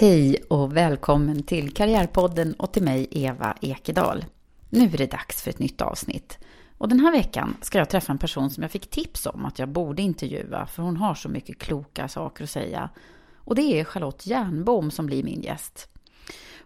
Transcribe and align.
Hej 0.00 0.44
och 0.48 0.76
välkommen 0.76 1.42
till 1.42 1.72
Karriärpodden 1.72 2.54
och 2.54 2.72
till 2.72 2.82
mig 2.82 3.08
Eva 3.10 3.56
Ekedal. 3.60 4.24
Nu 4.68 4.84
är 4.84 4.98
det 4.98 5.10
dags 5.10 5.42
för 5.42 5.50
ett 5.50 5.58
nytt 5.58 5.80
avsnitt. 5.80 6.38
Och 6.78 6.88
den 6.88 7.00
här 7.00 7.12
veckan 7.12 7.56
ska 7.62 7.78
jag 7.78 7.88
träffa 7.88 8.12
en 8.12 8.18
person 8.18 8.50
som 8.50 8.62
jag 8.62 8.70
fick 8.70 8.90
tips 8.90 9.26
om 9.26 9.44
att 9.44 9.58
jag 9.58 9.68
borde 9.68 10.02
intervjua 10.02 10.66
för 10.66 10.82
hon 10.82 10.96
har 10.96 11.14
så 11.14 11.28
mycket 11.28 11.58
kloka 11.58 12.08
saker 12.08 12.44
att 12.44 12.50
säga. 12.50 12.90
Och 13.36 13.54
det 13.54 13.62
är 13.62 13.84
Charlotte 13.84 14.26
Jernbom 14.26 14.90
som 14.90 15.06
blir 15.06 15.24
min 15.24 15.40
gäst. 15.40 15.88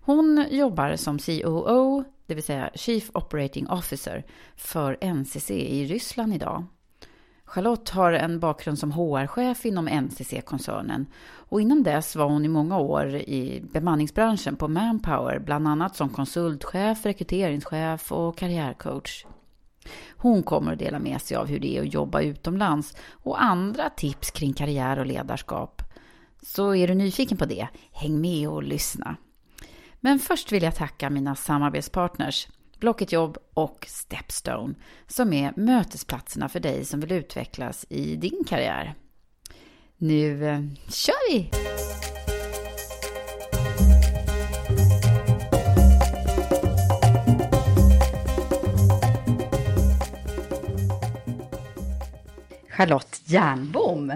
Hon 0.00 0.46
jobbar 0.50 0.96
som 0.96 1.18
COO, 1.18 2.04
det 2.26 2.34
vill 2.34 2.44
säga 2.44 2.70
Chief 2.74 3.10
Operating 3.14 3.68
Officer, 3.68 4.24
för 4.56 5.14
NCC 5.14 5.50
i 5.50 5.86
Ryssland 5.86 6.34
idag. 6.34 6.64
Charlotte 7.54 7.90
har 7.90 8.12
en 8.12 8.40
bakgrund 8.40 8.78
som 8.78 8.92
HR-chef 8.92 9.66
inom 9.66 9.88
NCC-koncernen 9.88 11.06
och 11.36 11.60
innan 11.60 11.82
dess 11.82 12.16
var 12.16 12.28
hon 12.28 12.44
i 12.44 12.48
många 12.48 12.78
år 12.78 13.14
i 13.14 13.62
bemanningsbranschen 13.72 14.56
på 14.56 14.68
Manpower, 14.68 15.38
bland 15.38 15.68
annat 15.68 15.96
som 15.96 16.08
konsultchef, 16.08 17.06
rekryteringschef 17.06 18.12
och 18.12 18.38
karriärcoach. 18.38 19.26
Hon 20.16 20.42
kommer 20.42 20.72
att 20.72 20.78
dela 20.78 20.98
med 20.98 21.20
sig 21.20 21.36
av 21.36 21.46
hur 21.46 21.58
det 21.58 21.76
är 21.76 21.82
att 21.82 21.94
jobba 21.94 22.20
utomlands 22.20 22.96
och 23.10 23.42
andra 23.42 23.90
tips 23.90 24.30
kring 24.30 24.52
karriär 24.52 24.98
och 24.98 25.06
ledarskap. 25.06 25.82
Så 26.42 26.74
är 26.74 26.88
du 26.88 26.94
nyfiken 26.94 27.38
på 27.38 27.44
det, 27.44 27.68
häng 27.92 28.20
med 28.20 28.48
och 28.48 28.62
lyssna. 28.62 29.16
Men 30.00 30.18
först 30.18 30.52
vill 30.52 30.62
jag 30.62 30.74
tacka 30.74 31.10
mina 31.10 31.34
samarbetspartners 31.34 32.48
Blocket 32.80 33.12
Jobb 33.12 33.38
och 33.54 33.86
Stepstone 33.88 34.74
som 35.06 35.32
är 35.32 35.52
mötesplatserna 35.56 36.48
för 36.48 36.60
dig 36.60 36.84
som 36.84 37.00
vill 37.00 37.12
utvecklas 37.12 37.86
i 37.88 38.16
din 38.16 38.44
karriär. 38.48 38.94
Nu 39.96 40.48
eh, 40.48 40.60
kör 40.88 41.32
vi! 41.32 41.50
Charlotte 52.68 53.20
Jernbom, 53.24 54.12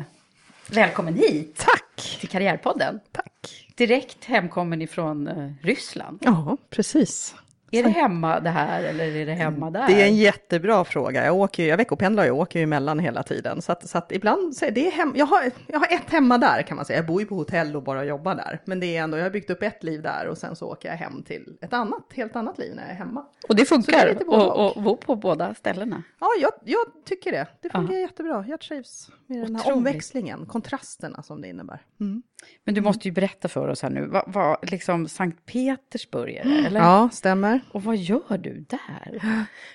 välkommen 0.66 1.14
hit! 1.14 1.56
Tack! 1.56 2.18
Till 2.20 2.28
Karriärpodden. 2.28 3.00
Tack! 3.12 3.66
Direkt 3.76 4.24
hemkommen 4.24 4.82
ifrån 4.82 5.28
eh, 5.28 5.52
Ryssland. 5.62 6.18
Ja, 6.22 6.56
precis. 6.70 7.34
Är 7.70 7.82
det 7.82 7.88
hemma 7.88 8.40
det 8.40 8.50
här 8.50 8.82
eller 8.82 9.16
är 9.16 9.26
det 9.26 9.32
hemma 9.32 9.70
där? 9.70 9.86
Det 9.86 10.02
är 10.02 10.06
en 10.06 10.16
jättebra 10.16 10.84
fråga. 10.84 11.24
Jag, 11.24 11.36
åker 11.36 11.62
ju, 11.62 11.68
jag 11.68 11.76
veckopendlar 11.76 12.24
ju, 12.24 12.30
åker 12.30 12.58
ju 12.58 12.62
emellan 12.62 12.98
hela 12.98 13.22
tiden. 13.22 13.62
Så 13.62 13.72
att, 13.72 13.88
så 13.88 13.98
att 13.98 14.12
ibland, 14.12 14.56
så 14.56 14.64
är 14.64 14.70
det 14.70 14.90
hem, 14.90 15.12
jag, 15.16 15.26
har, 15.26 15.50
jag 15.66 15.78
har 15.78 15.86
ett 15.86 16.10
hemma 16.10 16.38
där 16.38 16.62
kan 16.62 16.76
man 16.76 16.84
säga. 16.84 16.98
Jag 16.98 17.06
bor 17.06 17.20
ju 17.20 17.26
på 17.26 17.34
hotell 17.34 17.76
och 17.76 17.82
bara 17.82 18.04
jobbar 18.04 18.34
där. 18.34 18.60
Men 18.64 18.80
det 18.80 18.96
är 18.96 19.02
ändå, 19.02 19.16
jag 19.16 19.24
har 19.24 19.30
byggt 19.30 19.50
upp 19.50 19.62
ett 19.62 19.84
liv 19.84 20.02
där 20.02 20.26
och 20.28 20.38
sen 20.38 20.56
så 20.56 20.66
åker 20.72 20.88
jag 20.88 20.96
hem 20.96 21.22
till 21.22 21.56
ett 21.60 21.72
annat, 21.72 22.04
helt 22.14 22.36
annat 22.36 22.58
liv 22.58 22.72
när 22.76 22.82
jag 22.82 22.90
är 22.90 22.94
hemma. 22.96 23.24
Och 23.48 23.56
det 23.56 23.64
funkar 23.64 24.08
lite 24.08 24.24
både 24.24 24.68
att 24.68 24.74
bo 24.84 24.96
på 24.96 25.16
båda 25.16 25.54
ställena? 25.54 26.02
Ja, 26.20 26.26
jag, 26.40 26.50
jag 26.64 26.80
tycker 27.04 27.32
det. 27.32 27.46
Det 27.62 27.70
fungerar 27.70 27.94
Ja. 27.94 28.00
jättebra. 28.00 28.44
Jag 28.48 28.60
trivs 28.60 29.10
med 29.26 29.38
den 29.42 29.56
här 29.56 29.62
Otroligt. 29.62 29.76
omväxlingen, 29.76 30.46
kontrasterna 30.46 31.22
som 31.22 31.40
det 31.40 31.48
innebär. 31.48 31.80
Mm. 32.00 32.22
Men 32.64 32.74
du 32.74 32.80
måste 32.80 33.08
ju 33.08 33.12
berätta 33.12 33.48
för 33.48 33.68
oss 33.68 33.82
här 33.82 33.90
nu, 33.90 34.06
vad, 34.06 34.22
vad 34.26 34.70
liksom 34.70 35.08
Sankt 35.08 35.46
Petersburg 35.46 36.34
är 36.34 36.44
det, 36.44 36.66
eller? 36.66 36.80
Ja, 36.80 37.08
stämmer. 37.12 37.57
Och 37.72 37.82
vad 37.82 37.96
gör 37.96 38.38
du 38.38 38.64
där? 38.68 39.20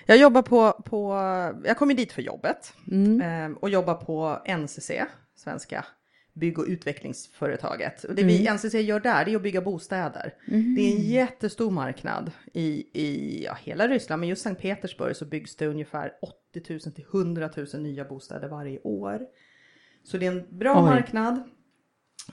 Jag 0.06 0.18
jobbar 0.18 0.42
på, 0.42 0.72
på 0.72 1.12
jag 1.64 1.76
kom 1.78 1.90
ju 1.90 1.96
dit 1.96 2.12
för 2.12 2.22
jobbet 2.22 2.72
Mm. 2.90 3.20
eh, 3.52 3.58
och 3.58 3.70
jobbar 3.70 3.94
på 3.94 4.38
NCC, 4.58 4.90
Svenska 5.36 5.84
bygg 6.32 6.58
och 6.58 6.64
utvecklingsföretaget. 6.68 8.04
Och 8.04 8.14
det 8.14 8.22
vi 8.24 8.48
NCC 8.50 8.74
gör 8.74 9.00
där 9.00 9.24
det 9.24 9.32
är 9.32 9.36
att 9.36 9.42
bygga 9.42 9.60
bostäder. 9.60 10.34
Det 10.46 10.80
är 10.80 10.96
en 10.96 11.02
jättestor 11.02 11.70
marknad 11.70 12.30
i, 12.52 12.86
i 12.92 13.42
ja, 13.44 13.56
hela 13.62 13.88
Ryssland, 13.88 14.20
men 14.20 14.28
just 14.28 14.42
Sankt 14.42 14.62
Petersburg 14.62 15.16
så 15.16 15.24
byggs 15.24 15.56
det 15.56 15.66
ungefär 15.66 16.12
80 16.52 16.70
000 16.70 16.80
till 16.80 17.04
100 17.12 17.50
000 17.74 17.82
nya 17.82 18.04
bostäder 18.04 18.48
varje 18.48 18.78
år. 18.80 19.20
Så 20.04 20.18
det 20.18 20.26
är 20.26 20.32
en 20.32 20.58
bra 20.58 20.76
Oj. 20.76 20.82
marknad. 20.82 21.42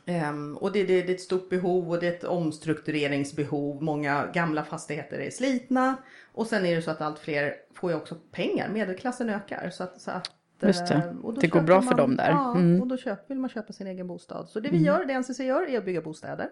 Ehm, 0.06 0.58
och 0.58 0.72
det, 0.72 0.84
det, 0.84 1.02
det 1.02 1.12
är 1.12 1.16
ett 1.16 1.22
stort 1.22 1.50
behov 1.50 1.90
och 1.90 2.00
det 2.00 2.08
är 2.08 2.12
ett 2.14 2.24
omstruktureringsbehov. 2.24 3.84
Många 3.84 4.26
gamla 4.34 4.64
fastigheter 4.64 5.20
är 5.20 5.30
slitna. 5.30 5.96
Och 6.34 6.48
sen 6.48 6.66
är 6.66 6.76
det 6.76 6.82
så 6.82 6.92
att 6.92 7.02
allt 7.02 7.20
fler 7.20 7.54
får 7.74 7.92
ju 7.92 7.98
också 7.98 8.16
pengar. 8.32 8.70
Medelklassen 8.70 9.30
ökar. 9.30 9.70
Så 9.70 9.84
att, 9.84 10.02
så 10.02 10.12
att, 10.12 10.32
Just 10.62 10.88
det. 10.88 10.94
eh, 10.94 11.14
då 11.24 11.32
Det 11.32 11.48
går 11.48 11.60
köper 11.60 11.66
bra 11.68 11.82
för 11.82 11.88
man- 11.88 11.98
dem 11.98 12.16
där. 12.16 12.30
Ja, 12.30 12.56
Mm. 12.56 12.82
och 12.82 12.88
då 12.88 12.98
köp, 12.98 13.30
vill 13.30 13.40
man 13.40 13.50
köpa 13.50 13.74
sin 13.74 13.88
egen 13.88 14.08
bostad. 14.08 14.50
Så 14.50 14.60
det 14.60 14.70
vi 14.70 14.78
gör, 14.78 15.06
det 15.06 15.14
NCC 15.14 15.40
gör, 15.44 15.70
är 15.70 15.78
att 15.78 15.86
bygga 15.86 16.02
bostäder. 16.02 16.50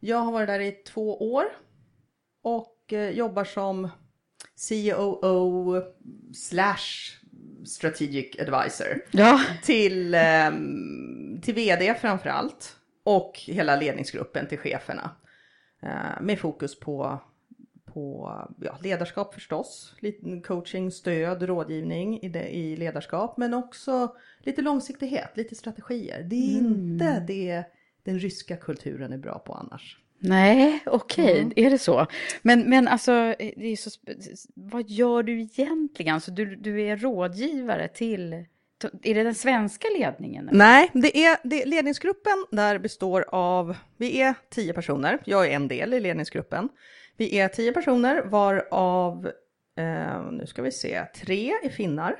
Jag 0.00 0.18
har 0.18 0.32
varit 0.32 0.48
där 0.48 0.60
i 0.60 0.72
två 0.72 1.32
år. 1.32 1.44
Och 2.42 2.92
eh, 2.92 3.10
jobbar 3.10 3.44
som 3.44 3.88
COO 4.68 5.82
slash 6.34 7.16
strategic 7.66 8.40
advisor 8.40 8.86
Ja, 9.10 9.40
till, 9.62 10.14
ehm, 10.14 11.09
till 11.42 11.54
vd 11.54 11.94
framför 11.94 12.28
allt 12.28 12.76
och 13.04 13.40
hela 13.46 13.76
ledningsgruppen 13.76 14.46
till 14.46 14.58
cheferna. 14.58 15.10
Eh, 15.82 16.20
med 16.20 16.38
fokus 16.38 16.80
på, 16.80 17.20
på 17.84 18.32
ja, 18.60 18.78
ledarskap 18.82 19.34
förstås, 19.34 19.94
lite 20.00 20.40
coaching, 20.40 20.90
stöd, 20.90 21.42
rådgivning 21.42 22.22
i, 22.22 22.28
det, 22.28 22.48
i 22.48 22.76
ledarskap, 22.76 23.36
men 23.36 23.54
också 23.54 24.16
lite 24.42 24.62
långsiktighet, 24.62 25.36
lite 25.36 25.54
strategier. 25.54 26.22
Det 26.22 26.36
är 26.36 26.58
inte 26.58 27.24
det 27.26 27.64
den 28.02 28.18
ryska 28.18 28.56
kulturen 28.56 29.12
är 29.12 29.18
bra 29.18 29.38
på 29.38 29.54
annars. 29.54 29.98
Nej, 30.22 30.82
okej, 30.86 31.24
okay. 31.24 31.40
mm. 31.40 31.52
är 31.56 31.70
det 31.70 31.78
så? 31.78 32.06
Men, 32.42 32.70
men 32.70 32.88
alltså, 32.88 33.12
det 33.38 33.66
är 33.66 33.76
så, 33.76 33.90
vad 34.54 34.90
gör 34.90 35.22
du 35.22 35.40
egentligen? 35.40 36.14
Alltså, 36.14 36.30
du, 36.30 36.56
du 36.56 36.82
är 36.82 36.96
rådgivare 36.96 37.88
till, 37.88 38.44
är 39.02 39.14
det 39.14 39.22
den 39.22 39.34
svenska 39.34 39.88
ledningen? 39.98 40.48
Eller? 40.48 40.58
Nej, 40.58 40.90
det 40.94 41.24
är, 41.24 41.38
det, 41.42 41.64
ledningsgruppen 41.64 42.46
där 42.50 42.78
består 42.78 43.24
av, 43.28 43.76
vi 43.96 44.20
är 44.20 44.34
tio 44.50 44.72
personer, 44.72 45.18
jag 45.24 45.46
är 45.46 45.50
en 45.50 45.68
del 45.68 45.94
i 45.94 46.00
ledningsgruppen. 46.00 46.68
Vi 47.16 47.38
är 47.38 47.48
tio 47.48 47.72
personer 47.72 48.22
varav, 48.22 49.30
eh, 49.76 50.32
nu 50.32 50.46
ska 50.46 50.62
vi 50.62 50.72
se, 50.72 51.04
tre 51.04 51.52
är 51.62 51.68
finnar. 51.68 52.16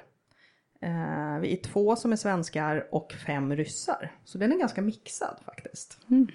Eh, 0.83 1.41
vi 1.41 1.53
är 1.53 1.63
två 1.63 1.97
som 1.97 2.13
är 2.13 2.17
svenskar 2.17 2.89
och 2.91 3.13
fem 3.27 3.57
ryssar. 3.57 4.13
Så 4.25 4.39
den 4.39 4.53
är 4.53 4.57
ganska 4.57 4.83
mixad 4.83 5.37
faktiskt. 5.45 5.99
Mm. 6.11 6.29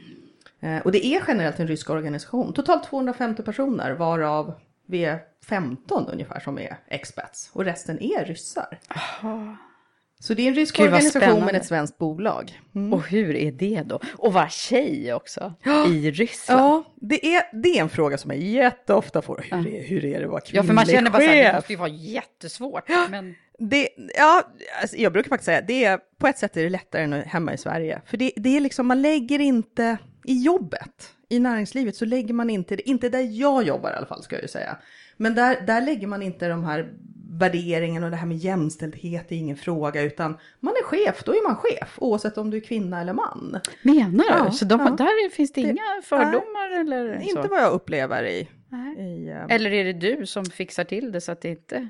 Eh, 0.59 0.81
och 0.81 0.91
det 0.91 1.05
är 1.05 1.23
generellt 1.27 1.59
en 1.59 1.67
rysk 1.67 1.89
organisation. 1.89 2.53
Totalt 2.53 2.83
250 2.83 3.43
personer 3.43 3.91
varav 3.91 4.53
vi 4.85 5.05
är 5.05 5.19
15 5.47 6.07
ungefär 6.07 6.39
som 6.39 6.59
är 6.59 6.77
expats. 6.87 7.49
Och 7.53 7.65
resten 7.65 8.01
är 8.01 8.25
ryssar. 8.25 8.79
Aha. 8.87 9.57
Så 10.19 10.33
det 10.33 10.41
är 10.41 10.47
en 10.47 10.55
rysk 10.55 10.77
Gud, 10.77 10.85
organisation 10.85 11.45
men 11.45 11.55
ett 11.55 11.65
svenskt 11.65 11.97
bolag. 11.97 12.61
Mm. 12.75 12.93
Och 12.93 13.07
hur 13.07 13.35
är 13.35 13.51
det 13.51 13.83
då? 13.85 13.99
Och 14.17 14.33
vara 14.33 14.49
tjej 14.49 15.13
också 15.13 15.53
i 15.89 16.11
Ryssland. 16.11 16.61
Ja, 16.61 16.83
det 16.95 17.35
är, 17.35 17.43
det 17.63 17.77
är 17.77 17.81
en 17.81 17.89
fråga 17.89 18.17
som 18.17 18.31
jag 18.31 18.39
jätteofta 18.39 19.21
får. 19.21 19.45
Hur 19.51 19.67
är, 19.67 19.87
hur 19.87 20.05
är 20.05 20.19
det 20.19 20.25
att 20.25 20.31
vara 20.31 20.41
kvinnlig 20.41 20.59
Ja, 20.59 20.63
för 20.63 20.73
man 20.73 20.85
känner 20.85 21.11
bara 21.11 21.21
så 21.21 21.27
här, 21.27 21.43
det 21.43 21.53
måste 21.53 21.73
ju 21.73 21.77
vara 21.77 21.89
jättesvårt. 21.89 22.89
Men... 23.09 23.35
Det, 23.59 23.89
ja, 24.17 24.43
alltså 24.81 24.97
jag 24.97 25.13
brukar 25.13 25.29
faktiskt 25.29 25.45
säga, 25.45 25.61
det 25.61 25.83
är, 25.83 25.99
på 26.17 26.27
ett 26.27 26.37
sätt 26.37 26.57
är 26.57 26.63
det 26.63 26.69
lättare 26.69 27.03
än 27.03 27.13
hemma 27.13 27.53
i 27.53 27.57
Sverige. 27.57 28.01
För 28.05 28.17
det, 28.17 28.31
det 28.35 28.57
är 28.57 28.61
liksom, 28.61 28.87
man 28.87 29.01
lägger 29.01 29.39
inte 29.39 29.97
i 30.25 30.43
jobbet, 30.43 31.13
i 31.29 31.39
näringslivet, 31.39 31.95
så 31.95 32.05
lägger 32.05 32.33
man 32.33 32.49
inte, 32.49 32.89
inte 32.89 33.09
där 33.09 33.39
jag 33.39 33.63
jobbar 33.63 33.91
i 33.91 33.93
alla 33.93 34.05
fall 34.05 34.23
ska 34.23 34.35
jag 34.35 34.41
ju 34.41 34.47
säga. 34.47 34.77
Men 35.17 35.35
där, 35.35 35.61
där 35.67 35.81
lägger 35.81 36.07
man 36.07 36.21
inte 36.21 36.47
de 36.47 36.63
här 36.63 36.93
värderingen 37.39 38.03
och 38.03 38.11
det 38.11 38.17
här 38.17 38.27
med 38.27 38.37
jämställdhet 38.37 39.31
är 39.31 39.35
ingen 39.35 39.57
fråga 39.57 40.01
utan 40.01 40.37
man 40.59 40.73
är 40.73 40.83
chef, 40.83 41.23
då 41.23 41.31
är 41.31 41.47
man 41.47 41.55
chef 41.55 41.95
oavsett 41.97 42.37
om 42.37 42.49
du 42.49 42.57
är 42.57 42.61
kvinna 42.61 43.01
eller 43.01 43.13
man. 43.13 43.59
Menar 43.81 44.23
du? 44.23 44.45
Ja, 44.45 44.51
så 44.51 44.65
de, 44.65 44.79
ja. 44.79 44.89
där 44.89 45.29
finns 45.29 45.53
det, 45.53 45.61
det 45.61 45.69
inga 45.69 46.01
fördomar 46.03 46.69
nej, 46.69 46.79
eller 46.79 47.19
så? 47.19 47.37
Inte 47.37 47.47
vad 47.47 47.61
jag 47.61 47.71
upplever 47.71 48.23
i... 48.23 48.49
i 48.97 49.31
uh... 49.31 49.45
Eller 49.49 49.73
är 49.73 49.83
det 49.83 49.93
du 49.93 50.25
som 50.25 50.45
fixar 50.45 50.83
till 50.83 51.11
det 51.11 51.21
så 51.21 51.31
att 51.31 51.41
det 51.41 51.49
inte... 51.49 51.89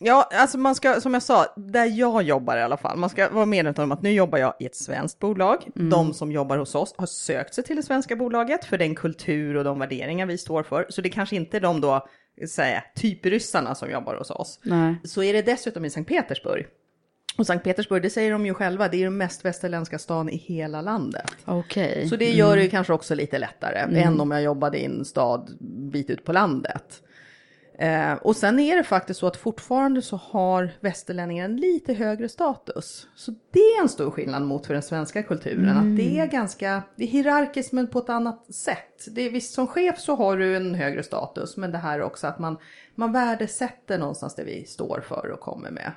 Ja, 0.00 0.28
alltså 0.32 0.58
man 0.58 0.74
ska, 0.74 1.00
som 1.00 1.14
jag 1.14 1.22
sa, 1.22 1.46
där 1.56 1.86
jag 1.86 2.22
jobbar 2.22 2.56
i 2.56 2.62
alla 2.62 2.76
fall, 2.76 2.96
man 2.96 3.10
ska 3.10 3.30
vara 3.30 3.46
medveten 3.46 3.84
om 3.84 3.92
att 3.92 4.02
nu 4.02 4.10
jobbar 4.10 4.38
jag 4.38 4.54
i 4.60 4.66
ett 4.66 4.76
svenskt 4.76 5.18
bolag. 5.18 5.68
Mm. 5.76 5.90
De 5.90 6.14
som 6.14 6.32
jobbar 6.32 6.58
hos 6.58 6.74
oss 6.74 6.94
har 6.98 7.06
sökt 7.06 7.54
sig 7.54 7.64
till 7.64 7.76
det 7.76 7.82
svenska 7.82 8.16
bolaget 8.16 8.64
för 8.64 8.78
den 8.78 8.94
kultur 8.94 9.56
och 9.56 9.64
de 9.64 9.78
värderingar 9.78 10.26
vi 10.26 10.38
står 10.38 10.62
för. 10.62 10.86
Så 10.88 11.00
det 11.00 11.08
kanske 11.08 11.36
inte 11.36 11.56
är 11.56 11.60
de 11.60 11.80
då 11.80 12.06
säga, 12.48 12.84
typryssarna 12.94 13.74
som 13.74 13.90
jobbar 13.90 14.16
hos 14.16 14.30
oss. 14.30 14.60
Nej. 14.62 14.94
Så 15.04 15.22
är 15.22 15.32
det 15.32 15.42
dessutom 15.42 15.84
i 15.84 15.90
Sankt 15.90 16.08
Petersburg. 16.08 16.66
Och 17.38 17.46
Sankt 17.46 17.64
Petersburg, 17.64 18.02
det 18.02 18.10
säger 18.10 18.30
de 18.30 18.46
ju 18.46 18.54
själva, 18.54 18.88
det 18.88 18.96
är 18.96 19.04
den 19.04 19.16
mest 19.16 19.44
västerländska 19.44 19.98
stan 19.98 20.28
i 20.28 20.36
hela 20.36 20.80
landet. 20.80 21.36
Okay. 21.46 22.08
Så 22.08 22.16
det 22.16 22.30
gör 22.30 22.46
mm. 22.46 22.58
det 22.58 22.64
ju 22.64 22.70
kanske 22.70 22.92
också 22.92 23.14
lite 23.14 23.38
lättare 23.38 23.78
mm. 23.78 23.96
än 23.96 24.20
om 24.20 24.30
jag 24.30 24.42
jobbade 24.42 24.78
i 24.78 24.84
en 24.84 25.04
stad 25.04 25.50
bit 25.92 26.10
ut 26.10 26.24
på 26.24 26.32
landet. 26.32 27.02
Eh, 27.78 28.12
och 28.12 28.36
sen 28.36 28.58
är 28.58 28.76
det 28.76 28.84
faktiskt 28.84 29.20
så 29.20 29.26
att 29.26 29.36
fortfarande 29.36 30.02
så 30.02 30.16
har 30.16 30.70
västerlänningar 30.80 31.44
en 31.44 31.56
lite 31.56 31.94
högre 31.94 32.28
status. 32.28 33.08
Så 33.14 33.34
det 33.52 33.58
är 33.58 33.82
en 33.82 33.88
stor 33.88 34.10
skillnad 34.10 34.42
mot 34.42 34.66
för 34.66 34.74
den 34.74 34.82
svenska 34.82 35.22
kulturen. 35.22 35.68
Mm. 35.68 35.78
Att 35.78 35.96
det 35.96 36.18
är 36.18 36.26
ganska, 36.26 36.82
det 36.96 37.04
är 37.04 37.08
hierarkiskt 37.08 37.72
men 37.72 37.86
på 37.86 37.98
ett 37.98 38.08
annat 38.08 38.54
sätt. 38.54 39.06
Det 39.10 39.22
är, 39.22 39.30
visst 39.30 39.54
som 39.54 39.66
chef 39.66 39.98
så 39.98 40.16
har 40.16 40.36
du 40.36 40.56
en 40.56 40.74
högre 40.74 41.02
status 41.02 41.56
men 41.56 41.72
det 41.72 41.78
här 41.78 41.98
är 41.98 42.02
också 42.02 42.26
att 42.26 42.38
man, 42.38 42.58
man 42.94 43.12
värdesätter 43.12 43.98
någonstans 43.98 44.34
det 44.34 44.44
vi 44.44 44.64
står 44.64 45.04
för 45.08 45.30
och 45.30 45.40
kommer 45.40 45.70
med. 45.70 45.92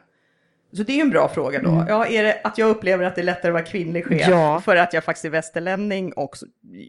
Så 0.72 0.84
det 0.84 0.92
är 0.92 0.96
ju 0.96 1.02
en 1.02 1.10
bra 1.10 1.30
fråga 1.30 1.62
då. 1.62 1.70
Mm. 1.70 1.88
Ja, 1.88 2.06
är 2.06 2.24
det 2.24 2.42
att 2.44 2.58
jag 2.58 2.70
upplever 2.70 3.06
att 3.06 3.16
det 3.16 3.22
är 3.22 3.26
lättare 3.26 3.50
att 3.50 3.54
vara 3.54 3.64
kvinnlig 3.64 4.06
chef 4.06 4.28
ja. 4.28 4.62
för 4.66 4.76
att 4.76 4.94
jag 4.94 5.04
faktiskt 5.04 5.26
är 5.26 5.30
västerlänning 5.30 6.14
och 6.14 6.36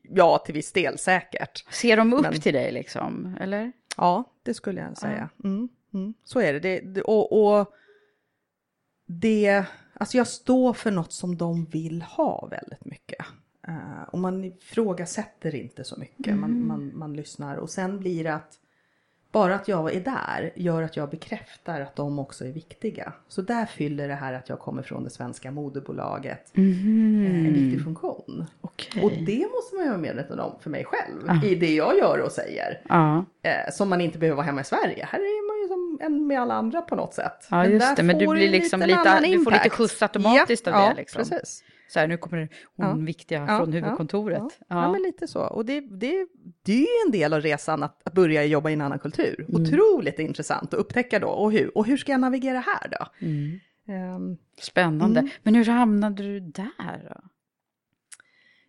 ja, 0.02 0.38
till 0.38 0.54
viss 0.54 0.72
del 0.72 0.98
säkert. 0.98 1.64
Ser 1.74 1.96
de 1.96 2.12
upp 2.12 2.22
men... 2.22 2.40
till 2.40 2.54
dig 2.54 2.72
liksom, 2.72 3.36
eller? 3.40 3.72
Ja, 3.96 4.24
det 4.48 4.54
skulle 4.54 4.80
jag 4.80 4.98
säga. 4.98 5.28
Mm, 5.44 5.68
mm. 5.94 6.14
Så 6.24 6.40
är 6.40 6.52
det. 6.52 6.60
det, 6.60 6.80
det 6.80 7.02
och, 7.02 7.58
och, 7.58 7.74
det, 9.06 9.64
alltså 9.94 10.16
jag 10.16 10.26
står 10.26 10.72
för 10.72 10.90
något 10.90 11.12
som 11.12 11.36
de 11.36 11.64
vill 11.64 12.02
ha 12.02 12.48
väldigt 12.50 12.84
mycket. 12.84 13.26
Uh, 13.68 14.02
och 14.02 14.18
man 14.18 14.44
ifrågasätter 14.44 15.54
inte 15.54 15.84
så 15.84 15.98
mycket, 15.98 16.26
mm. 16.26 16.40
man, 16.40 16.66
man, 16.66 16.98
man 16.98 17.12
lyssnar. 17.16 17.56
Och 17.56 17.70
sen 17.70 17.98
blir 17.98 18.24
det 18.24 18.34
att 18.34 18.58
bara 19.38 19.54
att 19.54 19.68
jag 19.68 19.94
är 19.94 20.00
där 20.00 20.52
gör 20.54 20.82
att 20.82 20.96
jag 20.96 21.10
bekräftar 21.10 21.80
att 21.80 21.96
de 21.96 22.18
också 22.18 22.44
är 22.44 22.52
viktiga. 22.52 23.12
Så 23.28 23.42
där 23.42 23.66
fyller 23.66 24.08
det 24.08 24.14
här 24.14 24.32
att 24.32 24.48
jag 24.48 24.58
kommer 24.58 24.82
från 24.82 25.04
det 25.04 25.10
svenska 25.10 25.50
moderbolaget 25.50 26.56
mm. 26.56 27.26
en 27.26 27.52
viktig 27.54 27.84
funktion. 27.84 28.46
Okay. 28.60 29.02
Och 29.02 29.10
det 29.10 29.46
måste 29.54 29.74
man 29.74 29.84
ju 29.84 29.90
vara 29.90 30.00
medveten 30.00 30.40
om 30.40 30.52
för 30.60 30.70
mig 30.70 30.84
själv 30.84 31.28
ah. 31.28 31.46
i 31.46 31.54
det 31.54 31.74
jag 31.74 31.98
gör 31.98 32.18
och 32.18 32.32
säger. 32.32 32.80
Ah. 32.88 33.16
Eh, 33.42 33.72
som 33.72 33.88
man 33.88 34.00
inte 34.00 34.18
behöver 34.18 34.36
vara 34.36 34.46
hemma 34.46 34.60
i 34.60 34.64
Sverige. 34.64 35.08
Här 35.12 35.18
är 35.18 35.46
man 35.48 35.62
ju 35.62 35.68
som 35.68 35.98
en 36.06 36.26
med 36.26 36.40
alla 36.40 36.54
andra 36.54 36.82
på 36.82 36.96
något 36.96 37.14
sätt. 37.14 37.46
Ja 37.50 37.66
just 37.66 37.96
det, 37.96 38.02
men 38.02 38.18
du 38.18 38.26
blir 38.26 38.50
liksom 38.50 38.80
lite, 38.80 39.20
du 39.20 39.44
får 39.44 39.50
lite 39.50 39.70
skjuts 39.70 40.02
automatiskt 40.02 40.66
ja, 40.66 40.72
av 40.72 40.80
det. 40.80 40.86
Ja, 40.86 40.94
liksom. 40.96 41.18
precis 41.18 41.64
så 41.88 41.98
här, 42.00 42.06
nu 42.06 42.16
kommer 42.16 42.48
hon 42.76 42.86
ja. 42.86 42.94
viktiga 42.94 43.44
ja, 43.48 43.58
från 43.58 43.72
huvudkontoret. 43.72 44.42
Ja, 44.42 44.64
ja. 44.68 44.92
men 44.92 45.02
lite 45.02 45.28
så. 45.28 45.40
Och 45.40 45.64
det, 45.64 45.80
det, 45.80 46.26
det 46.62 46.82
är 46.82 47.06
en 47.06 47.12
del 47.12 47.32
av 47.32 47.40
resan 47.40 47.82
att, 47.82 48.00
att 48.04 48.12
börja 48.12 48.44
jobba 48.44 48.70
i 48.70 48.72
en 48.72 48.80
annan 48.80 48.98
kultur. 48.98 49.46
Mm. 49.48 49.62
Otroligt 49.62 50.18
intressant 50.18 50.74
att 50.74 50.80
upptäcka 50.80 51.18
då. 51.18 51.28
Och 51.28 51.52
hur, 51.52 51.78
och 51.78 51.86
hur 51.86 51.96
ska 51.96 52.12
jag 52.12 52.20
navigera 52.20 52.58
här 52.58 52.88
då? 52.90 53.26
Mm. 53.26 53.60
Um, 54.16 54.36
Spännande. 54.60 55.20
Mm. 55.20 55.30
Men 55.42 55.54
hur 55.54 55.64
hamnade 55.64 56.22
du 56.22 56.40
där 56.40 57.08
då? 57.10 57.20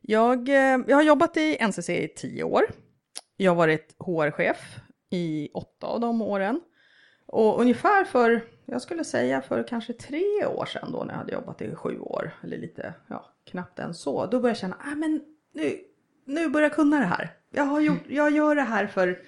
Jag, 0.01 0.49
eh, 0.49 0.79
jag 0.87 0.95
har 0.95 1.03
jobbat 1.03 1.37
i 1.37 1.57
NCC 1.67 1.89
i 1.89 2.07
tio 2.15 2.43
år. 2.43 2.61
Jag 3.37 3.51
har 3.51 3.55
varit 3.55 3.95
HR-chef 3.99 4.75
i 5.09 5.49
åtta 5.53 5.87
av 5.87 5.99
de 5.99 6.21
åren. 6.21 6.61
Och 7.31 7.61
ungefär 7.61 8.03
för, 8.03 8.41
jag 8.65 8.81
skulle 8.81 9.03
säga 9.03 9.41
för 9.41 9.67
kanske 9.67 9.93
tre 9.93 10.45
år 10.45 10.65
sedan 10.65 10.91
då 10.91 11.03
när 11.03 11.13
jag 11.13 11.17
hade 11.17 11.33
jobbat 11.33 11.61
i 11.61 11.75
sju 11.75 11.99
år, 11.99 12.31
eller 12.43 12.57
lite, 12.57 12.93
ja, 13.07 13.25
knappt 13.51 13.79
än 13.79 13.93
så, 13.93 14.25
då 14.25 14.39
började 14.39 14.49
jag 14.49 14.57
känna, 14.57 14.77
ah, 14.79 14.95
men 14.95 15.21
nu, 15.53 15.77
nu 16.25 16.49
börjar 16.49 16.65
jag 16.65 16.75
kunna 16.75 16.99
det 16.99 17.05
här. 17.05 17.31
Jag, 17.51 17.63
har 17.63 17.79
gjort, 17.79 18.03
jag 18.07 18.31
gör 18.31 18.55
det 18.55 18.61
här 18.61 18.87
för 18.87 19.19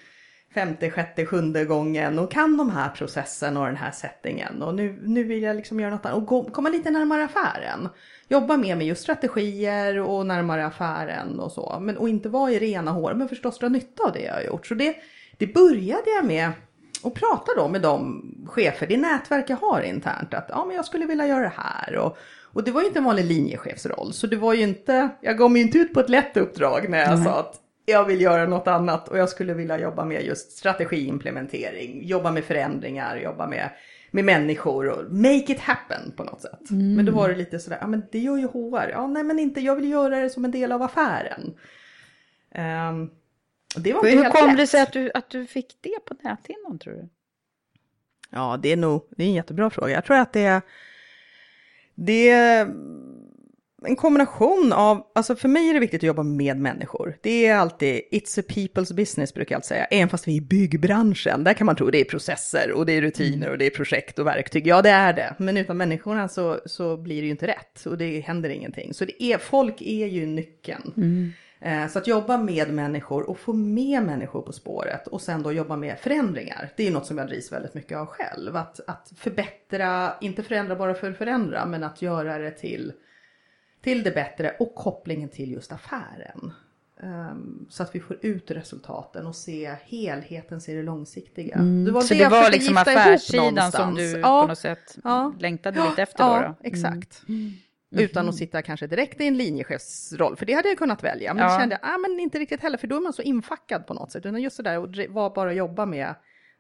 femte, 0.54 0.92
sjätte, 0.92 1.26
sjunde 1.26 1.66
gången 1.66 2.20
och 2.20 2.32
kan 2.32 2.58
de 2.58 2.70
här 2.70 2.90
processen 2.90 3.58
och 3.58 3.66
den 3.66 3.76
här 3.76 3.92
settingen 3.92 4.62
och 4.62 4.76
nu, 4.76 5.00
nu 5.04 5.24
vill 5.24 5.44
jag 5.44 5.56
liksom 5.56 5.80
göra 5.80 5.92
något 5.92 6.06
annat 6.06 6.18
och 6.18 6.26
gå, 6.26 6.44
komma 6.44 6.70
lite 6.70 6.92
närmare 6.92 7.24
affären. 7.24 7.90
Jobba 8.28 8.58
mer 8.58 8.76
med 8.76 8.88
just 8.88 9.02
strategier 9.02 10.00
och 10.00 10.26
närmare 10.26 10.66
affären 10.66 11.40
och 11.40 11.52
så, 11.52 11.78
men 11.82 11.98
och 11.98 12.10
inte 12.10 12.30
vara 12.30 12.52
i 12.52 12.60
rena 12.60 12.92
hår, 12.92 13.14
men 13.14 13.30
förstås 13.30 13.60
dra 13.60 13.70
nytta 13.70 14.04
av 14.04 14.14
det 14.14 14.22
jag 14.22 14.34
har 14.34 14.42
gjort. 14.42 14.68
Så 14.68 14.74
det, 14.74 14.96
det 15.38 15.48
började 15.48 16.10
jag 16.18 16.26
med 16.26 16.52
och 17.04 17.16
prata 17.16 17.52
då 17.58 17.68
med 17.68 17.82
de 17.82 18.24
chefer, 18.48 18.88
det 18.88 18.98
nätverk 18.98 19.50
jag 19.50 19.58
har 19.58 19.82
internt, 19.82 20.34
att 20.34 20.46
ja, 20.50 20.66
men 20.66 20.76
jag 20.76 20.86
skulle 20.86 21.06
vilja 21.06 21.28
göra 21.28 21.42
det 21.42 21.54
här. 21.56 21.98
Och, 21.98 22.18
och 22.54 22.64
det 22.64 22.72
var 22.72 22.82
ju 22.82 22.88
inte 22.88 23.00
en 23.00 23.06
vanlig 23.06 23.26
linjechefsroll, 23.26 24.14
så 24.14 24.28
det 24.28 24.36
var 24.36 24.54
ju 24.54 24.62
inte, 24.62 25.10
jag 25.22 25.38
gav 25.38 25.52
mig 25.52 25.62
inte 25.62 25.78
ut 25.78 25.94
på 25.94 26.00
ett 26.00 26.10
lätt 26.10 26.38
uppdrag 26.38 26.90
när 26.90 26.98
jag 26.98 27.14
mm. 27.14 27.24
sa 27.24 27.40
att 27.40 27.62
jag 27.86 28.06
vill 28.06 28.22
göra 28.22 28.46
något 28.46 28.68
annat 28.68 29.08
och 29.08 29.18
jag 29.18 29.30
skulle 29.30 29.54
vilja 29.54 29.80
jobba 29.80 30.06
med 30.06 30.26
just 30.26 30.52
strategiimplementering, 30.52 32.08
jobba 32.08 32.32
med 32.32 32.44
förändringar, 32.44 33.18
jobba 33.18 33.48
med, 33.48 33.70
med 34.12 34.26
människor 34.26 34.90
och 34.90 35.12
make 35.12 35.52
it 35.52 35.60
happen 35.60 36.12
på 36.16 36.24
något 36.24 36.42
sätt. 36.42 36.70
Mm. 36.72 36.96
Men 36.96 37.06
då 37.06 37.12
var 37.12 37.30
det 37.30 37.36
lite 37.36 37.60
sådär, 37.60 37.78
ja 37.82 37.88
men 37.88 38.04
det 38.12 38.20
gör 38.20 38.38
ju 38.38 38.48
HR, 38.48 38.90
ja 38.90 39.08
nej 39.08 39.24
men 39.24 39.40
inte, 39.40 39.62
jag 39.62 39.76
vill 39.76 39.90
göra 39.90 40.20
det 40.20 40.30
som 40.30 40.46
en 40.46 40.52
del 40.52 40.72
av 40.72 40.82
affären. 40.82 41.54
Um, 42.90 43.10
det 43.76 43.94
var 43.94 44.04
Hur 44.04 44.30
kom 44.30 44.48
lätt. 44.48 44.58
det 44.58 44.68
sig 44.68 44.82
att 44.82 44.94
du, 44.94 45.12
att 45.14 45.30
du 45.30 45.46
fick 45.46 45.78
det 45.82 46.06
på 46.06 46.16
näthinnan 46.24 46.80
tror 46.80 46.94
du? 46.94 47.10
Ja, 48.30 48.60
det 48.64 48.72
är 48.72 48.78
nog, 48.78 49.08
det 49.18 49.24
är 49.24 49.28
en 49.28 49.34
jättebra 49.34 49.70
fråga. 49.70 49.94
Jag 49.94 50.06
tror 50.06 50.18
att 50.18 50.34
det 50.34 50.44
är, 50.44 50.62
det 51.96 52.30
är 52.30 52.68
en 53.86 53.96
kombination 53.96 54.74
av, 54.74 55.08
alltså 55.16 55.36
för 55.36 55.48
mig 55.48 55.70
är 55.70 55.74
det 55.74 55.80
viktigt 55.80 56.00
att 56.00 56.08
jobba 56.08 56.24
med 56.24 56.58
människor. 56.58 57.18
Det 57.22 57.46
är 57.48 57.56
alltid, 57.56 58.02
it's 58.12 58.40
a 58.40 58.44
people's 58.50 58.94
business 58.96 59.34
brukar 59.34 59.54
jag 59.54 59.58
alltid 59.58 59.68
säga, 59.68 59.86
även 59.86 60.10
fast 60.10 60.28
vi 60.28 60.32
är 60.32 60.38
i 60.38 60.42
byggbranschen. 60.42 61.44
Där 61.44 61.54
kan 61.54 61.66
man 61.66 61.76
tro 61.76 61.90
det 61.90 62.02
är 62.02 62.06
processer 62.06 62.72
och 62.72 62.86
det 62.86 62.94
är 62.94 63.02
rutiner 63.02 63.50
och 63.50 63.58
det 63.58 63.66
är 63.66 63.70
projekt 63.70 64.20
och 64.20 64.28
verktyg. 64.28 64.68
Ja, 64.68 64.82
det 64.82 64.90
är 64.90 65.14
det. 65.14 65.36
Men 65.40 65.58
utan 65.58 65.78
människorna 65.78 66.28
så, 66.28 66.60
så 66.66 66.98
blir 66.98 67.22
det 67.22 67.26
ju 67.26 67.32
inte 67.32 67.48
rätt 67.48 67.86
och 67.86 67.98
det 67.98 68.20
händer 68.20 68.50
ingenting. 68.50 68.94
Så 68.94 69.06
det 69.06 69.24
är, 69.24 69.38
folk 69.38 69.82
är 69.82 70.08
ju 70.08 70.26
nyckeln. 70.26 70.94
Mm. 70.98 71.32
Eh, 71.62 71.88
så 71.88 72.00
att 72.00 72.08
jobba 72.08 72.38
med 72.38 72.74
människor 72.74 73.30
och 73.30 73.40
få 73.40 73.54
med 73.54 74.04
människor 74.04 74.42
på 74.42 74.54
spåret 74.54 75.08
och 75.08 75.22
sen 75.22 75.44
då 75.44 75.52
jobba 75.52 75.76
med 75.76 76.00
förändringar. 76.00 76.70
Det 76.78 76.88
är 76.88 76.92
något 76.92 77.06
som 77.06 77.18
jag 77.18 77.28
drivs 77.28 77.52
väldigt 77.52 77.74
mycket 77.74 77.98
av 77.98 78.06
själv. 78.06 78.56
Att, 78.56 78.80
att 78.88 79.12
förbättra, 79.16 80.14
inte 80.22 80.44
förändra 80.44 80.76
bara 80.76 80.94
för 80.94 81.12
att 81.12 81.18
förändra, 81.18 81.66
men 81.66 81.84
att 81.84 82.02
göra 82.02 82.38
det 82.38 82.52
till, 82.52 82.94
till 83.82 84.04
det 84.04 84.12
bättre 84.12 84.56
och 84.60 84.76
kopplingen 84.76 85.30
till 85.30 85.52
just 85.52 85.72
affären. 85.72 86.54
Um, 87.04 87.66
så 87.70 87.84
att 87.84 87.96
vi 87.96 88.00
får 88.00 88.18
ut 88.22 88.52
resultaten 88.52 89.28
och 89.28 89.36
se 89.36 89.76
helheten, 89.84 90.62
se 90.62 90.74
det 90.74 90.84
långsiktiga. 90.84 91.56
Mm. 91.56 91.86
Det 91.86 91.92
var 91.92 92.02
så 92.02 92.14
det 92.14 92.24
det 92.24 92.30
var 92.30 92.52
liksom 92.52 92.78
affärssidan 92.78 93.72
som 93.72 93.96
du 93.96 94.20
Ja. 94.20 94.42
på 94.42 94.48
något 94.48 94.58
sätt 94.58 94.98
Ja. 95.04 95.34
längtade 95.40 95.90
lite 95.90 96.02
efter 96.02 96.24
ja, 96.24 96.42
då? 96.42 96.48
då? 96.48 96.56
exakt. 96.68 97.24
Mm. 97.28 97.52
Utan 97.92 98.30
att 98.30 98.36
sitta 98.36 98.62
kanske 98.62 98.88
direkt 98.88 99.22
i 99.22 99.28
en 99.28 99.38
linjechefsroll, 99.38 100.36
för 100.36 100.46
det 100.46 100.54
hade 100.54 100.70
jag 100.70 100.78
kunnat 100.78 101.04
välja. 101.04 101.34
Men 101.34 101.44
Ja. 101.44 101.52
jag 101.52 101.62
kände, 101.62 101.80
ah, 101.82 101.98
men 101.98 102.20
inte 102.20 102.40
riktigt 102.40 102.62
heller, 102.62 102.78
för 102.78 102.88
då 102.88 102.96
är 102.96 103.00
man 103.00 103.14
så 103.14 103.22
infackad 103.22 103.88
på 103.88 103.94
något 103.94 104.12
sätt. 104.12 104.26
Utan 104.26 104.42
just 104.42 104.58
det 104.58 104.64
där 104.64 104.84
att 104.84 105.10
var 105.10 105.30
bara 105.36 105.54
jobba 105.54 105.86
med, 105.86 106.16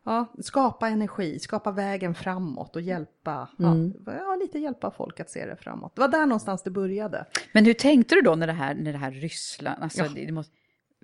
ja, 0.05 0.25
skapa 0.41 0.87
energi, 0.87 1.39
skapa 1.39 1.71
vägen 1.71 2.15
framåt 2.15 2.75
och 2.75 2.81
hjälpa, 2.81 3.49
Mm. 3.59 3.93
ja, 4.05 4.13
ja, 4.13 4.35
lite 4.35 4.59
hjälpa 4.59 4.91
folk 4.91 5.19
att 5.19 5.29
se 5.29 5.45
det 5.45 5.55
framåt. 5.55 5.95
Det 5.95 6.01
var 6.01 6.07
där 6.07 6.25
någonstans 6.25 6.63
det 6.63 6.71
började. 6.71 7.25
Men 7.51 7.65
hur 7.65 7.73
tänkte 7.73 8.15
du 8.15 8.21
då 8.21 8.35
när 8.35 8.47
det 8.47 8.53
här, 8.53 8.73
när 8.75 8.91
det 8.91 8.97
här 8.97 9.11
Ryssland, 9.11 9.83
alltså, 9.83 10.03
Ja. 10.03 10.09
det, 10.15 10.31
måste, 10.31 10.53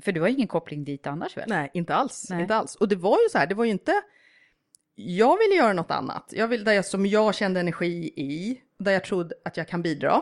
för 0.02 0.12
du 0.12 0.22
har 0.22 0.28
ingen 0.28 0.48
koppling 0.48 0.84
dit 0.84 1.08
annars 1.08 1.38
väl? 1.38 1.46
Nej, 1.48 1.70
inte 1.74 1.96
alls. 1.96 2.28
Nej. 2.30 2.42
Inte 2.42 2.56
alls. 2.56 2.76
Och 2.76 2.88
det 2.88 2.96
var 2.96 3.18
ju 3.24 3.30
så 3.32 3.38
här, 3.38 3.48
det 3.48 3.56
var 3.56 3.66
ju 3.66 3.72
inte... 3.72 3.94
Jag 5.00 5.38
ville 5.38 5.56
göra 5.56 5.74
något 5.74 5.92
annat. 5.92 6.34
Jag 6.36 6.48
vill, 6.48 6.64
där 6.64 6.74
jag, 6.74 6.86
som 6.86 7.06
jag 7.06 7.36
kände 7.36 7.60
energi 7.60 8.14
i, 8.16 8.62
där 8.78 8.92
jag 8.92 9.04
trodde 9.04 9.36
att 9.46 9.58
jag 9.58 9.68
kan 9.68 9.82
bidra. 9.82 10.22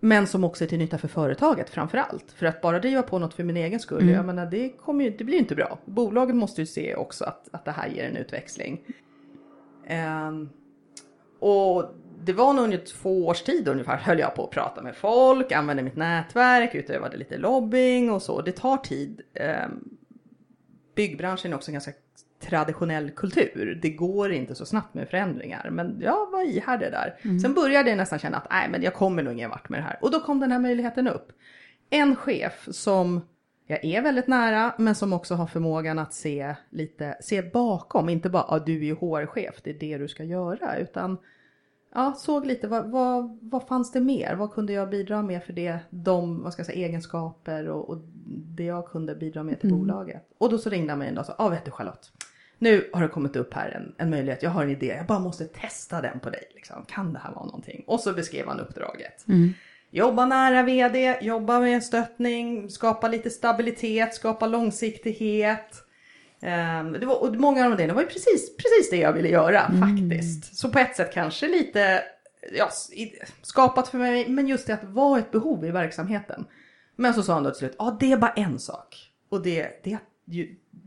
Men 0.00 0.26
som 0.26 0.44
också 0.44 0.64
är 0.64 0.68
till 0.68 0.78
nytta 0.78 0.98
för 0.98 1.08
företaget 1.08 1.70
framför 1.70 1.98
allt. 1.98 2.32
För 2.32 2.46
att 2.46 2.60
bara 2.60 2.78
driva 2.78 3.02
på 3.02 3.18
något 3.18 3.34
för 3.34 3.44
min 3.44 3.56
egen 3.56 3.80
skull, 3.80 4.02
Mm. 4.02 4.14
jag 4.14 4.24
menar, 4.26 4.46
det, 4.46 4.68
kommer 4.68 5.04
ju, 5.04 5.10
det 5.10 5.24
blir 5.24 5.38
inte 5.38 5.54
bra. 5.54 5.78
Bolaget 5.84 6.36
måste 6.36 6.60
ju 6.62 6.66
se 6.66 6.94
också 6.94 7.24
att, 7.24 7.48
att 7.52 7.64
det 7.64 7.70
här 7.70 7.88
ger 7.88 8.04
en 8.04 8.16
utväxling. 8.16 8.80
Ehm, 9.86 10.48
och 11.38 11.84
det 12.24 12.32
var 12.32 12.52
nog 12.52 12.64
under 12.64 12.78
två 12.78 13.26
års 13.26 13.42
tid 13.42 13.68
ungefär 13.68 13.96
höll 13.96 14.18
jag 14.18 14.34
på 14.34 14.44
att 14.44 14.50
prata 14.50 14.82
med 14.82 14.96
folk, 14.96 15.52
använde 15.52 15.82
mitt 15.82 15.96
nätverk, 15.96 16.74
utövade 16.74 17.16
lite 17.16 17.36
lobbying 17.38 18.10
och 18.10 18.22
så. 18.22 18.42
Det 18.42 18.52
tar 18.52 18.76
tid. 18.76 19.20
Ehm, 19.34 19.88
byggbranschen 20.94 21.52
är 21.52 21.56
också 21.56 21.72
ganska 21.72 21.92
traditionell 22.48 23.10
kultur. 23.10 23.78
Det 23.82 23.90
går 23.90 24.32
inte 24.32 24.54
så 24.54 24.66
snabbt 24.66 24.94
med 24.94 25.08
förändringar. 25.08 25.70
Men 25.70 26.00
jag 26.00 26.30
var 26.30 26.42
ihärdig 26.42 26.92
där. 26.92 27.38
Sen 27.42 27.54
började 27.54 27.90
jag 27.90 27.96
nästan 27.96 28.18
känna 28.18 28.36
att 28.36 28.50
nej, 28.50 28.68
men 28.70 28.82
jag 28.82 28.94
kommer 28.94 29.22
nog 29.22 29.32
ingen 29.32 29.50
vart 29.50 29.68
med 29.68 29.80
det 29.80 29.84
här. 29.84 29.98
Och 30.00 30.10
då 30.10 30.20
kom 30.20 30.40
den 30.40 30.52
här 30.52 30.58
möjligheten 30.58 31.08
upp. 31.08 31.32
En 31.90 32.16
chef 32.16 32.68
som 32.70 33.20
jag 33.66 33.84
är 33.84 34.02
väldigt 34.02 34.26
nära, 34.26 34.74
men 34.78 34.94
som 34.94 35.12
också 35.12 35.34
har 35.34 35.46
förmågan 35.46 35.98
att 35.98 36.14
se 36.14 36.54
lite, 36.70 37.16
se 37.20 37.42
bakom. 37.42 38.08
Inte 38.08 38.30
bara, 38.30 38.44
ah, 38.48 38.58
du 38.58 38.88
är 38.88 38.94
HR-chef, 38.94 39.54
det 39.64 39.70
är 39.70 39.74
det 39.74 39.98
du 39.98 40.08
ska 40.08 40.24
göra. 40.24 40.76
Utan 40.76 41.18
ja, 41.94 42.14
såg 42.18 42.46
lite, 42.46 42.68
vad, 42.68 42.90
vad, 42.90 43.38
vad 43.42 43.68
fanns 43.68 43.92
det 43.92 44.00
mer? 44.00 44.34
Vad 44.34 44.52
kunde 44.52 44.72
jag 44.72 44.90
bidra 44.90 45.22
med 45.22 45.44
för 45.44 45.52
det, 45.52 45.78
de 45.90 46.42
vad 46.42 46.52
ska 46.52 46.60
jag 46.60 46.66
säga, 46.66 46.86
egenskaper 46.86 47.68
och, 47.68 47.90
och 47.90 47.98
det 48.26 48.64
jag 48.64 48.86
kunde 48.86 49.14
bidra 49.14 49.42
med 49.42 49.60
till 49.60 49.74
bolaget. 49.74 50.22
Och 50.38 50.50
då 50.50 50.58
så 50.58 50.70
ringde 50.70 50.92
han 50.92 50.98
mig 50.98 51.08
en 51.08 51.14
dag 51.14 51.22
och 51.22 51.26
sa, 51.26 51.34
ja 51.38 51.44
ah, 51.44 51.48
vet 51.48 51.64
du 51.64 51.70
Charlotte, 51.70 52.12
nu 52.58 52.90
har 52.92 53.02
det 53.02 53.08
kommit 53.08 53.36
upp 53.36 53.54
här 53.54 53.70
en, 53.70 53.94
en 53.98 54.10
möjlighet, 54.10 54.42
jag 54.42 54.50
har 54.50 54.62
en 54.62 54.70
idé, 54.70 54.94
jag 54.96 55.06
bara 55.06 55.18
måste 55.18 55.44
testa 55.44 56.00
den 56.00 56.20
på 56.20 56.30
dig. 56.30 56.42
Liksom. 56.54 56.84
Kan 56.88 57.12
det 57.12 57.18
här 57.18 57.32
vara 57.32 57.44
någonting? 57.44 57.84
Och 57.86 58.00
så 58.00 58.12
beskrev 58.12 58.46
han 58.46 58.60
uppdraget. 58.60 59.24
Jobba 59.90 60.26
nära 60.26 60.62
vd, 60.62 61.18
jobba 61.22 61.60
med 61.60 61.84
stöttning, 61.84 62.70
skapa 62.70 63.08
lite 63.08 63.30
stabilitet, 63.30 64.14
skapa 64.14 64.46
långsiktighet. 64.46 65.84
Ehm, 66.40 66.92
det 66.92 67.06
var, 67.06 67.22
och 67.22 67.36
många 67.36 67.64
av 67.64 67.76
de 67.76 67.86
det 67.86 67.92
var 67.92 68.02
ju 68.02 68.08
precis, 68.08 68.56
precis 68.56 68.90
det 68.90 68.96
jag 68.96 69.12
ville 69.12 69.28
göra 69.28 69.72
faktiskt. 69.80 70.56
Så 70.56 70.68
på 70.68 70.78
ett 70.78 70.96
sätt 70.96 71.14
kanske 71.14 71.48
lite 71.48 72.02
ja, 72.52 72.70
skapat 73.42 73.88
för 73.88 73.98
mig, 73.98 74.28
men 74.28 74.48
just 74.48 74.66
det 74.66 74.74
att 74.74 74.84
vara 74.84 75.18
ett 75.18 75.30
behov 75.30 75.64
i 75.64 75.70
verksamheten. 75.70 76.46
Men 76.96 77.14
så 77.14 77.22
sa 77.22 77.34
han 77.34 77.42
då 77.42 77.50
till 77.50 77.58
slut, 77.58 77.76
ja 77.78 77.96
det 78.00 78.12
är 78.12 78.16
bara 78.16 78.32
en 78.32 78.58
sak. 78.58 79.12
Och 79.28 79.42
det, 79.42 79.80
det 79.84 79.92
är 79.92 79.96
att 79.96 80.02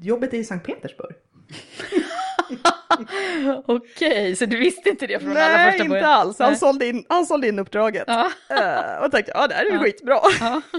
jobbet 0.01 0.33
är 0.33 0.37
i 0.37 0.43
Sankt 0.43 0.65
Petersburg. 0.65 1.15
Okej, 3.65 4.35
så 4.35 4.45
du 4.45 4.57
visste 4.57 4.89
inte 4.89 5.07
det 5.07 5.19
från 5.19 5.31
allra 5.31 5.39
Nej, 5.47 5.71
första 5.71 5.83
inte 5.83 5.89
början? 5.89 6.11
alls. 6.11 6.39
Han 6.39 6.49
Nej. 6.49 6.59
sålde 6.59 6.87
in, 6.87 7.05
han 7.09 7.25
sålde 7.25 7.47
in 7.47 7.59
uppdraget. 7.59 8.03
Ja. 8.07 8.31
Eh, 8.49 9.03
och 9.05 9.11
tänkte, 9.11 9.31
ja 9.35 9.47
det 9.47 9.53
här 9.55 9.65
är 9.65 9.71
Ja. 9.73 9.79
skitbra. 9.79 10.19
Ja. 10.39 10.61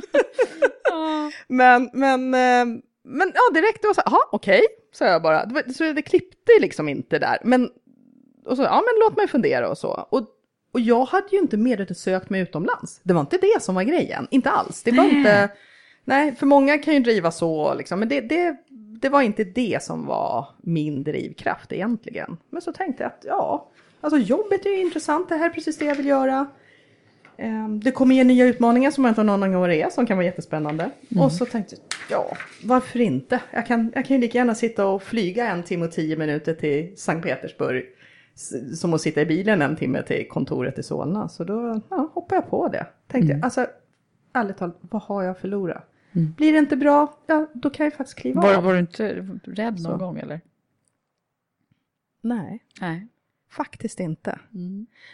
Ja. 0.90 1.30
Men, 1.48 1.90
men, 1.92 2.34
eh, 2.34 2.80
men 3.04 3.32
ja, 3.34 3.40
direkt 3.54 3.82
då 3.82 3.94
så 3.94 4.02
ja 4.04 4.18
okej, 4.32 4.60
sa 4.94 5.04
jag 5.04 5.22
bara. 5.22 5.44
Det 5.46 5.54
var- 5.54 5.72
Så 5.72 5.92
det 5.92 6.02
klippte 6.02 6.52
liksom 6.60 6.88
inte 6.88 7.18
där. 7.18 7.38
Men, 7.44 7.68
och 8.46 8.56
så, 8.56 8.62
ja 8.62 8.74
men 8.74 9.00
låt 9.04 9.16
mig 9.16 9.28
fundera 9.28 9.68
och 9.68 9.78
så. 9.78 10.06
Och, 10.10 10.18
och 10.74 10.80
jag 10.80 11.04
hade 11.04 11.26
ju 11.32 11.38
inte 11.38 11.56
medvetet 11.56 11.98
sökt 11.98 12.30
mig 12.30 12.40
utomlands. 12.40 13.00
Det 13.02 13.14
var 13.14 13.20
inte 13.20 13.38
det 13.38 13.62
som 13.62 13.74
var 13.74 13.82
grejen, 13.82 14.26
inte 14.30 14.50
alls. 14.50 14.82
Det 14.82 14.90
var 14.90 15.04
Nej. 15.04 15.16
inte, 15.18 15.48
nej, 16.04 16.34
för 16.36 16.46
många 16.46 16.78
kan 16.78 16.94
ju 16.94 17.00
driva 17.00 17.30
så 17.30 17.74
liksom, 17.74 17.98
men 17.98 18.08
det, 18.08 18.20
det, 18.20 18.56
det 19.02 19.08
var 19.08 19.22
inte 19.22 19.44
det 19.44 19.82
som 19.82 20.06
var 20.06 20.46
min 20.60 21.02
drivkraft 21.04 21.72
egentligen. 21.72 22.36
Men 22.50 22.62
så 22.62 22.72
tänkte 22.72 23.02
jag 23.02 23.12
att 23.12 23.24
ja, 23.26 23.68
alltså 24.00 24.18
jobbet 24.18 24.66
är 24.66 24.70
ju 24.70 24.80
intressant, 24.80 25.28
det 25.28 25.36
här 25.36 25.46
är 25.46 25.50
precis 25.50 25.78
det 25.78 25.84
jag 25.84 25.94
vill 25.94 26.06
göra. 26.06 26.46
Ehm, 27.36 27.80
Det 27.80 27.90
kommer 27.90 28.14
ge 28.14 28.24
nya 28.24 28.44
utmaningar 28.46 28.90
som 28.90 29.04
jag 29.04 29.10
inte 29.10 29.20
har 29.20 29.26
någon 29.26 29.42
aning 29.42 29.54
om 29.54 29.60
vad 29.60 29.70
det 29.70 29.82
är, 29.82 29.90
som 29.90 30.06
kan 30.06 30.16
vara 30.16 30.24
jättespännande. 30.24 30.90
Och 31.18 31.32
så 31.32 31.46
tänkte 31.46 31.76
jag, 32.08 32.18
ja, 32.18 32.36
varför 32.64 33.00
inte? 33.00 33.40
Jag 33.50 33.66
kan, 33.66 33.92
jag 33.94 34.06
kan 34.06 34.16
ju 34.16 34.20
lika 34.20 34.38
gärna 34.38 34.54
sitta 34.54 34.86
och 34.86 35.02
flyga 35.02 35.48
en 35.48 35.62
timme 35.62 35.84
och 35.86 35.92
tio 35.92 36.16
minuter 36.16 36.54
till 36.54 36.92
Sankt 36.96 37.26
Petersburg. 37.26 37.84
Som 38.76 38.94
att 38.94 39.00
sitta 39.00 39.20
i 39.20 39.26
bilen 39.26 39.62
en 39.62 39.76
timme 39.76 40.02
till 40.02 40.28
kontoret 40.28 40.78
i 40.78 40.82
Solna. 40.82 41.28
Så 41.28 41.44
då 41.44 41.80
ja, 41.90 42.10
hoppade 42.14 42.34
jag 42.34 42.50
på 42.50 42.68
det. 42.68 42.86
Tänkte 43.08 43.32
jag, 43.32 43.44
alltså 43.44 43.66
ärligt 44.32 44.56
talat, 44.56 44.76
vad 44.80 45.02
har 45.02 45.22
jag 45.22 45.30
att 45.30 45.40
förlora? 46.12 46.32
Blir 46.36 46.52
det 46.52 46.58
inte 46.58 46.76
bra, 46.76 47.18
ja 47.26 47.46
då 47.54 47.70
kan 47.70 47.84
jag 47.84 47.92
faktiskt 47.94 48.18
kliva 48.18 48.40
Var, 48.42 48.54
av. 48.54 48.64
var 48.64 48.72
du 48.72 48.78
inte 48.78 49.12
rädd 49.44 49.72
någon 49.72 49.78
Så. 49.78 49.96
gång 49.96 50.18
eller? 50.18 50.40
Nej, 52.20 52.64
Nej. 52.80 53.06
faktiskt 53.50 54.00
inte. 54.00 54.38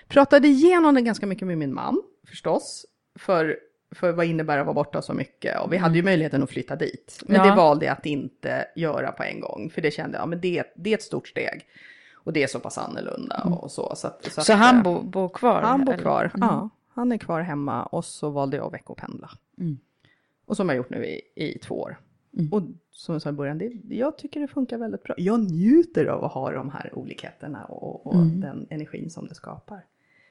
Pratade 0.08 0.48
igenom 0.48 0.94
det 0.94 1.00
ganska 1.02 1.26
mycket 1.26 1.46
med 1.48 1.58
min 1.58 1.74
man, 1.74 2.02
förstås. 2.28 2.86
För, 3.18 3.58
för 3.90 4.12
vad 4.12 4.26
innebär 4.26 4.54
det 4.54 4.60
att 4.60 4.66
vara 4.66 4.74
borta 4.74 5.02
så 5.02 5.12
mycket? 5.12 5.60
Och 5.60 5.72
vi 5.72 5.76
hade 5.76 5.96
ju 5.96 6.02
möjligheten 6.02 6.42
att 6.42 6.50
flytta 6.50 6.76
dit. 6.76 7.22
Men 7.26 7.36
Ja. 7.36 7.50
det 7.50 7.56
valde 7.56 7.86
jag 7.86 7.92
att 7.92 8.06
inte 8.06 8.66
göra 8.76 9.12
på 9.12 9.22
en 9.22 9.40
gång. 9.40 9.70
För 9.74 9.82
det 9.82 9.90
kände 9.90 10.18
jag, 10.18 10.28
men 10.28 10.40
det, 10.40 10.64
det 10.76 10.90
är 10.90 10.94
ett 10.94 11.02
stort 11.02 11.28
steg. 11.28 11.66
Och 12.14 12.32
det 12.32 12.42
är 12.42 12.46
så 12.46 12.60
pass 12.60 12.78
annorlunda 12.78 13.42
och 13.60 13.70
så. 13.70 13.94
Så, 13.96 14.06
att, 14.06 14.24
så, 14.24 14.40
Så 14.42 14.52
att, 14.52 14.58
han 14.58 14.76
eh, 14.76 14.82
bo, 14.82 15.02
bor 15.02 15.28
kvar? 15.28 15.62
han 15.62 15.84
bor 15.84 15.92
eller? 15.92 16.02
kvar. 16.02 16.24
Mm. 16.34 16.48
Ja, 16.48 16.68
han 16.88 17.12
är 17.12 17.18
kvar 17.18 17.40
hemma 17.40 17.82
och 17.84 18.04
så 18.04 18.30
valde 18.30 18.56
jag 18.56 18.66
att 18.66 18.72
veckopendla. 18.74 19.30
Mm. 19.58 19.78
Och 20.48 20.56
som 20.56 20.68
jag 20.68 20.76
gjort 20.76 20.90
nu 20.90 21.06
i, 21.06 21.20
i 21.34 21.58
två 21.58 21.74
år. 21.80 21.98
Mm. 22.38 22.52
Och 22.52 22.62
som 22.90 23.12
jag 23.14 23.22
sa 23.22 23.28
i 23.30 23.32
början, 23.32 23.58
det, 23.58 23.72
jag 23.88 24.18
tycker 24.18 24.40
det 24.40 24.48
funkar 24.48 24.78
väldigt 24.78 25.02
bra. 25.02 25.14
Jag 25.18 25.40
njuter 25.40 26.06
av 26.06 26.24
att 26.24 26.32
ha 26.32 26.50
de 26.52 26.70
här 26.70 26.90
olikheterna 26.98 27.64
och, 27.64 28.06
och 28.06 28.14
Mm. 28.14 28.40
den 28.40 28.66
energin 28.70 29.10
som 29.10 29.26
det 29.28 29.34
skapar. 29.34 29.84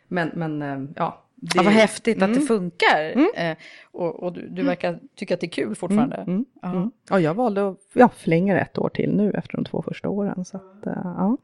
Men, 0.07 0.31
men 0.35 0.61
eh, 0.61 0.89
ja. 0.95 1.23
Det, 1.35 1.51
Ja, 1.55 1.63
vad 1.63 1.73
häftigt 1.73 2.15
att 2.21 2.29
det 2.29 2.35
Mm. 2.35 2.47
funkar. 2.47 3.15
Eh, 3.35 3.57
och 3.91 4.23
och 4.23 4.33
du, 4.33 4.47
du 4.47 4.63
verkar 4.63 4.99
tycka 5.15 5.33
att 5.33 5.39
det 5.39 5.45
är 5.47 5.51
kul 5.51 5.75
fortfarande. 5.75 6.15
Mm, 6.15 6.45
Ja. 6.61 6.71
mm. 6.71 6.91
Ja, 7.09 7.19
jag 7.19 7.33
valde 7.33 7.67
att 7.69 7.77
ja, 7.93 8.09
förlänga 8.09 8.59
ett 8.59 8.77
år 8.77 8.89
till 8.89 9.15
nu 9.15 9.31
efter 9.31 9.55
de 9.57 9.65
två 9.65 9.81
första 9.81 10.09
åren. 10.09 10.45
Så 10.45 10.57
att, 10.57 10.85
eh, 10.87 10.93
ja. 11.03 11.37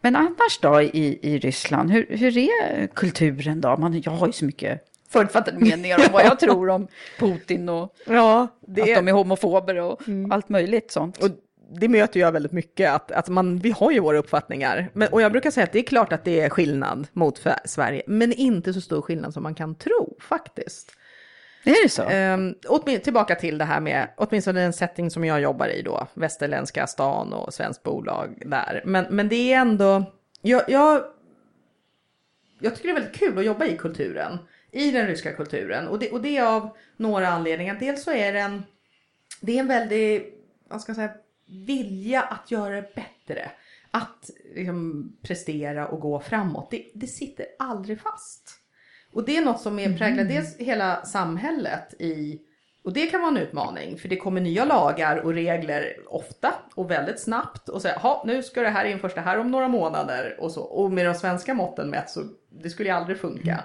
Men 0.00 0.16
annars 0.16 0.58
då 0.62 0.80
i, 0.82 1.18
i 1.22 1.38
Ryssland, 1.38 1.90
hur, 1.90 2.06
hur 2.08 2.38
är 2.38 2.86
kulturen 2.86 3.60
då? 3.60 3.76
Man, 3.76 4.00
jag 4.00 4.12
har 4.12 4.26
ju 4.26 4.32
så 4.32 4.44
mycket 4.44 4.82
förutfattade 5.08 5.58
meningar 5.58 5.98
om 5.98 6.12
vad 6.12 6.24
jag 6.24 6.38
tror 6.40 6.68
om 6.68 6.88
Putin 7.18 7.68
och 7.68 7.94
ja, 8.06 8.42
att 8.42 8.74
de 8.74 9.08
är 9.08 9.12
homofober 9.12 9.76
och 9.76 10.00
allt 10.30 10.48
möjligt 10.48 10.90
sånt. 10.90 11.22
Och 11.22 11.30
det 11.70 11.88
möter 11.88 12.20
jag 12.20 12.32
väldigt 12.32 12.52
mycket, 12.52 12.90
att, 12.90 13.12
att 13.12 13.28
man, 13.28 13.58
vi 13.58 13.70
har 13.70 13.90
ju 13.90 14.00
våra 14.00 14.18
uppfattningar. 14.18 14.90
Men, 14.92 15.08
och 15.08 15.22
jag 15.22 15.32
brukar 15.32 15.50
säga 15.50 15.64
att 15.64 15.72
det 15.72 15.78
är 15.78 15.82
klart 15.82 16.12
att 16.12 16.24
det 16.24 16.40
är 16.40 16.50
skillnad 16.50 17.08
mot 17.12 17.38
för 17.38 17.54
Sverige, 17.64 18.02
men 18.06 18.32
inte 18.32 18.72
så 18.72 18.80
stor 18.80 19.02
skillnad 19.02 19.34
som 19.34 19.42
man 19.42 19.54
kan 19.54 19.74
tro 19.74 20.16
faktiskt. 20.20 20.92
är 21.64 21.82
det 21.82 21.88
så? 21.88 22.02
Åtmin- 22.02 22.98
tillbaka 22.98 23.34
till 23.34 23.58
det 23.58 23.64
här 23.64 23.80
med, 23.80 24.08
åtminstone 24.16 24.60
den 24.60 24.72
setting 24.72 25.10
som 25.10 25.24
jag 25.24 25.40
jobbar 25.40 25.68
i 25.68 25.82
då, 25.82 26.06
västerländska 26.14 26.86
stan 26.86 27.32
och 27.32 27.54
svenskt 27.54 27.82
bolag 27.82 28.42
där. 28.46 28.82
Men, 28.84 29.06
men 29.10 29.28
det 29.28 29.52
är 29.52 29.60
ändå, 29.60 30.04
jag, 30.42 30.62
jag, 30.68 31.04
jag 32.58 32.76
tycker 32.76 32.88
det 32.88 32.92
är 32.92 33.00
väldigt 33.00 33.20
kul 33.20 33.38
att 33.38 33.44
jobba 33.44 33.64
i 33.64 33.76
kulturen, 33.76 34.38
i 34.76 34.90
den 34.90 35.06
ryska 35.06 35.32
kulturen. 35.32 35.88
Och 35.88 35.98
det, 35.98 36.10
och 36.10 36.22
det 36.22 36.36
är 36.36 36.46
av 36.46 36.76
några 36.96 37.28
anledningar. 37.28 37.76
Dels 37.80 38.04
så 38.04 38.12
är 38.12 38.32
det 38.32 38.40
en, 38.40 38.62
det 39.40 39.56
är 39.56 39.60
en 39.60 39.68
väldig, 39.68 40.34
vad 40.68 40.80
ska 40.80 40.90
jag 40.90 40.96
säga, 40.96 41.14
vilja 41.66 42.22
att 42.22 42.50
göra 42.50 42.74
det 42.74 42.94
bättre. 42.94 43.50
Att 43.90 44.30
liksom, 44.54 45.12
prestera 45.22 45.88
och 45.88 46.00
gå 46.00 46.20
framåt. 46.20 46.70
Det, 46.70 46.90
det 46.94 47.06
sitter 47.06 47.46
aldrig 47.58 48.00
fast. 48.00 48.60
Och 49.12 49.24
det 49.24 49.36
är 49.36 49.44
något 49.44 49.60
som 49.60 49.78
är 49.78 49.98
präglar 49.98 50.24
dels 50.24 50.56
hela 50.56 51.04
samhället 51.04 51.94
i, 51.98 52.40
och 52.84 52.92
det 52.92 53.06
kan 53.06 53.20
vara 53.20 53.30
en 53.30 53.36
utmaning, 53.36 53.98
för 53.98 54.08
det 54.08 54.16
kommer 54.16 54.40
nya 54.40 54.64
lagar 54.64 55.16
och 55.16 55.34
regler 55.34 55.96
ofta 56.06 56.54
och 56.74 56.90
väldigt 56.90 57.20
snabbt 57.20 57.68
och 57.68 57.82
säga, 57.82 58.00
ja 58.02 58.22
nu 58.26 58.42
ska 58.42 58.60
det 58.60 58.68
här 58.68 58.84
införs 58.84 59.14
det 59.14 59.20
här 59.20 59.38
om 59.38 59.50
några 59.50 59.68
månader 59.68 60.36
och 60.40 60.52
så. 60.52 60.62
Och 60.62 60.92
med 60.92 61.06
de 61.06 61.14
svenska 61.14 61.54
måtten 61.54 61.90
mätt 61.90 62.10
så 62.10 62.20
det 62.62 62.70
skulle 62.70 62.88
ju 62.88 62.94
aldrig 62.94 63.18
funka. 63.18 63.64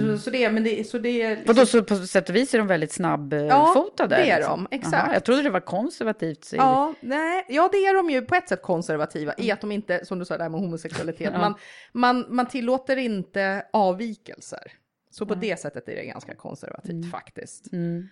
Så, 0.00 0.18
så 0.18 0.30
det, 0.30 0.50
men 0.50 0.64
det, 0.64 0.86
så 0.86 0.98
det. 0.98 1.46
Vadå, 1.46 1.66
så 1.66 1.82
på 1.82 1.96
sätt 1.96 2.28
och 2.28 2.36
vis 2.36 2.54
är 2.54 2.58
de 2.58 2.66
väldigt 2.66 2.92
snabbfotade? 2.92 4.14
Ja, 4.18 4.24
det 4.24 4.30
är 4.30 4.36
liksom? 4.36 4.66
de, 4.70 4.76
exakt. 4.76 4.94
Aha, 4.94 5.12
jag 5.12 5.24
trodde 5.24 5.42
det 5.42 5.50
var 5.50 5.60
konservativt. 5.60 6.52
Ja, 6.56 6.94
nej, 7.00 7.44
ja, 7.48 7.68
det 7.72 7.78
är 7.78 7.94
de 7.94 8.10
ju 8.10 8.22
på 8.22 8.34
ett 8.34 8.48
sätt 8.48 8.62
konservativa 8.62 9.34
i 9.38 9.50
att 9.50 9.60
de 9.60 9.72
inte, 9.72 10.04
som 10.04 10.18
du 10.18 10.24
sa 10.24 10.38
där 10.38 10.48
med 10.48 10.60
homosexualitet, 10.60 11.30
Ja. 11.32 11.38
man, 11.38 11.54
man, 11.92 12.26
man 12.28 12.46
tillåter 12.46 12.96
inte 12.96 13.66
avvikelser. 13.72 14.72
Så 15.10 15.26
på 15.26 15.34
det 15.34 15.60
sättet 15.60 15.88
är 15.88 15.96
det 15.96 16.04
ganska 16.06 16.34
konservativt 16.34 17.10
faktiskt. 17.10 17.72
Mm. 17.72 18.08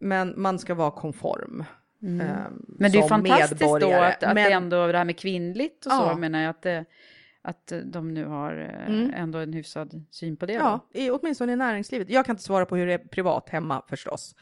Men 0.00 0.34
man 0.36 0.58
ska 0.58 0.74
vara 0.74 0.90
konform. 0.90 1.64
ehm, 2.02 2.18
Men 2.68 2.92
det 2.92 2.98
är 2.98 3.08
fantastiskt 3.08 3.60
då 3.60 3.72
medborgare. 3.74 4.06
att, 4.06 4.22
att 4.22 4.34
Men- 4.34 4.44
det 4.44 4.52
ändå 4.52 4.86
det 4.86 4.98
här 4.98 5.04
med 5.04 5.18
kvinnligt 5.18 5.86
och 5.86 5.92
så, 5.92 5.98
Ja. 5.98 6.16
menar 6.16 6.40
jag 6.40 6.50
att, 6.50 6.62
det, 6.62 6.84
att 7.42 7.72
de 7.84 8.14
nu 8.14 8.24
har 8.24 8.56
eh, 8.58 8.86
Mm. 8.94 9.12
ändå 9.14 9.38
en 9.38 9.52
hyfsad 9.52 10.04
syn 10.10 10.36
på 10.36 10.46
det. 10.46 10.58
då. 10.58 10.64
Ja, 10.64 10.86
i, 10.92 11.10
åtminstone 11.10 11.52
i 11.52 11.56
näringslivet. 11.56 12.10
Jag 12.10 12.26
kan 12.26 12.32
inte 12.32 12.42
svara 12.42 12.66
på 12.66 12.76
hur 12.76 12.86
det 12.86 12.92
är 12.92 12.98
privat 12.98 13.48
hemma 13.48 13.82
förstås. 13.88 14.34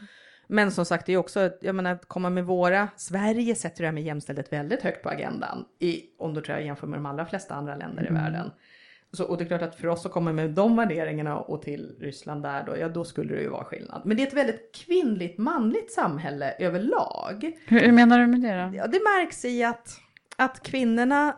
Men 0.51 0.71
som 0.71 0.85
sagt, 0.85 1.07
det 1.07 1.13
är 1.13 1.17
också, 1.17 1.51
jag 1.61 1.75
menar, 1.75 1.93
att 1.93 2.05
komma 2.09 2.31
med 2.31 2.45
våra, 2.45 2.89
Sverige 2.97 3.55
sätter 3.55 3.83
det 3.83 3.87
här 3.87 3.93
med 3.93 4.03
jämställdhet 4.03 4.53
väldigt 4.53 4.83
högt 4.83 5.03
på 5.03 5.09
agendan. 5.09 5.65
I, 5.79 6.03
om 6.19 6.35
du 6.35 6.41
tror 6.41 6.57
jag 6.59 6.67
jämför 6.67 6.87
med 6.87 6.99
de 6.99 7.07
allra 7.07 7.27
flesta 7.27 7.55
andra 7.55 7.77
länder 7.77 8.07
i 8.11 8.13
världen. 8.15 8.51
Så, 9.13 9.25
och 9.25 9.39
det 9.39 9.45
är 9.45 9.47
klart 9.47 9.63
att 9.63 9.75
för 9.75 9.89
oss 9.89 10.07
att 10.07 10.13
komma 10.13 10.33
med 10.33 10.51
de 10.51 10.77
värderingarna 10.77 11.39
och 11.39 11.63
till 11.63 11.97
Ryssland 12.01 12.43
där 12.43 12.65
då, 12.67 12.77
ja 12.77 12.89
då 12.89 13.05
skulle 13.05 13.35
det 13.35 13.41
ju 13.43 13.49
vara 13.49 13.65
skillnad. 13.65 14.03
Men 14.05 14.17
det 14.17 14.23
är 14.23 14.27
ett 14.27 14.35
väldigt 14.35 14.75
kvinnligt 14.75 15.39
manligt 15.39 15.93
samhälle 15.93 16.55
överlag. 16.59 17.53
Hur, 17.67 17.81
hur 17.81 17.93
menar 17.93 18.19
du 18.19 18.27
med 18.27 18.41
det 18.41 18.49
då? 18.71 18.77
Ja, 18.77 18.87
det 18.87 19.01
märks 19.01 19.45
i 19.45 19.65
att, 19.65 19.89
att 20.37 20.63
kvinnorna, 20.63 21.37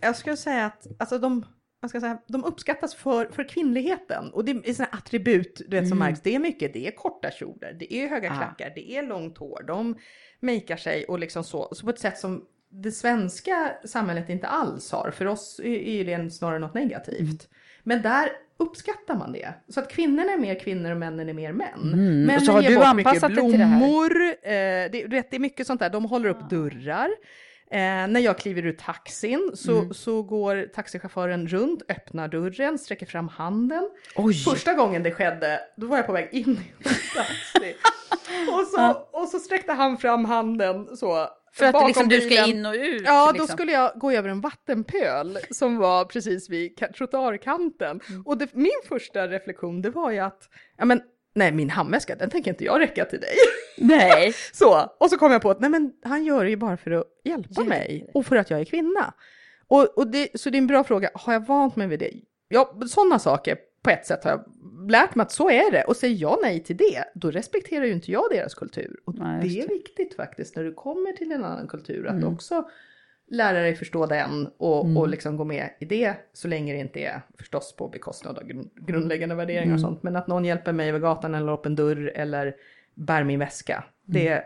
jag 0.00 0.16
skulle 0.16 0.36
säga 0.36 0.66
att 0.66 0.86
alltså 0.98 1.18
de, 1.18 1.46
vad 1.80 1.90
ska 1.90 1.96
jag 1.96 2.02
säga, 2.02 2.18
de 2.28 2.44
uppskattas 2.44 2.94
för, 2.94 3.26
för 3.26 3.48
kvinnligheten. 3.48 4.30
Och 4.32 4.44
det 4.44 4.68
är 4.68 4.74
sådana 4.74 4.92
attribut 4.92 5.62
du 5.68 5.76
vet, 5.80 5.88
som 5.88 5.98
märks. 5.98 6.20
Det 6.20 6.34
är 6.34 6.38
mycket, 6.38 6.72
det 6.72 6.86
är 6.86 6.90
korta 6.90 7.30
kjolar, 7.30 7.72
det 7.72 7.94
är 7.94 8.08
höga 8.08 8.30
Ah. 8.30 8.36
klackar, 8.36 8.72
det 8.74 8.96
är 8.96 9.02
långt 9.02 9.38
hår. 9.38 9.64
De 9.66 9.96
makear 10.40 10.76
sig 10.76 11.04
och 11.04 11.18
liksom 11.18 11.44
så, 11.44 11.68
så 11.72 11.84
på 11.84 11.90
ett 11.90 11.98
sätt 11.98 12.18
som 12.18 12.44
det 12.70 12.92
svenska 12.92 13.72
samhället 13.84 14.28
inte 14.28 14.46
alls 14.46 14.92
har. 14.92 15.10
För 15.10 15.26
oss 15.26 15.60
är 15.64 16.04
det 16.04 16.30
snarare 16.30 16.58
något 16.58 16.74
negativt. 16.74 17.48
Men 17.82 18.02
där 18.02 18.28
uppskattar 18.56 19.16
man 19.16 19.32
det. 19.32 19.54
Så 19.68 19.80
att 19.80 19.90
kvinnorna 19.90 20.32
är 20.32 20.38
mer 20.38 20.60
kvinnor 20.60 20.90
och 20.90 20.96
männen 20.96 21.28
är 21.28 21.32
mer 21.32 21.52
män. 21.52 21.92
Mm. 21.92 22.22
Männen 22.22 22.40
så 22.40 22.52
har 22.52 22.62
ger 22.62 22.70
du 22.70 22.76
bort 22.76 22.96
mycket 22.96 23.20
till 23.20 23.34
det 23.34 23.34
blommor. 23.34 24.20
Eh, 24.22 24.52
det, 24.52 24.88
du 24.90 25.08
vet, 25.08 25.30
det 25.30 25.36
är 25.36 25.40
mycket 25.40 25.66
sånt 25.66 25.80
där. 25.80 25.90
De 25.90 26.04
håller 26.04 26.28
upp 26.28 26.50
dörrar. 26.50 27.10
Eh, 27.72 27.78
när 28.08 28.20
jag 28.20 28.38
kliver 28.38 28.66
ur 28.66 28.72
taxin 28.72 29.50
så, 29.54 29.78
Mm. 29.78 29.94
så 29.94 30.22
går 30.22 30.68
taxichauffören 30.74 31.48
runt, 31.48 31.82
öppnar 31.88 32.28
dörren, 32.28 32.78
sträcker 32.78 33.06
fram 33.06 33.28
handen. 33.28 33.90
Oj! 34.16 34.34
Första 34.34 34.74
gången 34.74 35.02
det 35.02 35.10
skedde, 35.10 35.60
då 35.76 35.86
var 35.86 35.96
jag 35.96 36.06
på 36.06 36.12
väg 36.12 36.28
in 36.32 36.50
i 36.50 36.72
en 36.88 36.94
taxi. 37.16 37.74
och, 38.52 38.66
så, 38.66 39.06
och 39.22 39.28
så 39.28 39.38
sträckte 39.38 39.72
han 39.72 39.98
fram 39.98 40.24
handen 40.24 40.96
så. 40.96 41.28
För 41.54 41.64
att 41.66 41.86
liksom, 41.86 42.08
du 42.08 42.20
ska 42.20 42.46
in 42.46 42.66
och 42.66 42.74
ut? 42.74 43.02
Ja, 43.06 43.26
då 43.26 43.32
liksom. 43.32 43.48
skulle 43.48 43.72
jag 43.72 43.92
gå 43.98 44.12
över 44.12 44.28
en 44.28 44.40
vattenpöl 44.40 45.38
som 45.50 45.76
var 45.78 46.04
precis 46.04 46.50
vid 46.50 46.78
ka- 46.78 46.92
trottoarkanten. 46.92 48.00
Mm. 48.08 48.22
Och 48.26 48.38
det, 48.38 48.54
min 48.54 48.70
första 48.88 49.28
reflektion 49.28 49.82
det 49.82 49.90
var 49.90 50.10
ju 50.10 50.18
att, 50.18 50.48
ja 50.78 50.84
men, 50.84 51.02
nej 51.34 51.52
min 51.52 51.70
handväska 51.70 52.14
den 52.14 52.30
tänker 52.30 52.50
inte 52.50 52.64
jag 52.64 52.80
räcka 52.80 53.04
till 53.04 53.20
dig. 53.20 53.34
Nej! 53.78 54.32
Så, 54.52 54.94
och 55.00 55.10
så 55.10 55.16
kom 55.18 55.32
jag 55.32 55.42
på 55.42 55.50
att 55.50 55.60
nej 55.60 55.70
men 55.70 55.92
han 56.02 56.24
gör 56.24 56.44
det 56.44 56.50
ju 56.50 56.56
bara 56.56 56.76
för 56.76 56.90
att 56.90 57.04
hjälpa 57.24 57.48
Hjälpa 57.48 57.64
mig 57.64 58.10
och 58.14 58.26
för 58.26 58.36
att 58.36 58.50
jag 58.50 58.60
är 58.60 58.64
kvinna. 58.64 59.14
Och, 59.68 59.98
och 59.98 60.06
det, 60.10 60.28
så 60.40 60.50
det 60.50 60.56
är 60.56 60.58
en 60.60 60.66
bra 60.66 60.84
fråga, 60.84 61.10
har 61.14 61.32
jag 61.32 61.46
vant 61.46 61.76
mig 61.76 61.86
vid 61.86 61.98
det? 61.98 62.10
Ja, 62.48 62.78
sådana 62.88 63.18
saker 63.18 63.56
på 63.82 63.90
ett 63.90 64.06
sätt 64.06 64.24
har 64.24 64.30
jag 64.30 64.44
lärt 64.90 65.14
mig 65.14 65.22
att 65.22 65.32
så 65.32 65.50
är 65.50 65.70
det. 65.70 65.84
Och 65.84 65.96
säger 65.96 66.16
jag 66.16 66.38
nej 66.42 66.64
till 66.64 66.76
det, 66.76 67.04
då 67.14 67.30
respekterar 67.30 67.84
ju 67.84 67.92
inte 67.92 68.12
jag 68.12 68.24
deras 68.30 68.54
kultur. 68.54 69.00
Och 69.04 69.14
Nej, 69.14 69.48
det 69.48 69.60
är 69.60 69.68
viktigt 69.68 70.16
faktiskt 70.16 70.56
när 70.56 70.64
du 70.64 70.74
kommer 70.74 71.12
till 71.12 71.32
en 71.32 71.44
annan 71.44 71.68
kultur 71.68 72.06
att 72.06 72.12
Mm. 72.14 72.34
också 72.34 72.68
lära 73.32 73.60
dig 73.60 73.74
förstå 73.74 74.06
den 74.06 74.46
och, 74.56 74.96
och 74.96 75.08
liksom 75.08 75.36
gå 75.36 75.44
med 75.44 75.70
i 75.80 75.84
det 75.84 76.14
så 76.32 76.48
länge 76.48 76.72
det 76.72 76.78
inte 76.78 77.00
är 77.00 77.22
förstås 77.38 77.76
på 77.76 77.88
bekostnad 77.88 78.38
av 78.38 78.44
grund, 78.44 78.70
grundläggande 78.74 79.34
värderingar 79.34 79.62
Mm. 79.62 79.74
och 79.74 79.80
sånt. 79.80 80.02
Men 80.02 80.16
att 80.16 80.26
någon 80.26 80.44
hjälper 80.44 80.72
mig 80.72 80.88
över 80.88 80.98
gatan 80.98 81.34
eller 81.34 81.52
upp 81.52 81.66
en 81.66 81.74
dörr 81.76 82.12
eller 82.14 82.54
bär 82.94 83.24
min 83.24 83.38
väska. 83.38 83.84
Det 84.04 84.28
Mm. 84.28 84.44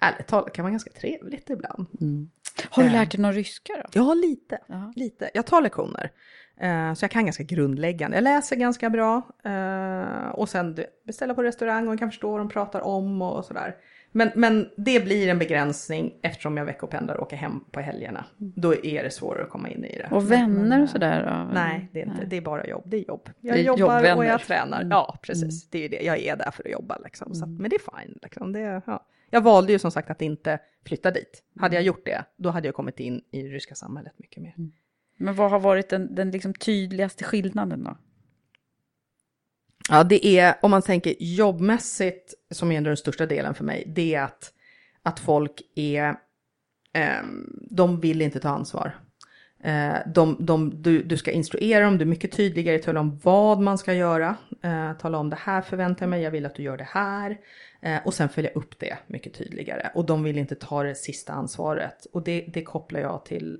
ärligt 0.00 0.26
talat 0.26 0.52
kan 0.52 0.62
vara 0.62 0.70
ganska 0.70 0.90
trevligt 0.90 1.50
ibland. 1.50 1.86
Har 2.70 2.82
du 2.82 2.88
Eh. 2.88 2.92
lärt 2.94 3.10
dig 3.12 3.20
någon 3.20 3.32
ryska 3.32 3.72
då? 3.76 3.88
Ja, 3.92 4.14
lite. 4.14 4.58
Ja. 4.66 4.92
lite. 4.96 5.30
Jag 5.34 5.46
tar 5.46 5.62
lektioner. 5.62 6.10
Eh, 6.60 6.94
så 6.94 7.04
jag 7.04 7.10
kan 7.10 7.24
ganska 7.24 7.42
grundläggande. 7.42 8.16
Jag 8.16 8.24
läser 8.24 8.56
ganska 8.56 8.90
bra. 8.90 9.22
eh, 9.44 10.28
och 10.28 10.48
sen 10.48 10.78
beställa 11.06 11.34
på 11.34 11.42
restaurang 11.42 11.88
och 11.88 11.98
kan 11.98 12.10
förstå 12.10 12.30
vad 12.30 12.40
de 12.40 12.48
pratar 12.48 12.80
om 12.80 13.22
och 13.22 13.44
sådär. 13.44 13.76
Men, 14.16 14.30
men 14.34 14.68
det 14.76 15.04
blir 15.04 15.28
en 15.28 15.38
begränsning 15.38 16.14
eftersom 16.22 16.56
jag 16.56 16.64
veckopendlar 16.64 17.14
och 17.14 17.22
åker 17.22 17.36
hem 17.36 17.60
på 17.70 17.80
helgerna. 17.80 18.24
Då 18.38 18.74
är 18.84 19.02
det 19.02 19.10
svårare 19.10 19.42
att 19.42 19.50
komma 19.50 19.68
in 19.68 19.84
i 19.84 19.98
det. 19.98 20.08
Och 20.16 20.30
vänner 20.32 20.82
och 20.82 20.88
sådär 20.88 21.46
då? 21.48 21.54
Nej, 21.54 21.88
det 21.92 22.00
är, 22.00 22.06
inte, 22.06 22.24
det 22.24 22.36
är 22.36 22.40
bara 22.40 22.66
jobb. 22.66 22.82
Det 22.86 22.96
är 22.96 23.08
jobb. 23.08 23.30
Jag 23.40 23.58
är 23.58 23.62
jobbar 23.62 23.84
och 23.84 23.94
jobbvänner. 23.94 24.24
jag 24.24 24.40
tränar. 24.40 24.80
Mm. 24.80 24.90
Ja, 24.90 25.18
precis. 25.22 25.70
Det 25.70 25.84
är 25.84 25.88
det. 25.88 26.02
Jag 26.02 26.18
är 26.18 26.36
där 26.36 26.50
för 26.50 26.62
att 26.64 26.70
jobba. 26.72 26.98
Liksom. 27.04 27.34
Så 27.34 27.44
att, 27.44 27.50
men 27.50 27.70
det 27.70 27.76
är 27.76 28.00
fine. 28.00 28.18
Liksom. 28.22 28.52
Det, 28.52 28.82
ja. 28.86 29.06
Jag 29.30 29.40
valde 29.40 29.72
ju 29.72 29.78
som 29.78 29.90
sagt 29.90 30.10
att 30.10 30.22
inte 30.22 30.58
flytta 30.86 31.10
dit. 31.10 31.42
Hade 31.60 31.74
jag 31.74 31.84
gjort 31.84 32.04
det, 32.04 32.24
då 32.36 32.50
hade 32.50 32.68
jag 32.68 32.74
kommit 32.74 33.00
in 33.00 33.20
i 33.30 33.42
det 33.42 33.48
ryska 33.48 33.74
samhället 33.74 34.12
mycket 34.16 34.42
mer. 34.42 34.54
Men 35.16 35.34
vad 35.34 35.50
har 35.50 35.60
varit 35.60 35.88
den, 35.88 36.14
den 36.14 36.30
liksom 36.30 36.54
tydligaste 36.54 37.24
skillnaden 37.24 37.84
då? 37.84 37.96
Ja, 39.88 40.04
det 40.04 40.26
är, 40.26 40.54
om 40.62 40.70
man 40.70 40.82
tänker 40.82 41.14
jobbmässigt, 41.18 42.34
som 42.50 42.72
är 42.72 42.80
den 42.80 42.96
största 42.96 43.26
delen 43.26 43.54
för 43.54 43.64
mig, 43.64 43.84
det 43.86 44.14
är 44.14 44.22
att, 44.22 44.52
att 45.02 45.20
folk 45.20 45.62
är, 45.74 46.08
eh, 46.92 47.22
de 47.70 48.00
vill 48.00 48.22
inte 48.22 48.40
ta 48.40 48.48
ansvar. 48.48 48.94
Eh, 49.64 49.96
de, 50.06 50.36
de, 50.40 50.82
du, 50.82 51.02
du 51.02 51.16
ska 51.16 51.30
instruera 51.30 51.84
dem, 51.84 51.98
du 51.98 52.02
är 52.02 52.08
mycket 52.08 52.32
tydligare, 52.32 52.78
tala 52.78 53.00
om 53.00 53.18
vad 53.22 53.60
man 53.60 53.78
ska 53.78 53.94
göra. 53.94 54.36
Eh, 54.62 54.92
tala 54.92 55.18
om 55.18 55.30
det 55.30 55.38
här 55.40 55.62
förväntar 55.62 56.02
jag 56.02 56.10
mig, 56.10 56.22
jag 56.22 56.30
vill 56.30 56.46
att 56.46 56.54
du 56.54 56.62
gör 56.62 56.76
det 56.76 56.88
här. 56.90 57.38
Eh, 57.80 58.06
och 58.06 58.14
sen 58.14 58.28
följa 58.28 58.50
upp 58.50 58.78
det 58.78 58.98
mycket 59.06 59.34
tydligare. 59.34 59.90
Och 59.94 60.06
de 60.06 60.22
vill 60.22 60.38
inte 60.38 60.54
ta 60.54 60.82
det 60.82 60.94
sista 60.94 61.32
ansvaret. 61.32 62.06
Och 62.12 62.24
det, 62.24 62.44
det 62.52 62.62
kopplar 62.62 63.00
jag 63.00 63.24
till 63.24 63.58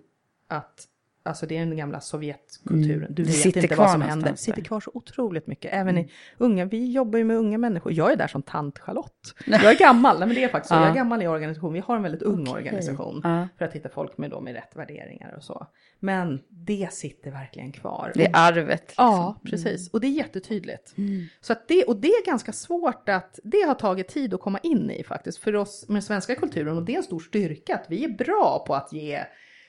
att 0.48 0.88
Alltså 1.26 1.46
det 1.46 1.56
är 1.56 1.66
den 1.66 1.76
gamla 1.76 2.00
Sovjetkulturen. 2.00 3.14
Du 3.14 3.22
Det 3.24 3.44
vet 3.46 3.56
inte 3.56 3.74
vad 3.76 3.90
som 3.90 4.00
händer. 4.00 4.16
någonstans 4.16 4.40
sitter 4.40 4.62
kvar 4.62 4.80
så 4.80 4.90
otroligt 4.94 5.46
mycket. 5.46 5.74
Även 5.74 5.98
i 5.98 6.10
unga, 6.38 6.64
vi 6.64 6.92
jobbar 6.92 7.18
ju 7.18 7.24
med 7.24 7.36
unga 7.36 7.58
människor. 7.58 7.92
Jag 7.92 8.12
är 8.12 8.16
där 8.16 8.26
som 8.26 8.42
tant 8.42 8.78
Charlotte. 8.78 9.34
Jag 9.46 9.64
är 9.64 9.78
gammal, 9.78 10.18
nej 10.18 10.28
men 10.28 10.36
det 10.36 10.44
är 10.44 10.48
faktiskt 10.48 10.68
så. 10.68 10.74
Ja. 10.74 10.80
Jag 10.80 10.90
är 10.90 10.94
gammal 10.94 11.22
i 11.22 11.26
organisation. 11.26 11.72
Vi 11.72 11.80
har 11.80 11.96
en 11.96 12.02
väldigt 12.02 12.22
ung 12.22 12.48
organisation. 12.48 13.20
Ja. 13.24 13.48
För 13.58 13.64
att 13.64 13.72
hitta 13.72 13.88
folk 13.88 14.18
med, 14.18 14.30
då, 14.30 14.40
med 14.40 14.54
rätt 14.54 14.76
värderingar 14.76 15.34
och 15.36 15.42
så. 15.42 15.66
Men 16.00 16.40
det 16.48 16.92
sitter 16.92 17.30
verkligen 17.30 17.72
kvar. 17.72 18.12
Det 18.14 18.26
är 18.26 18.30
arvet. 18.34 18.82
Liksom. 18.88 19.04
Ja, 19.04 19.40
precis. 19.44 19.90
Och 19.90 20.00
det 20.00 20.06
är 20.06 20.10
jättetydligt. 20.10 20.94
Så 21.40 21.52
att 21.52 21.68
det, 21.68 21.84
och 21.84 21.96
det 21.96 22.08
är 22.08 22.26
ganska 22.26 22.52
svårt 22.52 23.08
att, 23.08 23.38
det 23.44 23.62
har 23.62 23.74
tagit 23.74 24.08
tid 24.08 24.34
att 24.34 24.40
komma 24.40 24.58
in 24.62 24.90
i 24.90 25.04
faktiskt. 25.04 25.38
För 25.38 25.56
oss 25.56 25.84
med 25.88 25.94
den 25.94 26.02
svenska 26.02 26.34
kulturen, 26.34 26.76
och 26.76 26.82
det 26.84 26.92
är 26.92 26.96
en 26.96 27.02
stor 27.02 27.20
styrka 27.20 27.74
att 27.74 27.86
vi 27.88 28.04
är 28.04 28.08
bra 28.08 28.64
på 28.66 28.74
att 28.74 28.92
ge 28.92 29.20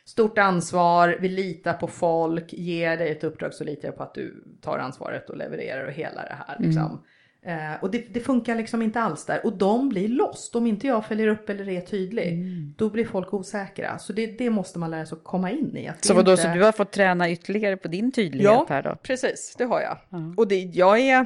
stort 0.05 0.37
ansvar, 0.37 1.17
vi 1.21 1.29
litar 1.29 1.73
på 1.73 1.87
folk, 1.87 2.53
ger 2.53 2.97
dig 2.97 3.11
ett 3.11 3.23
uppdrag 3.23 3.53
så 3.53 3.63
litar 3.63 3.87
jag 3.87 3.97
på 3.97 4.03
att 4.03 4.13
du 4.13 4.43
tar 4.61 4.77
ansvaret 4.77 5.29
och 5.29 5.37
levererar 5.37 5.87
och 5.87 5.93
hela 5.93 6.21
det 6.21 6.35
här. 6.47 6.57
Liksom. 6.59 7.03
Eh, 7.45 7.83
och 7.83 7.91
det, 7.91 8.13
det 8.13 8.19
funkar 8.19 8.55
liksom 8.55 8.81
inte 8.81 8.99
alls 8.99 9.25
där. 9.25 9.45
Och 9.45 9.57
de 9.57 9.89
blir 9.89 10.07
lost. 10.07 10.55
Om 10.55 10.67
inte 10.67 10.87
jag 10.87 11.05
följer 11.05 11.27
upp 11.27 11.49
eller 11.49 11.69
är 11.69 11.81
tydlig, 11.81 12.45
då 12.77 12.89
blir 12.89 13.05
folk 13.05 13.33
osäkra. 13.33 13.99
Så 13.99 14.13
det, 14.13 14.27
det 14.27 14.49
måste 14.49 14.79
man 14.79 14.91
lära 14.91 15.05
sig 15.05 15.15
att 15.15 15.23
komma 15.23 15.51
in 15.51 15.77
i. 15.77 15.87
Att 15.87 16.05
Så 16.05 16.13
vadå, 16.13 16.31
inte... 16.31 16.43
så 16.43 16.49
du 16.49 16.63
har 16.63 16.71
fått 16.71 16.91
träna 16.91 17.29
ytterligare 17.31 17.77
på 17.77 17.87
din 17.87 18.11
tydlighet 18.11 18.69
här 18.69 18.83
då? 18.83 18.95
precis, 19.03 19.55
det 19.57 19.65
har 19.65 19.81
jag. 19.81 19.97
Och 20.37 20.47
det, 20.47 20.59
jag 20.59 20.99
är, 20.99 21.25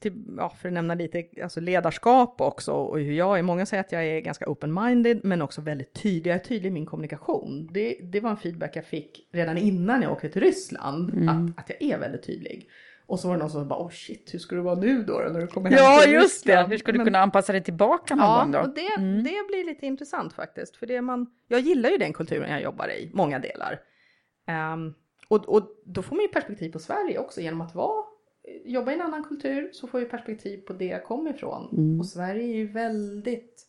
till, 0.00 0.12
ja, 0.36 0.50
för 0.50 0.68
att 0.68 0.72
nämna 0.74 0.94
lite, 0.94 1.24
alltså 1.42 1.60
ledarskap 1.60 2.40
också 2.40 2.72
och 2.72 2.98
hur 3.00 3.12
jag 3.12 3.38
är. 3.38 3.42
Många 3.42 3.66
säger 3.66 3.80
att 3.80 3.92
jag 3.92 4.04
är 4.04 4.20
ganska 4.20 4.44
open-minded 4.46 5.20
men 5.24 5.42
också 5.42 5.60
väldigt 5.60 5.92
tydlig. 6.02 6.30
Jag 6.30 6.34
är 6.34 6.44
tydlig 6.44 6.68
i 6.68 6.72
min 6.72 6.86
kommunikation. 6.86 7.68
Det, 7.72 7.98
det 8.02 8.20
var 8.20 8.30
en 8.30 8.36
feedback 8.36 8.76
jag 8.76 8.84
fick 8.84 9.28
redan 9.32 9.58
innan 9.58 10.02
jag 10.02 10.12
åkte 10.12 10.28
till 10.28 10.42
Ryssland, 10.42 11.28
att, 11.28 11.58
att 11.64 11.70
jag 11.70 11.90
är 11.90 11.98
väldigt 11.98 12.22
tydlig. 12.22 12.68
Och 13.06 13.20
så 13.20 13.28
var 13.28 13.34
det 13.34 13.40
någon 13.40 13.50
som 13.50 13.68
bara, 13.68 13.80
oh 13.82 13.90
shit, 13.90 14.34
hur 14.34 14.38
ska 14.38 14.54
du 14.56 14.60
vara 14.62 14.74
nu 14.74 15.02
då, 15.02 15.12
när 15.32 15.40
du 15.40 15.46
kommer 15.46 15.70
hem 15.70 15.78
Ja, 15.78 16.00
till 16.02 16.12
just 16.12 16.44
det. 16.44 16.50
Ryssland? 16.52 16.70
Hur 16.72 16.78
ska 16.78 16.92
du 16.92 16.98
Men- 16.98 17.06
kunna 17.06 17.18
anpassa 17.18 17.52
dig 17.52 17.62
tillbaka 17.62 18.14
någon 18.14 18.26
Ja, 18.26 18.42
gång 18.42 18.52
då? 18.52 18.58
och 18.58 18.68
det, 18.74 18.96
det 19.22 19.46
blir 19.48 19.66
lite 19.66 19.86
intressant 19.86 20.32
faktiskt. 20.32 20.76
För 20.76 20.86
det 20.86 21.00
man, 21.02 21.26
jag 21.48 21.60
gillar 21.60 21.90
ju 21.90 21.96
den 21.96 22.12
kulturen 22.12 22.50
jag 22.50 22.62
jobbar 22.62 22.88
i, 22.90 23.10
många 23.14 23.38
delar. 23.38 23.80
Ehm, 24.46 24.94
och, 25.28 25.48
och 25.48 25.62
då 25.84 26.02
får 26.02 26.16
man 26.16 26.22
ju 26.22 26.28
perspektiv 26.28 26.70
på 26.72 26.78
Sverige 26.78 27.18
också 27.18 27.40
genom 27.40 27.60
att 27.60 27.74
vara, 27.74 28.04
jobba 28.64 28.90
i 28.90 28.94
en 28.94 29.00
annan 29.00 29.24
kultur 29.24 29.70
så 29.72 29.86
får 29.86 30.00
jag 30.00 30.10
perspektiv 30.10 30.58
på 30.58 30.72
det 30.72 30.86
jag 30.86 31.04
kommer 31.04 31.30
ifrån. 31.30 31.98
Och 32.00 32.06
Sverige 32.06 32.42
är 32.42 32.56
ju 32.56 32.66
väldigt 32.66 33.66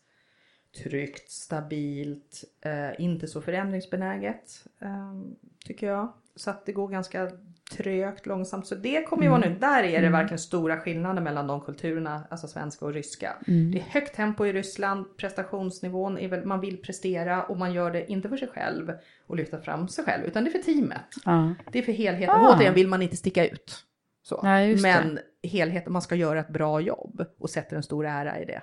tryggt, 0.82 1.30
stabilt, 1.30 2.44
eh, 2.60 3.00
inte 3.00 3.26
så 3.26 3.40
förändringsbenäget, 3.40 4.66
ehm, 4.80 5.34
tycker 5.64 5.86
jag. 5.86 6.12
Så 6.36 6.50
att 6.50 6.66
det 6.66 6.72
går 6.72 6.88
ganska 6.88 7.30
trögt, 7.72 8.26
långsamt. 8.26 8.66
Så 8.66 8.74
det 8.74 9.02
kommer 9.02 9.22
ju 9.22 9.28
vara 9.28 9.40
nu. 9.40 9.56
Där 9.60 9.82
är 9.82 10.02
det 10.02 10.08
verkligen 10.08 10.38
stora 10.38 10.76
skillnader 10.76 11.22
mellan 11.22 11.46
de 11.46 11.60
kulturerna, 11.60 12.22
alltså 12.30 12.48
svenska 12.48 12.84
och 12.84 12.92
ryska. 12.92 13.36
Det 13.46 13.78
är 13.78 13.82
högt 13.82 14.16
tempo 14.16 14.46
i 14.46 14.52
Ryssland, 14.52 15.16
prestationsnivån 15.16 16.18
är 16.18 16.28
väl, 16.28 16.44
man 16.44 16.60
vill 16.60 16.82
prestera 16.82 17.42
och 17.42 17.58
man 17.58 17.72
gör 17.72 17.90
det 17.90 18.12
inte 18.12 18.28
för 18.28 18.36
sig 18.36 18.48
själv 18.48 18.92
och 19.26 19.36
lyfta 19.36 19.60
fram 19.60 19.88
sig 19.88 20.04
själv, 20.04 20.24
utan 20.24 20.44
det 20.44 20.50
är 20.50 20.52
för 20.52 20.72
teamet. 20.72 21.00
Ja. 21.24 21.54
Det 21.72 21.78
är 21.78 21.82
för 21.82 21.92
helheten. 21.92 22.34
Ah. 22.34 22.54
Återigen 22.54 22.74
vill 22.74 22.88
man 22.88 23.02
inte 23.02 23.16
sticka 23.16 23.46
ut. 23.46 23.84
Så. 24.24 24.40
Nej, 24.42 24.76
Men 24.82 25.18
helheten, 25.42 25.92
man 25.92 26.02
ska 26.02 26.14
göra 26.14 26.40
ett 26.40 26.48
bra 26.48 26.80
jobb 26.80 27.24
och 27.38 27.50
sätter 27.50 27.76
en 27.76 27.82
stor 27.82 28.06
ära 28.06 28.40
i 28.40 28.44
det. 28.44 28.62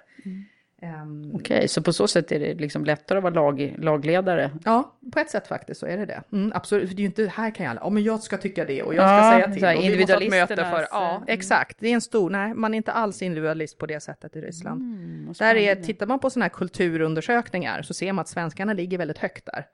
Ehm, 0.81 1.31
Okej, 1.35 1.67
så 1.67 1.81
på 1.81 1.93
så 1.93 2.07
sätt 2.07 2.31
är 2.31 2.39
det 2.39 2.53
liksom 2.53 2.85
lättare 2.85 3.17
att 3.17 3.23
vara 3.23 3.33
lag, 3.33 3.75
lagledare? 3.77 4.51
Ja, 4.65 4.97
på 5.13 5.19
ett 5.19 5.29
sätt 5.29 5.47
faktiskt 5.47 5.79
så 5.79 5.85
är 5.85 5.97
det 5.97 6.05
det. 6.05 6.23
Mm, 6.31 6.51
absolut, 6.55 6.89
för 6.89 6.95
det 6.95 6.99
är 6.99 7.03
ju 7.03 7.07
inte, 7.07 7.25
här 7.25 7.55
kan 7.55 7.65
jag, 7.65 7.75
ja 7.75 7.89
men 7.89 8.03
jag 8.03 8.19
ska 8.19 8.37
tycka 8.37 8.65
det 8.65 8.83
och 8.83 8.95
jag 8.95 9.09
ska 9.09 9.27
Ja, 9.27 9.31
säga 9.31 9.51
till. 9.51 9.59
så 9.61 9.65
här 9.65 9.77
och 9.77 9.83
vi 9.83 9.99
måste 9.99 10.13
ha 10.13 10.21
ett 10.21 10.29
möte 10.29 10.55
för, 10.55 10.87
ja 10.91 11.15
mm. 11.15 11.23
exakt, 11.27 11.77
det 11.79 11.87
är 11.87 11.93
en 11.93 12.01
stor, 12.01 12.29
nej 12.29 12.53
man 12.53 12.73
är 12.73 12.77
inte 12.77 12.91
alls 12.91 13.21
individualist 13.21 13.77
på 13.77 13.85
det 13.85 13.99
sättet 13.99 14.35
i 14.35 14.41
Ryssland. 14.41 14.81
Mm, 14.81 15.33
där 15.39 15.55
är, 15.55 15.75
tittar 15.75 16.07
man 16.07 16.19
på 16.19 16.29
sådana 16.29 16.45
här 16.45 16.49
kulturundersökningar 16.49 17.81
så 17.81 17.93
ser 17.93 18.13
man 18.13 18.21
att 18.21 18.29
svenskarna 18.29 18.73
ligger 18.73 18.97
väldigt 18.97 19.17
högt 19.17 19.45
där. 19.45 19.65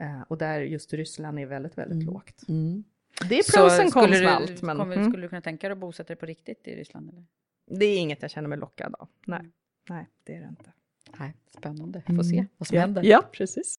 Eh, 0.00 0.22
och 0.28 0.38
där 0.38 0.60
just 0.60 0.92
Ryssland 0.92 1.38
är 1.38 1.46
väldigt, 1.46 1.78
väldigt 1.78 2.04
lågt. 2.06 2.42
Det 3.28 3.38
är 3.38 3.42
Så 3.42 3.52
pros 3.52 3.78
and 3.78 3.90
skulle 3.90 4.06
cons 4.06 4.18
du, 4.18 4.24
med 4.24 4.34
allt. 4.34 4.62
Men, 4.62 4.76
kommer, 4.76 4.96
mm, 4.96 5.10
skulle 5.10 5.22
du 5.24 5.28
kunna 5.28 5.40
tänka 5.40 5.68
dig 5.68 5.72
att 5.72 5.78
bosätta 5.78 6.06
dig 6.08 6.16
på 6.16 6.26
riktigt 6.26 6.68
i 6.68 6.76
Ryssland? 6.76 7.10
Eller? 7.10 7.24
det 7.78 7.84
är 7.84 7.98
inget 7.98 8.22
jag 8.22 8.30
känner 8.30 8.48
mig 8.48 8.58
lockad 8.58 8.94
av. 8.98 9.08
Nej, 9.26 9.50
nej 9.88 10.06
det 10.24 10.34
är 10.34 10.40
det 10.40 10.48
inte. 10.48 10.72
Nej, 11.18 11.34
spännande. 11.58 12.02
Får 12.06 12.22
se 12.22 12.46
vad 12.56 12.68
som 12.68 12.74
Ja, 12.74 12.80
händer. 12.80 13.02
ja 13.02 13.22
precis. 13.32 13.78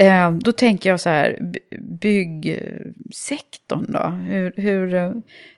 Eh, 0.00 0.32
då 0.32 0.52
tänker 0.52 0.90
jag 0.90 1.00
så 1.00 1.08
här, 1.08 1.38
byggsektorn 1.80 3.86
då? 3.88 4.08
Hur, 4.08 4.52
hur, 4.56 4.94
eh, 4.94 5.12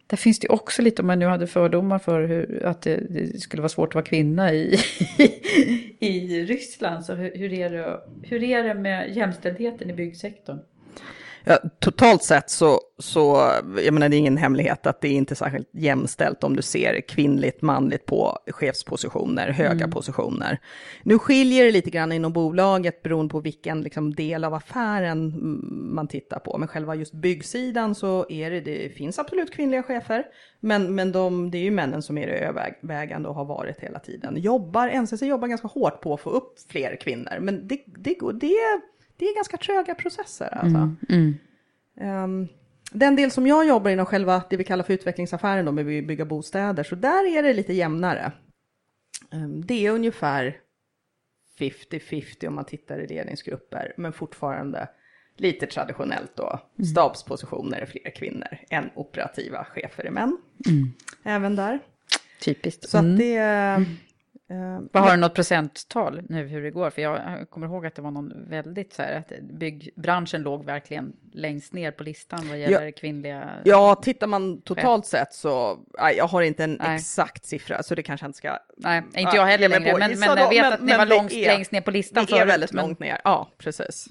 där 0.07 0.17
finns 0.17 0.39
det 0.39 0.49
också 0.49 0.83
lite, 0.83 1.03
om 1.03 1.07
man 1.07 1.19
nu 1.19 1.27
hade 1.27 1.47
fördomar 1.47 1.99
för 1.99 2.25
hur, 2.25 2.65
att 2.65 2.83
det, 2.83 2.97
det 2.97 3.41
skulle 3.41 3.63
vara 3.63 3.69
svårt 3.69 3.89
att 3.89 3.95
vara 3.95 4.05
kvinna 4.05 4.53
i, 4.53 4.79
i 5.99 6.45
Ryssland. 6.45 7.05
Så 7.05 7.15
hur, 7.15 7.33
hur, 7.35 7.53
är 7.53 7.71
det, 7.71 8.01
hur 8.23 8.43
är 8.43 8.63
det 8.63 8.75
med 8.75 9.17
jämställdheten 9.17 9.91
i 9.91 9.93
byggsektorn? 9.93 10.59
Ja, 11.45 11.59
totalt 11.79 12.23
sett 12.23 12.51
så, 12.51 12.81
så, 12.99 13.53
jag 13.85 13.95
menar 13.95 14.09
det 14.09 14.17
är 14.17 14.19
ingen 14.19 14.37
hemlighet 14.37 14.87
att 14.87 15.01
det 15.01 15.09
är 15.09 15.13
inte 15.13 15.35
särskilt 15.35 15.69
jämställt 15.73 16.45
om 16.45 16.57
du 16.57 16.63
ser 16.63 17.01
kvinnligt, 17.01 17.63
manligt 17.63 18.07
på 18.07 18.39
chefspositioner, 18.47 19.51
höga 19.51 19.89
positioner. 19.89 20.59
Nu 21.03 21.19
skiljer 21.19 21.65
det 21.65 21.71
lite 21.71 21.91
grann 21.91 22.13
inom 22.13 22.33
bolaget 22.33 23.03
beroende 23.03 23.33
på 23.33 23.41
vilken 23.41 23.83
liksom, 23.83 24.15
del 24.15 24.45
av 24.45 24.55
affären 24.55 25.19
mm, 25.19 25.95
man 25.95 26.09
tittar 26.09 26.39
på. 26.39 26.59
Men 26.59 26.69
själva 26.69 26.95
just 26.95 27.13
byggsidan 27.13 27.95
så 27.95 28.27
är 28.29 28.51
det, 28.51 28.61
det 28.61 28.97
finns 28.97 29.19
absolut 29.19 29.55
kvinnliga 29.55 29.83
chefer. 29.83 30.25
Men, 30.61 30.95
men 30.95 31.13
de, 31.13 31.51
det 31.51 31.59
är 31.59 31.63
ju 31.63 31.71
männen 31.71 32.03
som 32.03 32.19
är 32.19 32.27
det 32.27 32.33
övervägande 32.33 33.29
och 33.29 33.35
har 33.35 33.45
varit 33.45 33.81
hela 33.81 33.99
tiden. 33.99 34.37
Jobbar, 34.37 34.89
NCC 34.89 35.23
jobbar 35.23 35.49
ganska 35.49 35.69
hårt 35.69 36.01
på 36.01 36.15
att 36.15 36.21
få 36.21 36.31
upp 36.31 36.55
fler 36.69 36.97
kvinnor. 36.97 37.39
Men 37.41 37.69
det, 37.69 37.85
det, 37.87 38.17
det, 38.41 38.57
det 39.23 39.29
är 39.29 39.35
ganska 39.35 39.57
tröga 39.57 39.95
processer 39.95 40.59
alltså. 40.59 40.77
Ehm, 42.01 42.49
den 42.93 43.17
del 43.17 43.31
som 43.31 43.47
jag 43.47 43.67
jobbar 43.67 43.91
inom 43.91 44.07
själva 44.07 44.43
det 44.51 44.57
vi 44.57 44.65
kallar 44.65 44.85
för 44.85 44.95
utvecklingsaffären 44.95 45.65
då 45.65 45.73
med 45.73 45.83
att 45.99 46.07
bygga 46.07 46.25
bostäder, 46.25 46.83
så 46.85 46.95
där 46.95 47.37
är 47.39 47.43
det 47.43 47.53
lite 47.53 47.73
jämnare. 47.73 48.33
Ehm, 49.33 49.67
det 49.67 49.87
är 49.87 49.91
ungefär 49.91 50.57
50-50 51.59 52.47
om 52.49 52.55
man 52.55 52.65
tittar 52.65 52.99
i 52.99 53.07
ledningsgrupper, 53.07 53.95
men 53.97 54.13
fortfarande 54.13 54.89
lite 55.37 55.67
traditionellt 55.67 56.33
då. 56.37 56.61
Stabspositioner 56.93 57.79
är 57.79 57.87
fler 57.87 58.11
kvinnor 58.17 58.59
än 58.71 58.91
operativa 58.95 59.65
chefer 59.65 60.05
är 60.05 60.11
män. 60.11 60.37
Även 61.23 61.57
där. 61.57 61.79
Typiskt. 62.41 62.89
Så 62.89 62.99
Mm. 62.99 63.13
att 63.13 63.19
det... 63.19 63.85
ehm, 64.53 64.89
Vad 64.93 65.03
har 65.03 65.11
du 65.11 65.17
något 65.17 65.35
procenttal 65.35 66.23
nu 66.29 66.47
hur 66.47 66.63
det 66.63 66.71
går? 66.71 66.91
För 66.91 67.03
jag 67.03 67.51
kommer 67.51 67.67
ihåg 67.67 67.87
att 67.87 67.95
det 67.95 68.03
var 68.03 68.11
någon 68.11 68.49
väldigt 68.49 68.93
så 68.93 69.03
här, 69.03 69.15
att 69.19 69.33
byggbranschen 69.43 70.43
låg 70.43 70.65
verkligen 70.65 71.13
längst 71.33 71.73
ner 71.73 71.91
på 71.91 72.03
listan 72.03 72.49
vad 72.49 72.59
gäller 72.59 72.91
kvinnliga... 72.91 73.51
Ja, 73.65 73.95
tittar 73.95 74.27
man 74.27 74.63
totalt 74.63 75.07
sett 75.07 75.33
så, 75.33 75.79
nej, 75.99 76.17
jag 76.17 76.27
har 76.27 76.43
inte 76.43 76.65
en 76.65 76.79
Nej. 76.81 76.97
exakt 76.97 77.45
siffra, 77.45 77.83
så 77.83 77.95
det 77.95 78.03
kanske 78.03 78.25
jag 78.25 78.29
inte 78.29 78.39
ska... 78.39 78.59
Nej, 78.77 78.99
inte 78.99 79.21
Ja, 79.21 79.37
jag 79.37 79.47
heller 79.47 79.69
längre, 79.69 79.99
men, 79.99 80.19
men 80.21 80.29
jag 80.39 80.49
vet 80.51 80.63
men- 80.63 80.73
att 80.73 80.83
ni 80.83 80.97
var 80.97 81.07
långt, 81.07 81.33
är- 81.33 81.47
längst 81.47 81.73
ner 81.73 81.81
på 81.81 81.91
listan 81.91 82.27
Det 82.29 82.39
är 82.39 82.47
väldigt 82.47 82.73
men- 82.73 82.85
långt 82.87 82.99
ner, 83.01 83.21
ja 83.25 83.53
precis. 83.59 84.09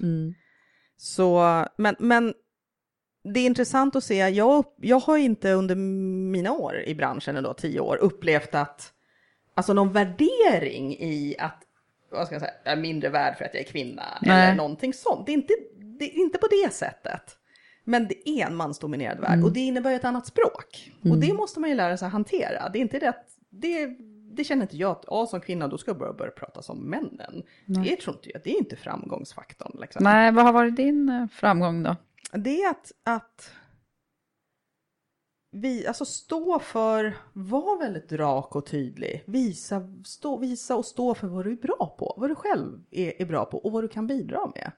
Så, 0.96 1.64
men, 1.76 1.96
men 1.98 2.34
det 3.34 3.40
är 3.40 3.46
intressant 3.46 3.96
att 3.96 4.04
se, 4.04 4.28
jag, 4.28 4.64
jag 4.80 5.00
har 5.00 5.16
inte 5.18 5.52
under 5.52 5.74
mina 6.32 6.52
år 6.52 6.80
i 6.86 6.94
branschen, 6.94 7.36
ändå 7.36 7.54
tio 7.54 7.80
år, 7.80 7.96
upplevt 7.96 8.54
att, 8.54 8.92
alltså 9.54 9.72
någon 9.72 9.92
värdering 9.92 10.92
i 10.92 11.36
att, 11.38 11.62
vad 12.10 12.26
ska 12.26 12.34
jag 12.34 12.42
säga, 12.42 12.54
jag 12.64 12.72
är 12.72 12.80
mindre 12.80 13.08
värd 13.10 13.36
för 13.38 13.44
att 13.44 13.54
jag 13.54 13.60
är 13.60 13.66
kvinna, 13.66 14.02
Nej. 14.22 14.42
eller 14.46 14.56
någonting 14.56 14.94
sånt. 14.94 15.26
Det 15.26 15.32
är, 15.32 15.34
inte, 15.34 15.54
det 15.98 16.04
är 16.04 16.18
inte 16.18 16.38
på 16.38 16.46
det 16.46 16.72
sättet. 16.72 17.36
Men 17.84 18.08
det 18.08 18.28
är 18.28 18.46
en 18.46 18.56
mansdominerad 18.56 19.20
värld 19.20 19.32
Mm. 19.32 19.44
och 19.44 19.52
det 19.52 19.60
innebär 19.60 19.90
ju 19.90 19.96
ett 19.96 20.04
annat 20.04 20.26
språk. 20.26 20.92
Och 21.10 21.18
det 21.18 21.32
måste 21.32 21.60
man 21.60 21.70
ju 21.70 21.76
lära 21.76 21.96
sig 21.96 22.06
att 22.06 22.12
hantera. 22.12 22.68
Det 22.68 22.78
är 22.78 22.80
inte 22.80 22.98
det 22.98 23.08
att, 23.08 23.26
det, 23.50 23.86
det 24.36 24.44
känner 24.44 24.62
inte 24.62 24.76
jag 24.76 24.90
att, 24.90 25.04
ja 25.06 25.26
som 25.26 25.40
kvinna 25.40 25.68
då 25.68 25.78
ska 25.78 25.90
jag 25.90 25.98
börja, 25.98 26.12
börja 26.12 26.30
prata 26.30 26.62
som 26.62 26.78
männen. 26.78 27.42
Det 27.66 27.96
tror 27.96 28.16
inte 28.16 28.30
jag, 28.32 28.40
det 28.44 28.50
är 28.50 28.58
inte 28.58 28.76
framgångsfaktorn. 28.76 29.80
Liksom. 29.80 30.04
Nej, 30.04 30.32
vad 30.32 30.44
har 30.44 30.52
varit 30.52 30.76
din 30.76 31.08
eh, 31.08 31.26
framgång 31.28 31.82
då? 31.82 31.96
Det 32.32 32.62
är 32.62 32.70
att, 32.70 32.92
att 33.04 33.50
vi, 35.54 35.86
alltså 35.86 36.04
stå 36.04 36.58
för, 36.58 37.16
var 37.32 37.78
väldigt 37.78 38.12
rak 38.12 38.56
och 38.56 38.66
tydlig. 38.66 39.24
Visa, 39.26 39.88
stå, 40.04 40.36
visa 40.36 40.76
och 40.76 40.84
stå 40.86 41.14
för 41.14 41.26
vad 41.28 41.44
du 41.44 41.52
är 41.52 41.56
bra 41.56 41.96
på, 41.98 42.14
vad 42.18 42.30
du 42.30 42.34
själv 42.34 42.84
är, 42.90 43.22
är 43.22 43.26
bra 43.26 43.44
på 43.44 43.58
och 43.58 43.72
vad 43.72 43.84
du 43.84 43.88
kan 43.88 44.06
bidra 44.06 44.46
med. 44.54 44.72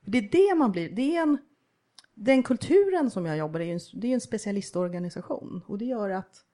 Det 0.00 0.18
är 0.18 0.28
det 0.32 0.54
man 0.58 0.72
blir, 0.72 0.90
det 0.90 1.16
är 1.16 1.22
en, 1.22 1.38
den 2.14 2.42
kulturen 2.42 3.10
som 3.10 3.26
jag 3.26 3.36
jobbar 3.38 3.60
i, 3.60 3.70
är 3.70 3.74
en- 3.74 4.00
det 4.00 4.08
är 4.08 4.14
en 4.14 4.20
specialistorganisation 4.20 5.60
och 5.66 5.78
det 5.78 5.84
gör 5.84 6.10
att 6.10 6.44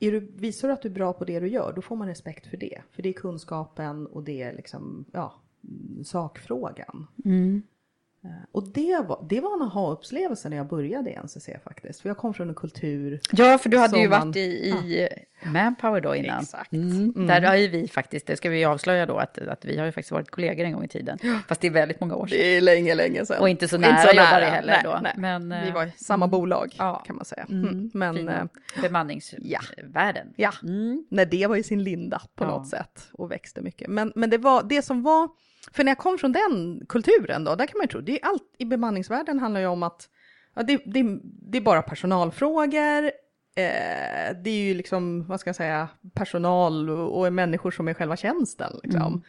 är 0.00 0.12
du, 0.12 0.20
visar 0.20 0.68
du 0.68 0.74
att 0.74 0.82
du 0.82 0.88
är 0.88 0.92
bra 0.94 1.12
på 1.12 1.24
det 1.24 1.40
du 1.40 1.48
gör, 1.48 1.72
då 1.72 1.82
får 1.82 1.96
man 1.96 2.08
respekt 2.08 2.46
för 2.46 2.56
det. 2.56 2.82
För 2.92 3.02
det 3.02 3.08
är 3.08 3.12
kunskapen 3.12 4.06
och 4.06 4.22
det 4.22 4.42
är 4.42 4.52
liksom, 4.56 5.04
ja, 5.12 5.34
sakfrågan. 6.04 7.06
Mm. 7.24 7.62
Och 8.52 8.68
det 8.72 9.04
var, 9.08 9.26
det 9.28 9.40
var 9.40 9.54
en 9.54 9.62
aha-upplevelse 9.62 10.48
när 10.48 10.56
jag 10.56 10.68
började 10.68 11.10
i 11.10 11.16
NCC 11.24 11.48
faktiskt. 11.64 12.00
För 12.00 12.08
jag 12.08 12.16
kom 12.16 12.34
från 12.34 12.48
en 12.48 12.54
kultur. 12.54 13.20
Ja, 13.32 13.58
för 13.58 13.68
du 13.68 13.78
hade 13.78 13.98
ju 14.00 14.08
man- 14.08 14.20
varit 14.28 14.36
i, 14.36 14.40
i 14.40 15.08
Manpower 15.44 16.00
då 16.00 16.14
innan. 16.14 16.40
Exakt. 16.42 16.72
Mm. 16.72 17.26
Där 17.26 17.42
har 17.42 17.54
ju 17.54 17.68
vi 17.68 17.88
faktiskt, 17.88 18.26
det 18.26 18.36
ska 18.36 18.50
vi 18.50 18.64
avslöja 18.64 19.06
då, 19.06 19.16
att, 19.16 19.38
att 19.38 19.64
vi 19.64 19.78
har 19.78 19.86
ju 19.86 19.92
faktiskt 19.92 20.12
varit 20.12 20.30
kollegor 20.30 20.64
en 20.64 20.72
gång 20.72 20.84
i 20.84 20.88
tiden. 20.88 21.18
Fast 21.48 21.60
det 21.60 21.66
är 21.66 21.70
väldigt 21.70 22.00
många 22.00 22.14
år 22.16 22.26
sedan. 22.26 22.38
Det 22.38 22.46
är 22.56 22.60
länge, 22.60 22.94
länge 22.94 23.26
sedan. 23.26 23.40
Och 23.40 23.48
inte 23.48 23.68
så 23.68 23.78
nära 23.78 24.12
jobbare 24.12 24.44
heller 24.44 24.72
nej, 24.72 24.80
då. 24.84 24.98
Nej. 25.02 25.12
Men, 25.16 25.48
vi 25.62 25.68
eh, 25.68 25.74
var 25.74 25.86
i 25.86 25.92
samma 25.96 26.28
bolag 26.28 26.74
ja. 26.78 27.02
kan 27.06 27.16
man 27.16 27.24
säga. 27.24 27.46
Mm. 27.50 27.90
Men 27.94 28.16
Fina 28.16 28.40
eh, 28.76 28.82
bemanningsvärlden. 28.82 30.26
ja, 30.36 30.52
Mm. 30.62 31.06
när 31.10 31.26
det 31.26 31.46
var 31.46 31.56
i 31.56 31.62
sin 31.62 31.84
linda 31.84 32.22
på 32.34 32.44
Ja. 32.44 32.48
något 32.48 32.68
sätt 32.68 33.08
och 33.12 33.30
växte 33.30 33.60
mycket. 33.60 33.88
Men, 33.88 34.12
men 34.14 34.30
det 34.30 34.38
var 34.38 34.62
det 34.62 34.82
som 34.82 35.02
var, 35.02 35.28
för 35.72 35.84
när 35.84 35.90
jag 35.90 35.98
kom 35.98 36.18
från 36.18 36.32
den 36.32 36.82
kulturen 36.88 37.44
då, 37.44 37.54
där 37.54 37.66
kan 37.66 37.78
man 37.78 37.84
ju 37.84 37.88
tro, 37.88 38.00
det 38.00 38.12
är 38.12 38.26
allt 38.28 38.54
i 38.58 38.64
bemanningsvärlden 38.64 39.38
handlar 39.38 39.60
ju 39.60 39.66
om 39.66 39.82
att 39.82 40.08
ja, 40.54 40.62
det, 40.62 40.82
det, 40.86 41.18
det 41.22 41.58
är 41.58 41.62
bara 41.62 41.82
personalfrågor, 41.82 43.04
eh, 43.54 44.36
det 44.44 44.50
är 44.50 44.64
ju 44.64 44.74
liksom, 44.74 45.26
vad 45.26 45.40
ska 45.40 45.48
jag 45.48 45.56
säga, 45.56 45.88
personal 46.14 46.90
och, 46.90 47.20
och 47.20 47.32
människor 47.32 47.70
som 47.70 47.88
är 47.88 47.94
själva 47.94 48.16
tjänsten. 48.16 48.72
Liksom. 48.82 49.02
Mm. 49.02 49.22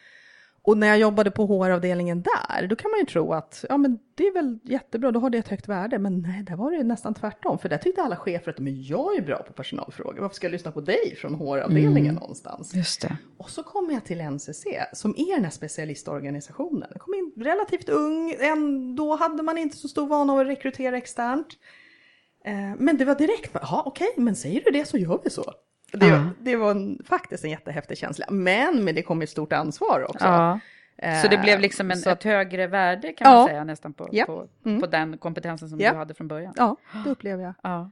Och 0.62 0.78
när 0.78 0.86
jag 0.86 0.98
jobbade 0.98 1.30
på 1.30 1.46
HR-avdelningen 1.46 2.22
där, 2.22 2.66
då 2.66 2.76
kan 2.76 2.90
man 2.90 3.00
ju 3.00 3.06
tro 3.06 3.32
att 3.32 3.64
ja, 3.68 3.76
men 3.76 3.98
det 4.14 4.26
är 4.26 4.32
väl 4.32 4.58
jättebra, 4.62 5.10
då 5.12 5.20
har 5.20 5.30
det 5.30 5.38
ett 5.38 5.48
högt 5.48 5.68
värde. 5.68 5.98
Men 5.98 6.22
nej, 6.22 6.42
där 6.42 6.56
var 6.56 6.70
det 6.70 6.82
nästan 6.82 7.14
tvärtom. 7.14 7.58
För 7.58 7.68
där 7.68 7.78
tyckte 7.78 8.02
alla 8.02 8.16
chefer 8.16 8.50
att 8.50 8.58
men 8.58 8.82
jag 8.82 9.16
är 9.16 9.22
bra 9.22 9.42
på 9.42 9.52
personalfrågor. 9.52 10.20
Varför 10.20 10.36
ska 10.36 10.46
jag 10.46 10.52
lyssna 10.52 10.72
på 10.72 10.80
dig 10.80 11.16
från 11.16 11.34
HR-avdelningen 11.34 12.14
någonstans? 12.14 12.74
Just 12.74 13.00
det. 13.00 13.16
Och 13.38 13.50
så 13.50 13.62
kom 13.62 13.90
jag 13.90 14.04
till 14.04 14.20
NCC, 14.20 14.66
som 14.92 15.14
är 15.16 15.34
den 15.34 15.44
här 15.44 15.50
specialistorganisationen. 15.50 16.88
Jag 16.92 17.00
kom 17.00 17.14
in 17.14 17.32
relativt 17.44 17.88
ung, 17.88 18.36
då 18.96 19.16
hade 19.16 19.42
man 19.42 19.58
inte 19.58 19.76
så 19.76 19.88
stor 19.88 20.06
vana 20.06 20.32
av 20.32 20.38
att 20.38 20.46
rekrytera 20.46 20.96
externt. 20.96 21.48
Eh, 22.44 22.74
men 22.78 22.96
det 22.96 23.04
var 23.04 23.14
direkt, 23.14 23.50
ja 23.54 23.82
okej, 23.86 24.14
men 24.16 24.36
säger 24.36 24.62
du 24.64 24.70
det 24.70 24.84
så 24.84 24.98
gör 24.98 25.20
vi 25.24 25.30
så. 25.30 25.54
Det, 25.92 26.06
Ja. 26.06 26.28
det 26.40 26.56
var 26.56 26.70
en, 26.70 27.02
faktiskt 27.04 27.44
en 27.44 27.50
jättehäftig 27.50 27.98
känsla. 27.98 28.26
Men, 28.30 28.84
men 28.84 28.94
det 28.94 29.02
kom 29.02 29.22
ett 29.22 29.30
stort 29.30 29.52
ansvar 29.52 30.06
också. 30.08 30.24
Ja. 30.26 30.60
Så 31.22 31.28
det 31.28 31.38
blev 31.38 31.54
Eh, 31.54 31.60
liksom 31.60 31.90
en, 31.90 31.96
så 31.96 32.10
ett 32.10 32.24
högre 32.24 32.66
värde 32.66 33.12
kan 33.12 33.30
man 33.32 33.40
Ja. 33.40 33.46
säga 33.48 33.64
nästan 33.64 33.92
på, 33.92 34.08
Ja. 34.12 34.24
på, 34.24 34.46
Mm. 34.64 34.80
på 34.80 34.86
den 34.86 35.18
kompetensen 35.18 35.68
som 35.68 35.80
Ja. 35.80 35.92
du 35.92 35.98
hade 35.98 36.14
från 36.14 36.28
början. 36.28 36.54
Ja, 36.56 36.76
det 37.04 37.10
upplever 37.10 37.44
jag. 37.44 37.54
Ja. 37.62 37.90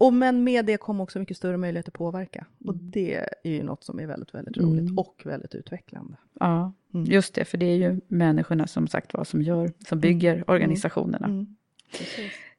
Och 0.00 0.12
men 0.12 0.44
med 0.44 0.64
det 0.64 0.76
kom 0.76 1.00
också 1.00 1.18
mycket 1.18 1.36
större 1.36 1.56
möjlighet 1.56 1.88
att 1.88 1.94
påverka. 1.94 2.46
Och 2.66 2.74
det 2.76 3.14
är 3.44 3.50
ju 3.50 3.62
något 3.62 3.84
som 3.84 4.00
är 4.00 4.06
väldigt, 4.06 4.34
väldigt 4.34 4.56
roligt 4.56 4.98
och 4.98 5.22
väldigt 5.24 5.54
utvecklande. 5.54 6.14
Ja, 6.40 6.72
Mm. 6.94 7.06
just 7.06 7.34
det, 7.34 7.44
för 7.44 7.58
det 7.58 7.66
är 7.66 7.76
ju 7.76 8.00
människorna 8.08 8.66
som 8.66 8.88
sagt 8.88 9.14
var 9.14 9.24
som 9.24 9.42
gör, 9.42 9.72
som 9.88 10.00
bygger 10.00 10.50
organisationerna. 10.50 11.26
Mm. 11.26 11.56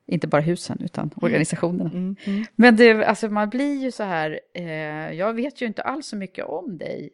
Inte 0.10 0.28
bara 0.28 0.42
husen, 0.42 0.78
utan 0.82 1.12
organisationerna. 1.22 1.90
Mm. 1.90 2.16
Mm. 2.26 2.44
Men 2.56 2.76
det, 2.76 3.06
alltså 3.06 3.30
man 3.30 3.50
blir 3.50 3.76
ju 3.84 3.92
så 3.92 4.04
här, 4.04 4.40
eh, 4.54 5.12
jag 5.14 5.34
vet 5.34 5.62
ju 5.62 5.66
inte 5.66 5.82
alls 5.82 6.08
så 6.08 6.16
mycket 6.16 6.46
om 6.46 6.78
dig. 6.78 7.10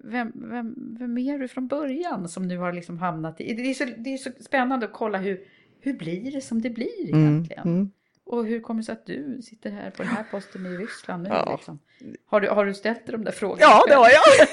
Vem, 0.00 0.32
vem, 0.34 0.74
vem 0.98 1.18
är 1.18 1.38
du 1.38 1.48
från 1.48 1.66
början 1.68 2.28
som 2.28 2.48
nu 2.48 2.58
har 2.58 2.72
liksom 2.72 2.98
hamnat 2.98 3.40
i... 3.40 3.54
Det 3.54 3.62
är 3.70 3.74
så, 3.74 3.84
det 3.98 4.14
är 4.14 4.16
så 4.16 4.30
spännande 4.40 4.86
att 4.86 4.92
kolla 4.92 5.18
hur, 5.18 5.40
hur 5.80 5.94
blir 5.94 6.32
det 6.32 6.40
som 6.40 6.62
det 6.62 6.70
blir 6.70 7.02
egentligen? 7.08 7.68
Mm. 7.68 7.90
Och 8.26 8.46
hur 8.46 8.60
kommer 8.60 8.80
det 8.80 8.84
sig 8.84 8.92
att 8.92 9.06
du 9.06 9.42
sitter 9.42 9.70
här 9.70 9.90
på 9.90 10.02
den 10.02 10.12
här 10.12 10.24
posten 10.30 10.66
i 10.66 10.68
Ryssland 10.68 11.22
nu? 11.22 11.28
Ja. 11.28 11.52
Liksom? 11.56 11.78
Har, 12.26 12.40
du, 12.40 12.48
har 12.48 12.64
du 12.66 12.74
ställt 12.74 13.06
dig 13.06 13.12
de 13.12 13.24
där 13.24 13.32
frågorna? 13.32 13.60
Ja, 13.60 13.84
det 13.88 13.94
har 13.94 14.08
jag! 14.10 14.48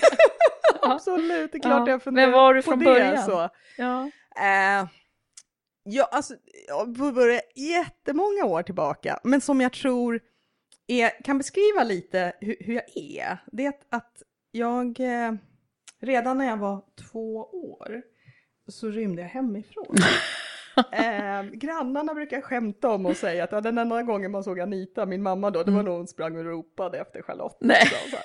Absolut, 0.92 1.52
det 1.52 1.58
är 1.58 1.62
klart 1.62 1.88
Ja. 1.88 1.92
jag 1.92 2.04
funderar 2.04 2.28
Men 2.28 2.34
var 2.34 2.54
du 2.54 2.62
på 2.62 2.70
från 2.72 2.80
det. 2.80 2.86
början? 2.86 3.18
Så. 3.18 3.50
Ja. 3.78 4.02
Eh, 4.36 4.88
ja, 5.84 6.10
alltså, 6.12 6.36
jag 6.68 6.98
får 6.98 7.12
börja 7.12 7.42
jättemånga 7.56 8.46
år 8.46 8.64
tillbaka, 8.64 9.20
men 9.24 9.42
som 9.42 9.62
jag 9.62 9.74
tror 9.74 10.20
är, 10.88 11.24
kan 11.24 11.38
beskriva 11.38 11.84
lite 11.84 12.34
hur, 12.42 12.56
hur 12.60 12.74
jag 12.74 12.98
är. 12.98 13.38
Det 13.52 13.66
är 13.66 13.70
att, 13.70 13.86
att 13.90 14.24
jag 14.52 15.00
eh, 15.00 15.34
redan 16.02 16.38
när 16.38 16.46
jag 16.46 16.58
var 16.58 16.84
två 17.12 17.36
år 17.54 18.02
så 18.68 18.88
rymde 18.88 19.22
jag 19.22 19.30
hemifrån. 19.30 19.96
Eh, 20.92 21.44
grannarna 21.44 22.14
brukar 22.14 22.42
skämta 22.42 22.90
om 22.90 23.06
och 23.06 23.18
säga 23.18 23.44
att 23.44 23.52
ja, 23.52 23.62
den 23.62 23.78
enda 23.78 24.04
gången 24.04 24.32
man 24.32 24.44
såg 24.44 24.60
Anita, 24.60 25.06
min 25.06 25.22
mamma 25.22 25.52
då, 25.52 25.64
det 25.64 25.72
var 25.72 25.84
när 25.84 25.92
hon 25.92 26.08
sprang 26.08 26.38
och 26.38 26.46
ropade 26.46 27.00
efter 27.00 27.22
Charlotte. 27.22 27.58
Nej. 27.62 27.86
Så, 27.86 28.10
så. 28.10 28.18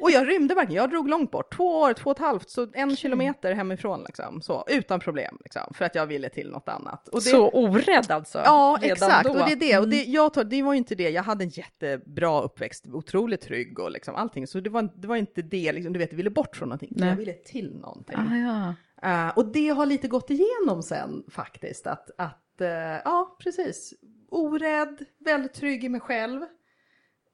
Och 0.00 0.10
jag 0.10 0.28
rymde 0.28 0.54
verkligen, 0.54 0.82
jag 0.82 0.90
drog 0.90 1.08
långt 1.08 1.30
bort, 1.30 1.54
två 1.56 1.80
år, 1.80 1.92
två 1.92 2.10
och 2.10 2.16
ett 2.16 2.22
halvt, 2.22 2.50
så 2.50 2.68
en 2.72 2.96
kilometer 2.96 3.54
hemifrån 3.54 4.02
liksom, 4.06 4.42
så, 4.42 4.64
utan 4.68 5.00
problem 5.00 5.38
liksom, 5.40 5.74
för 5.74 5.84
att 5.84 5.94
jag 5.94 6.06
ville 6.06 6.28
till 6.28 6.50
något 6.50 6.68
annat. 6.68 7.08
Det, 7.12 7.20
Så 7.20 7.50
orädd 7.50 8.10
alltså? 8.10 8.38
Ja, 8.38 8.78
exakt. 8.82 9.24
då. 9.24 9.30
Mm. 9.30 9.42
Och 9.42 9.48
det 9.48 9.52
är 9.52 9.72
det. 9.72 9.78
Och 9.78 9.88
det, 9.88 10.04
jag 10.04 10.34
tar, 10.34 10.44
det 10.44 10.62
var 10.62 10.72
ju 10.72 10.78
inte 10.78 10.94
det. 10.94 11.10
Jag 11.10 11.22
hade 11.22 11.44
en 11.44 11.50
jättebra 11.50 12.42
uppväxt, 12.42 12.86
otroligt 12.86 13.40
trygg 13.40 13.78
och 13.78 13.90
liksom 13.90 14.14
allting. 14.14 14.46
Så 14.46 14.60
det 14.60 14.70
var, 14.70 14.88
det 14.96 15.08
var 15.08 15.16
inte 15.16 15.42
det, 15.42 15.72
liksom, 15.72 15.92
du 15.92 15.98
vet, 15.98 16.12
jag 16.12 16.16
ville 16.16 16.30
bort 16.30 16.56
från 16.56 16.68
någonting. 16.68 16.92
Nej. 16.92 17.08
Jag 17.08 17.16
ville 17.16 17.32
till 17.32 17.74
någonting. 17.74 18.16
Ah, 18.18 18.36
ja. 18.36 18.74
Eh, 19.02 19.38
och 19.38 19.46
det 19.46 19.68
har 19.68 19.86
lite 19.86 20.08
gått 20.08 20.30
igenom 20.30 20.82
sen 20.82 21.24
faktiskt. 21.30 21.86
Att, 21.86 22.10
att 22.18 22.60
eh, 22.60 22.68
ja, 23.04 23.36
precis. 23.40 23.94
Orädd, 24.30 25.04
väldigt 25.18 25.54
trygg 25.54 25.84
i 25.84 25.88
mig 25.88 26.00
själv. 26.00 26.40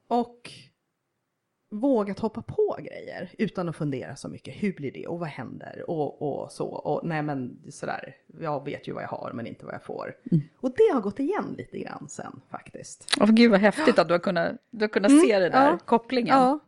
Och 0.07 0.51
vågat 1.71 2.19
hoppa 2.19 2.41
på 2.41 2.77
grejer 2.79 3.29
utan 3.37 3.69
att 3.69 3.75
fundera 3.75 4.15
så 4.15 4.29
mycket. 4.29 4.55
Hur 4.63 4.73
blir 4.73 4.91
det 4.91 5.07
och 5.07 5.19
vad 5.19 5.29
händer 5.29 5.83
och, 5.87 6.21
och 6.21 6.51
så. 6.51 6.67
Och 6.67 7.01
nej 7.07 7.21
men 7.21 7.61
sådär, 7.69 8.15
jag 8.39 8.65
vet 8.65 8.87
ju 8.87 8.93
vad 8.93 9.03
jag 9.03 9.07
har 9.07 9.31
men 9.33 9.47
inte 9.47 9.65
vad 9.65 9.73
jag 9.73 9.83
får. 9.83 10.15
Mm. 10.31 10.43
Och 10.57 10.71
det 10.77 10.93
har 10.93 11.01
gått 11.01 11.19
igen 11.19 11.55
lite 11.57 11.79
grann 11.79 12.09
sen 12.09 12.41
faktiskt. 12.49 13.15
Åh, 13.21 13.31
gud 13.31 13.51
vad 13.51 13.59
häftigt 13.59 13.99
att 13.99 14.07
du 14.07 14.13
har 14.13 14.19
kunnat, 14.19 14.51
du 14.71 14.83
har 14.83 14.89
kunnat 14.89 15.11
Mm, 15.11 15.25
se 15.25 15.39
det 15.39 15.49
där, 15.49 15.65
ja. 15.71 15.77
kopplingen. 15.85 16.37
Ja. 16.37 16.59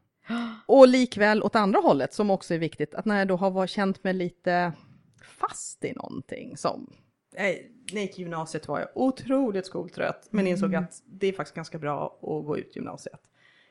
Och 0.66 0.88
likväl 0.88 1.44
åt 1.44 1.56
andra 1.56 1.80
hållet 1.80 2.14
som 2.14 2.30
också 2.30 2.54
är 2.54 2.58
viktigt, 2.58 2.96
att 2.96 3.06
när 3.06 3.18
jag 3.20 3.28
då 3.28 3.36
har 3.36 3.52
varit, 3.52 3.70
känt 3.70 4.04
mig 4.04 4.14
lite 4.14 4.74
fast 5.24 5.86
i 5.86 5.94
någonting 5.94 6.58
som 6.58 6.94
jag 7.36 8.02
gick 8.02 8.20
i 8.20 8.22
gymnasiet 8.22 8.68
var 8.68 8.80
jag 8.80 8.90
otroligt 8.96 9.66
skoltrött, 9.66 10.28
men 10.30 10.48
insåg 10.48 10.76
att 10.76 11.02
det 11.06 11.28
är 11.28 11.34
faktiskt 11.34 11.56
ganska 11.56 11.78
bra 11.78 12.06
att 12.22 12.46
gå 12.46 12.58
ut 12.58 12.76
gymnasiet. 12.76 13.22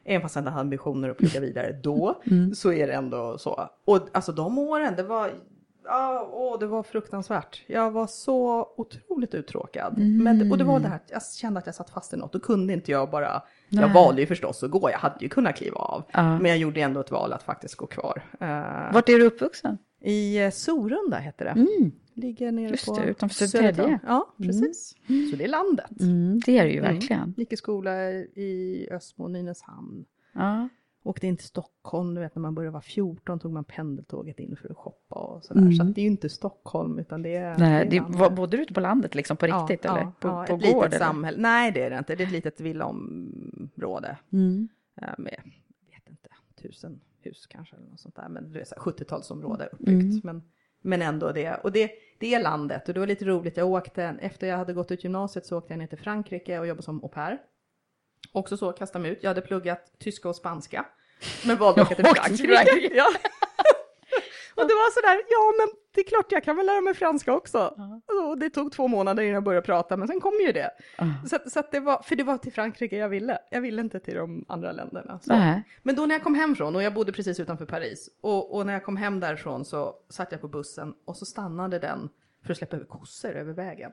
Även 0.05 0.23
fast 0.23 0.35
jag 0.35 0.43
inte 0.43 0.51
hade 0.51 0.61
ambitioner 0.61 1.09
att 1.09 1.17
plugga 1.19 1.41
vidare 1.41 1.73
då, 1.83 2.21
så 2.55 2.73
är 2.73 2.87
det 2.87 2.93
ändå 2.93 3.39
så. 3.39 3.69
Och 3.85 3.99
alltså 4.13 4.33
de 4.33 4.59
åren, 4.59 4.95
det 4.97 5.03
var, 5.03 5.31
ja, 5.85 6.29
åh, 6.33 6.59
det 6.59 6.67
var 6.67 6.83
fruktansvärt. 6.83 7.63
Jag 7.67 7.91
var 7.91 8.07
så 8.07 8.69
otroligt 8.77 9.35
uttråkad. 9.35 9.99
Men, 9.99 10.39
det- 10.39 10.51
och 10.51 10.59
det 10.59 10.65
var 10.65 10.81
det 10.81 10.89
här, 10.89 11.01
jag 11.07 11.23
kände 11.33 11.59
att 11.61 11.67
jag 11.67 11.75
satt 11.75 11.91
fast 11.91 12.13
i 12.13 12.17
något. 12.17 12.33
Då 12.33 12.41
kunde 12.41 12.73
inte 12.73 12.91
jag 12.91 13.11
bara, 13.11 13.43
jag 13.69 13.81
Nej. 13.83 13.95
valde 13.95 14.21
ju 14.21 14.27
förstås 14.27 14.63
att 14.63 14.71
gå, 14.71 14.91
jag 14.91 14.99
hade 14.99 15.17
ju 15.21 15.29
kunnat 15.29 15.57
kliva 15.57 15.77
av. 15.79 16.03
Ja. 16.13 16.39
Men 16.39 16.47
jag 16.51 16.59
gjorde 16.59 16.81
ändå 16.81 17.01
ett 17.01 17.11
val 17.11 17.33
att 17.33 17.43
faktiskt 17.43 17.75
gå 17.75 17.87
kvar. 17.87 18.23
Eh, 18.41 18.93
Vart 18.95 19.09
är 19.09 19.19
du 19.19 19.25
uppvuxen? 19.27 19.79
I 20.01 20.39
eh, 20.45 20.51
Sorunda 20.51 21.19
heter 21.19 21.45
det. 21.45 21.67
Ligger 22.15 22.53
nere 22.53 22.71
Just 22.71 22.87
på 22.87 22.95
det, 22.99 23.05
utanför 23.05 23.47
Södertälje. 23.47 24.01
Ja, 24.07 24.35
precis. 24.37 24.95
Så 25.31 25.37
det 25.37 25.45
är 25.45 25.49
landet. 25.49 26.01
Mm, 26.01 26.41
det 26.47 26.59
är 26.59 26.65
det 26.65 26.71
ju 26.73 26.79
Mm. 26.79 26.95
verkligen. 26.95 27.35
Gick 27.37 27.53
i 27.53 27.57
skola 27.57 28.11
i 28.13 28.89
Ösmo 28.91 29.25
och 29.25 29.31
Nynäshamn. 29.31 30.05
Ja. 30.33 30.69
Åkte 31.03 31.27
in 31.27 31.37
till 31.37 31.47
Stockholm, 31.47 32.15
du 32.15 32.21
vet 32.21 32.35
när 32.35 32.41
man 32.43 32.55
började 32.55 32.73
vara 32.73 32.83
14 32.83 33.39
tog 33.39 33.53
man 33.53 33.65
pendeltåget 33.65 34.39
in 34.41 34.57
för 34.57 34.71
att 34.71 34.77
shoppa 34.77 35.15
och 35.17 35.45
sådär. 35.45 35.73
Så 35.73 35.83
att 35.83 35.95
det 35.95 36.01
är 36.01 36.03
ju 36.03 36.11
inte 36.11 36.29
Stockholm 36.29 36.99
utan 36.99 37.23
det 37.23 37.35
är... 37.37 37.59
Nej, 37.59 37.89
det 37.91 38.01
var, 38.01 38.31
bodde 38.31 38.57
du 38.57 38.63
ute 38.63 38.75
på 38.75 38.81
landet 38.81 39.15
liksom 39.15 39.37
på 39.37 39.47
riktigt 39.47 39.85
ja, 39.85 39.91
eller? 39.91 40.01
Ja, 40.03 40.13
på 40.21 40.29
ja, 40.29 40.45
på 40.49 40.55
ett 40.55 40.61
gård 40.63 40.85
litet 40.85 40.85
eller? 40.95 40.99
samhälle. 40.99 41.39
Nej 41.39 41.73
det 41.73 41.83
är 41.83 41.91
det 41.91 41.99
inte, 41.99 42.15
det 42.17 42.23
är 42.23 42.27
ett 42.27 42.33
litet 42.33 42.61
villaområde. 42.61 44.17
Mm. 44.33 44.69
eh, 45.03 45.09
Med, 45.19 45.41
jag 45.91 45.95
vet 46.01 46.11
inte, 46.11 46.29
tusen 46.63 47.01
hus 47.23 47.47
kanske 47.47 47.77
eller 47.77 47.87
något 47.87 48.01
sånt 48.01 48.17
där. 48.17 48.29
Men 48.29 48.53
det 48.53 48.61
är 48.61 48.65
så 48.65 48.75
här 48.75 48.83
70-talsområde 48.83 49.69
uppbyggt. 49.73 50.03
Mm. 50.03 50.21
Men, 50.23 50.43
men 50.81 51.03
ändå 51.03 51.33
det. 51.33 51.55
Och 51.55 51.73
det, 51.73 51.91
det 52.19 52.35
är 52.35 52.43
landet 52.43 52.89
och 52.89 52.95
det 52.95 53.01
var 53.01 53.07
lite 53.07 53.25
roligt. 53.25 53.57
Jag 53.57 53.69
åkte, 53.69 54.03
efter 54.21 54.47
jag 54.47 54.57
hade 54.57 54.73
gått 54.73 54.91
ut 54.91 55.05
gymnasiet 55.05 55.47
så 55.47 55.59
åkte 55.59 55.73
jag 55.73 55.79
ner 55.79 55.87
till 55.87 55.99
Frankrike 55.99 56.59
och 56.59 56.67
jobbade 56.67 56.83
som 56.83 57.05
au 57.05 57.09
pair. 57.09 57.39
Också 58.33 58.57
så, 58.57 58.73
kastade 58.73 59.03
mig 59.03 59.13
ut. 59.13 59.19
Jag 59.23 59.31
hade 59.31 59.41
pluggat 59.41 59.93
tyska 59.99 60.29
och 60.29 60.37
spanska. 60.37 60.87
Men 61.47 61.57
valde 61.57 61.83
att 61.83 61.93
åka 61.93 61.95
till. 61.95 62.05
Frankrike. 62.15 62.91
Ja. 62.97 63.07
Och 64.55 64.63
det 64.69 64.75
var 64.75 64.91
sådär, 64.91 65.23
ja 65.29 65.53
men 65.59 65.69
det 65.95 66.01
är 66.01 66.05
klart 66.05 66.33
jag 66.33 66.45
kan 66.45 66.57
väl 66.57 66.67
lära 66.67 66.81
mig 66.81 66.95
franska 66.95 67.33
också. 67.35 67.59
Och 68.29 68.39
det 68.39 68.51
tog 68.51 68.73
två 68.73 68.89
månader 68.89 69.23
innan 69.23 69.35
jag 69.35 69.43
började 69.45 69.67
prata, 69.67 69.97
men 69.97 70.09
sen 70.09 70.21
kom 70.21 70.33
ju 70.47 70.53
det. 70.53 70.71
Så, 71.29 71.37
att- 71.37 71.51
så 71.53 71.61
att 71.61 71.73
det 71.73 71.81
var, 71.81 72.03
för 72.03 72.17
det 72.17 72.23
var 72.25 72.39
till 72.39 72.53
Frankrike 72.53 72.97
jag 72.97 73.09
ville. 73.09 73.39
Jag 73.51 73.61
ville 73.61 73.81
inte 73.83 74.01
till 74.01 74.15
de 74.15 74.45
andra 74.49 74.73
länderna. 74.73 75.21
Så. 75.23 75.33
Nej. 75.33 75.63
Men 75.83 75.95
då 75.97 76.07
när 76.07 76.15
jag 76.15 76.23
kom 76.23 76.35
hem 76.35 76.57
från, 76.57 76.77
och 76.77 76.83
jag 76.83 76.95
bodde 76.95 77.13
precis 77.13 77.41
utanför 77.41 77.67
Paris, 77.67 78.09
och, 78.21 78.55
och 78.57 78.67
när 78.67 78.73
jag 78.73 78.85
kom 78.85 78.97
hem 78.97 79.21
därifrån 79.21 79.65
så 79.65 79.95
satt 80.09 80.33
jag 80.33 80.41
på 80.41 80.49
bussen 80.49 80.95
och 81.05 81.17
så 81.17 81.25
stannade 81.27 81.79
den 81.79 82.09
för 82.45 82.53
att 82.53 82.59
släppa 82.59 82.77
över 82.77 82.87
kossor 82.87 83.31
över 83.37 83.53
vägen. 83.53 83.93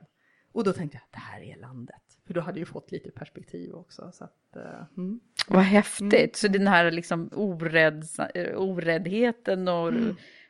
Och 0.52 0.64
då 0.64 0.72
tänkte 0.72 0.96
jag, 1.02 1.20
det 1.20 1.24
här 1.26 1.40
är 1.56 1.60
landet. 1.60 2.02
För 2.26 2.34
då 2.34 2.40
hade 2.40 2.58
jag 2.58 2.66
ju 2.66 2.72
fått 2.72 2.92
lite 2.92 3.10
perspektiv 3.10 3.74
också. 3.74 4.10
Så 4.12 4.24
att, 4.24 4.56
eh, 4.56 4.62
mm. 4.96 5.20
Vad 5.48 5.62
häftigt. 5.62 6.36
Så 6.36 6.48
den 6.48 6.66
här 6.66 6.90
liksom 6.90 7.30
orädd, 7.34 8.04
oräddheten 8.56 9.68
och 9.68 9.92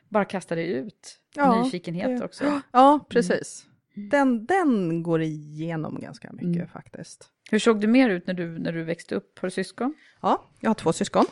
bara 0.09 0.25
kasta 0.25 0.55
dig 0.55 0.71
ut. 0.71 1.19
Ja, 1.35 1.63
Nyfikenhet 1.63 2.19
det- 2.19 2.25
också. 2.25 2.61
Ja, 2.71 3.05
precis. 3.09 3.65
Den, 4.11 4.45
den 4.45 5.03
går 5.03 5.21
igenom 5.21 5.99
ganska 6.01 6.31
mycket 6.33 6.71
faktiskt. 6.71 7.29
Hur 7.51 7.59
såg 7.59 7.81
du 7.81 7.87
mer 7.87 8.09
ut 8.09 8.27
när 8.27 8.33
du, 8.33 8.59
när 8.59 8.71
du 8.71 8.83
växte 8.83 9.15
upp? 9.15 9.39
Har 9.39 9.47
du 9.47 9.51
syskon? 9.51 9.93
Ja, 10.21 10.43
jag 10.59 10.69
har 10.69 10.75
två 10.75 10.93
syskon. 10.93 11.25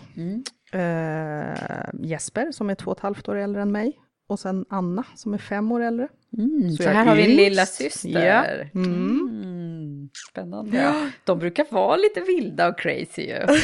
Eh, 0.72 1.90
Jesper 2.04 2.52
som 2.52 2.70
är 2.70 2.76
två 2.76 2.92
och 2.92 2.98
ett 2.98 3.04
halvt 3.04 3.30
år 3.30 3.36
äldre 3.36 3.62
än 3.62 3.72
mig. 3.72 4.00
Och 4.28 4.40
sen 4.40 4.66
Anna 4.70 5.04
som 5.16 5.34
är 5.34 5.38
fem 5.38 5.72
år 5.72 5.82
äldre. 5.82 6.08
Mm, 6.38 6.72
så 6.72 6.84
jag 6.84 6.90
här 6.90 7.02
är 7.02 7.06
har 7.06 7.16
vi 7.16 7.32
en 7.32 7.36
lilla 7.38 7.66
syster. 7.66 8.26
Ja. 8.26 8.46
Mm. 8.46 9.30
Mm, 9.44 10.10
spännande. 10.32 11.12
De 11.24 11.40
brukar 11.40 11.66
vara 11.70 11.96
lite 11.96 12.22
vilda 12.22 12.68
och 12.68 12.80
crazy 12.80 13.22
ju. 13.22 13.40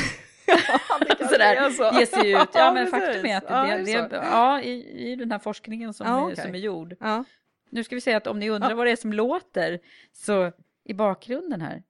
Sådär, 1.33 1.99
ge 1.99 2.05
sig 2.05 2.31
ut. 2.31 2.49
Ja, 2.53 2.71
men 2.73 2.87
faktum 2.87 3.25
är 3.25 3.37
att 3.37 3.43
Ja, 3.49 3.63
det, 3.63 3.71
är 3.71 3.77
det, 3.79 3.85
så? 3.85 4.07
det, 4.07 4.15
ja, 4.15 4.61
i, 4.61 5.11
i 5.11 5.15
den 5.15 5.31
här 5.31 5.39
forskningen 5.39 5.93
som, 5.93 6.07
Ja, 6.07 6.19
är, 6.19 6.23
okej. 6.33 6.35
som 6.45 6.55
är 6.55 6.59
gjord. 6.59 6.95
Ja. 6.99 7.23
Nu 7.69 7.83
ska 7.83 7.95
vi 7.95 8.01
säga 8.01 8.17
att 8.17 8.27
om 8.27 8.39
ni 8.39 8.49
undrar 8.49 8.73
vad 8.73 8.87
det 8.87 8.91
är 8.91 8.95
som 8.95 9.13
låter, 9.13 9.79
så 10.11 10.51
i 10.85 10.93
bakgrunden 10.93 11.61
här 11.61 11.83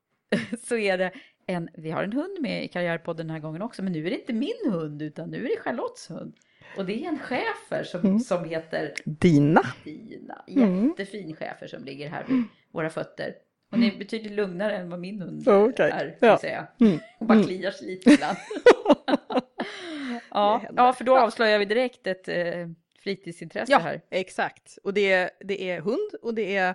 så 0.64 0.76
är 0.76 0.98
det 0.98 1.12
en, 1.46 1.68
vi 1.74 1.90
har 1.90 2.02
en 2.02 2.12
hund 2.12 2.36
med 2.40 2.64
i 2.64 2.68
Karriärpodden 2.68 3.26
den 3.26 3.34
här 3.34 3.40
gången 3.40 3.62
också, 3.62 3.82
men 3.82 3.92
nu 3.92 4.06
är 4.06 4.10
det 4.10 4.16
inte 4.20 4.32
min 4.32 4.72
hund 4.72 5.02
utan 5.02 5.30
nu 5.30 5.36
är 5.44 5.48
det 5.48 5.60
Charlottes 5.60 6.10
hund. 6.10 6.34
Och 6.76 6.84
det 6.86 7.04
är 7.04 7.08
en 7.08 7.18
schäfer 7.18 7.84
som, 7.84 8.00
Mm. 8.00 8.18
som 8.20 8.44
heter 8.44 8.92
Dina. 9.04 9.62
Dina. 9.84 10.44
Mm. 10.48 10.86
Jättefin 10.88 11.36
schäfer 11.36 11.66
som 11.66 11.84
ligger 11.84 12.08
här 12.08 12.24
vid 12.28 12.44
våra 12.72 12.90
fötter. 12.90 13.34
Hon 13.70 13.82
är 13.82 13.98
betydligt 13.98 14.32
lugnare 14.32 14.76
än 14.76 14.90
vad 14.90 15.00
min 15.00 15.20
hund 15.20 15.48
Mm. 15.48 15.62
Okej. 15.62 15.90
är, 15.90 16.16
Ja. 16.20 16.38
säga. 16.38 16.66
Mm. 16.80 16.98
Hon 17.18 17.28
bara 17.28 17.42
kliar 17.42 17.70
sig 17.70 17.86
lite 17.86 18.10
ibland. 18.12 18.36
ja, 20.30 20.62
ja, 20.76 20.92
för 20.92 21.04
då 21.04 21.18
avslöjar 21.18 21.58
vi 21.58 21.64
direkt 21.64 22.06
ett 22.06 22.28
eh, 22.28 22.68
fritidsintresse 23.02 23.72
Ja, 23.72 23.78
här. 23.78 24.00
exakt. 24.10 24.78
Och 24.84 24.94
det, 24.94 25.12
är- 25.12 25.30
det 25.40 25.70
är 25.70 25.80
hund 25.80 26.10
och 26.22 26.34
det 26.34 26.56
är, 26.56 26.74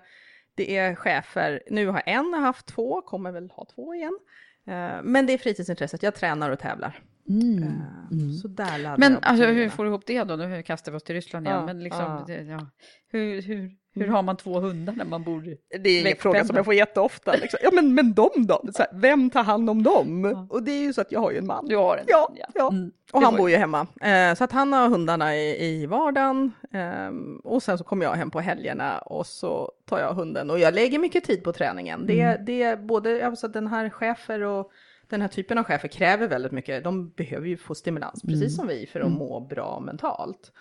det 0.55 0.77
är 0.77 0.95
chefer. 0.95 1.63
Nu 1.67 1.87
har 1.87 2.03
en 2.05 2.33
haft 2.33 2.65
två, 2.65 3.01
kommer 3.01 3.31
väl 3.31 3.49
ha 3.51 3.65
två 3.75 3.95
igen. 3.95 4.19
Eh, 4.67 5.01
Men 5.03 5.25
det 5.25 5.33
är 5.33 5.37
fritidsintresset, 5.37 6.03
jag 6.03 6.15
tränar 6.15 6.49
och 6.49 6.59
tävlar. 6.59 6.99
Eh, 7.29 8.29
Så 8.41 8.47
där 8.47 8.97
Men 8.97 9.17
alltså, 9.21 9.45
hur 9.45 9.69
får 9.69 9.83
du 9.83 9.89
ihop 9.89 10.05
det 10.05 10.23
då? 10.23 10.35
Nu 10.35 10.63
kastar 10.63 10.91
vi 10.91 10.97
oss 10.97 11.03
till 11.03 11.15
Ryssland 11.15 11.47
igen. 11.47 11.59
Ja, 11.59 11.65
men 11.65 11.83
liksom, 11.83 12.01
ja. 12.05 12.23
det, 12.27 12.41
ja. 12.43 12.67
Hur, 13.07 13.41
hur, 13.41 13.71
Hur 13.95 14.07
har 14.07 14.23
man 14.23 14.37
två 14.37 14.59
hundar 14.59 14.93
när 14.93 15.05
man 15.05 15.23
bor 15.23 15.57
Det 15.79 15.89
är 15.89 16.07
en 16.11 16.17
fråga 16.17 16.45
som 16.45 16.55
jag 16.55 16.65
får 16.65 16.73
jätteofta. 16.73 17.33
Liksom. 17.33 17.59
Ja, 17.63 17.69
men, 17.73 17.95
men 17.95 18.13
de 18.13 18.29
då? 18.37 18.61
Så 18.73 18.81
här, 18.83 18.87
vem 18.93 19.29
tar 19.29 19.43
hand 19.43 19.69
om 19.69 19.83
dem? 19.83 20.25
Och 20.49 20.63
det 20.63 20.71
är 20.71 20.81
ju 20.81 20.93
så 20.93 21.01
att 21.01 21.11
jag 21.11 21.19
har 21.19 21.31
ju 21.31 21.37
en 21.37 21.45
man. 21.45 21.65
Du 21.67 21.77
har 21.77 21.97
en 21.97 22.03
Ja, 22.07 22.27
man, 22.29 22.37
ja. 22.39 22.47
ja. 22.55 22.69
Mm. 22.71 22.91
och 23.11 23.21
han 23.21 23.35
bor 23.35 23.49
ju 23.49 23.55
hemma. 23.55 23.87
Eh, 24.01 24.35
så 24.35 24.43
att 24.43 24.51
han 24.51 24.73
har 24.73 24.89
hundarna 24.89 25.35
i, 25.35 25.65
i 25.65 25.85
vardagen. 25.85 26.51
ehm, 26.73 27.37
och 27.43 27.63
sen 27.63 27.77
så 27.77 27.83
kommer 27.83 28.05
jag 28.05 28.13
hem 28.13 28.31
på 28.31 28.39
helgerna 28.39 28.99
och 28.99 29.27
så 29.27 29.71
tar 29.89 29.99
jag 29.99 30.13
hunden. 30.13 30.49
Och 30.49 30.59
jag 30.59 30.73
lägger 30.73 30.99
mycket 30.99 31.23
tid 31.23 31.43
på 31.43 31.53
träningen. 31.53 32.05
Det, 32.07 32.21
Mm. 32.21 32.45
det 32.45 32.63
är 32.63 32.77
både, 32.77 33.27
alltså 33.27 33.47
den 33.47 33.67
här 33.67 33.89
chefer 33.89 34.41
och 34.41 34.71
den 35.09 35.21
här 35.21 35.27
typen 35.27 35.57
av 35.57 35.63
chefer 35.63 35.87
kräver 35.87 36.27
väldigt 36.27 36.51
mycket. 36.51 36.83
De 36.83 37.09
behöver 37.09 37.47
ju 37.47 37.57
få 37.57 37.75
stimulans, 37.75 38.23
Mm. 38.23 38.33
precis 38.33 38.55
som 38.55 38.67
vi, 38.67 38.87
för 38.87 38.99
att 38.99 39.11
må 39.11 39.39
bra 39.39 39.79
mentalt. 39.79 40.51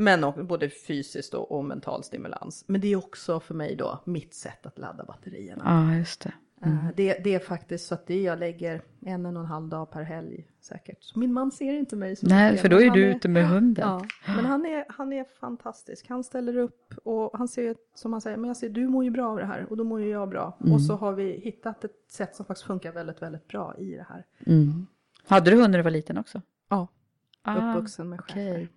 Men 0.00 0.24
också, 0.24 0.44
både 0.44 0.70
fysiskt 0.70 1.34
och, 1.34 1.52
och 1.52 1.64
mental 1.64 2.04
stimulans. 2.04 2.64
Men 2.66 2.80
det 2.80 2.92
är 2.92 2.96
också 2.96 3.40
för 3.40 3.54
mig 3.54 3.76
då 3.76 3.98
mitt 4.04 4.34
sätt 4.34 4.66
att 4.66 4.78
ladda 4.78 5.04
batterierna. 5.04 5.62
Ja, 5.66 5.96
just 5.98 6.20
det. 6.20 6.32
Eh, 6.62 6.88
Det, 6.96 7.18
det 7.24 7.34
är 7.34 7.38
faktiskt 7.38 7.86
så 7.86 7.94
att 7.94 8.06
det 8.06 8.22
jag 8.22 8.38
lägger 8.38 8.82
en 9.00 9.26
och 9.26 9.32
en 9.40 9.46
halv 9.46 9.68
dag 9.68 9.90
per 9.90 10.02
helg 10.02 10.46
säkert. 10.60 11.02
Så 11.04 11.18
min 11.18 11.32
man 11.32 11.50
ser 11.52 11.72
inte 11.72 11.96
mig 11.96 12.16
så 12.16 12.26
Nej, 12.26 12.56
för 12.56 12.68
då 12.68 12.80
är 12.82 12.90
du 12.90 13.04
ute 13.04 13.28
med 13.28 13.48
hunden. 13.48 13.88
Ja, 13.88 14.04
men 14.26 14.44
han 14.44 14.66
är, 14.66 14.84
han 14.88 15.12
är 15.12 15.24
fantastisk. 15.40 16.08
Han 16.08 16.24
ställer 16.24 16.56
upp 16.56 16.94
och 17.04 17.30
han 17.38 17.48
ser 17.48 17.76
som 17.94 18.12
han 18.12 18.20
säger, 18.20 18.36
men 18.36 18.48
jag 18.48 18.56
ser 18.56 18.68
du 18.68 18.88
mår 18.88 19.04
ju 19.04 19.10
bra 19.10 19.30
av 19.30 19.36
det 19.36 19.46
här 19.46 19.66
och 19.70 19.76
då 19.76 19.84
mår 19.84 20.00
ju 20.00 20.08
jag 20.08 20.28
bra. 20.28 20.56
Mm. 20.60 20.72
Och 20.72 20.82
så 20.82 20.96
har 20.96 21.12
vi 21.12 21.32
hittat 21.32 21.84
ett 21.84 22.04
sätt 22.08 22.36
som 22.36 22.46
faktiskt 22.46 22.66
funkar 22.66 22.92
väldigt, 22.92 23.22
väldigt 23.22 23.48
bra 23.48 23.74
i 23.78 23.94
det 23.94 24.06
här. 24.08 24.24
Mm. 24.46 24.86
Hade 25.26 25.50
du 25.50 25.56
hund 25.56 25.70
när 25.70 25.78
du 25.78 25.82
var 25.82 25.90
liten 25.90 26.18
också? 26.18 26.42
Ja, 26.68 26.88
Ah, 27.42 27.72
uppvuxen 27.72 28.08
med 28.08 28.20
chefer. 28.20 28.68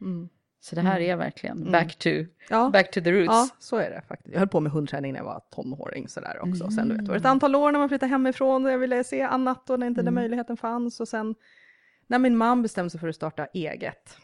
Mm. 0.64 0.70
Så 0.70 0.76
det 0.76 0.82
här 0.82 1.00
är 1.00 1.16
verkligen 1.16 1.72
back 1.72 1.96
to, 1.96 2.10
Ja. 2.50 2.70
back 2.74 2.92
to 2.92 3.02
the 3.02 3.12
roots. 3.12 3.28
Ja, 3.28 3.48
så 3.60 3.78
är 3.78 3.90
det 3.90 4.02
faktiskt. 4.08 4.34
Jag 4.34 4.40
höll 4.40 4.48
på 4.50 4.60
med 4.60 4.72
hundträning 4.72 5.12
när 5.14 5.20
jag 5.20 5.26
var 5.26 5.42
tonåring 5.56 6.08
sådär 6.08 6.38
också. 6.42 6.70
Sen 6.72 6.88
du 6.90 6.96
vet, 6.96 7.06
det 7.06 7.10
var 7.12 7.16
ett 7.18 7.22
Mm. 7.24 7.32
antal 7.32 7.56
år 7.56 7.72
när 7.72 7.80
man 7.80 7.90
flyttade 7.90 8.10
hemifrån 8.10 8.66
och 8.66 8.72
jag 8.72 8.78
ville 8.78 9.04
se 9.04 9.22
annat 9.22 9.70
och 9.70 9.80
när 9.80 9.88
inte 9.88 10.02
Mm. 10.02 10.06
den 10.06 10.14
möjligheten 10.22 10.58
fanns. 10.58 11.00
Och 11.00 11.08
sen 11.08 11.36
när 12.08 12.20
min 12.20 12.38
man 12.38 12.62
bestämde 12.62 12.90
sig 12.90 13.00
för 13.00 13.08
att 13.08 13.16
starta 13.16 13.46
eget, 13.54 14.18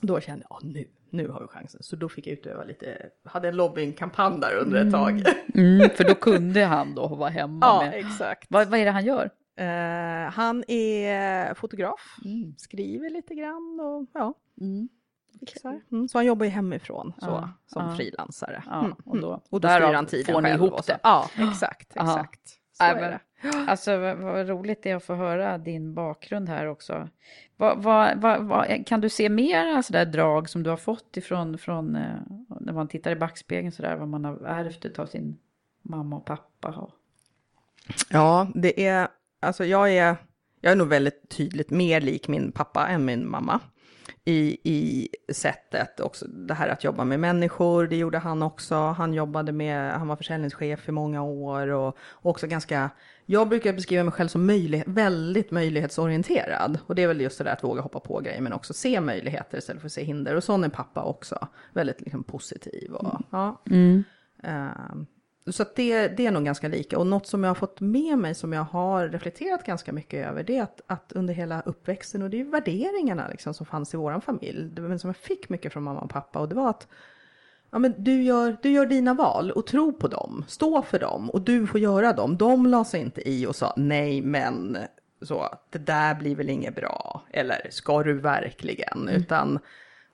då 0.00 0.20
kände 0.20 0.44
jag, 0.50 0.56
ja 0.62 0.68
nu, 0.68 0.84
nu 1.10 1.28
har 1.28 1.40
vi 1.40 1.46
chansen. 1.46 1.82
Så 1.82 1.96
då 1.96 2.08
fick 2.08 2.26
jag 2.26 2.32
utöva 2.32 2.64
lite, 2.64 2.96
hade 3.24 3.48
en 3.48 3.56
lobbyingkampanj 3.56 4.40
där 4.40 4.54
under 4.56 4.86
ett 4.86 4.92
tag. 4.92 5.22
Mm, 5.54 5.90
för 5.90 6.04
då 6.04 6.14
kunde 6.14 6.64
han 6.64 6.94
då 6.94 7.06
vara 7.08 7.30
hemma 7.30 7.66
ja, 7.66 7.82
med. 7.90 7.94
exakt. 7.98 8.46
Vad, 8.50 8.68
vad 8.68 8.80
är 8.80 8.84
det 8.84 8.90
han 8.90 9.04
gör? 9.04 9.30
Eh, 9.56 10.30
han 10.32 10.64
är 10.68 11.54
fotograf, 11.54 12.16
Mm. 12.24 12.54
skriver 12.58 13.10
lite 13.10 13.34
grann 13.34 13.80
och 13.80 14.06
ja, 14.14 14.34
fixar. 15.40 15.80
Mm, 15.92 16.08
så 16.08 16.18
han 16.18 16.26
jobbar 16.26 16.44
ju 16.46 16.50
hemifrån 16.50 17.12
så, 17.18 17.26
Ja, 17.26 17.50
som 17.66 17.86
ja. 17.88 17.96
frilansare. 17.96 18.62
Ja, 18.66 18.80
Mm, 18.80 18.96
och 19.04 19.20
då- 19.20 19.42
och 19.50 19.60
då 19.60 19.68
styr 19.68 19.80
han 19.94 20.06
tiden 20.06 20.34
får 20.34 20.42
ni 20.42 20.48
själv 20.48 20.62
ihop 20.64 20.86
det. 20.86 20.98
Ja, 21.02 21.30
exakt, 21.38 21.90
exakt. 21.96 22.40
Så 22.72 22.84
Nej, 22.84 23.20
men, 23.42 23.68
alltså 23.68 23.96
vad, 23.98 24.16
vad 24.18 24.48
roligt 24.48 24.82
det 24.82 24.90
är 24.90 24.96
att 24.96 25.04
få 25.04 25.14
höra 25.14 25.58
din 25.58 25.94
bakgrund 25.94 26.48
här 26.48 26.66
också. 26.66 27.08
Vad, 27.56 27.82
vad, 27.82 28.86
kan 28.86 29.00
du 29.00 29.08
se 29.08 29.28
mera 29.28 29.82
sådär 29.82 30.04
drag 30.04 30.48
som 30.48 30.62
du 30.62 30.70
har 30.70 30.76
fått 30.76 31.16
ifrån 31.16 31.58
från, 31.58 31.96
eh, 31.96 32.02
när 32.60 32.72
man 32.72 32.88
tittar 32.88 33.10
i 33.10 33.16
backspegeln 33.16 33.72
sådär, 33.72 33.96
vad 33.96 34.08
man 34.08 34.24
har 34.24 34.36
ärvt 34.36 34.98
av 34.98 35.06
sin 35.06 35.38
mamma 35.82 36.16
och 36.16 36.24
pappa? 36.24 36.68
Och, 36.68 36.90
Ja, 38.10 38.48
det 38.54 38.86
är, 38.86 39.08
alltså 39.40 39.64
jag 39.64 39.92
är, 39.92 40.16
jag 40.60 40.72
är 40.72 40.76
nog 40.76 40.88
väldigt 40.88 41.28
tydligt 41.28 41.70
mer 41.70 42.00
lik 42.00 42.28
min 42.28 42.52
pappa 42.52 42.86
än 42.88 43.04
min 43.04 43.30
mamma. 43.30 43.60
I, 44.24 44.58
i 44.62 45.08
sättet 45.32 46.00
också, 46.00 46.26
det 46.26 46.54
här 46.54 46.68
att 46.68 46.84
jobba 46.84 47.04
med 47.04 47.20
människor, 47.20 47.86
det 47.86 47.96
gjorde 47.96 48.18
han 48.18 48.42
också. 48.42 48.74
Han 48.74 49.14
jobbade 49.14 49.52
med, 49.52 49.92
han 49.92 50.08
var 50.08 50.16
försäljningschef 50.16 50.88
i 50.88 50.92
många 50.92 51.22
år 51.22 51.68
och, 51.68 51.88
och 51.98 52.30
också 52.30 52.46
ganska, 52.46 52.90
jag 53.26 53.48
brukar 53.48 53.72
beskriva 53.72 54.04
mig 54.04 54.12
själv 54.12 54.28
som 54.28 54.46
möjlighet, 54.46 54.88
väldigt 54.88 55.50
möjlighetsorienterad. 55.50 56.78
Och 56.86 56.94
det 56.94 57.02
är 57.02 57.08
väl 57.08 57.20
just 57.20 57.38
det 57.38 57.44
där 57.44 57.52
att 57.52 57.64
våga 57.64 57.80
hoppa 57.82 58.00
på 58.00 58.20
grejer 58.20 58.40
men 58.40 58.52
också 58.52 58.74
se 58.74 59.00
möjligheter 59.00 59.58
istället 59.58 59.80
för 59.82 59.88
att 59.88 59.92
se 59.92 60.04
hinder. 60.04 60.34
Och 60.34 60.44
sån 60.44 60.64
är 60.64 60.68
pappa 60.68 61.02
också, 61.04 61.48
väldigt 61.72 62.00
liksom 62.00 62.22
positiv 62.22 62.92
och 62.92 63.20
ja. 63.30 63.62
Ehm, 64.42 65.06
så 65.46 65.62
att 65.62 65.76
det, 65.76 66.08
det 66.08 66.26
är 66.26 66.30
nog 66.30 66.44
ganska 66.44 66.68
lika. 66.68 66.98
Och 66.98 67.06
något 67.06 67.26
som 67.26 67.44
jag 67.44 67.50
har 67.50 67.54
fått 67.54 67.80
med 67.80 68.18
mig 68.18 68.34
som 68.34 68.52
jag 68.52 68.64
har 68.64 69.08
reflekterat 69.08 69.66
ganska 69.66 69.92
mycket 69.92 70.26
över 70.26 70.42
det 70.42 70.56
är 70.56 70.62
att, 70.62 70.80
att 70.86 71.12
under 71.12 71.34
hela 71.34 71.60
uppväxten 71.60 72.22
och 72.22 72.30
det 72.30 72.36
är 72.36 72.44
ju 72.44 72.50
värderingarna 72.50 73.28
liksom 73.28 73.54
som 73.54 73.66
fanns 73.66 73.94
i 73.94 73.96
vår 73.96 74.20
familj. 74.20 74.70
Det 74.72 74.82
var 74.82 74.98
som 74.98 75.08
jag 75.08 75.16
fick 75.16 75.48
mycket 75.48 75.72
från 75.72 75.82
mamma 75.82 76.00
och 76.00 76.10
pappa 76.10 76.38
och 76.38 76.48
det 76.48 76.54
var 76.54 76.70
att 76.70 76.88
ja, 77.70 77.78
men 77.78 77.94
du, 77.98 78.22
gör, 78.22 78.56
du 78.62 78.70
gör 78.70 78.86
dina 78.86 79.14
val 79.14 79.50
och 79.50 79.66
tro 79.66 79.92
på 79.92 80.08
dem, 80.08 80.44
stå 80.48 80.82
för 80.82 80.98
dem 80.98 81.30
och 81.30 81.40
du 81.40 81.66
får 81.66 81.80
göra 81.80 82.12
dem. 82.12 82.36
De 82.36 82.66
la 82.66 82.84
sig 82.84 83.00
inte 83.00 83.28
i 83.28 83.46
och 83.46 83.56
sa 83.56 83.74
nej 83.76 84.22
men 84.22 84.78
så 85.22 85.48
det 85.70 85.78
där 85.78 86.14
blir 86.14 86.36
väl 86.36 86.50
inget 86.50 86.74
bra 86.74 87.22
eller 87.30 87.66
ska 87.70 88.02
du 88.02 88.14
verkligen 88.14 89.08
utan 89.08 89.58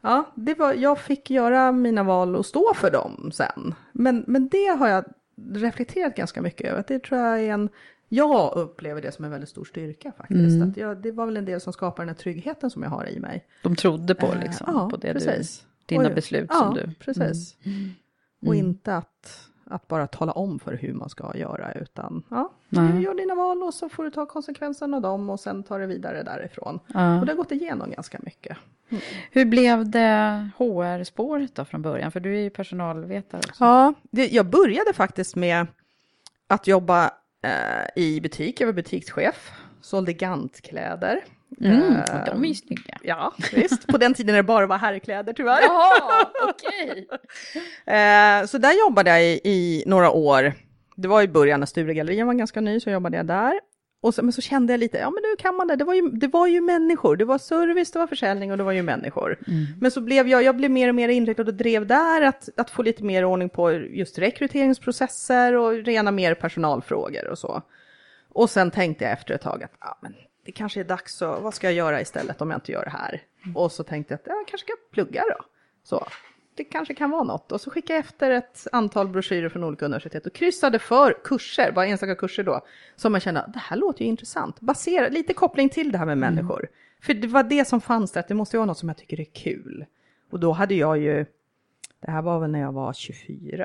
Ja, 0.06 0.24
det 0.34 0.54
var, 0.54 0.74
jag 0.74 0.98
fick 0.98 1.30
göra 1.30 1.72
mina 1.72 2.02
val 2.02 2.36
och 2.36 2.46
stå 2.46 2.74
för 2.74 2.90
dem 2.90 3.30
sen. 3.34 3.74
Men, 3.92 4.24
men 4.26 4.48
det 4.48 4.66
har 4.78 4.88
jag 4.88 5.04
reflekterat 5.54 6.16
ganska 6.16 6.42
mycket 6.42 6.70
över. 6.72 6.84
Det 6.88 6.98
tror 6.98 7.20
jag 7.20 7.40
är 7.40 7.52
en... 7.52 7.68
Jag 8.08 8.56
upplever 8.56 9.02
det 9.02 9.12
som 9.12 9.24
en 9.24 9.30
väldigt 9.30 9.48
stor 9.50 9.64
styrka 9.64 10.12
faktiskt. 10.18 10.62
Att 10.62 10.76
jag, 10.76 10.96
det 11.02 11.12
var 11.12 11.26
väl 11.26 11.36
en 11.36 11.44
del 11.44 11.60
som 11.60 11.72
skapar 11.72 12.02
den 12.02 12.08
här 12.08 12.16
tryggheten 12.22 12.70
som 12.70 12.82
jag 12.82 12.90
har 12.90 13.06
i 13.08 13.20
mig. 13.20 13.44
de 13.62 13.76
trodde 13.76 14.14
på 14.14 14.26
Eh, 14.26 14.40
liksom, 14.40 14.66
ja, 14.74 14.88
på 14.90 14.96
det 14.96 15.12
precis. 15.12 15.64
du, 15.86 15.94
dina 15.96 16.08
Och- 16.08 16.14
beslut 16.14 16.46
ja, 16.52 16.58
som 16.58 16.74
du... 16.74 16.94
precis. 16.98 17.56
Och 18.46 18.54
inte 18.54 18.96
att, 18.96 19.40
att 19.70 19.88
bara 19.88 20.06
tala 20.06 20.32
om 20.32 20.58
för 20.58 20.72
hur 20.72 20.92
man 20.92 21.08
ska 21.08 21.36
göra, 21.36 21.72
utan 21.72 22.22
ja, 22.28 22.52
Nej. 22.68 22.92
du 22.92 23.00
gör 23.00 23.14
dina 23.14 23.34
val 23.34 23.62
och 23.62 23.74
så 23.74 23.88
får 23.88 24.04
du 24.04 24.10
ta 24.10 24.26
konsekvenserna 24.26 24.96
av 24.96 25.02
dem 25.02 25.30
och 25.30 25.40
sen 25.40 25.62
ta 25.62 25.78
det 25.78 25.86
vidare 25.86 26.22
därifrån. 26.22 26.80
Ja. 26.86 27.20
Och 27.20 27.26
det 27.26 27.32
har 27.32 27.36
gått 27.36 27.52
igenom 27.52 27.90
ganska 27.90 28.18
mycket. 28.22 28.56
Hur 29.30 29.44
blev 29.44 29.90
det 29.90 30.50
HR-spåret 30.56 31.54
då 31.54 31.64
från 31.64 31.82
början? 31.82 32.12
För 32.12 32.20
du 32.20 32.36
är 32.36 32.40
ju 32.40 32.50
personalvetare 32.50 33.40
också. 33.48 33.64
Ja, 33.64 33.94
det, 34.10 34.28
jag 34.28 34.46
började 34.46 34.92
faktiskt 34.92 35.36
med 35.36 35.66
att 36.46 36.66
jobba 36.66 37.10
eh, 37.42 38.02
i 38.02 38.20
butik. 38.20 38.60
Jag 38.60 38.66
var 38.66 38.74
butikschef, 38.74 39.52
sålde 39.80 40.12
gantkläder. 40.12 41.24
Mm, 41.60 41.96
Eh, 41.96 42.24
de 42.26 42.44
är 42.44 42.48
ju 42.48 42.54
snygga. 42.54 42.98
Ja, 43.02 43.32
visst. 43.54 43.86
På 43.86 43.98
den 43.98 44.14
tiden 44.14 44.32
när 44.32 44.36
det 44.36 44.42
bara 44.46 44.66
var 44.66 44.78
herrkläder 44.78 45.32
tyvärr. 45.32 45.60
Jaha, 45.62 46.26
okej. 46.48 47.08
Eh, 47.86 48.46
så 48.46 48.58
där 48.58 48.78
jobbade 48.78 49.10
jag 49.10 49.22
i, 49.24 49.40
i 49.44 49.82
några 49.86 50.10
år. 50.10 50.52
Det 50.96 51.08
var 51.08 51.22
i 51.22 51.28
början 51.28 51.60
när 51.60 51.66
Sturegallerian 51.66 52.26
var 52.26 52.34
ganska 52.34 52.60
ny, 52.60 52.80
så 52.80 52.90
jobbade 52.90 53.16
jag 53.16 53.26
där. 53.26 53.60
Och 54.02 54.14
så, 54.14 54.22
men 54.22 54.32
så 54.32 54.40
kände 54.40 54.72
jag 54.72 54.80
lite, 54.80 54.98
ja 54.98 55.10
men 55.10 55.22
nu 55.22 55.36
kan 55.38 55.56
man 55.56 55.66
det, 55.66 55.76
det 55.76 55.84
var, 55.84 55.94
ju, 55.94 56.08
det 56.10 56.26
var 56.26 56.46
ju 56.46 56.60
människor, 56.60 57.16
det 57.16 57.24
var 57.24 57.38
service, 57.38 57.90
det 57.90 57.98
var 57.98 58.06
försäljning 58.06 58.50
och 58.52 58.58
det 58.58 58.64
var 58.64 58.72
ju 58.72 58.82
människor. 58.82 59.38
Men 59.80 59.90
så 59.90 60.00
blev 60.00 60.28
jag, 60.28 60.42
jag 60.42 60.56
blev 60.56 60.70
mer 60.70 60.88
och 60.88 60.94
mer 60.94 61.08
inriktad 61.08 61.42
och 61.42 61.54
drev 61.54 61.86
där 61.86 62.22
att, 62.22 62.48
att 62.56 62.70
få 62.70 62.82
lite 62.82 63.04
mer 63.04 63.24
ordning 63.24 63.48
på 63.48 63.72
just 63.72 64.18
rekryteringsprocesser 64.18 65.54
och 65.56 65.72
rena 65.72 66.10
mer 66.10 66.34
personalfrågor 66.34 67.26
och 67.28 67.38
så. 67.38 67.62
Och 68.28 68.50
sen 68.50 68.70
tänkte 68.70 69.04
jag 69.04 69.12
efter 69.12 69.34
ett 69.34 69.42
tag 69.42 69.62
att, 69.62 69.72
ja 69.80 69.98
men 70.02 70.14
det 70.46 70.52
kanske 70.52 70.80
är 70.80 70.84
dags 70.84 71.22
att, 71.22 71.42
vad 71.42 71.54
ska 71.54 71.66
jag 71.66 71.74
göra 71.74 72.00
istället 72.00 72.40
om 72.40 72.50
jag 72.50 72.56
inte 72.56 72.72
gör 72.72 72.84
det 72.84 72.90
här? 72.90 73.22
Och 73.54 73.72
så 73.72 73.82
tänkte 73.82 74.14
jag 74.14 74.18
att, 74.18 74.26
ja, 74.26 74.34
jag 74.34 74.48
kanske 74.48 74.66
ska 74.66 74.74
plugga 74.92 75.22
då. 75.38 75.44
Så, 75.82 76.06
det 76.54 76.64
kanske 76.64 76.94
kan 76.94 77.10
vara 77.10 77.22
något. 77.22 77.52
Och 77.52 77.60
så 77.60 77.70
skickade 77.70 77.92
jag 77.92 78.04
efter 78.04 78.30
ett 78.30 78.66
antal 78.72 79.08
broschyrer 79.08 79.48
från 79.48 79.64
olika 79.64 79.84
universitet 79.84 80.26
och 80.26 80.32
kryssade 80.32 80.78
för 80.78 81.16
kurser, 81.24 81.72
bara 81.72 81.86
enstaka 81.86 82.14
kurser 82.14 82.42
då, 82.42 82.60
som 82.96 83.14
jag 83.14 83.22
kände, 83.22 83.50
det 83.52 83.58
här 83.58 83.76
låter 83.76 84.02
ju 84.02 84.08
intressant. 84.08 84.60
Basera, 84.60 85.08
lite 85.08 85.34
koppling 85.34 85.68
till 85.68 85.92
det 85.92 85.98
här 85.98 86.06
med 86.06 86.18
människor. 86.18 86.68
För 87.02 87.14
det 87.14 87.28
var 87.28 87.42
det 87.42 87.68
som 87.68 87.80
fanns 87.80 88.12
där, 88.12 88.20
att 88.20 88.28
det 88.28 88.34
måste 88.34 88.56
vara 88.56 88.66
något 88.66 88.78
som 88.78 88.88
jag 88.88 88.98
tycker 88.98 89.20
är 89.20 89.24
kul. 89.24 89.84
Och 90.30 90.40
då 90.40 90.52
hade 90.52 90.74
jag 90.74 90.98
ju, 90.98 91.26
det 92.00 92.10
här 92.10 92.22
var 92.22 92.40
väl 92.40 92.50
när 92.50 92.60
jag 92.60 92.72
var 92.72 92.92
24. 92.92 93.64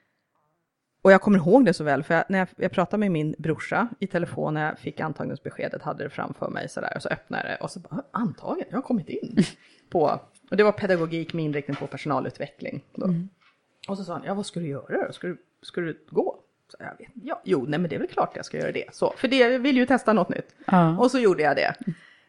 Och 1.01 1.11
jag 1.11 1.21
kommer 1.21 1.37
ihåg 1.37 1.65
det 1.65 1.73
så 1.73 1.83
väl, 1.83 2.03
för 2.03 2.13
jag, 2.13 2.23
när 2.29 2.39
jag, 2.39 2.47
jag 2.55 2.71
pratade 2.71 2.99
med 2.99 3.11
min 3.11 3.35
brorsa 3.37 3.87
i 3.99 4.07
telefon 4.07 4.53
när 4.53 4.65
jag 4.65 4.79
fick 4.79 4.99
antagningsbeskedet, 4.99 5.81
hade 5.81 6.03
det 6.03 6.09
framför 6.09 6.49
mig 6.49 6.69
sådär, 6.69 6.93
och 6.95 7.01
så 7.01 7.09
öppnade 7.09 7.43
jag 7.43 7.51
det 7.51 7.63
och 7.63 7.71
så 7.71 7.79
bara, 7.79 8.03
antagen, 8.11 8.65
jag 8.69 8.77
har 8.77 8.81
kommit 8.81 9.09
in. 9.09 9.43
på, 9.91 10.19
och 10.49 10.57
det 10.57 10.63
var 10.63 10.71
pedagogik 10.71 11.33
med 11.33 11.45
inriktning 11.45 11.77
på 11.77 11.87
personalutveckling. 11.87 12.83
Då. 12.95 13.13
Och 13.87 13.97
så 13.97 14.03
sa 14.03 14.13
han, 14.13 14.23
ja 14.25 14.33
vad 14.33 14.45
ska 14.45 14.59
du 14.59 14.67
göra 14.67 15.07
då? 15.07 15.13
Ska 15.13 15.27
du, 15.27 15.37
ska 15.61 15.81
du 15.81 16.05
gå? 16.09 16.39
Så 16.67 16.77
jag 16.79 16.97
vet, 16.97 17.07
ja, 17.23 17.41
jo, 17.43 17.65
nej 17.67 17.79
men 17.79 17.89
det 17.89 17.95
är 17.95 17.99
väl 17.99 18.07
klart 18.07 18.31
jag 18.35 18.45
ska 18.45 18.57
göra 18.57 18.71
det. 18.71 18.85
Så, 18.91 19.13
för 19.17 19.27
det, 19.27 19.37
jag 19.37 19.59
vill 19.59 19.77
ju 19.77 19.85
testa 19.85 20.13
något 20.13 20.29
nytt. 20.29 20.55
Ja. 20.65 20.97
Och 20.97 21.11
så 21.11 21.19
gjorde 21.19 21.43
jag 21.43 21.55
det. 21.55 21.75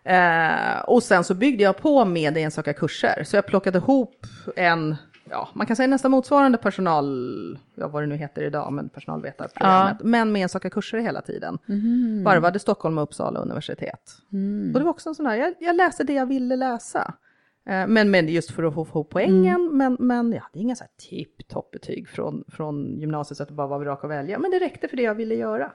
Eh, 0.04 0.80
och 0.80 1.02
sen 1.02 1.24
så 1.24 1.34
byggde 1.34 1.62
jag 1.62 1.76
på 1.76 2.04
med 2.04 2.36
enstaka 2.36 2.72
kurser. 2.72 3.24
Så 3.24 3.36
jag 3.36 3.46
plockade 3.46 3.78
ihop 3.78 4.26
en, 4.56 4.96
ja, 5.30 5.48
man 5.54 5.66
kan 5.66 5.76
säga 5.76 5.86
nästan 5.86 6.10
motsvarande 6.10 6.58
personal, 6.58 7.58
ja 7.74 7.88
vad 7.88 8.02
det 8.02 8.06
nu 8.06 8.16
heter 8.16 8.42
idag, 8.42 8.72
men 8.72 8.88
personalvetarprogrammet. 8.88 9.96
Men 10.02 10.32
med 10.32 10.42
enstaka 10.42 10.70
kurser 10.70 10.98
hela 10.98 11.20
tiden. 11.22 11.58
Varvade 12.24 12.58
Stockholm 12.58 12.98
och 12.98 13.04
Uppsala 13.04 13.40
universitet. 13.40 14.12
Och 14.74 14.80
det 14.80 14.84
var 14.84 14.90
också 14.90 15.08
en 15.08 15.14
sån 15.14 15.26
här, 15.26 15.36
jag, 15.36 15.54
jag 15.60 15.76
läste 15.76 16.04
det 16.04 16.12
jag 16.12 16.26
ville 16.26 16.56
läsa. 16.56 17.14
Eh, 17.66 17.86
Men, 17.86 18.10
men 18.10 18.28
just 18.28 18.50
för 18.50 18.62
att 18.62 18.74
få 18.74 18.82
ihop 18.86 19.10
poängen, 19.10 19.68
men, 19.76 19.96
men 20.00 20.32
jag 20.32 20.40
hade 20.40 20.58
inga 20.58 20.76
så 20.76 20.84
här 20.84 20.90
tipp-topp-betyg 21.10 22.08
från, 22.08 22.44
från 22.48 23.00
gymnasiet 23.00 23.36
så 23.36 23.42
att 23.42 23.48
det 23.48 23.54
bara 23.54 23.66
var 23.66 23.84
rak 23.84 24.04
att 24.04 24.10
välja. 24.10 24.38
Men 24.38 24.50
det 24.50 24.58
räckte 24.58 24.88
för 24.88 24.96
det 24.96 25.02
jag 25.02 25.14
ville 25.14 25.34
göra. 25.34 25.72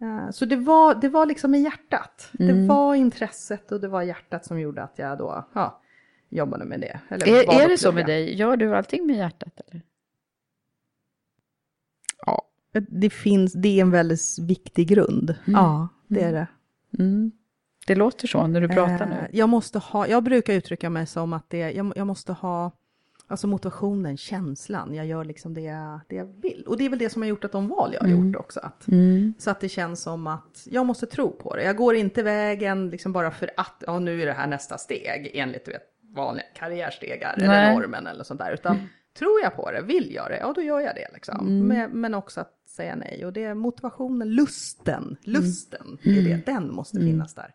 Eh, 0.00 0.30
Så 0.30 0.44
det 0.44 0.56
var, 0.56 0.94
det 0.94 1.08
var 1.08 1.26
liksom 1.26 1.54
i 1.54 1.58
hjärtat. 1.62 2.28
Det 2.32 2.52
var 2.66 2.94
intresset 2.94 3.72
och 3.72 3.80
det 3.80 3.88
var 3.88 4.02
hjärtat 4.02 4.44
som 4.44 4.60
gjorde 4.60 4.82
att 4.82 4.98
jag 4.98 5.18
då 5.18 5.44
ja, 5.52 5.80
jobbade 6.28 6.64
med 6.64 6.80
det. 6.80 7.00
Eller 7.08 7.28
Är, 7.28 7.62
är 7.62 7.68
det 7.68 7.78
så 7.78 7.92
med 7.92 8.06
dig? 8.06 8.34
Gör 8.34 8.56
du 8.56 8.76
allting 8.76 9.06
med 9.06 9.16
hjärtat? 9.16 9.60
Eller? 9.66 9.82
Ja, 12.26 12.42
det 12.88 13.10
finns, 13.10 13.52
det 13.52 13.68
är 13.68 13.82
en 13.82 13.90
väldigt 13.90 14.38
viktig 14.38 14.88
grund. 14.88 15.34
Ja, 15.46 15.88
det 16.06 16.20
är 16.20 16.32
det. 16.32 16.46
Mm. 16.98 17.32
Det 17.86 17.94
låter 17.94 18.28
så 18.28 18.46
när 18.46 18.60
du 18.60 18.68
pratar 18.68 19.00
Eh, 19.00 19.08
nu. 19.08 19.28
Jag 19.32 19.48
måste 19.48 19.78
ha, 19.78 20.06
jag 20.08 20.24
brukar 20.24 20.54
uttrycka 20.54 20.90
mig 20.90 21.06
som 21.06 21.32
att 21.32 21.50
det, 21.50 21.58
jag, 21.58 21.92
jag 21.96 22.06
måste 22.06 22.32
ha 22.32 22.72
Alltså 23.30 23.46
motivationen, 23.46 24.16
känslan, 24.16 24.94
jag 24.94 25.06
gör 25.06 25.24
liksom 25.24 25.54
det 25.54 25.60
jag, 25.60 26.00
det 26.08 26.16
jag 26.16 26.24
vill. 26.24 26.64
Och 26.66 26.78
det 26.78 26.84
är 26.84 26.90
väl 26.90 26.98
det 26.98 27.10
som 27.10 27.22
har 27.22 27.28
gjort 27.28 27.44
att 27.44 27.52
de 27.52 27.68
val 27.68 27.90
jag 27.94 28.00
har 28.00 28.08
gjort 28.08 28.36
också. 28.36 28.60
Att, 28.60 28.86
Så 29.38 29.50
att 29.50 29.60
det 29.60 29.68
känns 29.68 30.02
som 30.02 30.26
att 30.26 30.66
jag 30.70 30.86
måste 30.86 31.06
tro 31.06 31.30
på 31.30 31.56
det. 31.56 31.62
Jag 31.62 31.76
går 31.76 31.94
inte 31.94 32.22
vägen 32.22 32.90
liksom 32.90 33.12
bara 33.12 33.30
för 33.30 33.50
att, 33.56 33.84
ja 33.86 33.98
nu 33.98 34.22
är 34.22 34.26
det 34.26 34.32
här 34.32 34.46
nästa 34.46 34.78
steg 34.78 35.30
enligt 35.34 35.64
du 35.64 35.70
vet, 35.70 35.82
vanliga 36.18 36.46
karriärstegar 36.54 37.34
Nej. 37.38 37.46
eller 37.46 37.72
normen 37.72 38.06
eller 38.06 38.24
sånt 38.24 38.40
där. 38.40 38.52
Utan 38.52 38.88
tror 39.18 39.40
jag 39.42 39.56
på 39.56 39.70
det, 39.70 39.82
vill 39.82 40.14
jag 40.14 40.30
det, 40.30 40.38
ja 40.38 40.52
då 40.52 40.62
gör 40.62 40.80
jag 40.80 40.94
det 40.94 41.08
liksom. 41.14 41.66
Men, 41.68 41.90
men 41.90 42.14
också 42.14 42.40
att 42.40 42.52
säga 42.68 42.96
nej. 42.96 43.26
Och 43.26 43.32
det 43.32 43.44
är 43.44 43.54
motivationen, 43.54 44.34
lusten, 44.34 45.16
lusten, 45.22 45.98
det 46.04 46.18
är 46.18 46.22
det, 46.22 46.46
den 46.46 46.74
måste 46.74 47.00
finnas 47.00 47.34
där. 47.34 47.54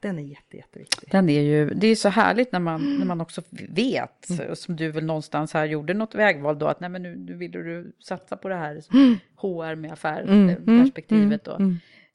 Den 0.00 0.18
är 0.18 0.22
jätte, 0.22 0.56
jätteviktig. 0.56 1.08
Den 1.10 1.28
är 1.28 1.40
ju, 1.40 1.70
det 1.70 1.86
är 1.86 1.96
så 1.96 2.08
härligt 2.08 2.52
när 2.52 2.60
man, 2.60 2.98
när 2.98 3.06
man 3.06 3.20
också 3.20 3.42
vet, 3.68 4.28
som 4.54 4.76
du 4.76 4.90
väl 4.90 5.04
någonstans 5.04 5.54
här 5.54 5.64
gjorde 5.64 5.94
något 5.94 6.14
vägval 6.14 6.58
då, 6.58 6.66
att 6.66 6.80
nej 6.80 6.90
men 6.90 7.02
nu, 7.02 7.16
nu 7.16 7.34
vill 7.34 7.50
du 7.50 7.96
satsa 7.98 8.36
på 8.36 8.48
det 8.48 8.54
här 8.54 8.80
som 8.80 9.18
HR 9.36 9.74
med 9.74 9.92
affärsperspektivet 9.92 11.44
då. 11.44 11.52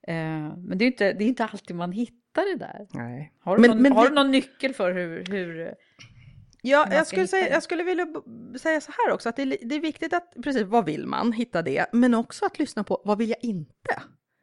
Eh, 0.08 0.58
men 0.58 0.78
det 0.78 0.86
är, 0.86 0.88
inte, 0.88 1.14
det 1.14 1.24
är 1.24 1.28
inte 1.28 1.46
alltid 1.46 1.76
man 1.76 1.92
hittar 1.92 2.19
det 2.34 2.56
där. 2.56 2.88
Nej. 2.94 3.34
Har 3.40 3.56
du, 3.56 3.62
Men- 3.62 3.70
någon, 3.72 3.82
men 3.82 3.92
har 3.92 4.10
du 4.10 4.16
någon 4.16 4.32
nyckel 4.32 4.74
för 4.74 4.92
hur, 4.94 5.24
hur 5.26 5.76
Ja, 6.62 6.86
man 6.88 6.96
jag 6.98 7.08
skulle, 7.08 7.22
hitta 7.22 7.30
säga, 7.32 7.50
jag 7.50 7.64
skulle 7.64 7.84
vilja 7.84 8.08
säga 8.62 8.82
så 8.82 8.92
här 8.98 9.14
också, 9.14 9.30
att 9.30 9.36
det 9.36 9.42
är, 9.42 9.58
det 9.62 9.76
är 9.76 9.80
viktigt 9.80 10.14
att, 10.14 10.34
precis, 10.44 10.64
vad 10.64 10.86
vill 10.86 11.06
man, 11.08 11.32
hitta 11.34 11.62
det, 11.62 11.86
men 11.94 12.14
också 12.14 12.46
att 12.46 12.60
lyssna 12.60 12.84
på, 12.84 13.02
vad 13.06 13.18
vill 13.18 13.30
jag 13.30 13.44
inte? 13.44 14.02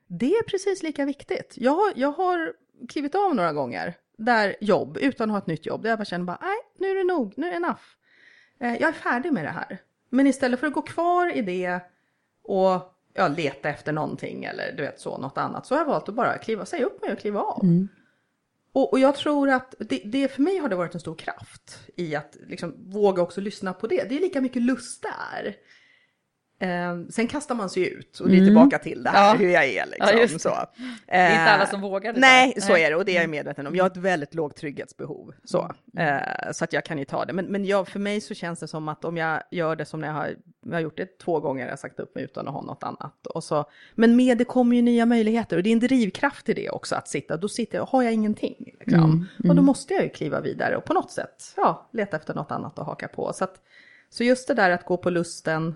Det 0.08 0.30
är 0.32 0.42
precis 0.42 0.82
lika 0.82 1.04
viktigt. 1.04 1.54
Jag, 1.56 1.72
har- 1.72 1.92
jag 1.96 2.12
har 2.12 2.52
klivit 2.88 3.14
av 3.14 3.34
några 3.34 3.52
gånger, 3.52 3.94
där 4.18 4.56
jobb, 4.60 4.98
utan 5.00 5.30
att 5.30 5.34
ha 5.34 5.38
ett 5.38 5.46
nytt 5.46 5.66
jobb, 5.66 5.82
där 5.82 5.88
jag 5.90 5.98
bara 5.98 6.04
känner 6.04 6.24
bara, 6.24 6.38
nej, 6.42 6.56
nu 6.78 6.88
är 6.88 6.94
det 6.94 7.04
nog, 7.04 7.34
nu 7.36 7.46
är 7.46 7.50
det 7.50 7.56
enough. 7.56 7.80
Eh, 8.60 8.72
jag 8.72 8.88
är 8.88 8.92
färdig 8.92 9.32
med 9.32 9.44
det 9.44 9.50
här. 9.50 9.78
Men 10.10 10.26
istället 10.26 10.60
för 10.60 10.66
att 10.66 10.72
gå 10.72 10.82
kvar 10.82 11.36
i 11.36 11.42
det 11.42 11.80
och 12.44 12.95
ja, 13.16 13.28
leta 13.28 13.68
efter 13.68 13.92
någonting 13.92 14.44
eller 14.44 14.72
du 14.76 14.82
vet 14.82 15.00
så, 15.00 15.18
något 15.18 15.38
annat, 15.38 15.66
så 15.66 15.74
har 15.74 15.80
jag 15.80 15.86
valt 15.86 16.08
att 16.08 16.14
bara 16.14 16.38
kliva, 16.38 16.66
säga 16.66 16.84
upp 16.84 17.02
mig 17.02 17.12
och 17.12 17.18
kliva 17.18 17.40
av. 17.40 17.60
Och, 18.72 18.92
och 18.92 18.98
jag 18.98 19.14
tror 19.16 19.48
att 19.50 19.74
det, 19.78 20.02
det 20.04 20.28
för 20.28 20.42
mig 20.42 20.58
har 20.58 20.68
det 20.68 20.76
varit 20.76 20.94
en 20.94 21.00
stor 21.00 21.14
kraft 21.14 21.78
i 21.96 22.14
att 22.14 22.36
liksom 22.46 22.74
våga 22.90 23.22
också 23.22 23.40
lyssna 23.40 23.72
på 23.72 23.86
det. 23.86 24.08
Det 24.08 24.16
är 24.16 24.20
lika 24.20 24.40
mycket 24.40 24.62
lust 24.62 25.02
där. 25.02 25.56
Eh, 26.58 26.96
sen 27.10 27.26
kastar 27.28 27.54
man 27.54 27.70
sig 27.70 27.92
ut 27.92 28.20
och 28.20 28.28
det 28.28 28.36
är 28.38 28.44
tillbaka 28.44 28.78
till 28.78 29.02
det 29.02 29.10
här 29.10 29.28
Ja. 29.28 29.34
hur 29.38 29.48
jag 29.48 29.64
är. 29.64 29.86
Liksom, 29.86 30.18
Ja, 30.18 30.28
så. 30.38 30.48
Det 31.06 31.12
är 31.12 31.30
inte 31.30 31.42
Eh, 31.42 31.54
alla 31.54 31.66
som 31.66 31.80
vågar 31.80 32.12
det 32.12 32.20
Nej, 32.20 32.52
där. 32.54 32.60
så 32.62 32.76
är 32.76 32.90
det 32.90 32.96
och 32.96 33.04
det 33.04 33.16
är 33.16 33.20
jag 33.20 33.30
medveten 33.30 33.66
om. 33.66 33.76
Jag 33.76 33.84
har 33.84 33.90
ett 33.90 33.96
väldigt 33.96 34.34
lågt 34.34 34.56
trygghetsbehov. 34.56 35.34
Så, 35.44 35.72
eh, 35.98 36.52
så 36.52 36.64
att 36.64 36.72
jag 36.72 36.84
kan 36.84 36.98
ju 36.98 37.04
ta 37.04 37.24
det. 37.24 37.32
Men, 37.32 37.46
men 37.46 37.64
jag, 37.64 37.88
för 37.88 37.98
mig 37.98 38.20
så 38.20 38.34
känns 38.34 38.60
det 38.60 38.68
som 38.68 38.88
att 38.88 39.04
om 39.04 39.16
jag 39.16 39.42
gör 39.50 39.76
det 39.76 39.84
som 39.84 40.00
när 40.00 40.08
jag 40.08 40.14
har, 40.14 40.34
jag 40.66 40.72
har 40.72 40.80
gjort 40.80 40.96
det 40.96 41.18
två 41.18 41.40
gånger, 41.40 41.64
jag 41.64 41.72
har 41.72 41.76
sagt 41.76 42.00
upp 42.00 42.14
mig 42.14 42.24
utan 42.24 42.48
att 42.48 42.54
ha 42.54 42.62
något 42.62 42.82
annat. 42.82 43.26
Och 43.26 43.44
så, 43.44 43.64
men 43.94 44.16
med 44.16 44.38
det 44.38 44.44
kommer 44.44 44.76
ju 44.76 44.82
nya 44.82 45.06
möjligheter 45.06 45.56
och 45.56 45.62
det 45.62 45.70
är 45.70 45.72
en 45.72 45.80
drivkraft 45.80 46.48
i 46.48 46.54
det 46.54 46.70
också 46.70 46.94
att 46.94 47.08
sitta. 47.08 47.36
Då 47.36 47.48
sitter 47.48 47.78
jag, 47.78 47.84
har 47.86 48.02
jag 48.02 48.12
ingenting. 48.12 48.70
Liksom. 48.80 49.26
Och 49.48 49.54
då 49.56 49.62
måste 49.62 49.94
jag 49.94 50.02
ju 50.02 50.08
kliva 50.08 50.40
vidare 50.40 50.76
och 50.76 50.84
på 50.84 50.92
något 50.94 51.10
sätt 51.10 51.54
ja, 51.56 51.88
leta 51.92 52.16
efter 52.16 52.34
något 52.34 52.50
annat 52.50 52.78
att 52.78 52.86
haka 52.86 53.08
på. 53.08 53.32
Så, 53.32 53.44
att, 53.44 53.60
så 54.10 54.24
just 54.24 54.48
det 54.48 54.54
där 54.54 54.70
att 54.70 54.84
gå 54.84 54.96
på 54.96 55.10
lusten, 55.10 55.74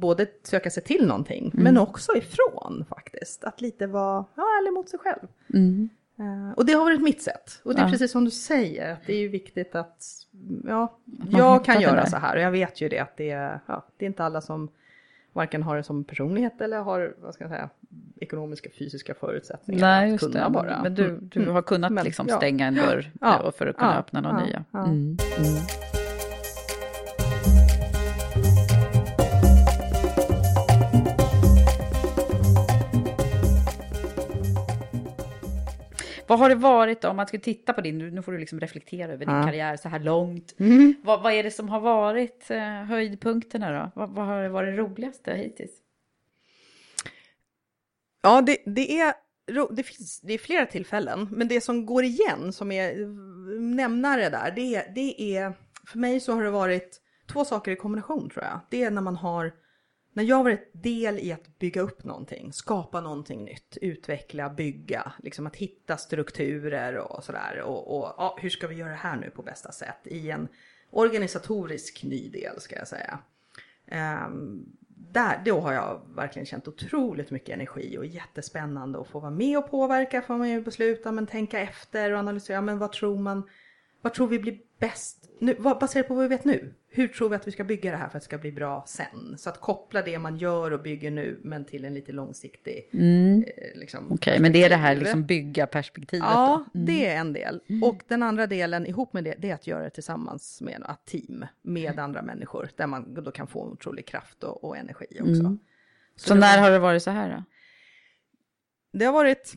både 0.00 0.26
söka 0.42 0.70
sig 0.70 0.82
till 0.82 1.06
någonting, 1.06 1.50
men 1.54 1.78
också 1.78 2.12
ifrån 2.16 2.84
faktiskt. 2.88 3.44
Att 3.44 3.60
lite 3.60 3.86
vara 3.86 4.24
ja, 4.34 4.42
ärlig 4.42 4.72
mot 4.72 4.88
sig 4.88 4.98
själv. 4.98 5.26
Eh, 6.18 6.52
och 6.56 6.66
det 6.66 6.72
har 6.72 6.84
varit 6.84 7.02
mitt 7.02 7.22
sätt. 7.22 7.60
Och 7.64 7.74
det 7.74 7.80
är 7.80 7.84
Ja. 7.84 7.90
precis 7.90 8.10
som 8.12 8.24
du 8.24 8.30
säger, 8.30 8.92
att 8.92 9.06
det 9.06 9.12
är 9.12 9.18
ju 9.18 9.28
viktigt 9.28 9.74
att 9.74 10.04
ja, 10.66 10.98
man 11.04 11.40
jag 11.40 11.64
kan 11.64 11.80
göra 11.80 12.06
så 12.06 12.16
här 12.16 12.36
och 12.36 12.42
jag 12.42 12.50
vet 12.50 12.80
ju 12.80 12.88
det 12.88 12.98
att 12.98 13.16
det 13.16 13.30
är, 13.30 13.60
ja, 13.66 13.86
det 13.96 14.04
är 14.04 14.06
inte 14.06 14.24
alla 14.24 14.40
som 14.40 14.68
varken 15.32 15.62
har 15.62 15.76
det 15.76 15.82
som 15.82 16.04
personlighet 16.04 16.60
eller 16.60 16.78
har, 16.78 17.14
vad 17.22 17.34
ska 17.34 17.44
jag 17.44 17.50
säga, 17.50 17.70
ekonomiska, 18.20 18.68
fysiska 18.78 19.14
förutsättningar 19.14 19.80
Nej, 19.80 20.14
att 20.14 20.20
kunna 20.20 20.44
det. 20.44 20.50
bara. 20.50 20.82
Men 20.82 20.94
du, 20.94 21.04
Mm. 21.04 21.28
du 21.32 21.50
har 21.50 21.62
kunnat 21.62 22.04
liksom 22.04 22.28
stänga 22.28 22.66
en 22.66 22.74
dörr 22.74 23.10
för 23.52 23.66
att 23.66 23.76
kunna 23.76 23.98
öppna 23.98 24.20
några 24.20 24.44
nya. 24.46 24.64
Vad 36.28 36.38
har 36.38 36.48
det 36.48 36.54
varit 36.54 37.00
då, 37.00 37.08
om 37.08 37.16
man 37.16 37.26
skulle 37.26 37.42
titta 37.42 37.72
på 37.72 37.80
din, 37.80 37.98
nu 37.98 38.22
får 38.22 38.32
du 38.32 38.38
liksom 38.38 38.60
reflektera 38.60 39.12
över 39.12 39.26
din 39.26 39.34
Ja. 39.34 39.42
karriär 39.42 39.76
så 39.76 39.88
här 39.88 40.00
långt. 40.00 40.54
Mm. 40.58 40.94
Vad, 41.04 41.22
vad 41.22 41.32
är 41.32 41.42
det 41.42 41.50
som 41.50 41.68
har 41.68 41.80
varit 41.80 42.50
eh, 42.50 42.58
höjdpunkterna 42.84 43.72
då? 43.72 43.90
Vad, 44.00 44.10
vad 44.10 44.26
har 44.26 44.48
varit 44.48 44.76
det 44.76 44.82
roligaste 44.82 45.34
hittills? 45.34 45.72
Ja, 48.22 48.40
det, 48.40 48.58
det, 48.66 49.00
är, 49.00 49.14
det, 49.70 49.82
finns, 49.82 50.20
det 50.20 50.32
är 50.34 50.38
flera 50.38 50.66
tillfällen, 50.66 51.28
men 51.30 51.48
det 51.48 51.60
som 51.60 51.86
går 51.86 52.04
igen 52.04 52.52
som 52.52 52.72
är 52.72 52.94
nämnare 53.60 54.28
där, 54.30 54.52
det 54.56 54.74
är, 54.76 54.92
det 54.94 55.36
är, 55.36 55.52
för 55.86 55.98
mig 55.98 56.20
så 56.20 56.32
har 56.32 56.44
det 56.44 56.50
varit 56.50 57.00
två 57.32 57.44
saker 57.44 57.72
i 57.72 57.76
kombination 57.76 58.30
tror 58.30 58.44
jag. 58.44 58.60
Det 58.70 58.82
är 58.82 58.90
när 58.90 59.02
man 59.02 59.16
har, 59.16 59.52
när 60.16 60.24
jag 60.24 60.36
har 60.36 60.44
varit 60.44 60.70
del 60.72 61.18
i 61.18 61.32
att 61.32 61.58
bygga 61.58 61.80
upp 61.80 62.04
någonting, 62.04 62.52
skapa 62.52 63.00
någonting 63.00 63.44
nytt, 63.44 63.78
utveckla, 63.80 64.50
bygga, 64.50 65.12
liksom 65.18 65.46
att 65.46 65.56
hitta 65.56 65.96
strukturer 65.96 66.96
och 66.96 67.24
sådär. 67.24 67.60
Och, 67.60 67.98
och 67.98 68.14
ja, 68.16 68.38
hur 68.40 68.50
ska 68.50 68.66
vi 68.66 68.74
göra 68.74 68.90
det 68.90 68.96
här 68.96 69.16
nu 69.16 69.30
på 69.30 69.42
bästa 69.42 69.72
sätt 69.72 69.98
i 70.04 70.30
en 70.30 70.48
organisatorisk 70.90 72.04
ny 72.04 72.28
del 72.28 72.60
ska 72.60 72.76
jag 72.76 72.88
säga. 72.88 73.18
Um, 74.26 74.76
där, 74.88 75.42
då 75.44 75.60
har 75.60 75.72
jag 75.72 76.00
verkligen 76.14 76.46
känt 76.46 76.68
otroligt 76.68 77.30
mycket 77.30 77.54
energi 77.54 77.98
och 77.98 78.06
jättespännande 78.06 79.00
att 79.00 79.08
få 79.08 79.20
vara 79.20 79.30
med 79.30 79.58
och 79.58 79.70
påverka, 79.70 80.22
få 80.22 80.32
vara 80.32 80.48
med 80.48 80.58
och 80.58 80.64
besluta, 80.64 81.12
men 81.12 81.26
tänka 81.26 81.60
efter 81.60 82.12
och 82.12 82.18
analysera, 82.18 82.60
men 82.60 82.78
vad 82.78 82.92
tror 82.92 83.18
man, 83.18 83.48
vad 84.02 84.14
tror 84.14 84.26
vi 84.26 84.38
blir 84.38 84.58
bäst, 84.78 85.30
nu, 85.38 85.56
vad, 85.58 85.78
baserat 85.78 86.08
på 86.08 86.14
vad 86.14 86.22
vi 86.22 86.28
vet 86.28 86.44
nu, 86.44 86.74
hur 86.96 87.08
tror 87.08 87.28
vi 87.28 87.36
att 87.36 87.46
vi 87.46 87.50
ska 87.52 87.64
bygga 87.64 87.90
det 87.90 87.96
här 87.96 88.08
för 88.08 88.16
att 88.18 88.22
det 88.22 88.24
ska 88.24 88.38
bli 88.38 88.52
bra 88.52 88.84
sen? 88.86 89.38
Så 89.38 89.50
att 89.50 89.60
koppla 89.60 90.02
det 90.02 90.18
man 90.18 90.36
gör 90.36 90.70
och 90.70 90.82
bygger 90.82 91.10
nu, 91.10 91.40
men 91.44 91.64
till 91.64 91.84
en 91.84 91.94
lite 91.94 92.12
långsiktig, 92.12 92.88
eh, 92.92 93.78
liksom, 93.80 94.00
Mm. 94.04 94.12
Okej, 94.12 94.40
men 94.40 94.52
det 94.52 94.64
är 94.64 94.68
det 94.68 94.76
här 94.76 94.96
liksom 94.96 95.24
bygga 95.26 95.66
perspektivet 95.66 96.26
Ja? 96.28 96.64
Mm. 96.74 96.86
det 96.86 97.06
är 97.06 97.16
en 97.20 97.32
del. 97.32 97.60
Och 97.84 98.02
den 98.08 98.22
andra 98.22 98.46
delen 98.46 98.86
ihop 98.86 99.12
med 99.12 99.24
det, 99.24 99.34
det 99.38 99.50
är 99.50 99.54
att 99.54 99.66
göra 99.66 99.82
det 99.84 99.90
tillsammans 99.90 100.60
med 100.60 100.82
ett 100.90 101.04
team, 101.04 101.46
med 101.62 101.98
andra 101.98 102.22
människor, 102.22 102.68
där 102.76 102.86
man 102.86 103.14
då 103.14 103.30
kan 103.30 103.46
få 103.46 103.64
otrolig 103.66 104.06
kraft 104.06 104.44
och, 104.44 104.64
och 104.64 104.76
energi 104.76 105.06
också. 105.20 105.40
Mm. 105.40 105.58
Så, 106.16 106.28
Så 106.28 106.34
när 106.34 106.56
var- 106.56 106.62
har 106.64 106.70
det 106.70 106.78
varit 106.78 107.02
så 107.02 107.10
här 107.10 107.30
då? 107.36 107.42
Det 108.98 109.04
har 109.04 109.12
varit, 109.12 109.54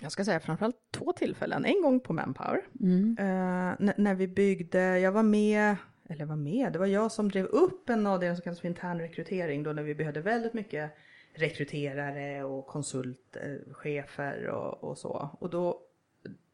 jag 0.00 0.12
ska 0.12 0.24
säga 0.24 0.40
framförallt 0.40 0.76
två 0.90 1.12
tillfällen. 1.12 1.64
En 1.64 1.82
gång 1.82 2.00
på 2.00 2.12
Manpower, 2.12 2.60
Mm. 2.80 3.16
eh, 3.18 3.92
när 3.96 4.14
vi 4.14 4.28
byggde, 4.28 4.98
jag 4.98 5.12
var 5.12 5.22
med, 5.22 5.76
eller 6.08 6.24
var 6.24 6.36
med, 6.36 6.72
det 6.72 6.78
var 6.78 6.86
jag 6.86 7.12
som 7.12 7.30
drev 7.30 7.46
upp 7.46 7.90
en 7.90 8.06
avdelning 8.06 8.36
som 8.36 8.42
kallas 8.42 8.60
för 8.60 8.68
intern 8.68 9.00
rekrytering, 9.00 9.62
då 9.62 9.72
när 9.72 9.82
vi 9.82 9.94
behövde 9.94 10.20
väldigt 10.20 10.54
mycket 10.54 10.90
rekryterare 11.34 12.44
och 12.44 12.66
konsultchefer 12.66 14.46
och, 14.46 14.84
och 14.84 14.98
så. 14.98 15.30
Och 15.40 15.50
då, 15.50 15.80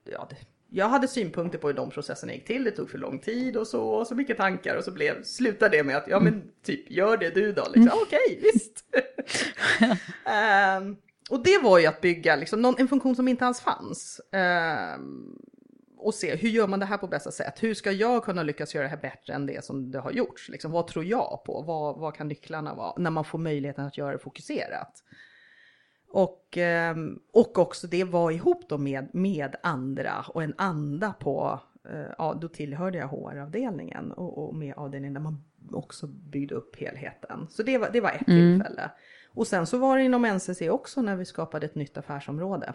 ja, 0.04 0.26
det, 0.30 0.36
jag 0.70 0.88
hade 0.88 1.08
synpunkter 1.08 1.58
på 1.58 1.66
hur 1.66 1.74
de 1.74 1.90
processerna 1.90 2.34
gick 2.34 2.46
till, 2.46 2.64
det 2.64 2.70
tog 2.70 2.90
för 2.90 2.98
lång 2.98 3.18
tid 3.18 3.56
och 3.56 3.66
så, 3.66 3.88
och 3.88 4.06
så 4.06 4.14
mycket 4.14 4.36
tankar 4.36 4.76
och 4.76 4.84
så 4.84 4.90
blev, 4.90 5.22
slutade 5.22 5.76
det 5.76 5.84
med 5.84 5.96
att, 5.96 6.08
ja 6.08 6.20
men 6.20 6.50
typ 6.62 6.90
gör 6.90 7.16
det 7.16 7.30
du 7.30 7.52
då, 7.52 7.66
liksom, 7.74 8.00
okej 8.02 8.40
visst. 8.42 8.84
Ehm, 10.24 10.96
och 11.30 11.42
det 11.42 11.58
var 11.62 11.78
ju 11.78 11.86
att 11.86 12.00
bygga 12.00 12.36
liksom, 12.36 12.62
någon, 12.62 12.74
en 12.78 12.88
funktion 12.88 13.16
som 13.16 13.28
inte 13.28 13.46
alls 13.46 13.60
fanns. 13.60 14.20
Ehm, 14.32 15.38
och 15.98 16.14
se 16.14 16.36
hur 16.36 16.48
gör 16.48 16.66
man 16.66 16.80
det 16.80 16.86
här 16.86 16.98
på 16.98 17.06
bästa 17.06 17.30
sätt? 17.30 17.62
Hur 17.62 17.74
ska 17.74 17.92
jag 17.92 18.24
kunna 18.24 18.42
lyckas 18.42 18.74
göra 18.74 18.84
det 18.84 18.90
här 18.90 18.96
bättre 18.96 19.32
än 19.34 19.46
det 19.46 19.64
som 19.64 19.90
det 19.90 19.98
har 19.98 20.10
gjorts? 20.10 20.48
Liksom, 20.48 20.72
vad 20.72 20.86
tror 20.86 21.04
jag 21.04 21.42
på? 21.44 21.62
Vad, 21.62 21.98
vad 21.98 22.14
kan 22.14 22.28
nycklarna 22.28 22.74
vara? 22.74 22.92
När 22.96 23.10
man 23.10 23.24
får 23.24 23.38
möjligheten 23.38 23.84
att 23.84 23.98
göra 23.98 24.12
det 24.12 24.18
fokuserat. 24.18 25.04
Och, 26.10 26.56
ehm, 26.56 27.18
och 27.32 27.58
också 27.58 27.86
det 27.86 28.04
var 28.04 28.30
ihop 28.30 28.68
då 28.68 28.78
med, 28.78 29.14
med 29.14 29.56
andra 29.62 30.24
och 30.28 30.42
en 30.42 30.54
anda 30.58 31.12
på, 31.12 31.60
eh, 31.90 32.14
ja 32.18 32.38
då 32.40 32.48
tillhörde 32.48 32.98
jag 32.98 33.08
HR-avdelningen 33.08 34.12
och, 34.12 34.48
och 34.48 34.54
med 34.54 34.74
avdelningen 34.76 35.14
där 35.14 35.20
man 35.20 35.44
också 35.72 36.06
byggde 36.06 36.54
upp 36.54 36.76
helheten. 36.76 37.46
Så 37.50 37.62
det 37.62 37.78
var, 37.78 37.90
det 37.92 38.00
var 38.00 38.10
ett 38.10 38.26
tillfälle. 38.26 38.90
Och 39.34 39.46
sen 39.46 39.66
så 39.66 39.78
var 39.78 39.96
det 39.96 40.02
inom 40.02 40.24
NCC 40.24 40.62
också 40.62 41.02
när 41.02 41.16
vi 41.16 41.24
skapade 41.24 41.66
ett 41.66 41.74
nytt 41.74 41.98
affärsområde. 41.98 42.74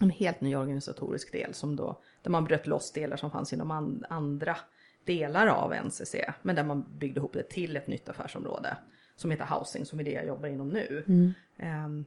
En 0.00 0.10
helt 0.10 0.40
ny 0.40 0.56
organisatorisk 0.56 1.32
del 1.32 1.54
som 1.54 1.76
då, 1.76 2.00
där 2.22 2.30
man 2.30 2.44
bröt 2.44 2.66
loss 2.66 2.92
delar 2.92 3.16
som 3.16 3.30
fanns 3.30 3.52
inom 3.52 3.70
an, 3.70 4.04
andra 4.08 4.56
delar 5.04 5.46
av 5.46 5.74
NCC. 5.74 6.14
Men 6.42 6.56
där 6.56 6.64
man 6.64 6.84
byggde 6.98 7.18
ihop 7.20 7.32
det 7.32 7.42
till 7.42 7.76
ett 7.76 7.86
nytt 7.86 8.08
affärsområde. 8.08 8.76
Som 9.16 9.30
heter 9.30 9.44
Housing, 9.44 9.86
som 9.86 10.00
är 10.00 10.04
det 10.04 10.10
jag 10.12 10.26
jobbar 10.26 10.48
inom 10.48 10.68
nu. 10.68 11.04
Ehm, 11.58 12.04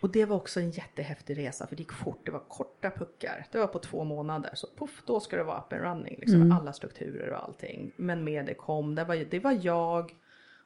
och 0.00 0.12
det 0.12 0.24
var 0.24 0.36
också 0.36 0.60
en 0.60 0.70
jättehäftig 0.70 1.38
resa 1.38 1.66
för 1.66 1.76
det 1.76 1.82
gick 1.82 1.92
fort, 1.92 2.20
det 2.26 2.30
var 2.32 2.42
korta 2.48 2.90
puckar. 2.90 3.46
Det 3.52 3.58
var 3.58 3.66
på 3.66 3.78
två 3.78 4.04
månader, 4.04 4.50
så 4.54 4.66
puff, 4.78 5.02
då 5.06 5.20
ska 5.20 5.36
det 5.36 5.44
vara 5.44 5.58
up 5.58 5.72
and 5.72 5.82
running. 5.82 6.16
Liksom, 6.18 6.40
Alla 6.52 6.72
strukturer 6.72 7.30
och 7.30 7.44
allting. 7.44 7.92
Men 7.96 8.24
med 8.24 8.46
det 8.46 8.54
kom, 8.54 8.94
det 8.94 9.04
var, 9.04 9.16
det 9.16 9.38
var 9.38 9.58
jag 9.62 10.14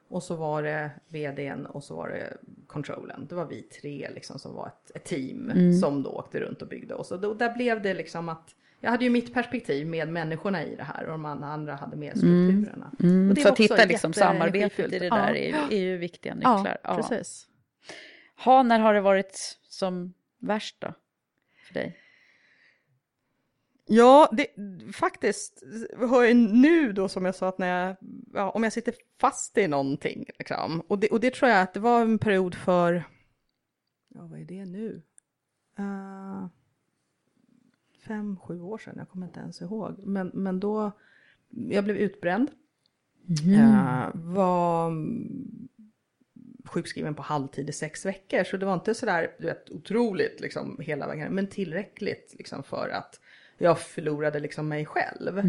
och 0.09 0.23
så 0.23 0.35
var 0.35 0.63
det 0.63 0.91
vdn 1.07 1.65
och 1.65 1.83
så 1.83 1.95
var 1.95 2.09
det 2.09 2.37
controllen. 2.67 3.27
Det 3.29 3.35
var 3.35 3.45
vi 3.45 3.61
tre 3.61 4.09
liksom 4.15 4.39
som 4.39 4.55
var 4.55 4.67
ett, 4.67 4.95
ett 4.95 5.03
team 5.03 5.51
som 5.81 6.03
då 6.03 6.09
åkte 6.09 6.39
runt 6.39 6.61
och 6.61 6.67
byggde. 6.67 6.93
Och 6.93 7.05
så 7.05 7.17
då, 7.17 7.33
där 7.33 7.55
blev 7.55 7.81
det 7.81 7.93
liksom 7.93 8.29
att 8.29 8.55
jag 8.79 8.91
hade 8.91 9.03
ju 9.03 9.09
mitt 9.09 9.33
perspektiv 9.33 9.87
med 9.87 10.07
människorna 10.07 10.63
i 10.63 10.75
det 10.75 10.83
här 10.83 11.03
och 11.05 11.11
de 11.11 11.25
andra 11.25 11.75
hade 11.75 11.97
med 11.97 12.17
strukturerna. 12.17 12.91
Och 12.91 12.97
det 13.01 13.07
Mm. 13.07 13.35
Så 13.35 13.49
att 13.49 13.59
hitta 13.59 13.85
liksom 13.85 14.13
samarbetet 14.13 14.93
i 14.93 14.99
det 14.99 15.05
Ja. 15.05 15.15
där 15.15 15.35
är, 15.35 15.55
är 15.71 15.79
ju 15.79 15.97
viktiga 15.97 16.35
nycklar. 16.35 16.77
Ja, 16.83 16.95
precis. 16.95 17.47
Ha, 18.45 18.63
när 18.63 18.79
har 18.79 18.93
det 18.93 19.01
varit 19.01 19.59
som 19.69 20.13
värst 20.39 20.75
då? 20.81 20.93
För 21.67 21.73
dig? 21.73 21.97
Ja, 23.87 24.29
det, 24.31 24.47
faktiskt 24.93 25.63
har 26.09 26.23
jag 26.23 26.35
nu 26.35 26.93
då 26.93 27.09
som 27.09 27.25
jag 27.25 27.35
sa 27.35 27.47
att 27.47 27.57
när 27.57 27.67
jag, 27.67 27.95
ja, 28.33 28.49
om 28.49 28.63
jag 28.63 28.73
sitter 28.73 28.95
fast 29.19 29.57
i 29.57 29.67
någonting, 29.67 30.25
liksom, 30.39 30.81
och, 30.87 30.99
det, 30.99 31.07
och 31.07 31.19
det 31.19 31.33
tror 31.33 31.51
jag 31.51 31.61
att 31.61 31.73
det 31.73 31.79
var 31.79 32.01
en 32.01 32.19
period 32.19 32.55
för, 32.55 33.03
ja 34.07 34.21
vad 34.21 34.39
är 34.39 34.45
det 34.45 34.65
nu? 34.65 35.01
Uh, 35.79 36.47
fem, 38.07 38.37
sju 38.37 38.61
år 38.61 38.77
sedan, 38.77 38.95
jag 38.97 39.09
kommer 39.09 39.27
inte 39.27 39.39
ens 39.39 39.61
ihåg. 39.61 39.99
Men, 40.05 40.31
men 40.33 40.59
då, 40.59 40.91
jag 41.49 41.83
blev 41.83 41.97
utbränd. 41.97 42.51
Eh, 43.29 44.09
var 44.13 44.87
mm, 44.87 45.67
sjukskriven 46.65 47.15
på 47.15 47.21
halvtid 47.21 47.69
i 47.69 47.73
sex 47.73 48.05
veckor. 48.05 48.43
Så 48.43 48.57
det 48.57 48.65
var 48.65 48.73
inte 48.73 48.93
sådär 48.93 49.35
du 49.39 49.45
vet, 49.45 49.69
otroligt 49.69 50.39
liksom, 50.39 50.79
hela 50.79 51.07
vägen, 51.07 51.35
men 51.35 51.47
tillräckligt 51.47 52.35
liksom, 52.37 52.63
för 52.63 52.89
att 52.89 53.19
jag 53.57 53.79
förlorade 53.79 54.39
liksom 54.39 54.67
mig 54.67 54.85
själv. 54.85 55.41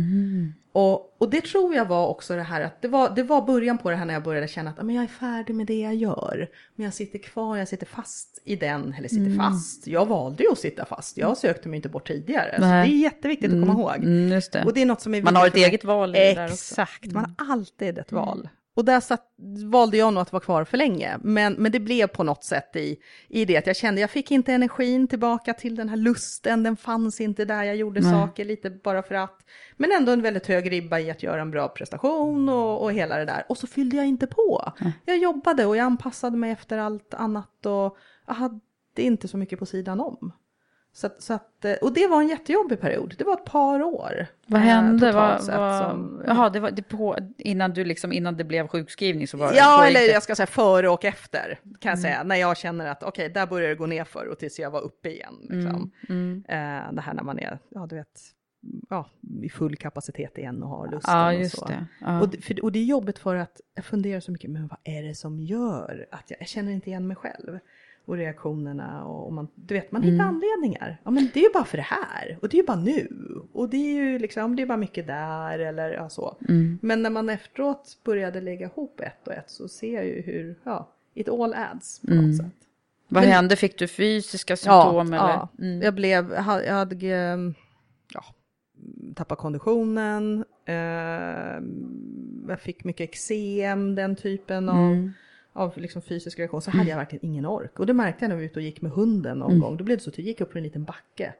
Och, 0.72 1.16
och 1.18 1.30
det 1.30 1.40
tror 1.40 1.74
jag 1.74 1.84
var 1.84 2.08
också 2.08 2.36
det 2.36 2.42
här 2.42 2.60
att 2.60 2.82
det 2.82 2.88
var, 2.88 3.10
det 3.16 3.22
var 3.22 3.46
början 3.46 3.78
på 3.78 3.90
det 3.90 3.96
här 3.96 4.04
när 4.04 4.14
jag 4.14 4.22
började 4.22 4.48
känna 4.48 4.70
att 4.70 4.78
"Ah, 4.78 4.82
men 4.82 4.94
jag 4.94 5.04
är 5.04 5.08
färdig 5.08 5.54
med 5.54 5.66
det 5.66 5.80
jag 5.80 5.94
gör. 5.94 6.48
Men 6.74 6.84
jag 6.84 6.94
sitter 6.94 7.18
kvar, 7.18 7.56
jag 7.56 7.68
sitter 7.68 7.86
fast 7.86 8.42
i 8.44 8.56
den, 8.56 8.94
eller 8.98 9.08
sitter 9.08 9.36
fast. 9.36 9.86
Jag 9.86 10.06
valde 10.06 10.42
ju 10.42 10.52
att 10.52 10.58
sitta 10.58 10.84
fast, 10.84 11.16
jag 11.16 11.36
sökte 11.38 11.68
mig 11.68 11.76
inte 11.76 11.88
bort 11.88 12.06
tidigare. 12.08 12.54
Så 12.56 12.62
det 12.62 12.66
är 12.68 12.84
jätteviktigt 12.84 13.52
att 13.52 13.60
komma 13.60 13.72
ihåg. 13.72 13.96
Mm, 13.96 14.32
just 14.32 14.52
det. 14.52 14.64
Och 14.64 14.74
det 14.74 14.82
är 14.82 14.86
något 14.86 15.00
som 15.00 15.14
är 15.14 15.22
Man 15.22 15.36
har 15.36 15.46
ett 15.46 15.56
eget 15.56 15.84
val. 15.84 16.14
Exakt, 16.16 17.12
man 17.12 17.34
har 17.38 17.52
alltid 17.52 17.98
ett 17.98 18.12
val. 18.12 18.48
Och 18.78 18.84
där 18.84 19.00
satt, 19.00 19.24
valde 19.64 19.96
jag 19.96 20.14
nog 20.14 20.20
att 20.20 20.32
vara 20.32 20.42
kvar 20.42 20.64
för 20.64 20.76
länge. 20.76 21.18
Men, 21.22 21.52
men 21.52 21.72
det 21.72 21.80
blev 21.80 22.06
på 22.06 22.22
något 22.22 22.44
sätt 22.44 22.76
i, 22.76 22.96
i 23.28 23.44
det 23.44 23.56
att 23.56 23.66
jag 23.66 23.76
kände 23.76 24.00
jag 24.00 24.10
fick 24.10 24.30
inte 24.30 24.52
energin 24.52 25.08
tillbaka 25.08 25.54
till 25.54 25.76
den 25.76 25.88
här 25.88 25.96
lusten. 25.96 26.62
Den 26.62 26.76
fanns 26.76 27.20
inte 27.20 27.44
där 27.44 27.62
jag 27.64 27.76
gjorde 27.76 28.02
saker 28.02 28.44
lite 28.44 28.70
bara 28.70 29.02
för 29.02 29.14
att. 29.14 29.38
Men 29.76 29.92
ändå 29.92 30.12
en 30.12 30.22
väldigt 30.22 30.46
hög 30.46 30.72
ribba 30.72 30.98
i 30.98 31.10
att 31.10 31.22
göra 31.22 31.40
en 31.40 31.50
bra 31.50 31.68
prestation 31.68 32.48
och, 32.48 32.82
och 32.82 32.92
hela 32.92 33.16
det 33.16 33.24
där. 33.24 33.44
Och 33.48 33.58
så 33.58 33.66
fyllde 33.66 33.96
jag 33.96 34.06
inte 34.06 34.26
på. 34.26 34.72
Jag 35.04 35.18
jobbade 35.18 35.66
och 35.66 35.76
jag 35.76 35.84
anpassade 35.84 36.36
mig 36.36 36.50
efter 36.50 36.78
allt 36.78 37.14
annat 37.14 37.66
och 37.66 37.96
jag 38.26 38.34
hade 38.34 38.60
inte 38.96 39.28
så 39.28 39.36
mycket 39.36 39.58
på 39.58 39.66
sidan 39.66 40.00
om. 40.00 40.32
Så 40.92 41.06
att, 41.06 41.22
så 41.22 41.34
att, 41.34 41.64
eh, 41.64 41.72
och 41.82 41.92
det 41.92 42.06
var 42.06 42.20
en 42.20 42.28
jättejobbig 42.28 42.80
period. 42.80 43.14
Det 43.18 43.24
var 43.24 43.34
ett 43.34 43.44
par 43.44 43.82
år. 43.82 44.26
Vad 44.46 44.60
eh, 44.60 44.66
hände? 44.66 45.12
Vad, 45.12 45.46
vad, 45.46 45.78
som- 45.90 46.22
Jaha, 46.26 46.50
det 46.50 46.60
var 46.60 46.70
det 46.70 46.82
på, 46.82 47.16
innan, 47.38 47.72
du 47.72 47.84
liksom, 47.84 48.12
innan 48.12 48.36
det 48.36 48.44
blev 48.44 48.68
sjukskrivning 48.68 49.28
så 49.28 49.36
var 49.36 49.52
Ja, 49.56 49.86
eller 49.86 50.00
jag 50.00 50.22
ska 50.22 50.34
säga 50.34 50.46
före 50.46 50.88
och 50.88 51.04
efter, 51.04 51.58
kan 51.62 51.90
jag 51.90 51.98
Mm. 51.98 52.02
säga. 52.02 52.22
När 52.22 52.36
jag 52.36 52.56
känner 52.56 52.86
att 52.86 53.02
okej, 53.02 53.28
där 53.28 53.46
börjar 53.46 53.68
det 53.68 53.74
gå 53.74 53.86
ner 53.86 54.04
för 54.04 54.26
och 54.26 54.38
tills 54.38 54.58
jag 54.58 54.70
var 54.70 54.80
uppe 54.80 55.08
igen. 55.10 55.34
Liksom. 55.40 55.90
Mm, 56.08 56.44
Eh, 56.48 56.92
det 56.92 57.00
här 57.00 57.14
när 57.14 57.22
man 57.22 57.38
är, 57.38 57.58
ja 57.68 57.86
du 57.86 57.96
vet, 57.96 58.20
ja, 58.90 59.10
i 59.42 59.48
full 59.48 59.76
kapacitet 59.76 60.38
igen 60.38 60.62
och 60.62 60.68
har 60.68 60.88
lusten 60.90 61.14
Ja, 61.14 61.40
och 61.40 61.46
så. 61.50 61.66
det. 61.66 61.86
Ja. 62.00 62.20
Och, 62.20 62.28
det- 62.28 62.40
för, 62.44 62.64
och 62.64 62.72
det 62.72 62.78
är 62.78 62.84
jobbigt 62.84 63.18
för 63.18 63.34
att 63.36 63.60
jag 63.74 63.84
funderar 63.84 64.20
så 64.20 64.32
mycket, 64.32 64.50
men 64.50 64.66
vad 64.68 64.78
är 64.84 65.02
det 65.02 65.14
som 65.14 65.40
gör 65.40 66.06
att 66.10 66.24
jag, 66.30 66.40
jag 66.40 66.48
känner 66.48 66.72
inte 66.72 66.90
igen 66.90 67.06
mig 67.06 67.16
själv? 67.16 67.58
Och 68.08 68.16
reaktionerna 68.16 69.04
och, 69.04 69.32
man, 69.32 69.48
du 69.54 69.74
vet, 69.74 69.92
man 69.92 70.02
hittar 70.02 70.24
Mm. 70.24 70.26
anledningar. 70.28 71.00
Ja, 71.04 71.10
men 71.10 71.28
det 71.34 71.40
är 71.40 71.44
ju 71.44 71.52
bara 71.54 71.64
för 71.64 71.76
det 71.76 71.82
här 71.86 72.38
och 72.42 72.48
det 72.48 72.56
är 72.56 72.60
ju 72.60 72.66
bara 72.66 72.76
nu. 72.80 73.08
Och 73.52 73.68
det 73.68 73.76
är 73.76 73.94
ju 73.94 74.18
liksom, 74.18 74.56
det 74.56 74.62
är 74.62 74.66
bara 74.66 74.78
mycket 74.78 75.06
där 75.06 75.58
eller 75.58 75.90
ja, 75.90 76.08
så. 76.08 76.36
Mm. 76.48 76.78
Men 76.82 77.02
när 77.02 77.10
man 77.10 77.28
efteråt 77.30 77.98
började 78.04 78.40
lägga 78.40 78.66
ihop 78.66 79.00
ett 79.00 79.26
och 79.28 79.32
ett 79.32 79.50
så 79.50 79.68
ser 79.68 79.94
jag 79.94 80.06
ju 80.06 80.20
hur, 80.22 80.54
ja, 80.64 80.88
it 81.14 81.28
all 81.28 81.54
adds 81.54 82.00
på 82.00 82.12
Mm. 82.12 82.26
något 82.28 82.36
sätt. 82.36 82.52
Vad 83.08 83.22
Men- 83.22 83.32
hände? 83.32 83.56
Fick 83.56 83.78
du 83.78 83.88
fysiska 83.88 84.56
symptom? 84.56 85.06
eller? 85.06 85.16
Ja, 85.16 85.48
Mm. 85.58 85.82
jag 85.82 85.94
blev, 85.94 86.32
jag 86.32 86.42
hade, 86.74 87.06
ehm, 87.06 87.54
ja, 88.14 88.24
tappat 89.14 89.38
konditionen, 89.38 90.44
ehm, 90.64 92.44
jag 92.48 92.60
fick 92.60 92.84
mycket 92.84 93.08
eksem, 93.08 93.94
den 93.94 94.16
typen 94.16 94.68
av, 94.68 94.76
Mm. 94.92 95.12
Av 95.58 95.78
liksom 95.78 96.02
fysisk 96.02 96.38
reaktion. 96.38 96.62
Så 96.62 96.70
hade 96.70 96.90
jag 96.90 96.96
verkligen 96.96 97.24
ingen 97.26 97.46
ork. 97.46 97.78
Och 97.78 97.86
det 97.86 97.92
märkte 97.94 98.24
jag 98.24 98.28
när 98.28 98.36
vi 98.36 98.42
var 98.42 98.50
ute 98.50 98.58
och 98.58 98.62
gick 98.62 98.82
med 98.82 98.92
hunden 98.92 99.38
någon 99.38 99.50
Mm. 99.50 99.60
gång. 99.62 99.76
Då 99.76 99.84
blev 99.84 99.98
det 99.98 100.04
så 100.04 100.10
att 100.10 100.18
jag 100.18 100.26
gick 100.26 100.40
upp 100.40 100.52
för 100.52 100.58
en 100.58 100.62
liten 100.64 100.84
backe. 100.84 101.34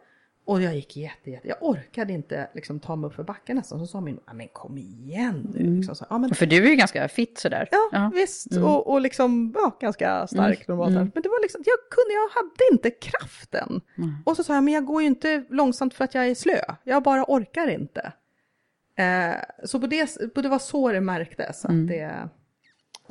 Och 0.45 0.63
jag 0.63 0.75
gick 0.75 0.97
jätte, 0.97 1.31
jätte, 1.31 1.49
jag 1.49 1.57
orkade 1.61 2.13
inte 2.13 2.49
liksom 2.55 2.81
ta 2.81 2.97
mig 2.97 3.09
upp 3.09 3.15
för 3.15 3.23
backen 3.23 3.57
nästan. 3.57 3.79
Så 3.79 3.87
sa 3.87 4.01
min, 4.01 4.21
"Ja, 4.27 4.33
men 4.33 4.49
kom 4.49 4.79
igen 4.79 5.51
nu. 5.55 5.61
Mm. 5.61 5.77
Liksom, 5.77 5.95
så, 5.95 6.07
ja, 6.11 6.19
men, 6.19 6.35
För 6.35 6.47
du 6.47 6.57
är 6.67 6.71
ju 6.71 6.77
ganska 6.77 7.09
fit 7.09 7.39
sådär. 7.39 7.69
Ja, 7.93 8.11
visst. 8.15 8.53
Mm. 8.53 8.65
Och, 8.65 8.91
och 8.93 9.01
liksom, 9.01 9.53
ja, 9.57 9.77
ganska 9.81 10.27
stark 10.27 10.57
Mm. 10.59 10.65
normalt. 10.79 10.91
Mm. 10.97 11.11
Men 11.15 11.23
det 11.23 11.29
var 11.29 11.43
liksom, 11.43 11.63
jag 11.67 11.79
kunde, 11.91 12.15
jag 12.15 12.29
hade 12.41 12.73
inte 12.73 12.91
kraften. 12.91 13.81
Och 14.25 14.37
så 14.37 14.45
sa 14.45 14.55
jag, 14.55 14.65
men 14.65 14.75
jag 14.75 14.85
går 14.87 15.03
ju 15.03 15.09
inte 15.09 15.45
långsamt 15.51 15.95
för 15.95 16.05
att 16.05 16.15
jag 16.15 16.27
är 16.29 16.35
slö. 16.35 16.61
Jag 16.85 17.03
bara 17.03 17.25
orkar 17.29 17.69
inte. 17.71 18.13
Eh, 18.97 19.35
så 19.65 19.81
på 19.81 19.87
det, 19.87 20.35
på 20.35 20.43
det 20.43 20.49
var 20.49 20.59
så 20.59 20.93
det 20.93 21.01
märktes. 21.01 21.65
Att 21.65 21.89
det, 21.89 22.29
och 22.35 22.38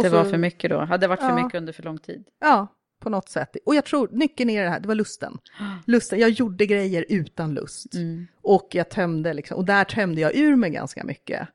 Det 0.04 0.10
så- 0.10 0.16
var 0.16 0.26
för 0.26 0.38
mycket 0.38 0.70
då? 0.70 0.78
Hade 0.80 0.98
det 1.04 1.08
varit 1.08 1.20
för 1.20 1.30
Ja. 1.30 1.44
mycket 1.44 1.58
under 1.58 1.74
för 1.74 1.84
lång 1.84 1.98
tid? 1.98 2.24
Ja, 2.42 2.68
på 3.00 3.10
något 3.10 3.30
sätt. 3.30 3.56
Och 3.66 3.76
jag 3.76 3.86
tror 3.86 4.10
nyckeln 4.12 4.50
i 4.50 4.58
det 4.58 4.70
här, 4.70 4.80
det 4.80 4.88
var 4.88 4.96
lusten. 4.96 5.38
Lusten, 5.86 6.20
jag 6.20 6.30
gjorde 6.30 6.66
grejer 6.66 7.06
utan 7.10 7.54
lust. 7.54 7.94
Mm. 7.96 8.28
Och 8.42 8.68
jag 8.72 8.90
tömde 8.90 9.34
liksom, 9.34 9.58
och 9.58 9.66
där 9.66 9.84
tömde 9.84 10.22
jag 10.22 10.36
ur 10.36 10.56
mig 10.56 10.70
ganska 10.70 11.04
mycket. 11.04 11.48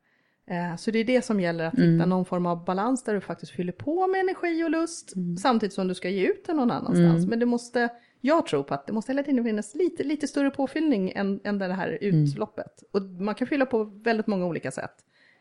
Eh, 0.51 0.76
Så 0.76 0.90
det 0.90 0.99
är 0.99 1.05
det 1.05 1.24
som 1.24 1.40
gäller 1.40 1.64
att 1.64 1.74
hitta 1.74 1.84
Mm. 1.84 2.09
någon 2.09 2.24
form 2.24 2.47
av 2.47 2.64
balans 2.64 3.05
där 3.05 3.14
du 3.14 3.20
faktiskt 3.20 3.53
fyller 3.53 3.72
på 3.72 4.07
med 4.07 4.20
energi 4.20 4.64
och 4.64 4.70
lust 4.70 5.12
samtidigt 5.43 5.72
som 5.74 5.88
du 5.88 5.95
ska 5.95 6.09
ge 6.09 6.26
ut 6.26 6.45
den 6.47 6.57
någon 6.57 6.70
annanstans. 6.70 7.16
Mm. 7.18 7.28
Men 7.28 7.38
det 7.38 7.47
måste, 7.47 7.88
jag 8.20 8.47
tror 8.47 8.62
på 8.62 8.74
att 8.74 8.86
det 8.86 8.93
måste 8.93 9.12
hela 9.12 9.22
tiden 9.22 9.45
finnas 9.45 9.74
lite, 9.74 10.03
lite 10.05 10.28
större 10.28 10.51
påfyllning 10.51 11.11
än, 11.14 11.40
än 11.45 11.59
det 11.59 11.72
här 11.74 11.99
Mm. 12.03 12.24
utloppet. 12.24 12.82
Och 12.93 13.03
man 13.03 13.34
kan 13.34 13.47
fylla 13.47 13.66
på 13.66 13.84
väldigt 13.84 14.26
många 14.26 14.47
olika 14.47 14.70
sätt. 14.70 14.95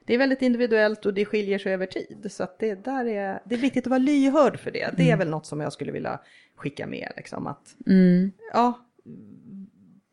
Det 0.05 0.13
är 0.13 0.17
väldigt 0.17 0.41
individuellt 0.41 1.05
och 1.05 1.13
det 1.13 1.25
skiljer 1.25 1.59
sig 1.59 1.73
över 1.73 1.85
tid. 1.85 2.27
Så 2.31 2.43
att 2.43 2.59
det, 2.59 2.85
där 2.85 3.05
är, 3.05 3.41
det 3.45 3.55
är 3.55 3.59
viktigt 3.59 3.83
att 3.87 3.89
vara 3.89 3.97
lyhörd 3.99 4.59
för 4.59 4.71
det. 4.71 4.93
Det 4.97 5.11
är 5.11 5.17
väl 5.17 5.29
något 5.29 5.45
som 5.45 5.59
jag 5.59 5.73
skulle 5.73 5.91
vilja 5.91 6.19
skicka 6.55 6.87
med. 6.87 7.11
Liksom, 7.17 7.47
att, 7.47 7.75
Mm. 7.87 8.31
ja, 8.53 8.79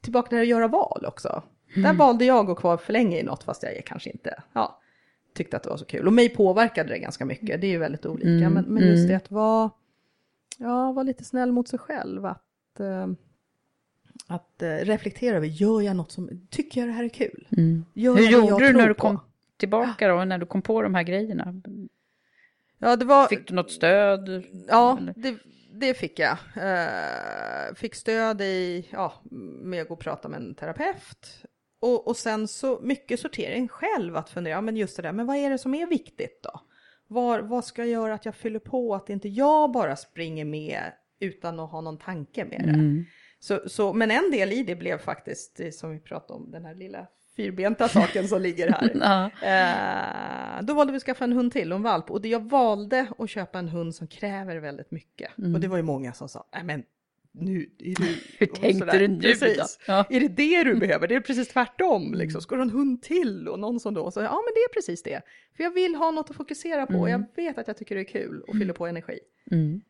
tillbaka 0.00 0.28
till 0.28 0.38
att 0.38 0.46
göra 0.46 0.68
val 0.68 1.04
också. 1.06 1.42
Där 1.74 1.92
valde 1.94 2.24
jag 2.24 2.38
att 2.38 2.46
gå 2.46 2.54
kvar 2.54 2.76
för 2.76 2.92
länge 2.92 3.18
i 3.18 3.22
något 3.22 3.42
fast 3.42 3.62
jag 3.62 3.84
kanske 3.86 4.10
inte 4.10 4.42
ja, 4.52 4.80
tyckte 5.34 5.56
att 5.56 5.62
det 5.62 5.70
var 5.70 5.76
så 5.76 5.84
kul. 5.84 6.06
Och 6.06 6.12
mig 6.12 6.28
påverkade 6.28 6.88
det 6.88 6.98
ganska 6.98 7.24
mycket, 7.24 7.60
det 7.60 7.66
är 7.66 7.70
ju 7.70 7.78
väldigt 7.78 8.06
olika. 8.06 8.28
Mm, 8.28 8.52
Men, 8.52 8.64
men 8.64 8.82
just 8.82 8.98
mm. 8.98 9.08
det 9.08 9.14
att 9.14 9.30
vara, 9.30 9.70
ja, 10.58 10.92
vara 10.92 11.02
lite 11.02 11.24
snäll 11.24 11.52
mot 11.52 11.68
sig 11.68 11.78
själv. 11.78 12.26
Att, 12.26 12.80
eh, 12.80 13.06
att 14.26 14.62
eh, 14.62 14.68
reflektera 14.68 15.36
över, 15.36 15.46
gör 15.46 15.80
jag 15.80 15.96
något 15.96 16.12
som, 16.12 16.46
tycker 16.50 16.80
jag 16.80 16.88
det 16.88 16.92
här 16.92 17.04
är 17.04 17.08
kul? 17.08 17.48
Mm. 17.56 17.84
Hur 17.94 18.30
gjorde 18.30 18.66
du 18.66 18.72
när 18.72 18.88
du 18.88 18.94
kom 18.94 19.20
tillbaka 19.58 20.08
då? 20.08 20.24
När 20.24 20.38
du 20.38 20.46
kom 20.46 20.62
på 20.62 20.82
de 20.82 20.94
här 20.94 21.02
grejerna? 21.02 21.54
Ja, 22.78 22.96
det 22.96 23.04
var... 23.04 23.26
Fick 23.26 23.48
du 23.48 23.54
något 23.54 23.70
stöd? 23.70 24.44
Ja, 24.68 24.98
det, 25.16 25.38
det 25.72 25.94
fick 25.94 26.18
jag. 26.18 26.38
Eh, 26.56 27.74
fick 27.74 27.94
stöd 27.94 28.40
i, 28.40 28.88
ja, 28.90 29.12
med 29.62 29.82
att 29.82 29.88
gå 29.88 29.94
och 29.94 30.00
prata 30.00 30.28
med 30.28 30.40
en 30.40 30.54
terapeut. 30.54 31.44
Och, 31.80 32.08
och 32.08 32.16
sen 32.16 32.48
så 32.48 32.80
mycket 32.82 33.20
sortering 33.20 33.68
själv 33.68 34.16
att 34.16 34.30
fundera, 34.30 34.60
men 34.60 34.76
just 34.76 34.96
det 34.96 35.02
där, 35.02 35.12
men 35.12 35.26
vad 35.26 35.36
är 35.36 35.50
det 35.50 35.58
som 35.58 35.74
är 35.74 35.86
viktigt 35.86 36.42
då? 36.42 36.60
Var, 37.06 37.40
vad 37.40 37.64
ska 37.64 37.84
göra 37.84 38.14
att 38.14 38.24
jag 38.24 38.34
fyller 38.34 38.58
på, 38.58 38.94
att 38.94 39.10
inte 39.10 39.28
jag 39.28 39.72
bara 39.72 39.96
springer 39.96 40.44
med 40.44 40.92
utan 41.20 41.60
att 41.60 41.70
ha 41.70 41.80
någon 41.80 41.98
tanke 41.98 42.44
med 42.44 42.60
det. 42.64 42.72
Mm. 42.72 43.04
Så, 43.38 43.68
så, 43.68 43.92
men 43.92 44.10
en 44.10 44.30
del 44.30 44.52
i 44.52 44.62
det 44.62 44.76
blev 44.76 44.98
faktiskt, 44.98 45.56
det 45.56 45.72
som 45.72 45.90
vi 45.90 46.00
pratade 46.00 46.40
om, 46.40 46.50
den 46.50 46.64
här 46.64 46.74
lilla 46.74 47.06
fyrbenta 47.38 47.88
saken 47.88 48.28
som 48.28 48.42
ligger 48.42 48.70
här. 48.70 48.92
Ja. 49.00 49.30
Eh, 49.46 50.64
då 50.64 50.74
valde 50.74 50.92
vi 50.92 50.96
att 50.96 51.02
skaffa 51.02 51.24
en 51.24 51.32
hund 51.32 51.52
till 51.52 51.72
och 51.72 51.76
en 51.76 51.82
valp. 51.82 52.10
Och 52.10 52.20
det 52.20 52.28
jag 52.28 52.50
valde 52.50 53.06
att 53.18 53.30
köpa 53.30 53.58
en 53.58 53.68
hund 53.68 53.94
som 53.94 54.06
kräver 54.06 54.56
väldigt 54.56 54.90
mycket. 54.90 55.38
Mm. 55.38 55.54
Och 55.54 55.60
det 55.60 55.68
var 55.68 55.76
ju 55.76 55.82
många 55.82 56.12
som 56.12 56.28
sa, 56.28 56.44
nej 56.54 56.64
men 56.64 56.82
nu 57.32 57.70
du... 57.78 57.94
Hur 58.38 58.50
och 58.50 58.60
tänkte 58.60 58.78
sådär. 58.78 58.98
du 58.98 59.08
nu 59.08 59.16
då? 59.16 59.22
Precis. 59.22 59.78
Ja. 59.86 60.04
Är 60.10 60.20
det 60.20 60.28
det 60.28 60.64
du 60.64 60.74
behöver? 60.74 61.08
Det 61.08 61.14
är 61.14 61.20
precis 61.20 61.48
tvärtom. 61.48 62.14
Liksom. 62.14 62.40
Ska 62.40 62.54
du 62.54 62.60
ha 62.60 62.66
en 62.66 62.70
hund 62.70 63.02
till? 63.02 63.48
Och 63.48 63.58
någon 63.58 63.80
som 63.80 63.94
då 63.94 64.10
sa, 64.10 64.22
ja 64.22 64.42
men 64.46 64.52
det 64.54 64.60
är 64.60 64.72
precis 64.74 65.02
det. 65.02 65.22
För 65.56 65.64
jag 65.64 65.70
vill 65.70 65.94
ha 65.94 66.10
något 66.10 66.30
att 66.30 66.36
fokusera 66.36 66.86
på. 66.86 67.06
Mm. 67.06 67.24
Jag 67.36 67.44
vet 67.44 67.58
att 67.58 67.68
jag 67.68 67.76
tycker 67.76 67.94
det 67.94 68.00
är 68.00 68.04
kul 68.04 68.42
och 68.42 68.56
fyller 68.58 68.72
på 68.72 68.86
energi. 68.86 69.18
Mm. 69.50 69.80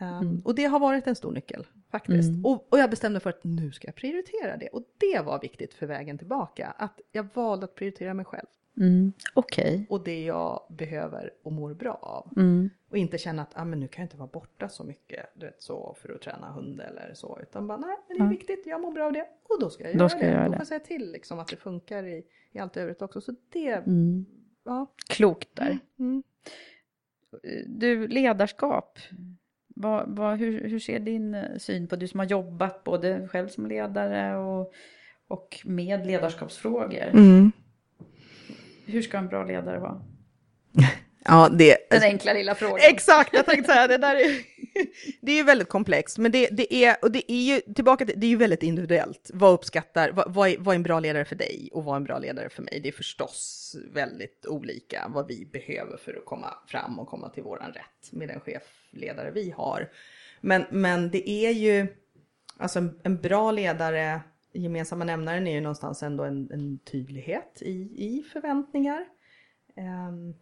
Um, 0.00 0.42
Och 0.44 0.54
det 0.54 0.64
har 0.64 0.80
varit 0.80 1.06
en 1.06 1.14
stor 1.16 1.32
nyckel 1.32 1.66
faktiskt. 1.90 2.28
Mm. 2.28 2.46
Och, 2.46 2.72
och 2.72 2.78
jag 2.78 2.90
bestämde 2.90 3.20
för 3.20 3.30
att 3.30 3.44
nu 3.44 3.72
ska 3.72 3.88
jag 3.88 3.94
prioritera 3.94 4.56
det. 4.56 4.68
Och 4.68 4.82
det 4.98 5.20
var 5.24 5.40
viktigt 5.40 5.74
för 5.74 5.86
vägen 5.86 6.18
tillbaka. 6.18 6.74
Att 6.78 7.00
jag 7.12 7.28
valde 7.34 7.64
att 7.64 7.74
prioritera 7.74 8.14
mig 8.14 8.24
själv. 8.24 8.46
Mm. 8.80 9.12
Okej. 9.34 9.86
Och 9.90 10.04
det 10.04 10.24
jag 10.24 10.62
behöver 10.70 11.30
och 11.42 11.52
mår 11.52 11.74
bra 11.74 11.92
av. 11.94 12.32
Mm. 12.36 12.70
Och 12.90 12.96
inte 12.96 13.18
känna 13.18 13.42
att 13.42 13.50
ah, 13.54 13.64
men 13.64 13.80
nu 13.80 13.88
kan 13.88 14.02
jag 14.02 14.06
inte 14.06 14.16
vara 14.16 14.28
borta 14.32 14.68
så 14.68 14.84
mycket 14.84 15.26
du 15.34 15.46
vet, 15.46 15.62
så, 15.62 15.96
för 16.00 16.12
att 16.12 16.20
träna 16.22 16.52
hund 16.52 16.80
eller 16.80 17.14
så. 17.14 17.38
Utan 17.42 17.66
bara 17.66 17.78
nej, 17.78 17.96
men 18.08 18.18
det 18.18 18.24
är 18.24 18.28
viktigt, 18.38 18.66
jag 18.66 18.80
mår 18.80 18.92
bra 18.92 19.06
av 19.06 19.12
det. 19.12 19.26
Och 19.48 19.60
då 19.60 19.70
ska 19.70 19.84
jag 19.84 19.92
Då 19.94 19.98
göra 19.98 20.08
ska 20.08 20.18
det. 20.18 20.24
jag 20.26 20.32
göra 20.34 20.44
då 20.44 20.52
får 20.52 20.60
jag 20.60 20.66
säga 20.66 20.80
till 20.80 21.12
liksom, 21.12 21.38
att 21.38 21.48
det 21.48 21.56
funkar 21.56 22.06
i, 22.06 22.24
i 22.52 22.58
allt 22.58 22.76
övrigt 22.76 23.02
också. 23.02 23.20
Så 23.20 23.34
det, 23.52 23.68
Mm. 23.72 24.26
ja. 24.64 24.86
Klokt 25.08 25.48
där. 25.56 25.78
Mm. 25.98 26.22
Du, 27.66 28.08
ledarskap. 28.08 28.98
Vad, 29.80 30.16
vad, 30.16 30.38
hur, 30.38 30.68
hur 30.68 30.78
ser 30.78 30.98
din 30.98 31.34
eh, 31.34 31.42
syn 31.58 31.88
på, 31.88 31.96
du 31.96 32.08
som 32.08 32.20
har 32.20 32.26
jobbat 32.26 32.84
både 32.84 33.28
själv 33.28 33.48
som 33.48 33.66
ledare 33.66 34.36
och, 34.36 34.72
och 35.28 35.60
med 35.64 36.06
ledarskapsfrågor. 36.06 37.08
Mm. 37.12 37.52
Hur 38.86 39.02
ska 39.02 39.18
en 39.18 39.28
bra 39.28 39.44
ledare 39.44 39.78
vara? 39.78 40.00
Ja, 41.24 41.48
det, 41.48 41.76
Den 41.90 42.02
enkla 42.02 42.32
lilla 42.32 42.54
frågan. 42.54 42.78
Exakt, 42.90 43.30
jag 43.32 43.46
tänkte 43.46 43.72
säga 43.72 43.86
det 43.86 43.98
där 43.98 44.16
är, 44.16 44.30
det 45.20 45.32
är 45.32 45.36
ju 45.36 45.42
väldigt 45.42 45.68
komplext, 45.68 46.18
men 46.18 46.32
det, 46.32 46.48
det, 46.52 46.84
är, 46.84 46.96
och 47.02 47.12
det 47.12 47.32
är 47.32 47.54
ju 47.54 47.60
tillbaka 47.74 48.06
till, 48.06 48.20
det 48.20 48.26
är 48.26 48.30
ju 48.30 48.36
väldigt 48.36 48.62
individuellt. 48.62 49.30
Vad 49.34 49.52
uppskattar, 49.54 50.10
vad, 50.10 50.34
vad, 50.34 50.48
är, 50.48 50.58
vad 50.58 50.72
är 50.74 50.76
en 50.76 50.82
bra 50.82 51.00
ledare 51.00 51.24
för 51.24 51.36
dig 51.36 51.70
och 51.72 51.84
vad 51.84 51.94
är 51.94 51.96
en 51.96 52.04
bra 52.04 52.18
ledare 52.18 52.48
för 52.48 52.62
mig? 52.62 52.80
Det 52.82 52.88
är 52.88 52.92
förstås 52.92 53.76
väldigt 53.92 54.46
olika 54.46 55.10
vad 55.14 55.26
vi 55.26 55.46
behöver 55.52 55.96
för 55.96 56.14
att 56.14 56.24
komma 56.24 56.54
fram 56.66 56.98
och 56.98 57.08
komma 57.08 57.28
till 57.28 57.42
våran 57.42 57.72
rätt 57.72 58.12
med 58.12 58.28
den 58.28 58.40
chefledare 58.40 59.30
vi 59.30 59.50
har. 59.50 59.90
Men, 60.40 60.64
men 60.70 61.10
det 61.10 61.30
är 61.30 61.50
ju, 61.50 61.86
alltså 62.56 62.78
en, 62.78 63.00
en 63.02 63.20
bra 63.20 63.50
ledare, 63.50 64.20
gemensamma 64.52 65.04
nämnaren 65.04 65.46
är 65.46 65.54
ju 65.54 65.60
någonstans 65.60 66.02
ändå 66.02 66.24
en, 66.24 66.50
en 66.52 66.78
tydlighet 66.78 67.62
i, 67.62 67.72
i 67.96 68.24
förväntningar. 68.32 69.04
Um, 69.76 70.34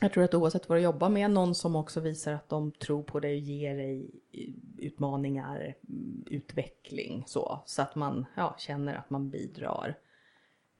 jag 0.00 0.12
tror 0.12 0.24
att 0.24 0.34
oavsett 0.34 0.68
vad 0.68 0.78
du 0.78 0.82
jobbar 0.82 1.08
med, 1.08 1.30
någon 1.30 1.54
som 1.54 1.76
också 1.76 2.00
visar 2.00 2.32
att 2.32 2.48
de 2.48 2.72
tror 2.72 3.02
på 3.02 3.20
dig 3.20 3.34
och 3.34 3.40
ger 3.40 3.76
dig 3.76 4.10
utmaningar, 4.78 5.74
mm, 5.88 6.24
utveckling 6.30 7.24
så. 7.26 7.62
Så 7.66 7.82
att 7.82 7.94
man 7.94 8.26
ja, 8.34 8.54
känner 8.58 8.94
att 8.94 9.10
man 9.10 9.30
bidrar. 9.30 9.98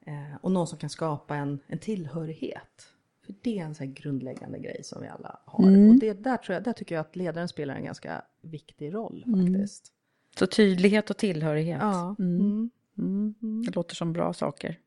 Eh, 0.06 0.36
och 0.40 0.52
någon 0.52 0.66
som 0.66 0.78
kan 0.78 0.90
skapa 0.90 1.36
en, 1.36 1.58
en 1.66 1.78
tillhörighet. 1.78 2.92
För 3.26 3.34
det 3.42 3.58
är 3.58 3.64
en 3.64 3.74
sån 3.74 3.94
grundläggande 3.94 4.58
grej 4.58 4.80
som 4.84 5.02
vi 5.02 5.08
alla 5.08 5.40
har. 5.44 5.68
Mm. 5.68 5.90
Och 5.90 5.96
det, 5.96 6.12
där, 6.12 6.36
tror 6.36 6.54
jag, 6.54 6.62
där 6.62 6.72
tycker 6.72 6.94
jag 6.94 7.00
att 7.00 7.16
ledaren 7.16 7.48
spelar 7.48 7.74
en 7.74 7.84
ganska 7.84 8.22
viktig 8.40 8.94
roll 8.94 9.24
faktiskt. 9.36 9.92
Så 10.38 10.46
tydlighet 10.46 11.10
och 11.10 11.16
tillhörighet. 11.16 11.78
Ja. 11.80 12.16
Mm. 12.18 12.70
Mm. 12.98 13.34
Mm. 13.42 13.62
Det 13.64 13.74
låter 13.74 13.94
som 13.94 14.12
bra 14.12 14.32
saker. 14.32 14.80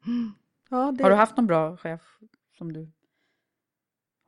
Ja, 0.69 0.91
det, 0.91 1.03
Har 1.03 1.09
du 1.09 1.15
haft 1.15 1.37
någon 1.37 1.47
bra 1.47 1.77
chef 1.77 2.01
som 2.57 2.73
du 2.73 2.91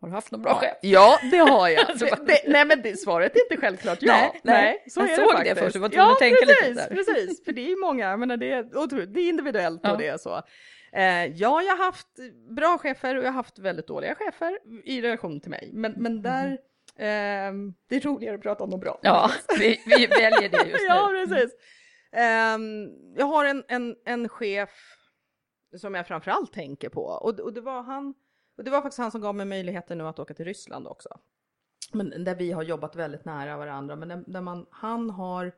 Har 0.02 0.08
du 0.08 0.14
haft 0.14 0.32
någon 0.32 0.42
bra 0.42 0.56
chef? 0.56 0.78
Ja, 0.82 1.20
det 1.32 1.38
har 1.38 1.70
jag. 1.70 1.86
Alltså, 1.90 2.06
det, 2.06 2.26
det, 2.26 2.42
nej, 2.48 2.66
men 2.66 2.82
det, 2.82 2.98
svaret 3.00 3.36
är 3.36 3.40
inte 3.52 3.58
självklart 3.66 3.98
ja. 4.02 4.14
Nej, 4.14 4.40
nej. 4.44 4.84
så 4.88 5.00
Jag 5.00 5.12
är 5.12 5.16
såg 5.16 5.36
det 5.36 5.54
det 5.54 5.56
först, 5.62 5.76
jag 5.76 5.82
var 5.82 5.90
tvungen 5.90 6.08
ja, 6.08 6.14
att 6.14 6.20
tänka 6.20 6.46
lite 6.46 6.54
precis, 6.62 6.76
där. 6.76 6.96
precis. 6.96 7.46
För 7.46 7.52
det 7.52 7.72
är 7.72 7.82
många, 7.82 8.18
menar, 8.18 8.38
det, 8.38 8.52
är, 8.52 9.06
det 9.06 9.20
är 9.22 9.30
individuellt 9.30 9.82
Ja. 9.84 9.92
och 9.92 9.98
det 9.98 10.08
är 10.08 10.18
så. 10.18 10.42
Eh, 10.94 11.26
ja, 11.26 11.62
jag 11.62 11.76
har 11.76 11.86
haft 11.86 12.08
bra 12.56 12.78
chefer 12.78 13.16
och 13.16 13.24
jag 13.24 13.28
har 13.28 13.34
haft 13.34 13.60
väldigt 13.60 13.88
dåliga 13.88 14.16
chefer 14.16 14.60
i 14.86 15.02
relation 15.02 15.40
till 15.42 15.52
mig. 15.52 15.70
Men, 15.74 15.94
men 15.98 16.22
där, 16.22 16.58
ehm, 17.00 17.74
det 17.90 17.96
är 17.96 18.00
roligare 18.00 18.36
att 18.36 18.42
prata 18.42 18.64
om 18.64 18.70
de 18.70 18.80
bra. 18.80 19.00
Ja, 19.02 19.32
vi, 19.60 19.82
vi 19.86 20.08
väljer 20.08 20.50
det 20.50 20.58
just 20.58 20.72
nu. 20.80 20.86
ja, 20.88 21.12
precis. 21.28 21.52
Ehm, 22.12 22.88
jag 23.18 23.26
har 23.26 23.46
en, 23.46 23.64
en, 23.68 23.96
en 24.06 24.30
chef 24.30 24.70
som 25.78 25.96
jag 25.96 26.08
framförallt 26.08 26.54
tänker 26.54 26.90
på 26.90 27.02
och, 27.06 27.40
och 27.40 27.54
det 27.54 27.62
var 27.62 27.84
han 27.84 28.14
och 28.58 28.64
det 28.64 28.72
var 28.72 28.82
faktiskt 28.82 29.00
han 29.00 29.12
som 29.12 29.22
gav 29.22 29.36
mig 29.36 29.46
möjligheten 29.46 29.98
nu 29.98 30.08
att 30.08 30.20
åka 30.20 30.34
till 30.34 30.46
Ryssland 30.46 30.88
också. 30.88 31.10
Men 31.94 32.24
där 32.24 32.36
vi 32.36 32.52
har 32.52 32.64
jobbat 32.64 32.96
väldigt 32.96 33.26
nära 33.26 33.58
varandra, 33.58 33.96
men 33.96 34.08
där, 34.08 34.24
där 34.28 34.42
man, 34.42 34.66
han 34.70 35.10
har 35.10 35.52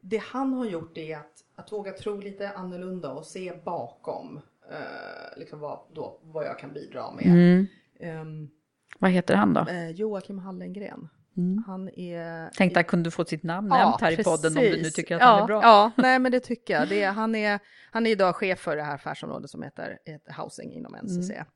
det 0.00 0.18
han 0.18 0.52
har 0.52 0.64
gjort 0.64 0.98
är 0.98 1.16
att, 1.16 1.44
att 1.56 1.72
våga 1.72 1.92
tro 1.92 2.20
lite 2.20 2.50
annorlunda 2.50 3.10
och 3.12 3.26
se 3.26 3.52
bakom 3.64 4.40
eh, 4.70 5.38
liksom 5.38 5.60
vad, 5.60 5.78
då, 5.92 6.18
vad 6.22 6.44
jag 6.46 6.58
kan 6.58 6.72
bidra 6.72 7.12
med. 7.12 7.26
Mm. 7.26 7.66
Ehm, 8.00 8.50
Vad 8.98 9.10
heter 9.10 9.34
han 9.34 9.54
då? 9.54 9.60
eh, 9.60 9.90
Joakim 9.90 10.38
Hallengren. 10.38 11.08
Mm. 11.36 11.64
Han 11.66 11.88
är 11.88 12.50
Tänkte 12.50 12.78
han 12.78 12.84
kunde 12.84 13.10
få 13.10 13.24
sitt 13.24 13.42
namn 13.42 13.68
nämnt 13.68 14.00
här 14.00 14.20
i 14.20 14.24
podden 14.24 14.56
om 14.56 14.62
du 14.62 14.70
nu 14.70 14.76
precis. 14.76 14.94
tycker 14.94 15.14
att 15.14 15.20
ja, 15.20 15.26
han 15.26 15.42
är 15.42 15.46
bra. 15.46 15.62
Ja, 15.62 15.90
nej 15.96 16.18
men 16.18 16.32
det 16.32 16.40
tycker 16.40 16.74
jag. 16.74 16.88
Det 16.88 17.02
är, 17.02 17.12
han, 17.12 17.34
är, 17.34 17.60
han 17.90 18.06
är 18.06 18.10
idag 18.10 18.36
chef 18.36 18.58
för 18.58 18.76
det 18.76 18.82
här 18.82 18.94
affärsområdet 18.94 19.50
som 19.50 19.62
heter, 19.62 19.98
heter 20.04 20.32
Housing 20.42 20.72
inom 20.72 20.94
NCC. 20.94 21.30
Mm. 21.30 21.46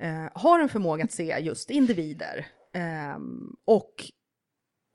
Eh, 0.00 0.28
har 0.34 0.60
en 0.60 0.68
förmåga 0.68 1.04
att 1.04 1.12
se 1.12 1.38
just 1.40 1.70
individer 1.70 2.46
ehm, 2.72 3.56
och, 3.64 4.04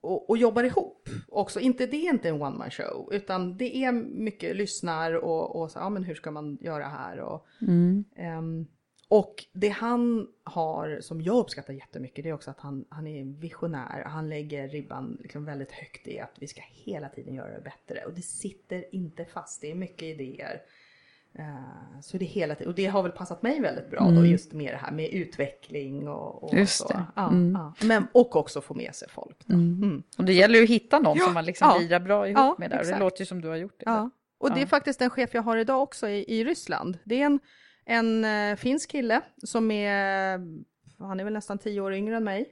och, 0.02 0.30
och 0.30 0.38
jobbar 0.38 0.64
ihop 0.64 1.10
också. 1.28 1.60
Inte, 1.60 1.86
det 1.86 1.98
är 1.98 2.10
inte 2.10 2.30
en 2.30 2.42
one 2.42 2.58
man 2.58 2.72
show 2.72 3.10
utan 3.12 3.58
det 3.58 3.76
är 3.76 3.92
mycket 3.92 4.56
lyssnar 4.56 5.14
och, 5.14 5.62
och 5.62 5.72
så, 5.72 5.80
ja 5.80 5.90
men 5.90 6.04
hur 6.04 6.16
ska 6.16 6.32
man 6.32 6.58
göra 6.62 6.88
här 6.88 7.20
och 7.20 7.46
Mm. 7.62 8.06
Ehm, 8.16 8.68
och 9.08 9.46
det 9.54 9.70
han 9.70 10.28
har, 10.44 11.02
som 11.02 11.22
jag 11.22 11.38
uppskattar 11.38 11.74
jättemycket, 11.74 12.24
det 12.24 12.30
är 12.30 12.34
också 12.34 12.52
att 12.52 12.60
han, 12.60 12.86
han 12.90 13.08
är 13.08 13.24
visionär. 13.24 14.04
Han 14.06 14.30
lägger 14.30 14.68
ribban 14.68 15.18
liksom 15.22 15.46
väldigt 15.46 15.72
högt 15.72 16.08
i 16.08 16.20
att 16.20 16.36
vi 16.40 16.48
ska 16.48 16.62
hela 16.66 17.10
tiden 17.10 17.36
göra 17.36 17.52
det 17.52 17.62
bättre. 17.62 18.06
Och 18.06 18.14
det 18.14 18.22
sitter 18.22 18.96
inte 18.96 19.26
fast, 19.26 19.62
det 19.62 19.72
är 19.72 19.76
mycket 19.76 20.04
idéer. 20.04 20.62
Eh, 21.40 22.00
så 22.02 22.18
det 22.18 22.26
hela 22.26 22.56
och 22.66 22.76
det 22.76 22.86
har 22.86 23.04
väl 23.04 23.12
passat 23.12 23.44
mig 23.44 23.60
väldigt 23.62 23.92
bra 23.92 24.12
då, 24.12 24.26
just 24.26 24.54
med 24.54 24.74
det 24.74 24.78
här 24.78 24.92
med 24.92 25.10
utveckling 25.14 26.08
och, 26.08 26.44
och 26.44 26.54
Just 26.54 26.78
så. 26.78 27.02
Ja, 27.16 27.28
Mm. 27.30 27.54
ja. 27.54 27.74
Men, 27.88 28.08
och 28.12 28.36
också 28.36 28.62
få 28.62 28.74
med 28.74 28.96
sig 28.96 29.10
folk. 29.10 29.38
Då. 29.46 29.54
Mm. 29.54 30.04
Och 30.18 30.26
det 30.26 30.34
gäller 30.34 30.58
ju 30.58 30.64
att 30.64 30.70
hitta 30.70 31.00
någon 31.00 31.18
Ja, 31.18 31.24
som 31.26 31.34
man 31.34 31.46
liksom 31.46 31.68
ja. 31.74 31.78
lirar 31.80 32.00
bra 32.00 32.28
ihop 32.28 32.38
Ja, 32.38 32.56
med 32.60 32.70
där. 32.70 32.80
Och 32.80 32.86
det 32.86 33.00
låter 33.00 33.22
ju 33.22 33.26
som 33.26 33.42
du 33.42 33.48
har 33.48 33.56
gjort 33.56 33.80
det. 33.80 34.10
Och 34.38 34.52
det 34.54 34.62
är 34.62 34.66
faktiskt 34.66 35.00
den 35.00 35.10
chef 35.10 35.34
jag 35.34 35.42
har 35.42 35.58
idag 35.58 35.84
också 35.84 36.08
i, 36.10 36.26
i 36.40 36.44
Ryssland. 36.44 36.98
Det 37.04 37.22
är 37.22 37.26
en, 37.26 37.40
en 37.86 38.26
eh, 38.52 38.56
finsk 38.56 38.92
kille 38.92 39.22
som 39.44 39.72
är, 39.72 40.40
han 41.00 41.20
är 41.20 41.24
väl 41.24 41.34
nästan 41.34 41.58
tio 41.58 41.82
år 41.82 41.94
yngre 41.94 42.16
än 42.18 42.24
mig, 42.24 42.46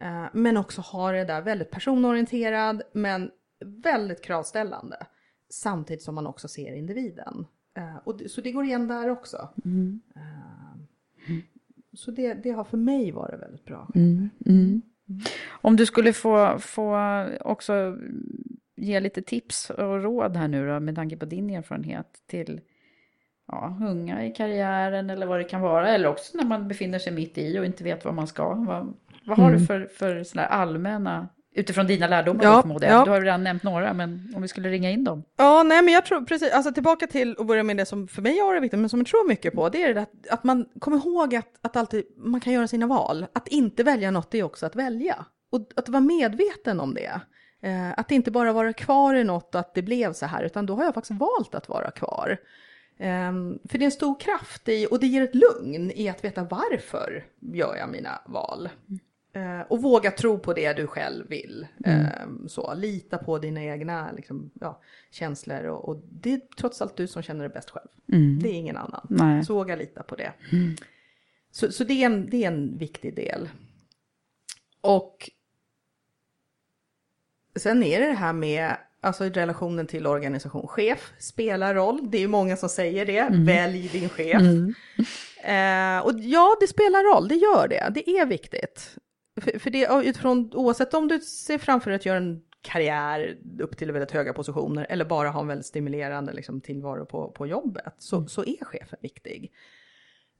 eh, 0.00 0.24
men 0.32 0.56
också 0.56 0.80
har 0.80 1.12
det 1.12 1.24
där 1.24 1.42
väldigt 1.42 1.70
personorienterad, 1.70 2.82
men 2.92 3.30
väldigt 3.64 4.22
kravställande. 4.24 5.06
Samtidigt 5.50 6.02
som 6.02 6.14
man 6.14 6.26
också 6.26 6.48
ser 6.48 6.72
individen. 6.76 7.46
Eh, 7.76 7.96
och 8.04 8.20
så 8.26 8.40
det 8.40 8.52
går 8.52 8.64
igen 8.64 8.88
där 8.88 9.10
också. 9.10 9.48
Eh, 10.16 10.22
så 11.92 12.10
det, 12.10 12.34
det 12.34 12.50
har 12.50 12.64
för 12.64 12.76
mig 12.76 13.12
varit 13.12 13.40
väldigt 13.40 13.64
bra. 13.64 13.88
Mm. 13.94 14.30
Mm. 14.46 14.82
Om 15.48 15.76
du 15.76 15.86
skulle 15.86 16.12
få, 16.12 16.58
få 16.58 16.98
också 17.40 17.96
ge 18.76 19.00
lite 19.00 19.22
tips 19.22 19.70
och 19.70 20.02
råd 20.02 20.36
här 20.36 20.48
nu 20.48 20.68
då, 20.68 20.80
med 20.80 20.94
tanke 20.94 21.16
på 21.16 21.24
din 21.24 21.50
erfarenhet 21.50 22.22
till 22.26 22.60
ja, 23.46 23.78
unga 23.80 24.26
i 24.26 24.32
karriären 24.32 25.10
eller 25.10 25.26
vad 25.26 25.40
det 25.40 25.44
kan 25.44 25.60
vara, 25.60 25.88
eller 25.88 26.08
också 26.08 26.36
när 26.38 26.44
man 26.44 26.68
befinner 26.68 26.98
sig 26.98 27.12
mitt 27.12 27.38
i 27.38 27.58
och 27.58 27.64
inte 27.64 27.84
vet 27.84 28.04
vad 28.04 28.14
man 28.14 28.26
ska. 28.26 28.54
Vad, 28.54 28.94
vad 29.26 29.38
har 29.38 29.52
du 29.52 29.66
för, 29.66 29.86
för 29.86 30.22
sådana 30.22 30.48
här 30.48 30.54
allmänna, 30.54 31.28
utifrån 31.56 31.86
dina 31.86 32.06
lärdomar 32.08 32.44
Ja, 32.44 32.62
förmodar 32.62 32.88
jag. 32.88 33.00
ja. 33.00 33.04
Du 33.04 33.10
har 33.10 33.20
redan 33.20 33.44
nämnt 33.44 33.62
några, 33.62 33.92
men 33.92 34.32
om 34.36 34.42
vi 34.42 34.48
skulle 34.48 34.68
ringa 34.68 34.90
in 34.90 35.04
dem. 35.04 35.22
Ja, 35.36 35.62
nej 35.62 35.82
men 35.82 35.94
jag 35.94 36.06
tror 36.06 36.20
precis, 36.20 36.52
alltså 36.52 36.72
tillbaka 36.72 37.06
till 37.06 37.34
och 37.34 37.46
börja 37.46 37.62
med 37.62 37.76
det 37.76 37.86
som 37.86 38.08
för 38.08 38.22
mig 38.22 38.38
har 38.38 38.46
varit 38.46 38.62
viktigt, 38.62 38.80
men 38.80 38.88
som 38.88 39.00
jag 39.00 39.06
tror 39.06 39.28
mycket 39.28 39.54
på, 39.54 39.68
det 39.68 39.82
är 39.82 39.94
det 39.94 40.00
att, 40.00 40.28
att 40.30 40.44
man 40.44 40.66
kommer 40.78 40.96
ihåg 40.96 41.34
att, 41.34 41.48
att 41.62 41.76
alltid 41.76 42.04
man 42.16 42.40
kan 42.40 42.52
göra 42.52 42.68
sina 42.68 42.86
val. 42.86 43.26
Att 43.32 43.48
inte 43.48 43.82
välja 43.82 44.10
något 44.10 44.34
är 44.34 44.42
också 44.42 44.66
att 44.66 44.76
välja. 44.76 45.24
Och 45.52 45.68
att 45.76 45.88
vara 45.88 46.00
medveten 46.00 46.80
om 46.80 46.94
det. 46.94 47.20
Eh, 47.62 47.98
att 47.98 48.10
inte 48.10 48.30
bara 48.30 48.52
vara 48.52 48.72
kvar 48.72 49.14
i 49.14 49.24
något 49.24 49.54
och 49.54 49.60
att 49.60 49.74
det 49.74 49.82
blev 49.82 50.12
så 50.12 50.26
här, 50.26 50.42
utan 50.44 50.66
då 50.66 50.74
har 50.74 50.84
jag 50.84 50.94
faktiskt 50.94 51.20
valt 51.20 51.54
att 51.54 51.68
vara 51.68 51.90
kvar. 51.90 52.36
Ehm, 52.98 53.58
för 53.68 53.78
det 53.78 53.82
är 53.82 53.86
en 53.86 53.90
stor 53.92 54.20
kraft 54.20 54.68
i, 54.68 54.86
och 54.90 55.00
det 55.00 55.06
ger 55.06 55.22
ett 55.22 55.34
lugn 55.34 55.90
i 55.94 56.08
att 56.08 56.24
veta 56.24 56.42
varför 56.44 57.24
gör 57.40 57.76
jag 57.76 57.88
mina 57.90 58.20
val. 58.26 58.68
Eh, 59.36 59.60
och 59.60 59.82
våga 59.82 60.10
tro 60.10 60.38
på 60.38 60.52
det 60.52 60.72
du 60.72 60.86
själv 60.86 61.28
vill. 61.28 61.66
Eh, 61.84 62.46
så, 62.48 62.74
lita 62.74 63.18
på 63.18 63.38
dina 63.38 63.62
egna 63.62 64.12
liksom, 64.12 64.50
ja, 64.60 64.82
känslor 65.10 65.64
och, 65.64 65.88
och 65.88 66.02
det 66.10 66.32
är 66.32 66.40
trots 66.58 66.82
allt 66.82 66.96
du 66.96 67.06
som 67.06 67.22
känner 67.22 67.42
det 67.42 67.48
bäst 67.54 67.70
själv. 67.70 67.88
Det 68.42 68.48
är 68.48 68.54
ingen 68.54 68.76
annan. 68.76 69.06
Nej. 69.10 69.44
Så 69.44 69.54
våga 69.54 69.76
lita 69.76 70.02
på 70.02 70.16
det. 70.16 70.32
Så, 71.50 71.72
så 71.72 71.84
det, 71.84 72.02
är 72.02 72.06
en, 72.06 72.30
det 72.30 72.44
är 72.44 72.48
en 72.48 72.78
viktig 72.78 73.16
del. 73.16 73.48
Och 74.80 75.30
sen 77.56 77.82
är 77.82 78.00
det 78.00 78.06
det 78.06 78.12
här 78.12 78.32
med 78.32 78.76
alltså 79.00 79.24
relationen 79.24 79.86
till 79.86 80.06
organisation. 80.06 80.68
Chef 80.68 81.12
spelar 81.18 81.74
roll. 81.74 82.10
Det 82.10 82.18
är 82.18 82.22
ju 82.22 82.28
många 82.28 82.56
som 82.56 82.68
säger 82.68 83.06
det. 83.06 83.28
Välj 83.32 83.88
din 83.88 84.08
chef. 84.08 84.42
Eh, 85.44 85.98
och 85.98 86.12
ja, 86.20 86.56
det 86.60 86.66
spelar 86.66 87.14
roll. 87.14 87.28
Det 87.28 87.34
gör 87.34 87.68
det. 87.68 87.90
Det 87.94 88.10
är 88.10 88.26
viktigt. 88.26 88.96
För, 89.40 89.58
för 89.58 89.70
det, 89.70 89.88
utifrån, 90.04 90.50
oavsett 90.54 90.94
om 90.94 91.08
du 91.08 91.20
ser 91.20 91.58
framför 91.58 91.90
dig 91.90 91.96
att 91.96 92.06
göra 92.06 92.16
en 92.18 92.42
karriär 92.62 93.36
upp 93.60 93.76
till 93.76 93.92
väldigt 93.92 94.10
höga 94.10 94.32
positioner 94.32 94.86
eller 94.88 95.04
bara 95.04 95.28
ha 95.28 95.40
en 95.40 95.46
väldigt 95.46 95.66
stimulerande 95.66 96.32
liksom, 96.32 96.60
tillvaro 96.60 97.06
på, 97.06 97.30
på 97.30 97.46
jobbet 97.46 97.94
så, 97.98 98.26
så 98.26 98.44
är 98.44 98.64
chefen 98.64 98.98
viktig. 99.02 99.52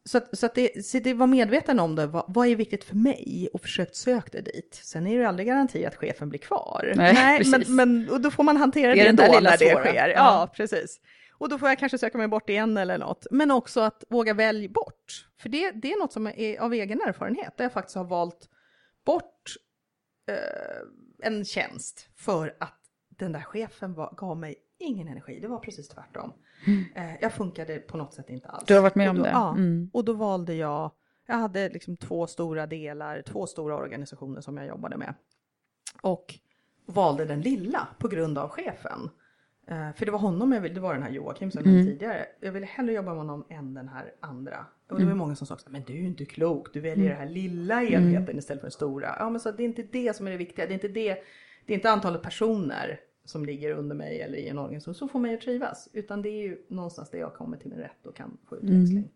Så, 0.04 0.18
att, 0.18 0.38
så, 0.38 0.46
att 0.46 0.54
det, 0.54 0.86
så 0.86 0.98
det 0.98 1.14
var 1.14 1.26
medveten 1.26 1.80
om 1.80 1.96
det, 1.96 2.06
vad, 2.06 2.24
vad 2.28 2.48
är 2.48 2.56
viktigt 2.56 2.84
för 2.84 2.96
mig 2.96 3.48
och 3.52 3.60
försökt 3.60 3.96
söka 3.96 4.28
det 4.32 4.40
dit. 4.40 4.80
Sen 4.82 5.06
är 5.06 5.18
det 5.18 5.28
aldrig 5.28 5.48
garanti 5.48 5.84
att 5.84 5.96
chefen 5.96 6.28
blir 6.28 6.40
kvar. 6.40 6.92
Nej, 6.96 7.14
men, 7.14 7.38
precis. 7.38 7.68
men 7.68 8.10
och 8.10 8.20
då 8.20 8.30
får 8.30 8.42
man 8.42 8.56
hantera 8.56 8.94
Det 8.94 9.00
det, 9.00 9.06
den 9.06 9.16
där 9.16 9.28
då 9.28 9.34
lilla 9.34 9.50
när 9.50 9.58
det 9.58 9.70
svåra. 9.70 9.84
sker. 9.84 10.08
Ja. 10.08 10.14
Ja, 10.14 10.52
precis. 10.56 11.00
Och 11.38 11.48
då 11.48 11.58
får 11.58 11.68
jag 11.68 11.78
kanske 11.78 11.98
söka 11.98 12.18
mig 12.18 12.28
bort 12.28 12.50
igen 12.50 12.76
eller 12.76 12.98
något. 12.98 13.26
Men 13.30 13.50
också 13.50 13.80
att 13.80 14.04
våga 14.08 14.34
välja 14.34 14.68
bort. 14.68 15.28
För 15.40 15.48
det, 15.48 15.70
det 15.70 15.92
är 15.92 15.98
något 15.98 16.12
som 16.12 16.26
är 16.26 16.60
av 16.60 16.72
egen 16.74 17.00
erfarenhet, 17.00 17.56
där 17.56 17.64
jag 17.64 17.72
faktiskt 17.72 17.96
har 17.96 18.04
valt 18.04 18.48
bort 19.06 19.56
eh, 20.28 21.26
en 21.28 21.44
tjänst 21.44 22.08
för 22.16 22.56
att 22.60 22.80
den 23.08 23.32
där 23.32 23.40
chefen 23.42 23.94
var, 23.94 24.14
gav 24.16 24.36
mig 24.36 24.54
ingen 24.78 25.08
energi. 25.08 25.40
Det 25.40 25.48
var 25.48 25.58
precis 25.58 25.88
tvärtom. 25.88 26.32
Eh, 26.94 27.16
jag 27.20 27.32
funkade 27.32 27.78
på 27.78 27.96
något 27.96 28.14
sätt 28.14 28.30
inte 28.30 28.48
alls. 28.48 28.64
Du 28.66 28.74
har 28.74 28.82
varit 28.82 28.94
med 28.94 29.08
Och 29.08 29.10
om 29.10 29.16
då, 29.18 29.22
det? 29.22 29.30
Ja, 29.30 29.50
Mm. 29.50 29.90
och 29.92 30.04
då 30.04 30.12
valde 30.12 30.54
jag, 30.54 30.90
jag 31.26 31.36
hade 31.36 31.68
liksom 31.68 31.96
två 31.96 32.26
stora 32.26 32.66
delar, 32.66 33.22
två 33.22 33.46
stora 33.46 33.76
organisationer 33.76 34.40
som 34.40 34.56
jag 34.56 34.66
jobbade 34.66 34.96
med. 34.96 35.14
Och 36.02 36.34
valde 36.86 37.24
den 37.24 37.40
lilla 37.40 37.88
på 37.98 38.08
grund 38.08 38.38
av 38.38 38.48
chefen. 38.48 39.10
Eh, 39.66 39.92
för 39.92 40.06
det 40.06 40.12
var 40.12 40.18
honom 40.18 40.52
jag 40.52 40.60
ville, 40.60 40.74
det 40.74 40.80
var 40.80 40.94
den 40.94 41.02
här 41.02 41.10
Joakim 41.10 41.50
som 41.50 41.62
jag 41.64 41.72
Mm. 41.74 41.86
tidigare. 41.86 42.26
Jag 42.40 42.52
ville 42.52 42.66
hellre 42.66 42.92
jobba 42.92 43.08
med 43.08 43.16
honom 43.18 43.44
än 43.48 43.74
den 43.74 43.88
här 43.88 44.12
andra. 44.20 44.66
Och 44.90 44.98
det 44.98 45.04
var 45.04 45.14
många 45.14 45.34
som 45.36 45.46
sa, 45.46 45.58
men 45.68 45.82
du 45.86 45.92
är 45.92 45.96
ju 45.96 46.06
inte 46.06 46.24
klok, 46.24 46.72
du 46.72 46.80
väljer 46.80 47.08
den 47.08 47.18
här 47.18 47.28
lilla 47.28 47.82
enheten 47.82 48.38
istället 48.38 48.60
för 48.60 48.66
den 48.66 48.72
stora. 48.72 49.16
Ja 49.18 49.30
men 49.30 49.40
så 49.40 49.50
det 49.50 49.62
är 49.62 49.64
inte 49.64 49.82
det 49.82 50.16
som 50.16 50.26
är 50.26 50.30
det 50.30 50.36
viktiga, 50.36 50.66
det 50.66 50.72
är 50.72 50.74
inte 50.74 50.88
det, 50.88 51.16
det 51.66 51.72
är 51.72 51.74
inte 51.74 51.90
antalet 51.90 52.22
personer 52.22 53.00
som 53.24 53.44
ligger 53.46 53.70
under 53.70 53.96
mig 53.96 54.20
eller 54.20 54.38
i 54.38 54.48
en 54.48 54.58
organisation 54.58 54.94
som 54.94 55.08
får 55.08 55.18
mig 55.18 55.34
att 55.34 55.40
trivas. 55.40 55.88
Utan 55.92 56.22
det 56.22 56.28
är 56.28 56.42
ju 56.42 56.58
någonstans 56.68 57.10
där 57.10 57.18
jag 57.18 57.34
kommer 57.34 57.56
till 57.56 57.70
min 57.70 57.78
rätt 57.78 58.06
och 58.06 58.16
kan 58.16 58.38
få 58.48 58.56
utväxling. 58.56 59.08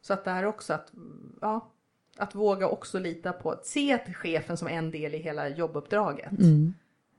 Så 0.00 0.12
att 0.12 0.24
det 0.24 0.30
här 0.30 0.44
också 0.44 0.72
att, 0.74 0.92
ja, 1.40 1.70
att 2.16 2.34
våga 2.34 2.68
också 2.68 2.98
lita 2.98 3.32
på, 3.32 3.50
att 3.50 3.66
se 3.66 3.98
till 3.98 4.14
chefen 4.14 4.56
som 4.56 4.68
en 4.68 4.90
del 4.90 5.14
i 5.14 5.18
hela 5.18 5.48
jobbuppdraget. 5.48 6.32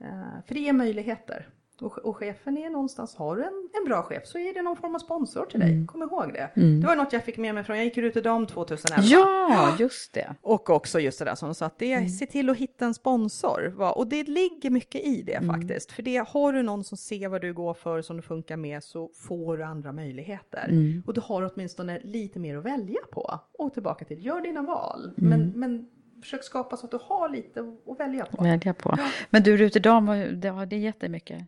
Eh, 0.00 0.42
för 0.46 0.54
det 0.54 0.60
ger 0.60 0.72
möjligheter. 0.72 1.48
Och, 1.80 1.98
och 1.98 2.16
chefen 2.16 2.58
är 2.58 2.70
någonstans, 2.70 3.16
har 3.16 3.36
du 3.36 3.42
en, 3.42 3.68
en 3.78 3.84
bra 3.88 4.02
chef 4.02 4.26
så 4.26 4.38
är 4.38 4.54
det 4.54 4.62
någon 4.62 4.76
form 4.76 4.94
av 4.94 4.98
sponsor 4.98 5.46
till 5.46 5.60
dig. 5.60 5.86
Kom 5.86 6.02
ihåg 6.02 6.32
det. 6.32 6.50
Det 6.80 6.86
var 6.86 6.96
något 6.96 7.12
jag 7.12 7.24
fick 7.24 7.36
med 7.38 7.54
mig 7.54 7.64
från, 7.64 7.76
jag 7.76 7.84
gick 7.84 7.98
ut 7.98 8.16
i 8.16 8.20
dam 8.20 8.46
2011. 8.46 9.02
Ja, 9.06 9.76
just 9.78 10.12
det. 10.12 10.34
Och 10.42 10.70
också 10.70 11.00
just 11.00 11.18
det 11.18 11.24
där 11.24 11.34
som 11.34 11.48
du 11.48 11.54
sa, 11.54 11.66
att 11.66 11.78
det, 11.78 12.08
se 12.08 12.26
till 12.26 12.50
att 12.50 12.56
hitta 12.56 12.84
en 12.84 12.94
sponsor. 12.94 13.72
Va? 13.76 13.92
Och 13.92 14.06
det 14.06 14.28
ligger 14.28 14.70
mycket 14.70 15.00
i 15.04 15.22
det 15.22 15.40
faktiskt. 15.46 15.92
För 15.92 16.02
det, 16.02 16.28
har 16.28 16.52
du 16.52 16.62
någon 16.62 16.84
som 16.84 16.96
ser 16.98 17.28
vad 17.28 17.40
du 17.40 17.52
går 17.54 17.74
för, 17.74 18.02
som 18.02 18.16
du 18.16 18.22
funkar 18.22 18.56
med, 18.56 18.84
så 18.84 19.10
får 19.14 19.56
du 19.56 19.64
andra 19.64 19.92
möjligheter. 19.92 20.68
Och 21.06 21.14
du 21.14 21.20
har 21.20 21.50
åtminstone 21.54 22.00
lite 22.04 22.38
mer 22.38 22.56
att 22.56 22.64
välja 22.64 23.00
på. 23.12 23.40
Och 23.58 23.72
tillbaka 23.72 24.04
till, 24.04 24.26
gör 24.26 24.40
dina 24.40 24.62
val. 24.62 25.12
Men, 25.16 25.52
men 25.56 25.88
försök 26.22 26.44
skapa 26.44 26.76
så 26.76 26.84
att 26.86 26.90
du 26.90 26.98
har 27.02 27.28
lite 27.28 27.60
att 27.60 28.00
välja 28.00 28.24
på. 28.24 28.44
Välja 28.44 28.74
på. 28.74 28.98
Men 29.30 29.42
du, 29.42 29.56
Rut 29.56 29.74
Dam, 29.74 30.06
det 30.40 30.48
har 30.48 30.66
det 30.66 30.76
jättemycket? 30.76 31.42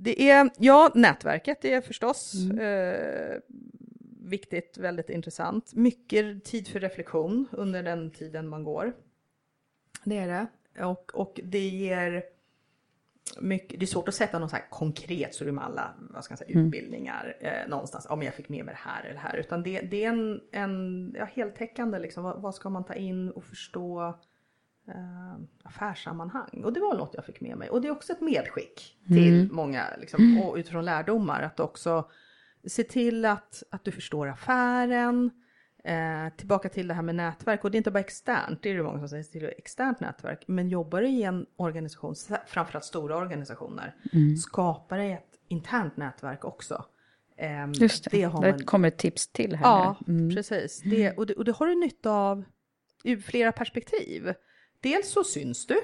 Det 0.00 0.30
är, 0.30 0.50
ja, 0.58 0.92
nätverket 0.94 1.64
är 1.64 1.80
förstås 1.80 2.34
mm. 2.34 2.58
eh, 2.58 3.36
viktigt, 4.20 4.78
väldigt 4.78 5.10
intressant. 5.10 5.74
Mycket 5.74 6.44
tid 6.44 6.68
för 6.68 6.80
reflektion 6.80 7.46
under 7.52 7.82
den 7.82 8.10
tiden 8.10 8.48
man 8.48 8.64
går. 8.64 8.92
Det 10.04 10.18
är 10.18 10.28
det. 10.28 10.46
Och, 10.84 11.14
och 11.14 11.40
det 11.44 11.68
ger 11.68 12.22
mycket, 13.40 13.80
det 13.80 13.84
är 13.84 13.86
svårt 13.86 14.08
att 14.08 14.14
sätta 14.14 14.38
något 14.38 14.50
så 14.50 14.56
konkret 14.70 15.34
så 15.34 15.44
med 15.44 15.64
alla 15.64 15.94
vad 15.98 16.24
ska 16.24 16.32
jag 16.32 16.38
säga, 16.38 16.50
mm. 16.50 16.66
utbildningar 16.66 17.36
eh, 17.40 17.68
någonstans. 17.68 18.06
Om 18.10 18.22
jag 18.22 18.34
fick 18.34 18.48
med 18.48 18.64
mig 18.64 18.74
det 18.74 18.90
här 18.90 19.04
eller 19.04 19.14
det 19.14 19.20
här. 19.20 19.36
Utan 19.36 19.62
det, 19.62 19.80
det 19.80 20.04
är 20.04 20.08
en, 20.08 20.40
en 20.52 21.14
ja, 21.18 21.24
heltäckande 21.24 21.98
liksom. 21.98 22.24
Vad, 22.24 22.42
vad, 22.42 22.54
ska 22.54 22.70
man 22.70 22.84
ta 22.84 22.94
in 22.94 23.30
och 23.30 23.44
förstå 23.44 24.18
eh, 24.88 25.40
affärssammanhang. 25.62 26.62
Och 26.64 26.72
det 26.72 26.80
var 26.80 26.94
något 26.94 27.14
jag 27.14 27.24
fick 27.24 27.40
med 27.40 27.56
mig. 27.56 27.70
Och 27.70 27.80
det 27.80 27.88
är 27.88 27.92
också 27.92 28.12
ett 28.12 28.20
medskick 28.20 28.98
till 29.06 29.34
mm. 29.34 29.56
många 29.56 29.84
liksom, 30.00 30.42
och 30.42 30.56
utifrån 30.56 30.84
lärdomar. 30.84 31.42
Att 31.42 31.60
också 31.60 32.10
se 32.66 32.84
till 32.84 33.24
att, 33.24 33.62
att 33.70 33.84
du 33.84 33.92
förstår 33.92 34.28
affären. 34.28 35.30
Eh, 35.84 36.28
tillbaka 36.36 36.68
till 36.68 36.88
det 36.88 36.94
här 36.94 37.02
med 37.02 37.14
nätverk 37.14 37.64
och 37.64 37.70
det 37.70 37.76
är 37.76 37.78
inte 37.78 37.90
bara 37.90 38.00
externt, 38.00 38.62
det 38.62 38.70
är 38.70 38.76
det 38.76 38.82
många 38.82 38.98
som 38.98 39.08
säger 39.08 39.24
till 39.24 39.44
externt 39.44 40.00
nätverk. 40.00 40.44
Men 40.46 40.68
jobbar 40.68 41.00
du 41.00 41.08
i 41.08 41.22
en 41.22 41.46
organisation, 41.56 42.14
framförallt 42.46 42.84
stora 42.84 43.16
organisationer, 43.16 43.94
mm. 44.12 44.36
skapar 44.36 44.98
dig 44.98 45.12
ett 45.12 45.38
internt 45.48 45.96
nätverk 45.96 46.44
också. 46.44 46.84
Eh, 47.36 47.68
Just 47.72 48.04
det, 48.04 48.10
det 48.10 48.22
har 48.22 48.40
man... 48.40 48.64
kommer 48.64 48.88
ett 48.88 48.98
tips 48.98 49.28
till 49.28 49.56
här 49.56 49.64
Ja, 49.64 49.96
mm. 50.08 50.34
precis. 50.34 50.82
Det, 50.84 51.12
och, 51.12 51.26
det, 51.26 51.34
och 51.34 51.44
det 51.44 51.52
har 51.52 51.66
du 51.66 51.74
nytta 51.74 52.10
av 52.10 52.44
ur 53.04 53.16
flera 53.20 53.52
perspektiv. 53.52 54.34
Dels 54.80 55.10
så 55.10 55.24
syns 55.24 55.66
du, 55.66 55.80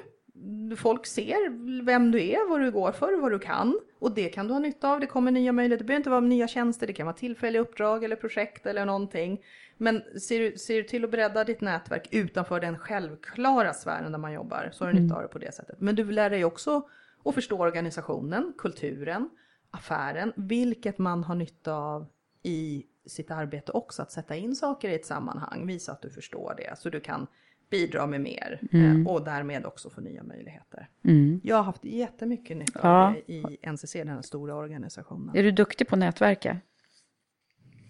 folk 0.77 1.07
ser 1.07 1.51
vem 1.85 2.11
du 2.11 2.23
är, 2.23 2.49
vad 2.49 2.61
du 2.61 2.71
går 2.71 2.93
för, 2.93 3.21
vad 3.21 3.33
du 3.33 3.39
kan. 3.39 3.81
Och 3.99 4.15
det 4.15 4.29
kan 4.29 4.47
du 4.47 4.53
ha 4.53 4.61
nytta 4.61 4.89
av. 4.91 5.01
Det 5.01 5.07
kommer 5.07 5.31
nya 5.31 5.53
möjligheter. 5.53 5.85
Det 5.85 5.87
behöver 5.87 6.01
inte 6.01 6.11
vara 6.11 6.21
nya 6.21 6.49
tjänster. 6.49 6.87
Det 6.87 6.93
kan 6.93 7.07
vara 7.07 7.17
tillfälliga 7.17 7.63
uppdrag 7.63 8.05
eller 8.05 8.17
projekt 8.17 8.67
eller 8.67 8.87
någonting. 8.87 9.45
Men 9.77 10.03
ser 10.21 10.41
du, 10.41 10.59
ser 10.59 10.77
du 10.77 10.83
till 10.83 11.05
att 11.05 11.11
bredda 11.11 11.45
ditt 11.45 11.61
nätverk 11.61 12.09
utanför 12.11 12.61
den 12.61 12.79
självklara 12.79 13.75
sfären 13.75 14.13
där 14.13 14.19
man 14.19 14.33
jobbar 14.33 14.71
så 14.73 14.85
har 14.85 14.93
du 14.93 14.97
mm. 14.97 15.05
nytta 15.05 15.17
av 15.17 15.23
det 15.23 15.29
på 15.29 15.39
det 15.39 15.55
sättet. 15.55 15.81
Men 15.81 15.95
du 15.95 16.11
lär 16.11 16.31
dig 16.31 16.45
också 16.45 16.89
att 17.25 17.35
förstå 17.35 17.59
organisationen, 17.59 18.53
kulturen, 18.59 19.31
affären, 19.71 20.33
vilket 20.37 20.99
man 20.99 21.25
har 21.25 21.35
nytta 21.35 21.75
av 21.75 22.07
i 22.43 22.87
sitt 23.07 23.31
arbete 23.31 23.73
också. 23.73 24.03
Att 24.03 24.13
sätta 24.13 24.37
in 24.37 24.55
saker 24.55 24.89
i 24.89 24.95
ett 24.95 25.07
sammanhang, 25.07 25.67
visa 25.67 25.93
att 25.93 26.03
du 26.03 26.11
förstår 26.11 26.55
det 26.57 26.79
så 26.79 26.91
du 26.91 27.01
kan 27.01 27.27
bidra 27.75 28.07
med 28.07 28.21
mer 28.21 28.61
mm. 28.73 29.07
Eh, 29.07 29.13
och 29.13 29.25
därmed 29.25 29.67
också 29.67 29.91
få 29.91 30.01
nya 30.01 30.23
möjligheter. 30.23 30.89
Mm. 31.05 31.41
Jag 31.45 31.57
har 31.57 31.63
haft 31.63 31.85
jättemycket 31.85 32.57
nytta 32.57 32.81
av 32.81 33.13
det 33.13 33.33
i 33.33 33.43
NCC, 33.63 33.93
den 33.93 34.09
här 34.09 34.23
stora 34.23 34.55
organisationen. 34.55 35.37
Är 35.37 35.43
du 35.43 35.51
duktig 35.51 35.89
på 35.89 35.97
nätverka? 35.97 36.61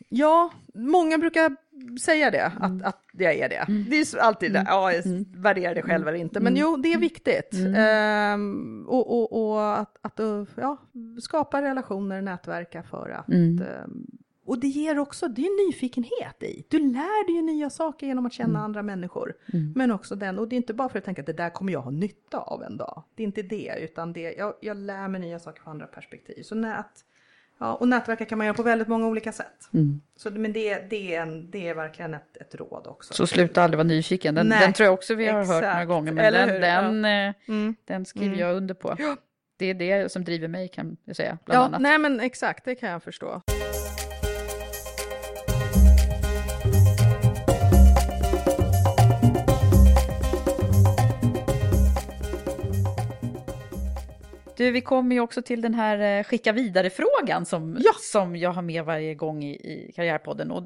Ja, 0.08 0.50
många 0.74 1.18
brukar 1.18 1.56
säga 2.00 2.30
det, 2.30 2.46
att, 2.46 2.70
mm. 2.70 2.82
att 2.84 3.00
jag 3.12 3.34
är 3.34 3.48
det. 3.48 3.64
Mm. 3.68 3.86
Det 3.90 3.96
är 3.96 4.18
alltid 4.18 4.52
det, 4.52 4.58
mm. 4.58 4.70
ja, 4.70 4.92
jag 4.92 5.06
mm. 5.06 5.24
värderar 5.36 5.74
det 5.74 5.82
själv 5.82 6.08
eller 6.08 6.18
inte, 6.18 6.40
men 6.40 6.56
jo, 6.56 6.76
det 6.76 6.92
är 6.92 6.98
viktigt. 6.98 7.54
Ehm, 7.76 8.84
och 8.88 9.18
och, 9.18 9.52
och 9.52 9.78
att, 9.78 9.96
att 10.00 10.20
ja, 10.56 10.76
skapa 11.20 11.62
relationer, 11.62 12.22
nätverka 12.22 12.82
för 12.82 13.10
att 13.10 13.28
um, 13.28 14.06
och 14.46 14.58
det 14.58 14.66
ger 14.66 14.98
också, 14.98 15.28
det 15.28 15.42
är 15.42 15.66
nyfikenhet 15.66 16.42
i. 16.42 16.64
Du 16.68 16.78
lär 16.78 17.26
dig 17.26 17.34
ju 17.34 17.42
nya 17.42 17.70
saker 17.70 18.06
genom 18.06 18.26
att 18.26 18.32
känna 18.32 18.48
mm. 18.48 18.62
andra 18.62 18.82
människor. 18.82 19.34
Mm. 19.52 19.72
Men 19.76 19.90
också 19.90 20.14
den, 20.16 20.38
och 20.38 20.48
det 20.48 20.54
är 20.54 20.56
inte 20.56 20.74
bara 20.74 20.88
för 20.88 20.98
att 20.98 21.04
tänka 21.04 21.22
att 21.22 21.26
det 21.26 21.32
där 21.32 21.50
kommer 21.50 21.72
jag 21.72 21.80
ha 21.80 21.90
nytta 21.90 22.38
av 22.38 22.62
en 22.62 22.76
dag. 22.76 23.02
Det 23.14 23.22
är 23.22 23.24
inte 23.24 23.42
det, 23.42 23.74
utan 23.80 24.12
det, 24.12 24.32
jag, 24.32 24.54
jag 24.60 24.76
lär 24.76 25.08
mig 25.08 25.20
nya 25.20 25.38
saker 25.38 25.62
från 25.62 25.70
andra 25.70 25.86
perspektiv. 25.86 26.42
Så 26.42 26.54
nät, 26.54 26.86
ja, 27.58 27.74
och 27.74 27.88
nätverka 27.88 28.24
kan 28.24 28.38
man 28.38 28.46
göra 28.46 28.56
på 28.56 28.62
väldigt 28.62 28.88
många 28.88 29.06
olika 29.06 29.32
sätt. 29.32 29.68
Mm. 29.72 30.00
Så, 30.16 30.30
men 30.30 30.52
det, 30.52 30.90
det, 30.90 31.14
är 31.14 31.22
en, 31.22 31.50
det 31.50 31.68
är 31.68 31.74
verkligen 31.74 32.14
ett, 32.14 32.36
ett 32.36 32.54
råd 32.54 32.86
också. 32.86 33.14
Så 33.14 33.26
sluta 33.26 33.62
aldrig 33.62 33.78
vara 33.78 33.88
nyfiken, 33.88 34.34
den, 34.34 34.48
den 34.48 34.72
tror 34.72 34.84
jag 34.84 34.94
också 34.94 35.14
vi 35.14 35.28
har 35.28 35.40
exakt. 35.40 35.64
hört 35.64 35.72
några 35.72 35.84
gånger. 35.84 36.12
Men 36.12 36.32
den, 36.32 36.60
den, 36.60 37.04
ja. 37.04 37.28
Eh, 37.28 37.34
mm. 37.48 37.74
den 37.84 38.04
skriver 38.04 38.26
mm. 38.26 38.40
jag 38.40 38.56
under 38.56 38.74
på. 38.74 38.96
Det 39.56 39.66
är 39.66 39.74
det 39.74 40.12
som 40.12 40.24
driver 40.24 40.48
mig 40.48 40.68
kan 40.68 40.96
jag 41.04 41.16
säga, 41.16 41.38
bland 41.44 41.60
ja, 41.60 41.64
annat. 41.64 41.80
Nej 41.80 41.98
men 41.98 42.20
exakt, 42.20 42.64
det 42.64 42.74
kan 42.74 42.90
jag 42.90 43.02
förstå. 43.02 43.42
Du, 54.56 54.70
vi 54.70 54.80
kommer 54.80 55.14
ju 55.14 55.20
också 55.20 55.42
till 55.42 55.60
den 55.60 55.74
här 55.74 56.18
eh, 56.18 56.24
skicka 56.24 56.52
vidare-frågan 56.52 57.46
som, 57.46 57.76
ja. 57.80 57.92
som 58.00 58.36
jag 58.36 58.50
har 58.50 58.62
med 58.62 58.84
varje 58.84 59.14
gång 59.14 59.44
i, 59.44 59.54
i 59.54 59.92
Karriärpodden. 59.96 60.50
Och 60.50 60.64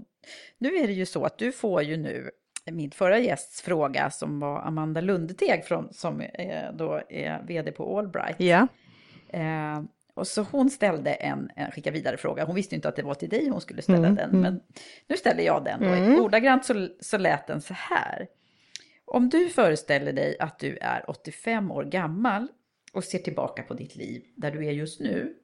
nu 0.58 0.76
är 0.76 0.86
det 0.86 0.92
ju 0.92 1.06
så 1.06 1.24
att 1.24 1.38
du 1.38 1.52
får 1.52 1.82
ju 1.82 1.96
nu 1.96 2.30
min 2.70 2.90
förra 2.90 3.18
gästs 3.18 3.62
fråga 3.62 4.10
som 4.10 4.40
var 4.40 4.60
Amanda 4.60 5.00
Lundeteg 5.00 5.64
från, 5.64 5.92
som 5.92 6.20
eh, 6.20 6.72
då 6.72 7.02
är 7.08 7.42
vd 7.46 7.72
på 7.72 7.98
Allbright. 7.98 8.40
Ja. 8.40 8.68
Eh, 9.28 9.82
och 10.14 10.26
så 10.26 10.42
hon 10.42 10.70
ställde 10.70 11.12
en, 11.12 11.50
en 11.56 11.70
skicka 11.70 11.90
vidare-fråga. 11.90 12.44
Hon 12.44 12.54
visste 12.54 12.74
inte 12.74 12.88
att 12.88 12.96
det 12.96 13.02
var 13.02 13.14
till 13.14 13.28
dig 13.28 13.48
hon 13.48 13.60
skulle 13.60 13.82
ställa 13.82 13.98
mm, 13.98 14.14
den. 14.14 14.30
Mm. 14.30 14.40
Men 14.40 14.60
nu 15.06 15.16
ställer 15.16 15.42
jag 15.42 15.64
den. 15.64 15.80
Då. 15.80 15.86
Mm. 15.86 16.20
Ordagrant 16.20 16.64
så, 16.64 16.88
så 17.00 17.18
lät 17.18 17.46
den 17.46 17.60
så 17.60 17.74
här. 17.74 18.26
Om 19.04 19.28
du 19.28 19.48
föreställer 19.48 20.12
dig 20.12 20.36
att 20.38 20.58
du 20.58 20.78
är 20.80 21.10
85 21.10 21.70
år 21.70 21.84
gammal 21.84 22.48
och 22.98 23.04
ser 23.04 23.18
tillbaka 23.18 23.62
på 23.62 23.74
ditt 23.74 23.96
liv 23.96 24.24
där 24.34 24.50
du 24.50 24.66
är 24.66 24.72
just 24.72 25.00
nu. 25.00 25.34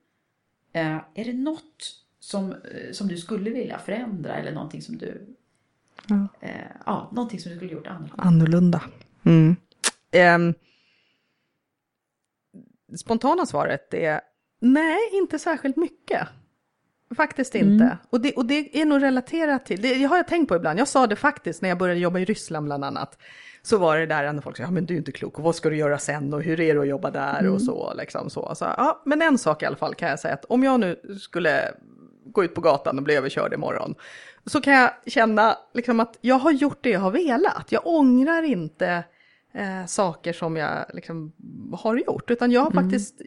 Eh, 0.73 0.97
är 1.15 1.25
det 1.25 1.33
något 1.33 1.95
som, 2.21 2.53
eh, 2.53 2.93
som 2.93 3.09
du 3.09 3.17
skulle 3.17 3.51
vilja 3.51 3.79
förändra 3.79 4.37
eller 4.37 4.53
någonting 4.53 4.83
som 4.83 4.99
du... 4.99 5.37
Ja, 6.09 6.29
eh, 6.41 6.71
ja 6.87 7.11
någonting 7.13 7.41
som 7.41 7.51
du 7.51 7.57
skulle 7.57 7.73
gjort 7.73 7.87
annorlunda? 7.87 8.23
Annorlunda. 8.23 8.83
Mm. 9.25 9.57
Um, 10.13 10.55
spontana 12.97 13.47
svaret 13.47 13.95
är 13.95 14.21
nej, 14.59 15.01
inte 15.13 15.39
särskilt 15.39 15.77
mycket. 15.77 16.29
Faktiskt 17.17 17.55
inte. 17.55 17.85
Mm. 17.85 17.97
Och, 18.11 18.21
det, 18.21 18.33
och 18.33 18.47
det 18.47 18.81
är 18.81 18.85
nog 18.85 19.03
relaterat 19.03 19.67
till, 19.67 19.83
det 19.83 20.05
har 20.05 20.17
jag 20.17 20.29
tänkt 20.29 20.49
på 20.49 20.57
ibland, 20.57 20.79
jag 20.79 20.89
sa 20.89 21.07
det 21.07 21.17
faktiskt 21.17 21.63
när 21.63 21.69
jag 21.69 21.79
började 21.79 22.01
jobba 22.01 22.19
i 22.19 22.25
Ryssland 22.25 22.67
bland 22.67 22.85
annat 22.85 23.19
så 23.63 23.79
var 23.79 23.99
det 23.99 24.07
där 24.07 24.33
när 24.33 24.41
folk 24.41 24.57
sa, 24.57 24.63
ja 24.63 24.71
men 24.71 24.87
du 24.87 24.95
är 24.95 24.99
inte 24.99 25.13
klok, 25.13 25.39
och 25.39 25.45
vad 25.45 25.55
ska 25.55 25.71
du 25.71 25.77
göra 25.77 25.99
sen 25.99 26.35
och 26.35 26.43
hur 26.43 26.61
är 26.61 26.75
det 26.75 26.81
att 26.81 26.89
jobba 26.89 27.11
där 27.11 27.41
mm. 27.41 27.53
och 27.53 27.63
så 27.63 27.95
liksom 27.95 28.31
så. 28.31 28.55
så. 28.55 28.65
Ja, 28.65 29.03
men 29.05 29.23
en 29.23 29.39
sak 29.39 29.63
i 29.63 29.67
alla 29.67 29.77
fall 29.77 29.95
kan 29.95 30.09
jag 30.09 30.21
säga 30.21 30.35
att 30.35 30.45
om 30.45 30.63
jag 30.63 30.81
nu 30.81 31.19
skulle 31.21 31.75
gå 32.27 32.45
ut 32.45 32.55
på 32.55 32.61
gatan 32.61 32.99
och 32.99 33.05
bli 33.05 33.15
överkörd 33.15 33.53
imorgon, 33.53 33.95
så 34.47 34.61
kan 34.61 34.75
jag 34.75 34.91
känna 35.07 35.57
liksom 35.75 36.01
att 36.01 36.19
jag 36.21 36.39
har 36.39 36.51
gjort 36.51 36.79
det 36.81 36.91
jag 36.91 37.01
har 37.01 37.11
velat. 37.11 37.73
Jag 37.73 37.87
ångrar 37.87 38.43
inte 38.43 39.05
eh, 39.55 39.87
saker 39.87 40.33
som 40.33 40.57
jag 40.57 40.85
liksom 40.95 41.33
har 41.73 41.97
gjort, 41.97 42.31
utan 42.31 42.51
jag 42.51 42.61
har 42.61 42.71
mm. 42.71 42.85
faktiskt 42.85 43.21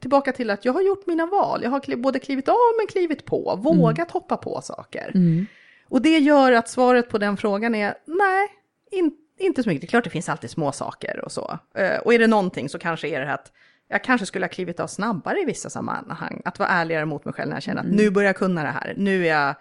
tillbaka 0.00 0.32
till 0.32 0.50
att 0.50 0.64
jag 0.64 0.72
har 0.72 0.82
gjort 0.82 1.06
mina 1.06 1.26
val. 1.26 1.62
Jag 1.62 1.70
har 1.70 1.96
både 1.96 2.18
klivit 2.18 2.48
av 2.48 2.56
men 2.78 2.86
klivit 2.86 3.24
på, 3.24 3.60
vågat 3.62 3.98
mm. 3.98 4.12
hoppa 4.12 4.36
på 4.36 4.60
saker. 4.62 5.12
Mm. 5.14 5.46
Och 5.88 6.02
det 6.02 6.18
gör 6.18 6.52
att 6.52 6.68
svaret 6.68 7.08
på 7.08 7.18
den 7.18 7.36
frågan 7.36 7.74
är 7.74 7.94
nej, 8.06 8.48
inte 8.90 9.20
inte 9.40 9.62
så 9.62 9.68
mycket. 9.68 9.80
Det 9.80 9.86
är 9.86 9.88
klart 9.88 10.04
det 10.04 10.10
finns 10.10 10.28
alltid 10.28 10.50
små 10.50 10.72
saker 10.72 11.24
och 11.24 11.32
så. 11.32 11.58
Eh, 11.74 11.98
och 11.98 12.14
är 12.14 12.18
det 12.18 12.26
någonting 12.26 12.68
så 12.68 12.78
kanske 12.78 13.08
är 13.08 13.20
det 13.20 13.32
att 13.32 13.52
jag 13.88 14.04
kanske 14.04 14.26
skulle 14.26 14.44
ha 14.44 14.50
klivit 14.50 14.80
av 14.80 14.86
snabbare 14.86 15.40
i 15.40 15.44
vissa 15.44 15.70
sammanhang. 15.70 16.42
Att 16.44 16.58
vara 16.58 16.68
ärligare 16.68 17.04
mot 17.04 17.24
mig 17.24 17.34
själv 17.34 17.48
när 17.48 17.56
jag 17.56 17.62
känner 17.62 17.80
att 17.80 17.86
mm. 17.86 17.96
nu 17.96 18.10
börjar 18.10 18.28
jag 18.28 18.36
kunna 18.36 18.62
det 18.62 18.68
här. 18.68 18.94
Nu 18.96 19.26
är 19.26 19.28
jag, 19.28 19.54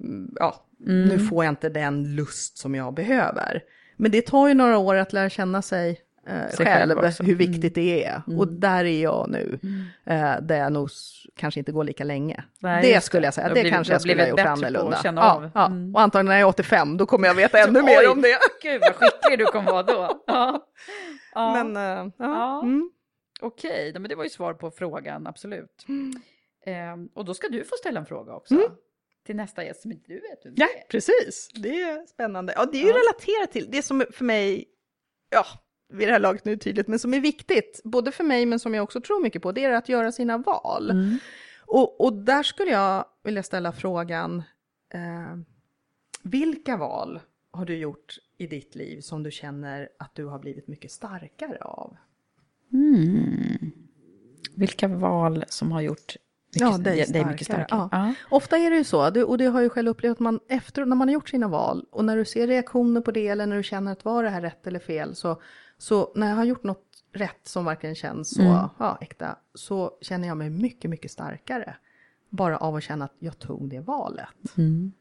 mm, 0.00 0.34
ja, 0.36 0.66
mm. 0.86 1.08
nu 1.08 1.18
får 1.18 1.44
jag 1.44 1.52
inte 1.52 1.68
den 1.68 2.14
lust 2.14 2.58
som 2.58 2.74
jag 2.74 2.94
behöver. 2.94 3.62
Men 3.96 4.10
det 4.10 4.22
tar 4.22 4.48
ju 4.48 4.54
några 4.54 4.78
år 4.78 4.94
att 4.94 5.12
lära 5.12 5.30
känna 5.30 5.62
sig 5.62 6.00
eh, 6.28 6.48
sig 6.48 6.66
själv, 6.66 6.98
själv 6.98 7.26
hur 7.26 7.34
viktigt 7.34 7.76
mm. 7.76 7.86
det 7.86 8.04
är. 8.04 8.22
Mm. 8.26 8.38
Och 8.38 8.48
där 8.48 8.84
är 8.84 9.02
jag 9.02 9.30
nu, 9.30 9.58
mm. 9.62 9.84
eh, 10.06 10.40
där 10.42 10.58
jag 10.58 10.72
nog 10.72 10.88
kanske 11.36 11.60
inte 11.60 11.72
går 11.72 11.84
lika 11.84 12.04
länge. 12.04 12.44
Nej, 12.58 12.82
det 12.82 13.00
skulle 13.00 13.26
jag 13.26 13.34
säga, 13.34 13.48
det 13.48 13.52
blivit, 13.52 13.72
kanske 13.72 13.92
jag 13.92 14.00
skulle 14.00 14.22
ha 14.22 14.28
gjort 14.28 14.40
annorlunda. 14.40 15.00
Ja, 15.04 15.50
ja. 15.54 15.66
Mm. 15.66 15.94
Och 15.94 16.00
antagligen 16.00 16.26
när 16.26 16.34
jag 16.34 16.40
är 16.40 16.48
85, 16.48 16.96
då 16.96 17.06
kommer 17.06 17.28
jag 17.28 17.34
veta 17.34 17.58
ännu 17.58 17.82
mer 17.82 18.10
om 18.10 18.22
det. 18.22 18.38
Gud 18.62 18.80
vad 18.80 18.94
skicklig 18.94 19.38
du 19.38 19.44
kommer 19.44 19.70
vara 19.72 19.82
då. 19.82 20.22
Ja. 20.26 20.66
ja. 21.34 21.64
Men, 21.64 21.76
uh, 22.06 22.12
ja. 22.18 22.62
Mm. 22.62 22.90
Okej, 23.40 23.92
men 23.92 24.08
det 24.08 24.14
var 24.14 24.24
ju 24.24 24.30
svar 24.30 24.54
på 24.54 24.70
frågan, 24.70 25.26
absolut. 25.26 25.86
Eh, 26.66 26.96
och 27.14 27.24
då 27.24 27.34
ska 27.34 27.48
du 27.48 27.64
få 27.64 27.76
ställa 27.76 28.00
en 28.00 28.06
fråga 28.06 28.34
också 28.34 28.54
mm. 28.54 28.70
till 29.26 29.36
nästa 29.36 29.64
gäst 29.64 29.82
som 29.82 29.92
inte 29.92 30.08
du 30.08 30.14
vet 30.14 30.46
vem 30.46 30.54
Ja, 30.56 30.66
precis. 30.90 31.48
Det 31.54 31.82
är 31.82 32.06
spännande. 32.06 32.52
Ja, 32.56 32.64
det 32.64 32.78
är 32.78 32.82
ju 32.82 32.88
ja. 32.88 32.96
relaterat 32.96 33.52
till 33.52 33.70
det 33.70 33.82
som 33.82 34.04
för 34.12 34.24
mig, 34.24 34.64
ja, 35.30 35.44
vid 35.88 36.08
det 36.08 36.12
här 36.12 36.20
laget 36.20 36.44
nu 36.44 36.56
tydligt, 36.56 36.88
men 36.88 36.98
som 36.98 37.14
är 37.14 37.20
viktigt, 37.20 37.80
både 37.84 38.12
för 38.12 38.24
mig 38.24 38.46
men 38.46 38.58
som 38.58 38.74
jag 38.74 38.82
också 38.82 39.00
tror 39.00 39.22
mycket 39.22 39.42
på, 39.42 39.52
det 39.52 39.64
är 39.64 39.72
att 39.72 39.88
göra 39.88 40.12
sina 40.12 40.38
val. 40.38 40.90
Mm. 40.90 41.18
Och, 41.60 42.00
och, 42.00 42.12
där 42.12 42.42
skulle 42.42 42.70
jag 42.70 43.04
vilja 43.24 43.42
ställa 43.42 43.72
frågan, 43.72 44.42
eh, 44.94 45.36
vilka 46.22 46.76
val 46.76 47.20
har 47.50 47.64
du 47.64 47.76
gjort 47.76 48.18
i 48.38 48.46
ditt 48.46 48.74
liv 48.74 49.00
som 49.00 49.22
du 49.22 49.30
känner 49.30 49.88
att 49.98 50.14
du 50.14 50.24
har 50.24 50.38
blivit 50.38 50.68
mycket 50.68 50.90
starkare 50.90 51.58
av? 51.60 51.96
Mm. 52.72 53.70
Vilka 54.56 54.88
val 54.88 55.44
som 55.48 55.72
har 55.72 55.80
gjort 55.80 56.16
mycket, 56.54 56.60
ja, 56.60 56.78
dig, 56.78 57.06
dig 57.12 57.24
mycket 57.24 57.46
starkare? 57.46 57.66
Ja. 57.70 57.88
Ja. 57.92 58.14
Ofta 58.30 58.58
är 58.58 58.70
det 58.70 58.76
ju 58.76 58.84
så, 58.84 59.24
och 59.24 59.38
det 59.38 59.46
har 59.46 59.60
jag 59.60 59.72
själv 59.72 59.88
upplevt, 59.88 60.12
att 60.12 60.20
man 60.20 60.40
efter, 60.48 60.84
när 60.84 60.96
man 60.96 61.08
har 61.08 61.12
gjort 61.12 61.28
sina 61.28 61.48
val 61.48 61.86
och 61.90 62.04
när 62.04 62.16
du 62.16 62.24
ser 62.24 62.46
reaktioner 62.46 63.00
på 63.00 63.10
det 63.10 63.28
eller 63.28 63.46
när 63.46 63.56
du 63.56 63.62
känner 63.62 63.92
att 63.92 64.04
var 64.04 64.22
det 64.22 64.30
här 64.30 64.40
rätt 64.40 64.66
eller 64.66 64.80
fel, 64.80 65.14
så, 65.14 65.42
så 65.78 66.12
när 66.14 66.28
jag 66.28 66.36
har 66.36 66.44
gjort 66.44 66.64
något 66.64 66.84
rätt 67.12 67.40
som 67.48 67.64
verkligen 67.64 67.94
känns 67.94 68.34
så 68.34 68.42
Mm. 68.42 68.68
ja, 68.78 68.98
äkta, 69.00 69.36
så 69.54 69.92
känner 70.00 70.28
jag 70.28 70.36
mig 70.36 70.50
mycket, 70.50 70.90
mycket 70.90 71.10
starkare. 71.10 71.74
Bara 72.30 72.56
av 72.56 72.74
att 72.74 72.82
känna 72.82 73.04
att 73.04 73.14
jag 73.18 73.38
tog 73.38 73.70
det 73.70 73.80
valet. 73.80 74.28
Mm. 74.58 74.92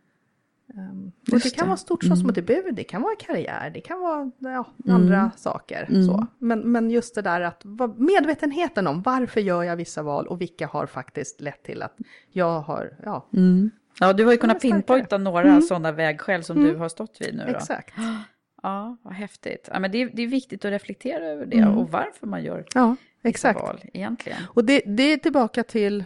Um, 0.75 1.11
och 1.21 1.25
det 1.25 1.31
Just 1.45 1.55
kan 1.55 1.63
det. 1.65 1.67
vara 1.69 1.77
stort 1.77 2.03
så 2.03 2.07
Mm. 2.07 2.17
som 2.17 2.29
att 2.29 2.35
det 2.35 2.71
det 2.71 2.83
kan 2.83 3.01
vara 3.01 3.15
karriär, 3.15 3.69
det 3.73 3.81
kan 3.81 3.99
vara 3.99 4.31
ja, 4.39 4.65
andra 4.93 5.31
saker. 5.37 5.85
Mm. 5.89 6.05
Så. 6.07 6.27
Men, 6.39 6.59
men 6.71 6.89
just 6.91 7.15
det 7.15 7.21
där 7.21 7.41
att 7.41 7.63
medvetenheten 7.97 8.87
om 8.87 9.01
varför 9.01 9.41
gör 9.41 9.63
jag 9.63 9.75
vissa 9.75 10.03
val 10.03 10.27
och 10.27 10.41
vilka 10.41 10.67
har 10.67 10.85
faktiskt 10.85 11.41
lett 11.41 11.63
till 11.63 11.81
att 11.83 11.97
jag 12.31 12.61
har, 12.61 12.97
ja, 13.03 13.27
Mm. 13.33 13.71
Ja, 13.99 14.13
du 14.13 14.25
har 14.25 14.31
ju 14.31 14.37
kunnat 14.37 14.61
pinpointa 14.61 15.17
några 15.17 15.41
Mm. 15.49 15.61
sådana 15.61 15.91
vägskäl 15.91 16.43
som 16.43 16.57
Mm. 16.57 16.69
du 16.69 16.77
har 16.77 16.89
stått 16.89 17.17
vid 17.21 17.35
nu 17.35 17.43
då. 17.43 17.49
exakt. 17.55 17.93
Ja, 18.63 18.97
vad 19.01 19.13
häftigt. 19.13 19.69
Ja, 19.73 19.79
men 19.79 19.91
det, 19.91 20.01
är, 20.01 20.09
det 20.13 20.21
är 20.21 20.27
viktigt 20.27 20.65
att 20.65 20.71
reflektera 20.71 21.25
över 21.25 21.45
det 21.45 21.57
Mm. 21.57 21.77
och 21.77 21.91
varför 21.91 22.27
man 22.27 22.43
gör 22.43 22.65
Ja, 22.73 22.95
exakt. 23.23 23.59
val 23.61 23.79
egentligen. 23.93 24.37
Och 24.53 24.65
det, 24.65 24.81
det 24.85 25.03
är 25.03 25.17
tillbaka 25.17 25.63
till, 25.63 26.03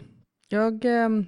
jag, 0.49 0.85
ehm, 0.85 1.25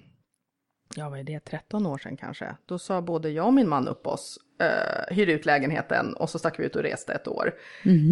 ja 0.95 1.09
vad 1.09 1.19
är 1.19 1.23
det, 1.23 1.39
13 1.39 1.85
år 1.85 1.97
sedan 1.97 2.17
kanske. 2.17 2.55
Då 2.65 2.79
sa 2.79 3.01
både 3.01 3.29
jag 3.29 3.45
och 3.45 3.53
min 3.53 3.69
man 3.69 3.87
upp 3.87 4.07
oss, 4.07 4.37
uh, 4.63 5.15
hyrde 5.15 5.31
ut 5.31 5.45
lägenheten 5.45 6.13
och 6.13 6.29
så 6.29 6.39
stack 6.39 6.59
vi 6.59 6.63
ut 6.65 6.75
och 6.75 6.83
reste 6.83 7.13
ett 7.13 7.27
år. 7.27 7.53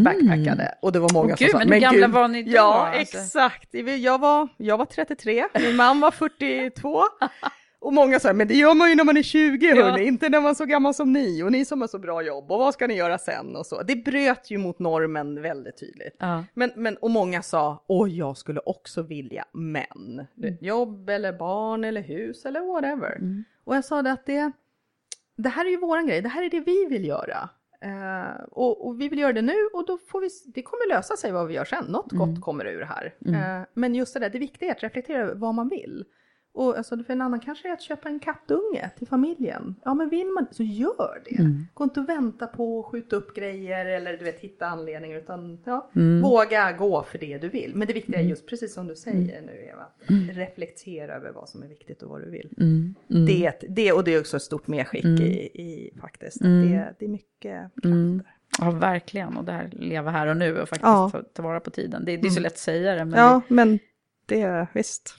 Backpackade. 0.03 0.75
Och 0.81 0.91
det 0.91 0.99
var 0.99 1.13
många 1.13 1.33
Åh, 1.33 1.37
som 1.37 1.45
gud, 1.45 1.51
sa, 1.51 1.57
men 1.59 1.71
hur 1.71 1.79
gamla 1.79 2.07
var 2.07 2.27
ni 2.27 2.43
då, 2.43 2.51
Ja, 2.51 2.87
alltså?" 2.87 3.17
exakt. 3.17 3.69
Jag 3.99 4.19
var, 4.19 4.47
jag 4.57 4.77
var 4.77 4.85
33, 4.85 5.47
min 5.59 5.75
man 5.75 5.99
var 5.99 6.11
42. 6.11 7.03
Och 7.81 7.93
många 7.93 8.19
sa, 8.19 8.33
men 8.33 8.47
det 8.47 8.53
gör 8.53 8.73
man 8.75 8.89
ju 8.89 8.95
när 8.95 9.03
man 9.03 9.17
är 9.17 9.23
20 9.23 9.65
Ja. 9.75 9.83
hörni, 9.85 10.03
inte 10.05 10.29
när 10.29 10.41
man 10.41 10.49
är 10.49 10.53
så 10.55 10.65
gammal 10.65 10.93
som 10.93 11.13
ni 11.13 11.43
och 11.43 11.51
ni 11.51 11.65
som 11.65 11.81
har 11.81 11.87
så 11.87 11.99
bra 11.99 12.21
jobb 12.21 12.51
och 12.51 12.59
vad 12.59 12.73
ska 12.73 12.87
ni 12.87 12.95
göra 12.95 13.17
sen 13.17 13.55
och 13.55 13.65
så. 13.65 13.81
Det 13.83 13.95
bröt 13.95 14.51
ju 14.51 14.57
mot 14.57 14.79
normen 14.79 15.41
väldigt 15.41 15.77
tydligt. 15.79 16.15
Ja. 16.19 16.43
Men, 16.53 16.71
men, 16.75 16.97
och 16.97 17.11
många 17.11 17.41
sa, 17.41 17.83
åh 17.87 18.09
jag 18.09 18.37
skulle 18.37 18.59
också 18.65 19.01
vilja, 19.01 19.45
men 19.51 20.25
Mm. 20.37 20.57
jobb 20.61 21.09
eller 21.09 21.33
barn 21.33 21.83
eller 21.83 22.01
hus 22.01 22.45
eller 22.45 22.59
whatever. 22.73 23.15
Mm. 23.15 23.43
Och 23.63 23.75
jag 23.75 23.85
sa 23.85 24.01
det 24.01 24.11
att 24.11 24.25
det, 24.25 24.51
det 25.37 25.49
här 25.49 25.65
är 25.65 25.69
ju 25.69 25.77
våran 25.77 26.07
grej, 26.07 26.21
det 26.21 26.29
här 26.29 26.43
är 26.43 26.49
det 26.49 26.59
vi 26.59 26.85
vill 26.85 27.05
göra. 27.05 27.49
Eh, 27.83 28.43
och, 28.51 28.87
och 28.87 29.01
vi 29.01 29.09
vill 29.09 29.19
göra 29.19 29.33
det 29.33 29.41
nu 29.41 29.55
och 29.73 29.85
då 29.85 29.97
får 29.97 30.21
vi, 30.21 30.29
det 30.53 30.61
kommer 30.61 30.89
lösa 30.89 31.15
sig 31.17 31.31
vad 31.31 31.47
vi 31.47 31.53
gör 31.53 31.65
sen, 31.65 31.85
något 31.85 32.11
Mm. 32.11 32.33
gott 32.33 32.41
kommer 32.43 32.65
ur 32.65 32.81
här. 32.81 33.13
Eh, 33.25 33.67
men 33.73 33.95
just 33.95 34.13
det 34.13 34.19
där, 34.19 34.29
det 34.29 34.39
viktiga 34.39 34.69
är 34.69 34.75
att 34.75 34.83
reflektera 34.83 35.21
över 35.21 35.35
vad 35.35 35.55
man 35.55 35.69
vill. 35.69 36.05
Och 36.53 36.77
alltså, 36.77 36.97
för 37.03 37.13
en 37.13 37.21
annan 37.21 37.39
kanske 37.39 37.69
är 37.69 37.73
att 37.73 37.81
köpa 37.81 38.09
en 38.09 38.19
kattunge 38.19 38.91
till 38.97 39.07
familjen. 39.07 39.75
Ja 39.83 39.93
men 39.93 40.09
vill 40.09 40.27
man 40.27 40.47
så 40.51 40.63
gör 40.63 41.21
det. 41.25 41.39
Mm. 41.39 41.65
Gå 41.73 41.83
inte 41.83 41.99
och 41.99 42.09
vänta 42.09 42.47
på 42.47 42.79
att 42.79 42.85
skjuta 42.85 43.15
upp 43.15 43.35
grejer 43.35 43.85
eller 43.85 44.17
du 44.17 44.23
vet 44.25 44.39
hitta 44.39 44.65
anledningar 44.67 45.17
utan 45.17 45.59
ja, 45.65 45.89
Mm. 45.95 46.21
våga 46.21 46.71
gå 46.71 47.03
för 47.03 47.17
det 47.17 47.37
du 47.37 47.49
vill. 47.49 47.71
Men 47.75 47.87
det 47.87 47.93
viktiga 47.93 48.19
är 48.19 48.23
just 48.23 48.47
precis 48.47 48.73
som 48.73 48.87
du 48.87 48.95
säger 48.95 49.41
nu 49.41 49.51
Eva, 49.71 49.81
att 49.81 50.37
reflektera 50.37 51.15
över 51.15 51.31
vad 51.31 51.49
som 51.49 51.63
är 51.63 51.67
viktigt 51.67 52.03
och 52.03 52.09
vad 52.09 52.21
du 52.21 52.29
vill. 52.29 52.53
Mm. 52.59 52.95
Mm. 53.09 53.25
Det, 53.25 53.53
det, 53.69 53.91
och 53.91 54.03
det 54.03 54.11
är 54.13 54.19
också 54.19 54.37
ett 54.37 54.43
stort 54.43 54.67
medskick 54.67 55.03
Mm. 55.05 55.21
i, 55.21 55.33
i 55.43 55.93
faktiskt. 56.01 56.41
Mm. 56.41 56.71
det, 56.71 56.95
det 56.99 57.05
är 57.05 57.09
mycket 57.09 57.41
kraft 57.41 57.85
Mm. 57.85 58.17
där. 58.17 58.35
Ja, 58.59 58.71
verkligen. 58.71 59.37
Och 59.37 59.45
det 59.45 59.51
här 59.51 59.69
leva 59.73 60.11
här 60.11 60.27
och 60.27 60.37
nu 60.37 60.53
och 60.61 60.69
faktiskt 60.69 60.83
Ja. 60.83 61.09
ta, 61.13 61.23
ta 61.23 61.43
vara 61.43 61.59
på 61.59 61.69
tiden. 61.69 62.05
Det, 62.05 62.17
det 62.17 62.27
är 62.27 62.29
så 62.29 62.33
Mm. 62.33 62.43
lätt 62.43 62.51
att 62.53 62.57
säga 62.59 62.95
det, 62.95 63.05
men 63.05 63.19
Ja, 63.19 63.41
men 63.47 63.79
det, 64.25 64.67
visst. 64.73 65.15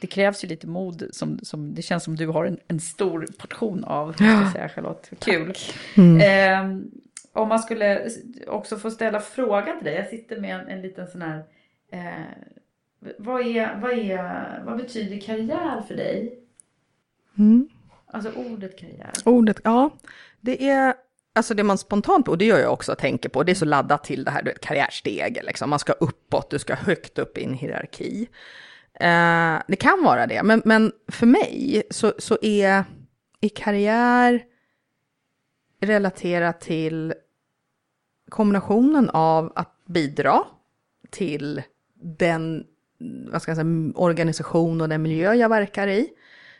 Det 0.00 0.06
krävs 0.06 0.44
ju 0.44 0.48
lite 0.48 0.66
mod. 0.66 1.08
Som, 1.12 1.38
som, 1.42 1.74
det 1.74 1.82
känns 1.82 2.04
som 2.04 2.16
du 2.16 2.26
har 2.26 2.44
en, 2.44 2.58
en 2.68 2.80
stor 2.80 3.26
portion 3.38 3.84
av, 3.84 4.12
ska 4.12 4.24
jag 4.24 4.52
säga, 4.52 4.68
Charlotte. 4.68 5.10
Kul. 5.18 5.54
Mm. 5.96 6.20
Ehm, 6.20 6.90
om 7.32 7.48
man 7.48 7.58
skulle 7.58 8.10
också 8.46 8.76
få 8.76 8.90
ställa 8.90 9.20
frågan 9.20 9.78
till 9.78 9.84
dig. 9.84 9.94
Jag 9.94 10.08
sitter 10.08 10.40
med 10.40 10.60
en, 10.60 10.68
en 10.68 10.82
liten 10.82 11.06
sån 11.06 11.22
här... 11.22 11.44
Eh, 11.92 12.24
vad, 13.18 13.46
är, 13.46 13.80
vad, 13.80 13.92
är, 13.92 14.62
vad 14.64 14.76
betyder 14.76 15.20
karriär 15.20 15.82
för 15.88 15.94
dig? 15.94 16.38
Mm. 17.38 17.68
Alltså 18.06 18.32
ordet 18.32 18.78
karriär. 18.78 19.12
Ordet, 19.24 19.60
ja. 19.64 19.90
Det 20.40 20.68
är, 20.68 20.94
alltså 21.34 21.54
det 21.54 21.62
man 21.62 21.78
spontant 21.78 22.28
och 22.28 22.38
det 22.38 22.44
gör 22.44 22.58
jag 22.58 22.72
också, 22.72 22.94
tänker 22.94 23.28
på, 23.28 23.42
det 23.42 23.52
är 23.52 23.54
så 23.54 23.64
laddat 23.64 24.04
till 24.04 24.24
det 24.24 24.30
här, 24.30 24.42
du 24.42 24.50
vet, 24.50 24.60
karriärsteg, 24.60 25.40
liksom. 25.44 25.70
Man 25.70 25.78
ska 25.78 25.92
uppåt, 25.92 26.50
du 26.50 26.58
ska 26.58 26.74
högt 26.74 27.18
upp 27.18 27.38
i 27.38 27.44
en 27.44 27.54
hierarki. 27.54 28.28
Eh, 29.00 29.62
det 29.68 29.76
kan 29.76 30.04
vara 30.04 30.26
det, 30.26 30.42
men, 30.42 30.62
men 30.64 30.92
för 31.08 31.26
mig 31.26 31.82
så, 31.90 32.12
så 32.18 32.38
är, 32.42 32.84
är 33.40 33.48
karriär 33.48 34.44
relaterat 35.80 36.60
till 36.60 37.14
kombinationen 38.28 39.10
av 39.10 39.52
att 39.56 39.84
bidra 39.86 40.44
till 41.10 41.62
den 41.94 42.64
vad 43.30 43.42
ska 43.42 43.50
jag 43.50 43.56
säga, 43.56 43.92
organisation 43.94 44.80
och 44.80 44.88
den 44.88 45.02
miljö 45.02 45.34
jag 45.34 45.48
verkar 45.48 45.88
i. 45.88 46.08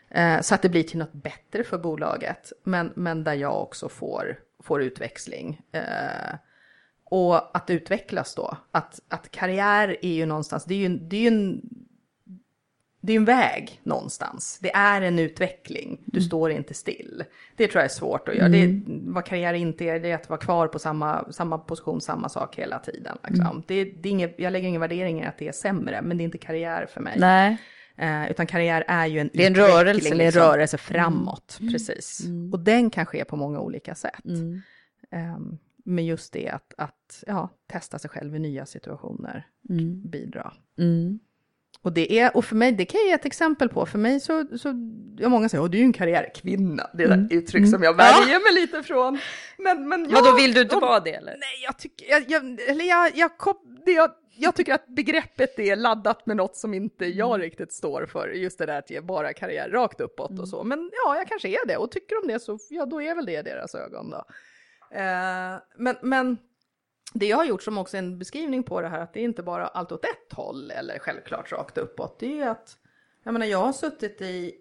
Eh, 0.09 0.41
så 0.41 0.55
att 0.55 0.61
det 0.61 0.69
blir 0.69 0.83
till 0.83 0.99
något 0.99 1.13
bättre 1.13 1.63
för 1.63 1.77
bolaget, 1.77 2.51
men, 2.63 2.91
men 2.95 3.23
där 3.23 3.33
jag 3.33 3.61
också 3.61 3.89
får, 3.89 4.39
får 4.63 4.83
utväxling. 4.83 5.61
Eh, 5.71 6.35
och 7.03 7.57
att 7.57 7.69
utvecklas 7.69 8.35
då. 8.35 8.57
Att, 8.71 8.99
att 9.07 9.31
karriär 9.31 9.97
är 10.01 10.13
ju 10.13 10.25
någonstans, 10.25 10.65
det 10.65 10.73
är 10.73 10.89
ju, 10.89 10.97
det 10.97 11.17
är 11.17 11.21
ju 11.21 11.27
en, 11.27 11.61
det 13.01 13.13
är 13.13 13.17
en 13.17 13.25
väg 13.25 13.79
någonstans. 13.83 14.59
Det 14.61 14.71
är 14.75 15.01
en 15.01 15.19
utveckling. 15.19 15.99
Du 16.05 16.21
står 16.21 16.51
inte 16.51 16.73
still. 16.73 17.23
Det 17.55 17.67
tror 17.67 17.79
jag 17.79 17.85
är 17.85 17.93
svårt 17.93 18.27
att 18.29 18.35
göra. 18.35 18.49
Det, 18.49 18.81
vad 18.87 19.25
karriär 19.25 19.53
inte 19.53 19.85
är, 19.85 19.99
det 19.99 20.11
är 20.11 20.15
att 20.15 20.29
vara 20.29 20.39
kvar 20.39 20.67
på 20.67 20.79
samma, 20.79 21.31
samma 21.31 21.57
position, 21.57 22.01
samma 22.01 22.29
sak 22.29 22.55
hela 22.55 22.79
tiden. 22.79 23.17
Liksom. 23.27 23.63
Det, 23.67 23.83
det 23.83 24.09
är 24.09 24.11
inget, 24.11 24.35
jag 24.39 24.53
lägger 24.53 24.67
ingen 24.67 24.81
värdering 24.81 25.21
i 25.21 25.25
att 25.25 25.37
det 25.37 25.47
är 25.47 25.51
sämre, 25.51 26.01
men 26.01 26.17
det 26.17 26.23
är 26.23 26.25
inte 26.25 26.37
karriär 26.37 26.85
för 26.85 27.01
mig. 27.01 27.15
Nej. 27.19 27.57
Eh, 27.97 28.31
utan 28.31 28.47
karriär 28.47 28.83
är 28.87 29.05
ju 29.05 29.19
en 29.19 29.29
Det 29.33 29.43
är 29.43 29.47
en 29.47 29.55
rörelse, 29.55 30.01
det 30.03 30.09
är 30.09 30.11
en 30.11 30.17
liksom. 30.17 30.41
rörelse 30.41 30.77
framåt. 30.77 31.59
Precis. 31.71 32.21
Och 32.51 32.59
den 32.59 32.89
kan 32.89 33.05
ske 33.05 33.25
på 33.25 33.35
många 33.35 33.59
olika 33.59 33.95
sätt. 33.95 34.25
Mm. 34.25 34.61
Ehm, 35.11 35.57
men 35.85 36.05
just 36.05 36.33
det 36.33 36.49
att, 36.49 36.73
att 36.77 37.23
ja, 37.27 37.49
testa 37.67 37.99
sig 37.99 38.09
själv 38.09 38.35
i 38.35 38.39
nya 38.39 38.65
situationer, 38.65 39.47
Mm. 39.69 40.01
bidra. 40.09 40.53
Mm. 41.75 41.79
Och 41.81 41.93
det 41.93 42.19
är, 42.19 42.37
och 42.37 42.45
för 42.45 42.55
mig, 42.55 42.71
det 42.71 42.85
kan 42.85 42.99
jag 43.01 43.07
ge 43.07 43.13
ett 43.13 43.25
exempel 43.25 43.69
på, 43.69 43.85
för 43.85 43.97
mig 43.97 44.19
så, 44.19 44.57
så 44.57 44.73
ja, 45.17 45.29
många 45.29 45.49
säger, 45.49 45.61
åh 45.63 45.69
du 45.69 45.77
är 45.77 45.79
ju 45.81 45.85
en 45.85 45.93
karriärkvinna, 45.93 46.89
det 46.93 47.03
är 47.03 47.25
ett 47.25 47.31
uttryck 47.31 47.69
som 47.69 47.83
jag 47.83 47.93
värjer 47.93 48.53
mig 48.53 48.61
lite 48.61 48.83
från. 48.83 49.19
Men, 49.57 49.89
men 49.89 49.99
Mm. 49.99 50.11
Vadå, 50.13 50.27
ja, 50.27 50.35
vill 50.35 50.53
du 50.53 50.61
inte 50.61 50.75
och- 50.75 50.81
vara 50.81 50.99
det 50.99 51.13
eller? 51.13 51.31
Nej, 51.31 51.63
jag 51.63 51.77
tycker, 51.79 52.09
jag, 52.09 52.23
jag, 52.27 52.61
eller 52.69 52.85
jag, 52.85 53.11
jag, 53.15 53.37
kom, 53.37 53.55
det, 53.85 53.91
jag, 53.91 54.11
jag 54.37 54.55
tycker 54.55 54.73
att 54.73 54.87
begreppet 54.87 55.59
är 55.59 55.75
laddat 55.75 56.25
med 56.25 56.37
något 56.37 56.55
som 56.55 56.73
inte 56.73 57.05
jag 57.05 57.29
Mm. 57.29 57.41
riktigt 57.41 57.73
står 57.73 58.05
för, 58.05 58.27
just 58.29 58.57
det 58.59 58.65
där 58.65 58.79
att 58.79 58.89
ge 58.89 59.01
bara 59.01 59.33
karriär 59.33 59.69
rakt 59.69 60.01
uppåt 60.01 60.29
Mm. 60.29 60.41
och 60.41 60.49
så. 60.49 60.63
Men 60.63 60.91
ja, 61.05 61.17
jag 61.17 61.27
kanske 61.27 61.47
är 61.47 61.67
det, 61.67 61.77
och 61.77 61.91
tycker 61.91 62.21
de 62.27 62.33
det 62.33 62.39
så, 62.39 62.57
ja 62.69 62.85
då 62.85 63.01
är 63.01 63.15
väl 63.15 63.25
det 63.25 63.39
i 63.39 63.41
deras 63.41 63.75
ögon 63.75 64.09
då. 64.09 64.25
Eh, 64.97 65.59
men, 65.77 65.95
men 66.01 66.37
det 67.13 67.27
jag 67.27 67.37
har 67.37 67.45
gjort 67.45 67.63
som 67.63 67.77
också 67.77 67.97
är 67.97 68.01
en 68.01 68.19
beskrivning 68.19 68.63
på 68.63 68.81
det 68.81 68.87
här, 68.87 68.99
att 68.99 69.13
det 69.13 69.19
är 69.19 69.23
inte 69.23 69.43
bara 69.43 69.67
allt 69.67 69.91
åt 69.91 70.05
ett 70.05 70.33
håll 70.33 70.71
eller 70.71 70.99
självklart 70.99 71.51
rakt 71.51 71.77
uppåt, 71.77 72.19
det 72.19 72.41
är 72.41 72.49
att, 72.49 72.77
jag 73.23 73.33
menar 73.33 73.45
jag 73.45 73.57
har 73.61 73.73
suttit 73.73 74.21
i 74.21 74.55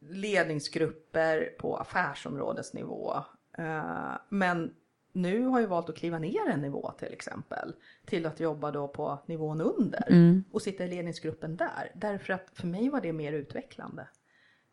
ledningsgrupper 0.00 1.54
på 1.58 1.76
affärsområdesnivå, 1.76 3.14
eh, 3.58 4.12
men 4.28 4.74
nu 5.12 5.46
har 5.46 5.60
jag 5.60 5.68
valt 5.68 5.88
att 5.88 5.96
kliva 5.96 6.18
ner 6.18 6.48
en 6.50 6.60
nivå 6.60 6.92
till 6.98 7.12
exempel, 7.12 7.74
till 8.06 8.26
att 8.26 8.40
jobba 8.40 8.70
då 8.70 8.88
på 8.88 9.18
nivån 9.26 9.60
under 9.60 10.04
Mm. 10.08 10.44
och 10.52 10.62
sitta 10.62 10.84
i 10.84 10.88
ledningsgruppen 10.88 11.56
där, 11.56 11.90
därför 11.94 12.32
att 12.32 12.50
för 12.52 12.66
mig 12.66 12.88
var 12.90 13.00
det 13.00 13.12
mer 13.12 13.32
utvecklande. 13.32 14.08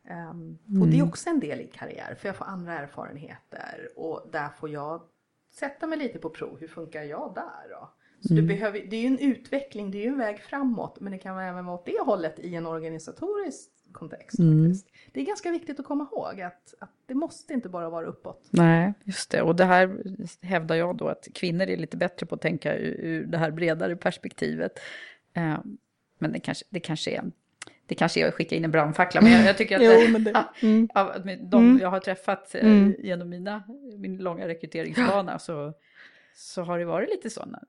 Och 0.04 0.10
Mm. 0.76 0.90
det 0.90 0.98
är 0.98 1.02
också 1.08 1.30
en 1.30 1.40
del 1.40 1.60
i 1.60 1.66
karriär, 1.66 2.14
för 2.20 2.28
jag 2.28 2.36
får 2.36 2.44
andra 2.44 2.78
erfarenheter 2.78 3.88
och 3.96 4.28
där 4.32 4.48
får 4.48 4.68
jag 4.70 5.02
sätta 5.52 5.86
mig 5.86 5.98
lite 5.98 6.18
på 6.18 6.30
prov. 6.30 6.56
Hur 6.60 6.68
funkar 6.68 7.02
jag 7.02 7.32
där 7.34 7.70
då? 7.70 7.92
Så 8.20 8.32
Mm. 8.34 8.46
du 8.46 8.54
behöver, 8.54 8.80
det 8.90 8.96
är 8.96 9.00
ju 9.00 9.06
en 9.06 9.18
utveckling, 9.18 9.90
det 9.90 9.98
är 9.98 10.02
ju 10.02 10.08
en 10.08 10.18
väg 10.18 10.40
framåt, 10.40 11.00
men 11.00 11.12
det 11.12 11.18
kan 11.18 11.34
vara 11.34 11.46
även 11.46 11.64
vara 11.66 11.76
åt 11.76 11.86
det 11.86 12.00
hållet 12.00 12.38
i 12.38 12.54
en 12.54 12.66
organisatorisk 12.66 13.70
kontext. 13.92 14.38
Mm. 14.38 14.64
Faktiskt. 14.64 14.86
Det 15.12 15.20
är 15.20 15.24
ganska 15.24 15.50
viktigt 15.50 15.80
att 15.80 15.86
komma 15.86 16.08
ihåg 16.12 16.40
att, 16.40 16.74
att 16.78 16.90
det 17.06 17.14
måste 17.14 17.52
inte 17.52 17.68
bara 17.68 17.90
vara 17.90 18.06
uppåt. 18.06 18.48
Nej, 18.50 18.92
just 19.04 19.30
det. 19.30 19.42
Och 19.42 19.56
det 19.56 19.64
här 19.64 20.02
hävdar 20.40 20.76
jag 20.76 20.96
då 20.96 21.08
att 21.08 21.28
kvinnor 21.34 21.66
är 21.66 21.76
lite 21.76 21.96
bättre 21.96 22.26
på 22.26 22.34
att 22.34 22.40
tänka 22.40 22.76
ur, 22.76 23.00
ur 23.00 23.26
det 23.26 23.38
här 23.38 23.50
bredare 23.50 23.96
perspektivet. 23.96 24.78
Eh, 25.34 25.58
men 26.18 26.32
det 26.32 26.40
kanske, 26.40 26.64
det 26.70 26.80
kanske 26.80 27.10
är... 27.10 27.22
Det 27.22 27.30
det 27.92 27.96
kanske 27.96 28.20
är 28.20 28.28
att 28.28 28.34
skicka 28.34 28.56
in 28.56 28.64
en 28.64 28.70
brandfackla, 28.70 29.20
men 29.20 29.32
jag, 29.32 29.44
jag 29.46 29.58
tycker 29.58 29.76
att 29.76 29.82
Jo, 30.12 30.18
det- 30.18 30.44
mm. 30.66 30.88
av 30.94 31.12
de 31.50 31.78
jag 31.82 31.90
har 31.90 32.00
träffat 32.00 32.54
eh, 32.54 32.60
Mm. 32.66 32.94
genom 32.98 33.28
mina, 33.28 33.62
min 33.98 34.16
långa 34.16 34.48
rekryteringsbana 34.48 35.38
så, 35.38 35.72
så 36.34 36.62
har 36.62 36.78
det 36.78 36.84
varit 36.84 37.08
lite 37.10 37.30
sådana. 37.30 37.62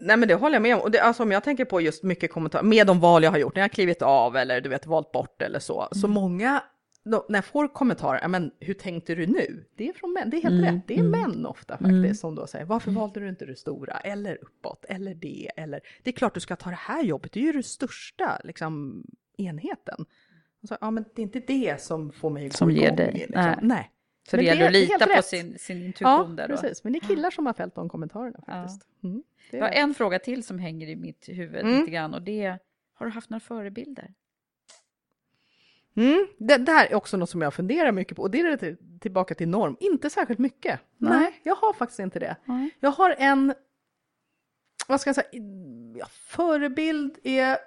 Nej 0.00 0.16
men 0.16 0.28
det 0.28 0.34
håller 0.34 0.54
jag 0.54 0.62
med 0.62 0.74
om. 0.74 0.80
Och 0.80 0.90
det, 0.90 0.98
alltså, 1.00 1.22
om 1.22 1.30
jag 1.32 1.44
tänker 1.44 1.64
på 1.64 1.80
just 1.80 2.02
mycket 2.02 2.32
kommentarer, 2.32 2.62
med 2.62 2.86
de 2.86 3.00
val 3.00 3.22
jag 3.22 3.30
har 3.30 3.38
gjort, 3.38 3.54
när 3.54 3.60
jag 3.62 3.68
har 3.68 3.74
klivit 3.74 4.02
av 4.02 4.36
eller 4.36 4.60
du 4.60 4.68
vet 4.68 4.86
valt 4.86 5.12
bort 5.12 5.42
eller 5.42 5.58
så. 5.58 5.88
Så 5.92 6.08
många, 6.08 6.62
då, 7.04 7.26
när 7.28 7.36
jag 7.36 7.44
får 7.44 7.68
kommentarer, 7.68 8.18
"Ja, 8.22 8.28
men 8.28 8.50
hur 8.60 8.74
tänkte 8.74 9.14
du 9.14 9.26
nu? 9.26 9.64
Det 9.76 9.88
är 9.88 9.92
från 9.92 10.12
män, 10.12 10.30
det 10.30 10.36
är 10.36 10.42
helt 10.42 10.64
rätt. 10.64 10.82
Det 10.86 10.98
är 10.98 11.02
män 11.02 11.46
ofta 11.46 11.78
faktiskt 11.78 12.20
som 12.20 12.34
då 12.34 12.46
säger, 12.46 12.64
varför 12.64 12.90
valde 12.90 13.20
du 13.20 13.28
inte 13.28 13.44
det 13.46 13.56
stora? 13.56 13.96
Eller 13.96 14.38
uppåt, 14.44 14.84
eller 14.88 15.14
det, 15.14 15.50
eller 15.56 15.80
det 16.02 16.10
är 16.10 16.14
klart 16.14 16.34
du 16.34 16.40
ska 16.40 16.56
ta 16.56 16.70
det 16.70 16.76
här 16.80 17.02
jobbet, 17.04 17.32
det 17.32 17.40
är 17.40 17.44
ju 17.44 17.52
det 17.52 17.62
största 17.62 18.40
liksom, 18.44 19.04
enheten. 19.40 20.04
Och 20.62 20.68
så, 20.68 20.76
ja 20.80 20.90
men 20.90 21.04
det 21.14 21.22
är 21.22 21.24
inte 21.24 21.40
det 21.40 21.80
som 21.82 22.12
får 22.12 22.30
mig 22.30 22.46
att 22.46 22.52
Som 22.52 22.68
gå 22.68 22.74
ger 22.74 22.82
igång, 22.86 22.96
dig. 22.96 23.12
Liksom. 23.12 23.32
Nej. 23.42 23.56
Nej. 23.62 23.90
Så 24.30 24.36
Men 24.36 24.44
det 24.44 24.48
gäller 24.50 24.66
att 24.66 24.72
lita 24.72 25.06
på 25.06 25.12
rätt. 25.12 25.24
sin, 25.26 25.58
sin 25.58 25.76
intuition 25.82 26.30
Ja, 26.30 26.34
där 26.36 26.48
då. 26.48 26.56
precis. 26.56 26.84
Men 26.84 26.92
det 26.92 26.98
är 26.98 27.00
killar 27.08 27.30
som 27.30 27.46
har 27.46 27.52
fällt 27.52 27.74
de 27.74 27.88
kommentarerna 27.88 28.44
Ja. 28.46 28.52
faktiskt. 28.52 28.88
Mm. 29.04 29.22
Det 29.50 29.56
Jag 29.56 29.64
har 29.64 29.70
en 29.72 29.94
fråga 29.94 30.18
till 30.18 30.42
som 30.44 30.58
hänger 30.58 30.88
i 30.88 30.96
mitt 30.96 31.28
huvud 31.28 31.60
Mm. 31.60 31.78
lite 31.80 31.90
grann 31.90 32.14
och 32.14 32.22
det 32.22 32.42
är, 32.42 32.58
har 32.94 33.06
du 33.06 33.12
haft 33.12 33.30
några 33.30 33.40
förebilder? 33.40 34.14
Mm, 35.96 36.26
det, 36.38 36.56
det 36.56 36.72
här 36.72 36.86
är 36.86 36.94
också 36.94 37.16
något 37.16 37.30
som 37.30 37.42
jag 37.42 37.54
funderar 37.54 37.92
mycket 37.92 38.16
på 38.16 38.22
och 38.22 38.30
det 38.30 38.40
är 38.40 38.56
till, 38.56 38.76
tillbaka 39.00 39.34
till 39.34 39.48
norm. 39.48 39.76
Inte 39.80 40.10
särskilt 40.10 40.38
mycket. 40.40 40.80
Nej. 40.96 41.18
Nej, 41.18 41.40
jag 41.42 41.54
har 41.54 41.72
faktiskt 41.72 42.00
inte 42.00 42.18
det. 42.18 42.36
Nej. 42.44 42.70
Jag 42.80 42.90
har 42.90 43.14
en, 43.18 43.54
vad 44.88 45.00
ska 45.00 45.08
jag 45.08 45.14
säga, 45.14 45.28
ja, 45.96 46.06
förebild 46.10 47.18
är 47.24 47.58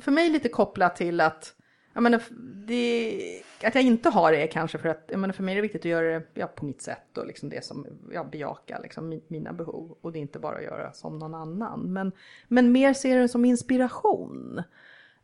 för 0.00 0.12
mig 0.12 0.30
lite 0.30 0.48
kopplat 0.48 0.96
till 0.96 1.20
att 1.20 1.54
jag 1.92 2.02
menar, 2.02 2.22
det, 2.66 3.42
att 3.62 3.74
jag 3.74 3.84
inte 3.84 4.08
har 4.08 4.32
det 4.32 4.42
är 4.42 4.46
kanske 4.46 4.78
för 4.78 4.88
att 4.88 5.04
jag 5.08 5.20
menar, 5.20 5.32
för 5.32 5.42
mig 5.42 5.52
är 5.52 5.56
det 5.56 5.62
viktigt 5.62 5.80
att 5.80 5.84
göra 5.90 6.18
det 6.18 6.26
ja, 6.34 6.46
på 6.46 6.64
mitt 6.64 6.82
sätt 6.82 7.18
och 7.18 7.26
liksom 7.26 7.48
det 7.48 7.64
som 7.64 7.86
jag 8.12 8.30
bejakar 8.30 8.80
liksom, 8.82 9.12
mi- 9.12 9.22
mina 9.28 9.52
behov 9.52 9.98
och 10.00 10.12
det 10.12 10.18
är 10.18 10.20
inte 10.20 10.38
bara 10.38 10.56
att 10.56 10.62
göra 10.64 10.92
som 10.92 11.18
någon 11.18 11.34
annan. 11.34 11.92
Men, 11.92 12.12
men 12.48 12.72
mer 12.72 12.92
ser 12.92 13.18
det 13.18 13.28
som 13.28 13.44
inspiration. 13.44 14.62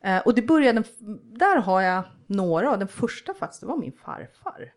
Eh, 0.00 0.18
och 0.18 0.34
det 0.34 0.42
började, 0.42 0.82
där 1.22 1.56
har 1.60 1.80
jag 1.82 2.04
några, 2.26 2.72
och 2.72 2.78
den 2.78 2.88
första 2.88 3.34
faktiskt, 3.34 3.60
det 3.60 3.66
var 3.66 3.76
min 3.76 3.92
farfar. 3.92 4.72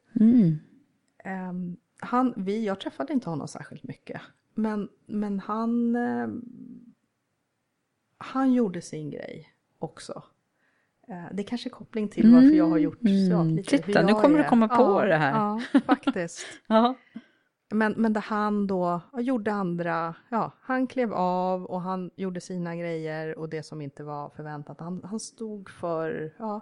Ehm, 1.24 1.78
han, 2.00 2.34
vi, 2.38 2.66
jag 2.66 2.80
träffade 2.80 3.14
inte 3.14 3.30
honom 3.30 3.48
särskilt 3.48 3.84
mycket. 3.84 4.22
Men, 4.54 4.90
men 5.06 5.40
han, 5.40 5.96
ehm, 5.96 6.42
han 8.18 8.54
gjorde 8.54 8.82
sin 8.82 9.10
grej 9.12 9.54
också. 9.80 10.24
Eh, 11.08 11.26
det 11.32 11.42
är 11.42 11.48
kanske 11.48 11.70
är 11.70 11.72
koppling 11.72 12.08
till 12.08 12.34
varför 12.34 12.56
jag 12.56 12.70
har 12.70 12.78
gjort 12.78 12.98
ja, 13.02 13.44
lite 13.44 13.78
Titta, 13.78 14.02
nu 14.02 14.14
kommer 14.14 14.38
du 14.38 14.44
är. 14.44 14.50
komma 14.50 14.68
på 14.68 14.84
ja, 14.84 15.06
det 15.06 15.16
här. 15.16 15.32
Ja, 15.32 15.62
faktiskt. 15.86 16.46
Ja. 16.68 16.96
Men, 17.70 17.94
men 17.98 18.14
där 18.14 18.22
han 18.22 18.68
då 18.68 19.02
gjorde 19.14 19.54
andra, 19.54 20.16
ja, 20.30 20.52
han 20.62 20.88
klev 20.88 21.14
av 21.14 21.66
och 21.66 21.82
han 21.82 22.12
gjorde 22.16 22.42
sina 22.42 22.76
grejer 22.76 23.38
och 23.38 23.50
det 23.50 23.64
som 23.64 23.82
inte 23.82 24.04
var 24.04 24.30
förväntat. 24.30 24.80
Han, 24.80 25.02
han 25.04 25.20
stod 25.20 25.70
för, 25.70 26.34
ja, 26.40 26.62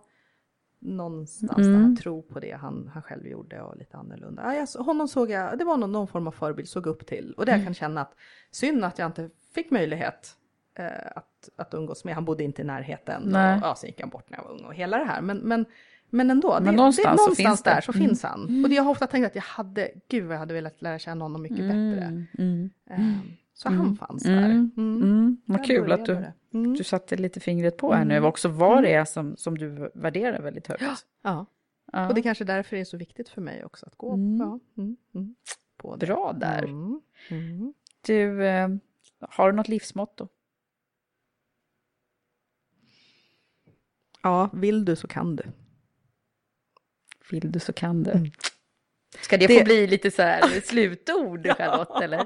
någonstans 0.80 1.68
där 1.68 1.74
han 1.74 1.95
tro 1.95 2.22
på 2.22 2.39
det 2.39 2.51
han, 2.51 2.89
han 2.93 3.01
själv 3.01 3.28
gjorde 3.28 3.61
och 3.61 3.78
lite 3.78 3.97
annorlunda. 3.97 4.43
Ja, 4.43 4.53
jag, 4.55 4.84
honom 4.84 5.07
såg 5.07 5.30
jag, 5.30 5.57
det 5.57 5.66
var 5.66 5.78
någon, 5.78 5.91
någon 5.91 6.07
form 6.07 6.28
av 6.28 6.32
förebild, 6.32 6.70
såg 6.70 6.88
upp 6.88 7.05
till. 7.05 7.34
Och 7.38 7.45
det 7.45 7.51
jag 7.51 7.63
kan 7.63 7.74
känna 7.74 8.01
att 8.01 8.16
synd 8.51 8.86
att 8.86 8.99
jag 8.99 9.05
inte 9.05 9.30
fick 9.53 9.72
möjlighet 9.72 10.36
att, 10.84 11.49
att 11.55 11.73
umgås 11.73 12.03
med. 12.03 12.15
Han 12.15 12.26
bodde 12.26 12.43
inte 12.43 12.61
i 12.61 12.65
närheten 12.65 13.23
Nej. 13.26 13.57
och 13.57 13.63
ja, 13.63 13.76
sen 13.76 13.88
gick 13.89 14.01
han 14.01 14.09
bort 14.09 14.30
när 14.30 14.38
jag 14.38 14.43
var 14.45 14.51
ung 14.51 14.65
och 14.65 14.73
hela 14.73 14.97
det 14.97 15.05
här. 15.05 15.21
Men, 15.21 15.38
men, 15.38 15.65
men 16.09 16.32
ändå, 16.32 16.53
Men 16.53 16.63
det, 16.63 16.71
någonstans 16.71 17.11
det, 17.11 17.17
så 17.17 17.23
någonstans 17.23 17.63
det. 17.63 17.69
där 17.69 17.82
så 17.82 17.93
finns 17.93 18.23
han. 18.23 18.63
Och 18.63 18.69
det 18.69 18.76
jag 18.76 18.84
har 18.84 18.91
ofta 18.91 19.07
tänkt 19.07 19.26
att 19.26 19.36
jag 19.36 19.41
hade, 19.41 19.91
gud 20.07 20.23
vad 20.26 20.34
jag 20.36 20.39
hade 20.39 20.53
velat 20.53 20.82
lära 20.82 20.99
känna 20.99 21.26
honom 21.26 21.41
mycket 21.41 21.57
bättre. 21.57 22.26
Ehm, 22.38 22.69
Så 23.53 23.69
han 23.69 23.95
fanns 23.95 24.23
där. 24.23 24.45
Mm. 24.45 24.71
Mm. 24.78 25.01
Mm. 25.03 25.38
Vad 25.45 25.59
Där 25.59 25.65
kul 25.65 25.91
att 25.91 26.05
du, 26.05 26.13
det. 26.13 26.34
Mm. 26.53 26.73
du 26.73 26.84
satte 26.84 27.15
lite 27.15 27.39
fingret 27.39 27.78
på 27.78 27.93
här 27.93 28.05
nu, 28.05 28.23
också 28.23 28.49
vad 28.49 28.84
det 28.84 28.93
är 28.93 29.05
som, 29.05 29.36
som 29.38 29.57
du 29.57 29.91
värderar 29.93 30.41
väldigt 30.41 30.67
högt. 30.67 30.82
Ja. 31.21 31.45
Ja. 31.91 32.07
Och 32.07 32.13
det 32.13 32.21
är 32.21 32.23
kanske 32.23 32.43
därför 32.43 32.76
det 32.76 32.82
är 32.82 32.86
så 32.86 32.97
viktigt 32.97 33.30
för 33.30 33.41
mig 33.41 33.65
också 33.65 33.86
att 33.86 33.95
gå 33.95 34.09
ja, 34.09 34.59
mm, 34.78 34.97
mm, 35.15 35.36
på 35.78 35.95
det. 35.95 36.05
Bra 36.05 36.34
där. 36.34 36.63
Mm, 36.63 37.01
mm. 37.30 37.73
Du, 38.01 38.45
eh, 38.45 38.69
har 39.19 39.51
du 39.51 39.57
något 39.57 39.67
livsmotto? 39.67 40.28
Ja, 44.26 44.49
vill 44.53 44.86
du 44.86 44.95
så 44.95 45.07
kan 45.07 45.36
du. 45.36 45.43
Vill 47.32 47.51
du 47.51 47.59
så 47.59 47.73
kan 47.73 48.03
du. 48.03 48.32
Ska 49.21 49.38
det, 49.38 49.47
Det- 49.47 49.59
få 49.59 49.65
bli 49.65 49.88
lite 49.88 50.11
så 50.11 50.21
här 50.21 50.61
slutord, 50.61 51.47
Charlotte? 51.57 52.03
Eller? 52.03 52.26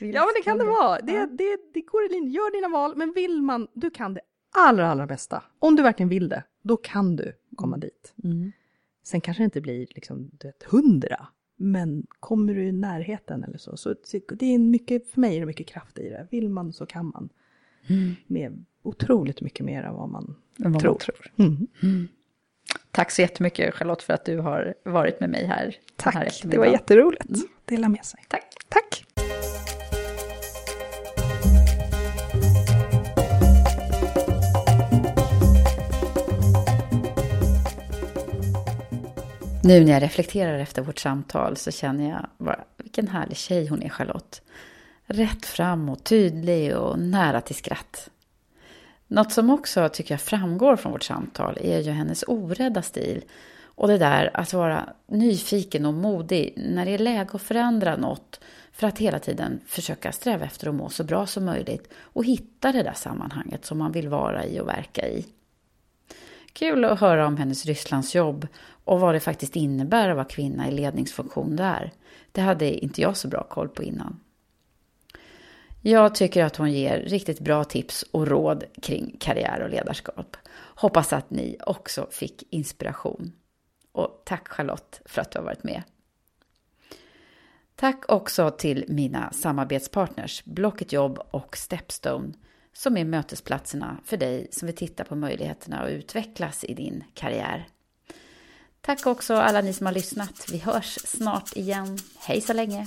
Vill 0.00 0.14
Ja, 0.14 0.20
men 0.24 0.34
det 0.36 0.42
kan 0.44 0.58
det 0.58 0.64
vara. 0.64 1.00
Det, 1.00 1.26
det, 1.26 1.58
det 1.74 1.80
går 1.80 2.04
i 2.06 2.08
linje. 2.08 2.30
Gör 2.30 2.52
dina 2.52 2.68
val, 2.68 2.96
men 2.96 3.12
vill 3.12 3.42
man, 3.42 3.68
du 3.74 3.90
kan 3.90 4.14
det 4.14 4.20
allra, 4.56 4.88
allra 4.90 5.06
bästa. 5.06 5.42
Om 5.58 5.76
du 5.76 5.82
verkligen 5.82 6.08
vill 6.08 6.28
det, 6.28 6.44
då 6.62 6.76
kan 6.76 7.16
du 7.16 7.32
komma 7.56 7.76
dit. 7.76 8.14
Mm. 8.24 8.52
Sen 9.02 9.20
kanske 9.20 9.42
det 9.42 9.44
inte 9.44 9.60
blir 9.60 9.86
liksom, 9.90 10.30
du 10.32 10.48
vet, 10.48 10.62
hundra, 10.62 11.26
men 11.56 12.06
kommer 12.20 12.54
du 12.54 12.64
i 12.64 12.72
närheten 12.72 13.44
eller 13.44 13.58
så, 13.58 13.76
så 13.76 13.94
det 14.28 14.46
är 14.54 14.58
mycket, 14.58 15.10
för 15.10 15.20
mig 15.20 15.36
är 15.36 15.40
det 15.40 15.46
mycket 15.46 15.66
kraft 15.66 15.98
i 15.98 16.08
det. 16.08 16.28
Vill 16.30 16.48
man 16.48 16.72
så 16.72 16.86
kan 16.86 17.06
man. 17.06 17.28
Med 18.26 18.64
otroligt 18.82 19.40
mycket 19.40 19.66
mer 19.66 19.82
än 19.82 19.94
vad 19.94 20.08
man 20.08 20.36
Än 20.64 20.72
vad 20.72 20.72
man 20.72 20.80
tror. 20.80 20.98
tror. 20.98 21.26
Mm. 21.82 22.08
Tack 22.90 23.10
så 23.10 23.22
jättemycket, 23.22 23.74
Charlotte, 23.74 24.02
för 24.02 24.12
att 24.14 24.24
du 24.24 24.38
har 24.38 24.74
varit 24.84 25.20
med 25.20 25.30
mig 25.30 25.46
här. 25.46 25.76
den 26.04 26.12
här 26.14 26.24
Tack, 26.24 26.40
det 26.44 26.58
var 26.58 26.66
jätteroligt. 26.66 27.28
Dela 27.64 27.88
med 27.88 28.04
sig. 28.04 28.20
Tack. 28.28 28.44
Tack. 28.68 29.04
Nu 39.62 39.84
när 39.84 39.92
jag 39.92 40.02
reflekterar 40.02 40.58
efter 40.58 40.82
vårt 40.82 40.98
samtal 40.98 41.56
så 41.56 41.70
känner 41.70 42.10
jag 42.10 42.26
bara, 42.38 42.64
vilken 42.76 43.08
härlig 43.08 43.36
tjej 43.36 43.66
hon 43.66 43.82
är, 43.82 43.88
Charlotte. 43.88 44.42
Rätt 45.06 45.46
fram 45.46 45.88
och 45.88 46.04
tydlig 46.04 46.76
och 46.76 46.98
nära 46.98 47.40
till 47.40 47.54
skratt. 47.54 48.10
Något 49.12 49.32
som 49.32 49.50
också 49.50 49.88
tycker 49.88 50.14
jag 50.14 50.20
framgår 50.20 50.76
från 50.76 50.92
vårt 50.92 51.02
samtal 51.02 51.58
är 51.60 51.78
ju 51.78 51.90
hennes 51.90 52.24
orädda 52.26 52.82
stil. 52.82 53.24
Och 53.62 53.88
det 53.88 53.98
där 53.98 54.30
att 54.34 54.52
vara 54.52 54.88
nyfiken 55.06 55.86
och 55.86 55.94
modig 55.94 56.54
när 56.56 56.84
det 56.84 56.90
är 56.90 56.98
läge 56.98 57.30
att 57.32 57.42
förändra 57.42 57.96
något 57.96 58.40
för 58.72 58.86
att 58.86 58.98
hela 58.98 59.18
tiden 59.18 59.60
försöka 59.66 60.12
sträva 60.12 60.44
efter 60.44 60.68
att 60.68 60.74
må 60.74 60.88
så 60.88 61.04
bra 61.04 61.26
som 61.26 61.44
möjligt 61.44 61.92
och 61.94 62.24
hitta 62.24 62.72
det 62.72 62.82
där 62.82 62.92
sammanhanget 62.92 63.64
som 63.64 63.78
man 63.78 63.92
vill 63.92 64.08
vara 64.08 64.46
i 64.46 64.60
och 64.60 64.68
verka 64.68 65.08
i. 65.08 65.26
Kul 66.52 66.84
att 66.84 67.00
höra 67.00 67.26
om 67.26 67.36
hennes 67.36 67.66
Rysslandsjobb 67.66 68.46
och 68.84 69.00
vad 69.00 69.14
det 69.14 69.20
faktiskt 69.20 69.56
innebär 69.56 70.08
att 70.08 70.16
vara 70.16 70.24
kvinna 70.24 70.68
i 70.68 70.72
ledningsfunktion 70.72 71.56
där. 71.56 71.92
Det 72.32 72.40
hade 72.40 72.84
inte 72.84 73.00
jag 73.00 73.16
så 73.16 73.28
bra 73.28 73.42
koll 73.42 73.68
på 73.68 73.82
innan. 73.82 74.20
Jag 75.82 76.14
tycker 76.14 76.44
att 76.44 76.56
hon 76.56 76.72
ger 76.72 76.98
riktigt 77.00 77.40
bra 77.40 77.64
tips 77.64 78.04
och 78.10 78.26
råd 78.26 78.64
kring 78.82 79.16
karriär 79.20 79.60
och 79.60 79.70
ledarskap. 79.70 80.36
Hoppas 80.74 81.12
att 81.12 81.30
ni 81.30 81.56
också 81.66 82.06
fick 82.10 82.42
inspiration. 82.50 83.32
Och 83.92 84.22
tack 84.24 84.48
Charlotte 84.48 85.00
för 85.04 85.20
att 85.20 85.30
du 85.30 85.38
har 85.38 85.44
varit 85.44 85.64
med. 85.64 85.82
Tack 87.76 88.04
också 88.08 88.50
till 88.50 88.84
mina 88.88 89.32
samarbetspartners 89.32 90.44
Blocket 90.44 90.92
Jobb 90.92 91.18
och 91.30 91.56
Stepstone 91.56 92.32
som 92.72 92.96
är 92.96 93.04
mötesplatserna 93.04 93.96
för 94.04 94.16
dig 94.16 94.48
som 94.50 94.66
vill 94.66 94.76
titta 94.76 95.04
på 95.04 95.16
möjligheterna 95.16 95.80
att 95.80 95.90
utvecklas 95.90 96.64
i 96.64 96.74
din 96.74 97.04
karriär. 97.14 97.68
Tack 98.80 99.06
också 99.06 99.34
alla 99.34 99.60
ni 99.60 99.72
som 99.72 99.86
har 99.86 99.92
lyssnat. 99.92 100.46
Vi 100.52 100.58
hörs 100.58 100.98
snart 101.04 101.56
igen. 101.56 101.98
Hej 102.18 102.40
så 102.40 102.52
länge! 102.52 102.86